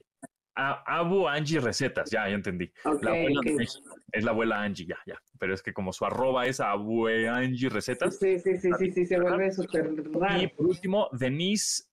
A- 0.56 0.84
Abu 1.00 1.28
Angie 1.28 1.60
Recetas, 1.60 2.12
ya, 2.12 2.28
ya 2.28 2.36
entendí. 2.36 2.72
Ok, 2.84 3.02
la 3.02 3.12
abuela 3.12 3.42
de 3.46 3.52
ok. 3.52 3.58
México. 3.60 3.96
Es 4.12 4.24
la 4.26 4.32
abuela 4.32 4.62
Angie, 4.62 4.86
ya, 4.86 4.98
ya. 5.08 5.18
Pero 5.40 5.54
es 5.54 5.64
que 5.64 5.74
como 5.74 5.94
su 5.94 6.06
arroba 6.06 6.46
es 6.46 6.60
Abu 6.60 7.08
Angie 7.08 7.70
Recetas. 7.70 8.20
Sí, 8.20 8.38
sí, 8.40 8.58
sí, 8.58 8.70
sí, 8.78 8.92
sí, 8.92 9.06
se 9.06 9.20
vuelve 9.20 9.52
súper 9.52 9.90
Y 9.90 10.20
raro. 10.20 10.50
por 10.56 10.68
último, 10.68 11.10
Denise 11.14 11.86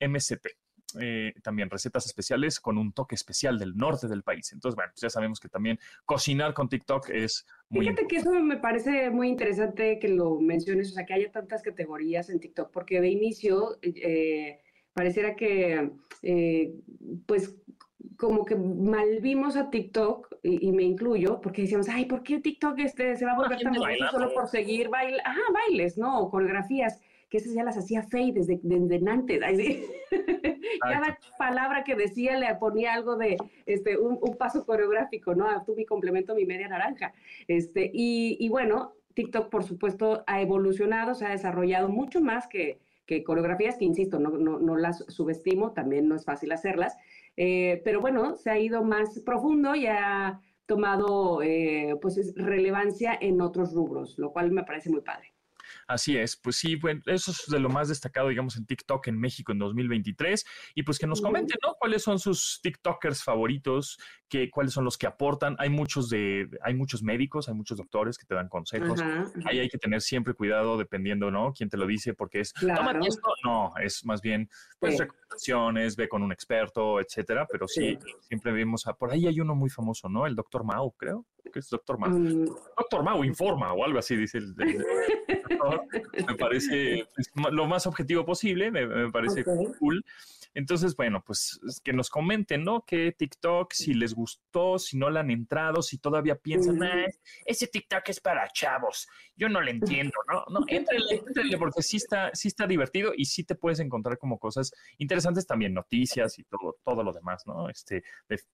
Eh, 1.01 1.35
también 1.43 1.71
recetas 1.71 2.07
especiales 2.07 2.61
con 2.61 2.79
un 2.79 2.93
toque 2.93 3.15
especial 3.15 3.59
del 3.59 3.77
norte 3.77 4.09
del 4.09 4.23
país. 4.23 4.53
Entonces, 4.53 4.77
bueno, 4.77 4.93
pues 4.93 5.03
ya 5.03 5.11
sabemos 5.11 5.41
que 5.41 5.49
también 5.49 5.79
cocinar 6.05 6.55
con 6.55 6.69
TikTok 6.69 7.11
es 7.11 7.47
muy 7.69 7.87
Fíjate 7.87 8.07
que 8.07 8.17
eso 8.17 8.31
me 8.33 8.57
parece 8.57 9.11
muy 9.11 9.29
interesante 9.29 9.99
que 9.99 10.09
lo 10.09 10.41
menciones, 10.41 10.91
o 10.91 10.95
sea, 10.95 11.05
que 11.05 11.15
haya 11.15 11.31
tantas 11.31 11.63
categorías 11.63 12.31
en 12.31 12.41
TikTok, 12.41 12.71
porque 12.71 13.01
de 13.01 13.09
inicio 13.09 13.79
eh, 13.83 14.61
pareciera 14.93 15.37
que, 15.37 15.91
eh, 16.23 16.75
pues, 17.27 17.57
como 18.17 18.45
que 18.45 18.57
mal 18.57 19.21
vimos 19.21 19.57
a 19.57 19.69
TikTok, 19.69 20.37
y, 20.43 20.69
y 20.69 20.73
me 20.73 20.85
incluyo, 20.85 21.41
porque 21.41 21.63
decíamos, 21.63 21.89
ay, 21.89 22.07
¿por 22.07 22.23
qué 22.23 22.41
TikTok 22.41 22.79
este, 22.79 23.17
se 23.17 23.25
va 23.25 23.33
a 23.33 23.37
volver 23.37 23.61
tan 23.61 23.75
famoso 23.75 24.11
solo 24.11 24.33
por 24.33 24.47
seguir 24.49 24.89
baile, 24.89 25.19
ajá, 25.25 25.41
bailes, 25.53 25.99
¿no? 25.99 26.21
O 26.21 26.31
coreografías, 26.31 27.01
que 27.29 27.39
esas 27.39 27.55
ya 27.55 27.65
las 27.65 27.77
hacía 27.77 28.03
Faye 28.03 28.33
desde, 28.33 28.61
desde 28.63 29.11
antes. 29.11 29.41
Cada 30.81 31.19
palabra 31.39 31.85
que 31.85 31.95
decía 31.95 32.39
le 32.39 32.55
ponía 32.57 32.93
algo 32.95 33.17
de 33.17 33.37
este, 33.67 33.99
un, 33.99 34.19
un 34.21 34.37
paso 34.37 34.65
coreográfico, 34.65 35.35
¿no? 35.35 35.47
Ah, 35.49 35.63
Tú 35.65 35.75
mi 35.75 35.85
complemento, 35.87 36.35
mi 36.35 36.45
media 36.45 36.69
naranja. 36.69 37.13
Este, 37.49 37.91
y, 37.93 38.37
y 38.39 38.49
bueno, 38.49 38.93
TikTok, 39.15 39.49
por 39.51 39.65
supuesto, 39.65 40.23
ha 40.27 40.41
evolucionado, 40.41 41.15
se 41.15 41.25
ha 41.27 41.31
desarrollado 41.31 41.89
mucho 41.89 42.21
más 42.21 42.47
que, 42.47 42.79
que 43.07 43.25
coreografías, 43.25 43.77
que 43.79 43.85
insisto, 43.87 44.19
no, 44.19 44.31
no, 44.31 44.59
no 44.59 44.77
las 44.77 45.05
subestimo, 45.09 45.73
también 45.73 46.09
no 46.09 46.15
es 46.17 46.25
fácil 46.25 46.53
hacerlas, 46.53 46.97
eh, 47.37 47.81
pero 47.85 48.01
bueno, 48.01 48.37
se 48.37 48.51
ha 48.51 48.59
ido 48.59 48.85
más 48.85 49.21
profundo 49.21 49.75
y 49.75 49.87
ha 49.87 50.41
tomado 50.67 51.43
eh, 51.43 51.95
pues 52.03 52.19
es- 52.19 52.35
relevancia 52.37 53.17
en 53.21 53.41
otros 53.41 53.73
rubros, 53.73 54.19
lo 54.19 54.33
cual 54.33 54.51
me 54.51 54.65
parece 54.65 54.91
muy 54.91 55.01
padre. 55.01 55.33
Así 55.89 56.17
es, 56.17 56.37
pues 56.37 56.57
sí, 56.57 56.75
bueno, 56.75 57.01
eso 57.07 57.31
es 57.31 57.45
de 57.49 57.61
lo 57.61 57.69
más 57.69 57.89
destacado, 57.89 58.29
digamos, 58.29 58.57
en 58.57 58.67
TikTok 58.67 59.07
en 59.07 59.21
México 59.21 59.53
en 59.53 59.59
2023. 59.59 60.45
Y 60.75 60.83
pues 60.83 60.99
que 60.99 61.07
nos 61.07 61.21
comenten, 61.21 61.57
¿no? 61.65 61.75
¿Cuáles 61.79 62.03
son 62.03 62.19
sus 62.19 62.59
TikTokers 62.61 63.23
favoritos? 63.23 63.97
¿Qué, 64.29 64.51
¿Cuáles 64.51 64.73
son 64.73 64.85
los 64.85 64.99
que 64.99 65.07
aportan? 65.07 65.55
Hay 65.61 65.71
muchos 65.71 66.09
de, 66.09 66.49
hay 66.63 66.75
muchos 66.75 67.03
médicos, 67.05 67.49
hay 67.49 67.55
muchos 67.55 67.79
doctores 67.79 68.19
que 68.19 68.27
te 68.27 68.35
dan 68.35 68.49
consejos. 68.49 69.01
Ajá, 69.01 69.21
ajá. 69.21 69.49
Ahí 69.49 69.61
hay 69.61 69.69
que 69.69 69.79
tener 69.79 70.01
siempre 70.01 70.35
cuidado 70.35 70.77
dependiendo, 70.77 71.31
¿no? 71.31 71.53
Quién 71.53 71.69
te 71.69 71.77
lo 71.77 71.87
dice, 71.87 72.15
porque 72.15 72.41
es, 72.41 72.53
Claro. 72.53 72.81
tómate 72.81 73.07
esto. 73.07 73.29
No, 73.45 73.73
es 73.81 74.05
más 74.05 74.21
bien, 74.21 74.49
pues, 74.81 74.95
Sí. 74.95 75.03
recomendaciones, 75.03 75.95
ve 75.95 76.09
con 76.09 76.23
un 76.25 76.33
experto, 76.33 77.01
etcétera. 77.01 77.47
Pero 77.51 77.69
sí, 77.69 77.97
siempre 78.23 78.51
vemos, 78.53 78.89
a, 78.89 78.95
por 78.95 79.13
ahí 79.13 79.27
hay 79.29 79.39
uno 79.41 79.55
muy 79.55 79.71
famoso, 79.71 80.09
¿no? 80.09 80.27
El 80.27 80.35
doctor 80.35 80.65
Mao, 80.65 80.91
creo, 80.97 81.27
que 81.53 81.59
es 81.61 81.69
doctor 81.71 81.99
Mao. 81.99 82.11
Mm, 82.11 82.47
Doctor 82.77 83.03
Mau 83.03 83.25
informa 83.25 83.73
o 83.73 83.85
algo 83.85 83.99
así, 83.99 84.17
dice 84.17 84.39
el, 84.39 84.55
el- 84.59 84.85
el 85.29 85.43
doctor. 85.61 85.83
Me 86.29 86.35
parece 86.37 87.07
lo 87.53 87.67
más 87.67 87.87
objetivo 87.87 88.25
posible, 88.25 88.71
me, 88.71 88.87
me 88.87 89.11
parece 89.11 89.41
Ok. 89.43 89.77
cool. 89.79 90.05
Entonces, 90.57 90.97
bueno, 90.97 91.23
pues 91.25 91.61
es 91.69 91.81
que 91.81 91.93
nos 91.93 92.09
comenten, 92.09 92.65
¿no? 92.65 92.83
Que 92.87 93.13
TikTok, 93.13 93.75
si 93.75 93.93
les 93.93 94.15
gustó, 94.15 94.79
si 94.79 94.97
no 94.97 95.11
le 95.11 95.21
han 95.21 95.31
entrado, 95.31 95.83
si 95.83 95.99
todavía 95.99 96.35
piensan. 96.37 96.83
"Ah, 96.83 97.07
ese 97.45 97.67
TikTok 97.67 98.09
es 98.09 98.21
para 98.21 98.49
chavos, 98.49 99.07
yo 99.37 99.51
no 99.51 99.61
le 99.61 99.73
entiendo, 99.73 100.15
¿no? 100.33 100.45
No, 100.49 100.61
éntrenle, 100.71 101.17
éntrenle, 101.27 101.59
porque 101.59 101.83
sí 101.83 101.99
está, 101.99 102.31
sí 102.33 102.49
está 102.49 102.67
divertido 102.67 103.13
y 103.15 103.27
sí 103.27 103.45
te 103.45 103.55
puedes 103.55 103.81
encontrar 103.81 104.17
como 104.17 104.39
cosas 104.39 104.73
interesantes 104.97 105.47
también, 105.47 105.75
noticias 105.75 106.39
y 106.39 106.45
todo, 106.45 106.79
todo 106.83 107.03
lo 107.05 107.13
demás, 107.13 107.43
¿no? 107.47 107.69
Este, 107.69 108.03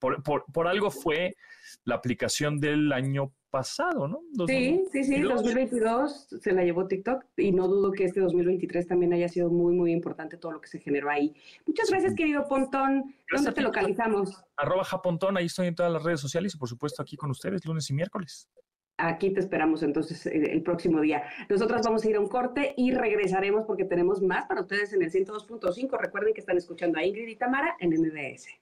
por, 0.01 0.23
por- 0.25 0.45
por 0.53 0.67
algo 0.67 0.91
fue 0.91 1.37
la 1.85 1.95
aplicación 1.95 2.59
del 2.59 2.93
año 2.93 3.33
pasado, 3.53 4.09
¿no? 4.09 4.23
Sí, 4.47 4.83
sí, 4.91 5.05
sí, 5.05 5.21
2022. 5.21 5.43
2022 5.45 6.27
se 6.41 6.53
la 6.53 6.65
llevó 6.65 6.89
TikTok 6.89 7.23
y 7.37 7.53
no 7.53 7.69
dudo 7.69 7.93
que 7.93 8.07
este 8.07 8.21
2023 8.21 8.89
también 8.89 9.13
haya 9.13 9.29
sido 9.29 9.51
muy, 9.51 9.75
muy 9.75 9.93
importante 9.93 10.39
todo 10.39 10.53
lo 10.53 10.61
que 10.61 10.69
se 10.69 10.81
generó 10.81 11.11
ahí. 11.11 11.35
Muchas 11.67 11.91
gracias, 11.91 12.15
querido 12.15 12.49
Pontón. 12.49 13.15
Gracias 13.29 13.45
¿Dónde 13.45 13.53
te 13.53 13.61
localizamos? 13.61 14.43
Arroba 14.57 14.85
Japontón, 14.85 15.37
ahí 15.37 15.47
estoy 15.47 15.69
en 15.69 15.75
todas 15.75 15.93
las 15.93 16.03
redes 16.03 16.21
sociales 16.21 16.55
y 16.55 16.59
por 16.59 16.69
supuesto 16.69 17.03
aquí 17.03 17.17
con 17.17 17.31
ustedes 17.31 17.65
lunes 17.67 17.89
y 17.91 17.93
miércoles. 17.93 18.49
Aquí 18.97 19.35
te 19.35 19.41
esperamos 19.41 19.83
entonces 19.83 20.25
el 20.27 20.63
próximo 20.63 21.01
día. 21.01 21.23
Nosotros 21.51 21.83
vamos 21.85 22.05
a 22.05 22.09
ir 22.09 22.17
a 22.17 22.21
un 22.21 22.29
corte 22.29 22.73
y 22.77 22.93
regresaremos 22.93 23.65
porque 23.67 23.85
tenemos 23.85 24.23
más 24.23 24.47
para 24.47 24.63
ustedes 24.63 24.95
en 24.95 25.03
el 25.03 25.11
102.5. 25.11 25.99
Recuerden 25.99 26.33
que 26.33 26.41
están 26.41 26.57
escuchando 26.57 26.99
a 26.99 27.05
Ingrid 27.05 27.29
y 27.29 27.37
Tamara 27.37 27.77
en 27.81 27.91
MBS. 27.91 28.62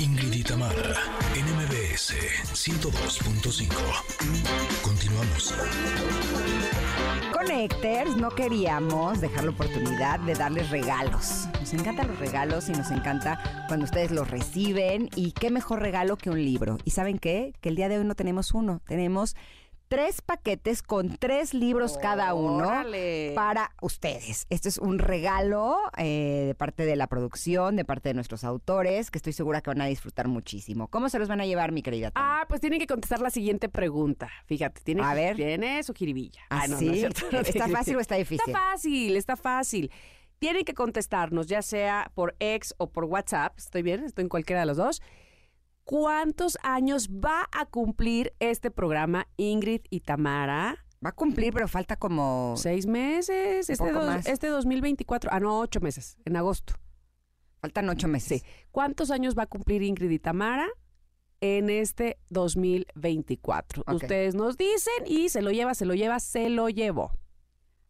Ingrid 0.00 0.32
y 0.32 0.42
Tamara, 0.42 0.94
en 1.36 1.44
MBS 1.44 2.14
102.5. 2.54 3.68
Continuamos. 4.80 5.54
Connectors, 7.34 8.16
no 8.16 8.30
queríamos 8.30 9.20
dejar 9.20 9.44
la 9.44 9.50
oportunidad 9.50 10.18
de 10.20 10.32
darles 10.32 10.70
regalos. 10.70 11.48
Nos 11.60 11.74
encantan 11.74 12.08
los 12.08 12.18
regalos 12.18 12.70
y 12.70 12.72
nos 12.72 12.90
encanta 12.90 13.66
cuando 13.68 13.84
ustedes 13.84 14.10
los 14.10 14.30
reciben. 14.30 15.10
Y 15.16 15.32
qué 15.32 15.50
mejor 15.50 15.80
regalo 15.80 16.16
que 16.16 16.30
un 16.30 16.42
libro. 16.42 16.78
¿Y 16.86 16.92
saben 16.92 17.18
qué? 17.18 17.52
Que 17.60 17.68
el 17.68 17.76
día 17.76 17.90
de 17.90 17.98
hoy 17.98 18.04
no 18.06 18.14
tenemos 18.14 18.54
uno, 18.54 18.80
tenemos 18.86 19.36
tres 19.90 20.22
paquetes 20.22 20.84
con 20.84 21.16
tres 21.16 21.52
libros 21.52 21.98
cada 21.98 22.32
uno 22.32 22.68
Órale. 22.68 23.32
para 23.34 23.72
ustedes. 23.82 24.46
Este 24.48 24.68
es 24.68 24.78
un 24.78 25.00
regalo 25.00 25.76
eh, 25.98 26.44
de 26.46 26.54
parte 26.54 26.84
de 26.84 26.94
la 26.94 27.08
producción, 27.08 27.74
de 27.74 27.84
parte 27.84 28.08
de 28.10 28.14
nuestros 28.14 28.44
autores, 28.44 29.10
que 29.10 29.18
estoy 29.18 29.32
segura 29.32 29.60
que 29.62 29.70
van 29.70 29.80
a 29.80 29.86
disfrutar 29.86 30.28
muchísimo. 30.28 30.86
¿Cómo 30.86 31.08
se 31.08 31.18
los 31.18 31.26
van 31.26 31.40
a 31.40 31.44
llevar, 31.44 31.72
mi 31.72 31.82
querida? 31.82 32.12
Ah, 32.14 32.44
pues 32.48 32.60
tienen 32.60 32.78
que 32.78 32.86
contestar 32.86 33.20
la 33.20 33.30
siguiente 33.30 33.68
pregunta. 33.68 34.30
Fíjate, 34.46 34.80
tiene, 34.82 35.02
A 35.02 35.12
ver. 35.12 35.34
tiene 35.34 35.82
su 35.82 35.92
jiribilla. 35.92 36.40
¿Ah, 36.50 36.68
no, 36.68 36.74
no 36.74 36.78
sí? 36.78 36.88
es 36.90 36.98
cierto. 37.00 37.40
¿Está 37.40 37.68
fácil 37.68 37.96
o 37.96 38.00
está 38.00 38.14
difícil? 38.14 38.44
Está 38.46 38.60
fácil, 38.60 39.16
está 39.16 39.36
fácil. 39.36 39.90
Tienen 40.38 40.64
que 40.64 40.72
contestarnos, 40.72 41.48
ya 41.48 41.62
sea 41.62 42.12
por 42.14 42.36
ex 42.38 42.76
o 42.78 42.90
por 42.90 43.06
WhatsApp. 43.06 43.58
¿Estoy 43.58 43.82
bien? 43.82 44.04
Estoy 44.04 44.22
en 44.22 44.28
cualquiera 44.28 44.60
de 44.60 44.66
los 44.66 44.76
dos. 44.76 45.02
¿Cuántos 45.84 46.56
años 46.62 47.08
va 47.10 47.48
a 47.52 47.66
cumplir 47.66 48.32
este 48.38 48.70
programa 48.70 49.26
Ingrid 49.36 49.82
y 49.90 50.00
Tamara? 50.00 50.84
Va 51.04 51.10
a 51.10 51.12
cumplir, 51.14 51.52
pero 51.52 51.66
falta 51.66 51.96
como... 51.96 52.54
Seis 52.56 52.86
meses. 52.86 53.68
Un 53.68 53.72
Este, 53.72 53.76
poco 53.78 53.92
dos- 54.04 54.06
más. 54.06 54.26
este 54.26 54.48
2024. 54.48 55.30
Ah, 55.32 55.40
no, 55.40 55.58
ocho 55.60 55.80
meses. 55.80 56.18
En 56.24 56.36
agosto. 56.36 56.74
Faltan 57.60 57.88
ocho 57.88 58.06
meses. 58.06 58.42
Sí. 58.42 58.46
¿Cuántos 58.70 59.10
años 59.10 59.34
va 59.36 59.44
a 59.44 59.46
cumplir 59.46 59.82
Ingrid 59.82 60.10
y 60.10 60.18
Tamara 60.18 60.68
en 61.40 61.70
este 61.70 62.18
2024? 62.28 63.82
Ok. 63.86 63.94
Ustedes 63.94 64.34
nos 64.34 64.56
dicen 64.56 64.92
y 65.06 65.28
se 65.30 65.42
lo 65.42 65.50
lleva, 65.50 65.74
se 65.74 65.86
lo 65.86 65.94
lleva, 65.94 66.20
se 66.20 66.48
lo 66.50 66.68
llevó. 66.68 67.12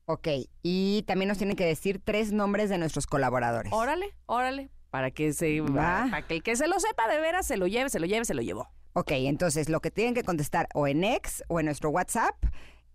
Ok, 0.06 0.26
y 0.62 1.04
también 1.06 1.28
nos 1.28 1.38
tienen 1.38 1.54
que 1.56 1.64
decir 1.64 2.00
tres 2.02 2.32
nombres 2.32 2.68
de 2.68 2.78
nuestros 2.78 3.06
colaboradores. 3.06 3.72
Órale, 3.72 4.06
órale. 4.26 4.70
Para 4.90 5.10
que 5.10 5.32
se 5.32 5.60
Va. 5.60 6.08
para 6.10 6.26
que 6.26 6.34
el 6.34 6.42
que 6.42 6.56
se 6.56 6.66
lo 6.66 6.78
sepa 6.80 7.08
de 7.08 7.20
veras 7.20 7.46
se 7.46 7.56
lo 7.56 7.66
lleve, 7.66 7.90
se 7.90 8.00
lo 8.00 8.06
lleve, 8.06 8.24
se 8.24 8.34
lo 8.34 8.42
llevó. 8.42 8.68
Ok, 8.92 9.12
entonces 9.12 9.68
lo 9.68 9.80
que 9.80 9.90
tienen 9.90 10.14
que 10.14 10.24
contestar 10.24 10.68
o 10.74 10.88
en 10.88 11.04
ex 11.04 11.44
o 11.48 11.60
en 11.60 11.66
nuestro 11.66 11.90
WhatsApp 11.90 12.34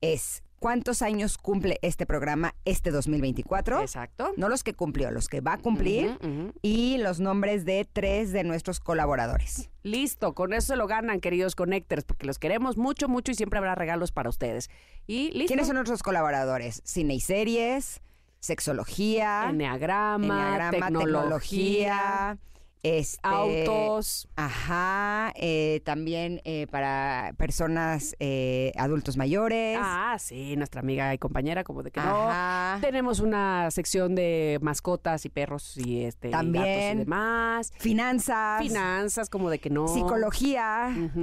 es 0.01 0.43
¿cuántos 0.59 1.01
años 1.01 1.37
cumple 1.37 1.79
este 1.81 2.05
programa 2.05 2.53
este 2.65 2.91
2024? 2.91 3.81
Exacto. 3.81 4.33
No 4.35 4.49
los 4.49 4.63
que 4.63 4.73
cumplió, 4.73 5.11
los 5.11 5.29
que 5.29 5.39
va 5.39 5.53
a 5.53 5.57
cumplir 5.57 6.17
y 6.61 6.97
los 6.97 7.19
nombres 7.19 7.63
de 7.63 7.87
tres 7.91 8.31
de 8.33 8.43
nuestros 8.43 8.79
colaboradores. 8.79 9.69
Listo, 9.83 10.33
con 10.33 10.53
eso 10.53 10.67
se 10.67 10.75
lo 10.75 10.87
ganan, 10.87 11.21
queridos 11.21 11.55
connectors, 11.55 12.03
porque 12.03 12.25
los 12.25 12.39
queremos 12.39 12.77
mucho, 12.77 13.07
mucho 13.07 13.31
y 13.31 13.35
siempre 13.35 13.59
habrá 13.59 13.75
regalos 13.75 14.11
para 14.11 14.29
ustedes. 14.29 14.69
Y 15.07 15.31
listo. 15.31 15.47
¿Quiénes 15.47 15.67
son 15.67 15.75
nuestros 15.75 16.03
colaboradores? 16.03 16.81
Cine 16.83 17.13
y 17.13 17.19
series, 17.19 18.01
sexología, 18.39 19.47
Enneagrama, 19.49 20.23
enneagrama, 20.25 20.71
tecnología, 20.71 21.03
tecnología, 21.03 22.37
este, 22.85 23.19
autos. 23.23 24.27
Ajá, 24.35 25.31
eh, 25.35 25.81
también 25.85 26.41
eh, 26.45 26.67
para 26.69 27.33
personas 27.37 28.15
eh, 28.19 28.71
adultos 28.77 29.17
mayores. 29.17 29.77
Ah, 29.81 30.17
sí, 30.19 30.55
nuestra 30.55 30.81
amiga 30.81 31.13
y 31.13 31.17
compañera, 31.17 31.63
como 31.63 31.81
de 31.83 31.91
que 31.91 31.99
Ajá. 31.99 32.75
no. 32.75 32.81
Tenemos 32.81 33.19
una 33.19 33.71
sección 33.71 34.13
de 34.15 34.59
mascotas 34.61 35.25
y 35.25 35.29
perros 35.29 35.77
y 35.77 36.03
este 36.03 36.27
y 36.27 36.31
gatos 36.31 36.45
También. 36.45 36.95
y 36.97 36.99
demás. 36.99 37.71
Finanzas. 37.79 38.61
Finanzas, 38.61 39.29
como 39.29 39.49
de 39.49 39.59
que 39.59 39.69
no. 39.69 39.87
Psicología. 39.87 40.93
Ujú, 40.95 41.19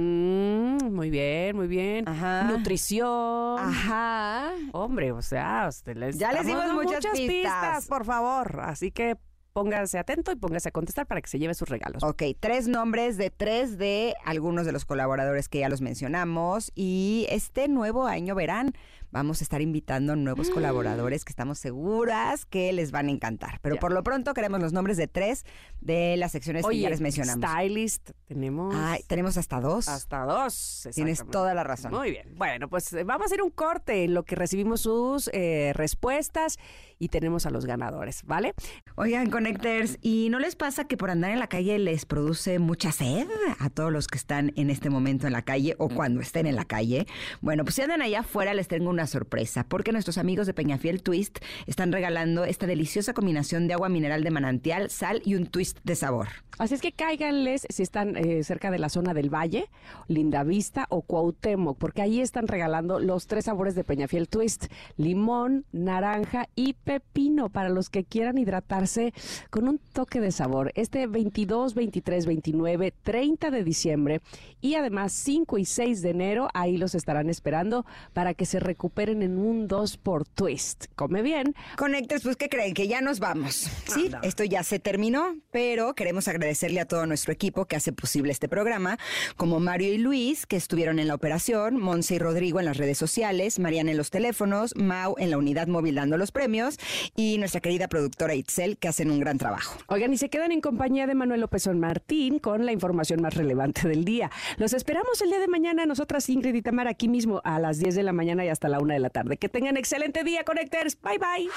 muy 0.91 1.09
bien, 1.09 1.55
muy 1.55 1.67
bien. 1.67 2.07
Ajá. 2.07 2.43
Nutrición. 2.43 3.59
Ajá. 3.59 4.51
Hombre, 4.73 5.11
o 5.11 5.21
sea, 5.21 5.67
usted 5.69 5.95
les 5.95 6.17
Ya 6.17 6.31
les 6.33 6.45
dimos 6.45 6.65
dando 6.65 6.81
muchas 6.83 7.05
pistas. 7.13 7.87
por 7.87 8.05
favor. 8.05 8.59
Así 8.63 8.91
que 8.91 9.17
póngase 9.53 9.99
atento 9.99 10.31
y 10.31 10.35
póngase 10.35 10.69
a 10.69 10.71
contestar 10.71 11.05
para 11.05 11.21
que 11.21 11.29
se 11.29 11.37
lleve 11.37 11.53
sus 11.53 11.69
regalos. 11.69 12.03
Ok, 12.03 12.23
tres 12.39 12.67
nombres 12.67 13.17
de 13.17 13.29
tres 13.29 13.77
de 13.77 14.15
algunos 14.25 14.65
de 14.65 14.71
los 14.71 14.83
colaboradores 14.83 15.47
que 15.47 15.59
ya 15.59 15.69
los 15.69 15.79
mencionamos 15.79 16.71
y 16.75 17.27
este 17.29 17.67
nuevo 17.67 18.07
año 18.07 18.33
verán 18.33 18.73
vamos 19.13 19.41
a 19.41 19.43
estar 19.43 19.61
invitando 19.61 20.15
nuevos 20.15 20.49
Mm. 20.49 20.53
colaboradores 20.53 21.23
que 21.23 21.31
estamos 21.31 21.59
seguras 21.59 22.45
que 22.45 22.73
les 22.73 22.91
van 22.91 23.07
a 23.07 23.11
encantar. 23.11 23.59
Pero 23.61 23.75
Ya. 23.75 23.79
por 23.81 23.93
lo 23.93 24.03
pronto 24.03 24.33
queremos 24.33 24.59
los 24.59 24.73
nombres 24.73 24.97
de 24.97 25.07
tres 25.07 25.45
de 25.81 26.17
las 26.17 26.31
secciones 26.31 26.65
que 26.65 26.79
ya 26.79 26.89
les 26.89 26.99
mencionamos. 26.99 27.43
Stylist, 27.47 28.09
tenemos. 28.25 28.73
Ay, 28.75 29.03
tenemos 29.07 29.37
hasta 29.37 29.61
dos. 29.61 29.87
Hasta 29.87 30.25
dos. 30.25 30.89
Tienes 30.95 31.23
toda 31.29 31.53
la 31.53 31.63
razón. 31.63 31.91
Muy 31.93 32.09
bien. 32.11 32.33
Bueno, 32.35 32.67
pues 32.69 32.91
eh, 32.93 33.03
vamos 33.03 33.23
a 33.23 33.25
hacer 33.27 33.43
un 33.43 33.51
corte 33.51 34.03
en 34.03 34.15
lo 34.15 34.23
que 34.23 34.35
recibimos 34.35 34.81
sus 34.81 35.29
eh, 35.31 35.71
respuestas 35.75 36.57
y 36.97 37.09
tenemos 37.09 37.45
a 37.45 37.49
los 37.51 37.65
ganadores, 37.65 38.23
¿vale? 38.23 38.53
Oigan, 38.95 39.29
Connectors, 39.29 39.97
¿y 40.01 40.29
no 40.31 40.39
les 40.39 40.55
pasa 40.55 40.85
que 40.85 40.97
por 40.97 41.11
andar 41.11 41.31
en 41.31 41.39
la 41.39 41.47
calle 41.47 41.77
les 41.77 42.05
produce 42.05 42.57
mucha 42.59 42.91
sed 42.91 43.27
a 43.59 43.69
todos 43.69 43.91
los 43.91 44.07
que 44.07 44.17
están 44.17 44.53
en 44.55 44.69
este 44.69 44.89
momento 44.89 45.27
en 45.27 45.33
la 45.33 45.41
calle 45.43 45.75
o 45.77 45.89
cuando 45.89 46.21
estén 46.21 46.47
en 46.47 46.55
la 46.55 46.65
calle? 46.65 47.05
Bueno, 47.41 47.63
pues 47.63 47.75
si 47.75 47.81
andan 47.83 48.01
allá 48.01 48.21
afuera 48.21 48.53
les 48.53 48.67
tengo 48.67 48.89
una 48.89 49.02
sorpresa, 49.07 49.65
porque 49.67 49.91
nuestros 49.91 50.17
amigos 50.17 50.47
de 50.47 50.53
Peñafiel 50.53 51.01
Twist 51.01 51.39
están 51.67 51.91
regalando 51.91 52.45
esta 52.45 52.67
deliciosa 52.67 53.13
combinación 53.13 53.67
de 53.67 53.73
agua 53.73 53.89
mineral 53.89 54.23
de 54.23 54.31
manantial, 54.31 54.89
sal 54.89 55.21
y 55.25 55.35
un 55.35 55.47
twist 55.47 55.79
de 55.83 55.95
sabor. 55.95 56.27
Así 56.59 56.75
es 56.75 56.81
que 56.81 56.91
cáiganles 56.91 57.65
si 57.67 57.81
están 57.81 58.15
eh, 58.15 58.43
cerca 58.43 58.69
de 58.69 58.77
la 58.77 58.89
zona 58.89 59.15
del 59.15 59.33
Valle, 59.33 59.69
Lindavista 60.07 60.85
o 60.89 61.01
Cuauhtémoc, 61.01 61.79
porque 61.79 62.03
ahí 62.03 62.21
están 62.21 62.47
regalando 62.47 62.99
los 62.99 63.25
tres 63.25 63.45
sabores 63.45 63.73
de 63.73 63.83
Peñafiel 63.83 64.29
Twist, 64.29 64.67
limón, 64.95 65.65
naranja 65.71 66.47
y 66.55 66.73
pepino 66.73 67.49
para 67.49 67.69
los 67.69 67.89
que 67.89 68.03
quieran 68.03 68.37
hidratarse 68.37 69.13
con 69.49 69.67
un 69.67 69.79
toque 69.79 70.21
de 70.21 70.31
sabor. 70.31 70.71
Este 70.75 71.07
22, 71.07 71.73
23, 71.73 72.27
29, 72.27 72.93
30 73.01 73.49
de 73.49 73.63
diciembre 73.63 74.21
y 74.61 74.75
además 74.75 75.11
5 75.11 75.57
y 75.57 75.65
6 75.65 76.03
de 76.03 76.09
enero, 76.11 76.49
ahí 76.53 76.77
los 76.77 76.93
estarán 76.93 77.31
esperando 77.31 77.83
para 78.13 78.35
que 78.35 78.45
se 78.45 78.59
recuperen 78.59 78.92
en 78.95 79.37
un 79.37 79.67
2 79.67 79.97
por 79.97 80.25
Twist. 80.25 80.85
Come 80.95 81.21
bien. 81.21 81.55
Connectors, 81.77 82.23
pues 82.23 82.37
¿qué 82.37 82.47
creen? 82.47 82.73
Que 82.73 82.87
ya 82.87 83.01
nos 83.01 83.19
vamos. 83.19 83.67
Sí, 83.93 84.11
esto 84.21 84.43
ya 84.43 84.63
se 84.63 84.79
terminó, 84.79 85.35
pero 85.51 85.93
queremos 85.93 86.27
agradecerle 86.27 86.79
a 86.79 86.85
todo 86.85 87.05
nuestro 87.05 87.33
equipo 87.33 87.65
que 87.65 87.75
hace 87.75 87.91
posible 87.91 88.31
este 88.31 88.47
programa, 88.47 88.97
como 89.35 89.59
Mario 89.59 89.93
y 89.93 89.97
Luis, 89.97 90.45
que 90.45 90.55
estuvieron 90.55 90.99
en 90.99 91.07
la 91.07 91.15
operación, 91.15 91.77
Monse 91.77 92.15
y 92.15 92.19
Rodrigo 92.19 92.59
en 92.59 92.65
las 92.65 92.77
redes 92.77 92.97
sociales, 92.97 93.59
Mariana 93.59 93.91
en 93.91 93.97
los 93.97 94.09
teléfonos, 94.11 94.75
Mau 94.75 95.15
en 95.17 95.31
la 95.31 95.37
unidad 95.37 95.67
móvil 95.67 95.95
dando 95.95 96.17
los 96.17 96.31
premios 96.31 96.77
y 97.15 97.37
nuestra 97.39 97.61
querida 97.61 97.87
productora 97.87 98.35
Itzel, 98.35 98.77
que 98.77 98.87
hacen 98.87 99.09
un 99.11 99.19
gran 99.19 99.37
trabajo. 99.37 99.77
Oigan, 99.87 100.13
y 100.13 100.17
se 100.17 100.29
quedan 100.29 100.51
en 100.51 100.61
compañía 100.61 101.07
de 101.07 101.15
Manuel 101.15 101.41
López 101.41 101.63
San 101.63 101.79
Martín 101.79 102.39
con 102.39 102.65
la 102.65 102.71
información 102.71 103.21
más 103.21 103.33
relevante 103.33 103.87
del 103.87 104.05
día. 104.05 104.29
Los 104.57 104.73
esperamos 104.73 105.21
el 105.21 105.29
día 105.29 105.39
de 105.39 105.47
mañana, 105.47 105.85
nosotras 105.85 106.29
Ingrid 106.29 106.55
y 106.55 106.61
Tamara, 106.61 106.91
aquí 106.91 107.07
mismo 107.07 107.41
a 107.43 107.59
las 107.59 107.79
10 107.79 107.95
de 107.95 108.03
la 108.03 108.13
mañana 108.13 108.45
y 108.45 108.49
hasta 108.49 108.69
la 108.73 108.79
1 108.79 108.93
de 108.93 108.99
la 108.99 109.09
tarde. 109.09 109.37
Que 109.37 109.49
tengan 109.49 109.77
excelente 109.77 110.23
día, 110.23 110.43
Connectors. 110.43 110.97
Bye, 111.01 111.19
bye. 111.19 111.49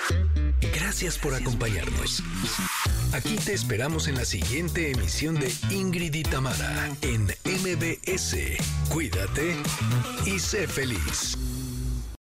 Gracias 0.74 1.18
por 1.18 1.34
acompañarnos. 1.34 2.22
Aquí 3.12 3.36
te 3.36 3.55
esperamos 3.55 4.09
en 4.09 4.16
la 4.16 4.24
siguiente 4.24 4.90
emisión 4.90 5.34
de 5.34 5.52
Ingrid 5.70 6.14
y 6.14 6.22
Tamara 6.22 6.90
en 7.02 7.24
MBS. 7.24 8.36
Cuídate 8.90 9.56
y 10.26 10.38
sé 10.38 10.66
feliz. 10.68 11.38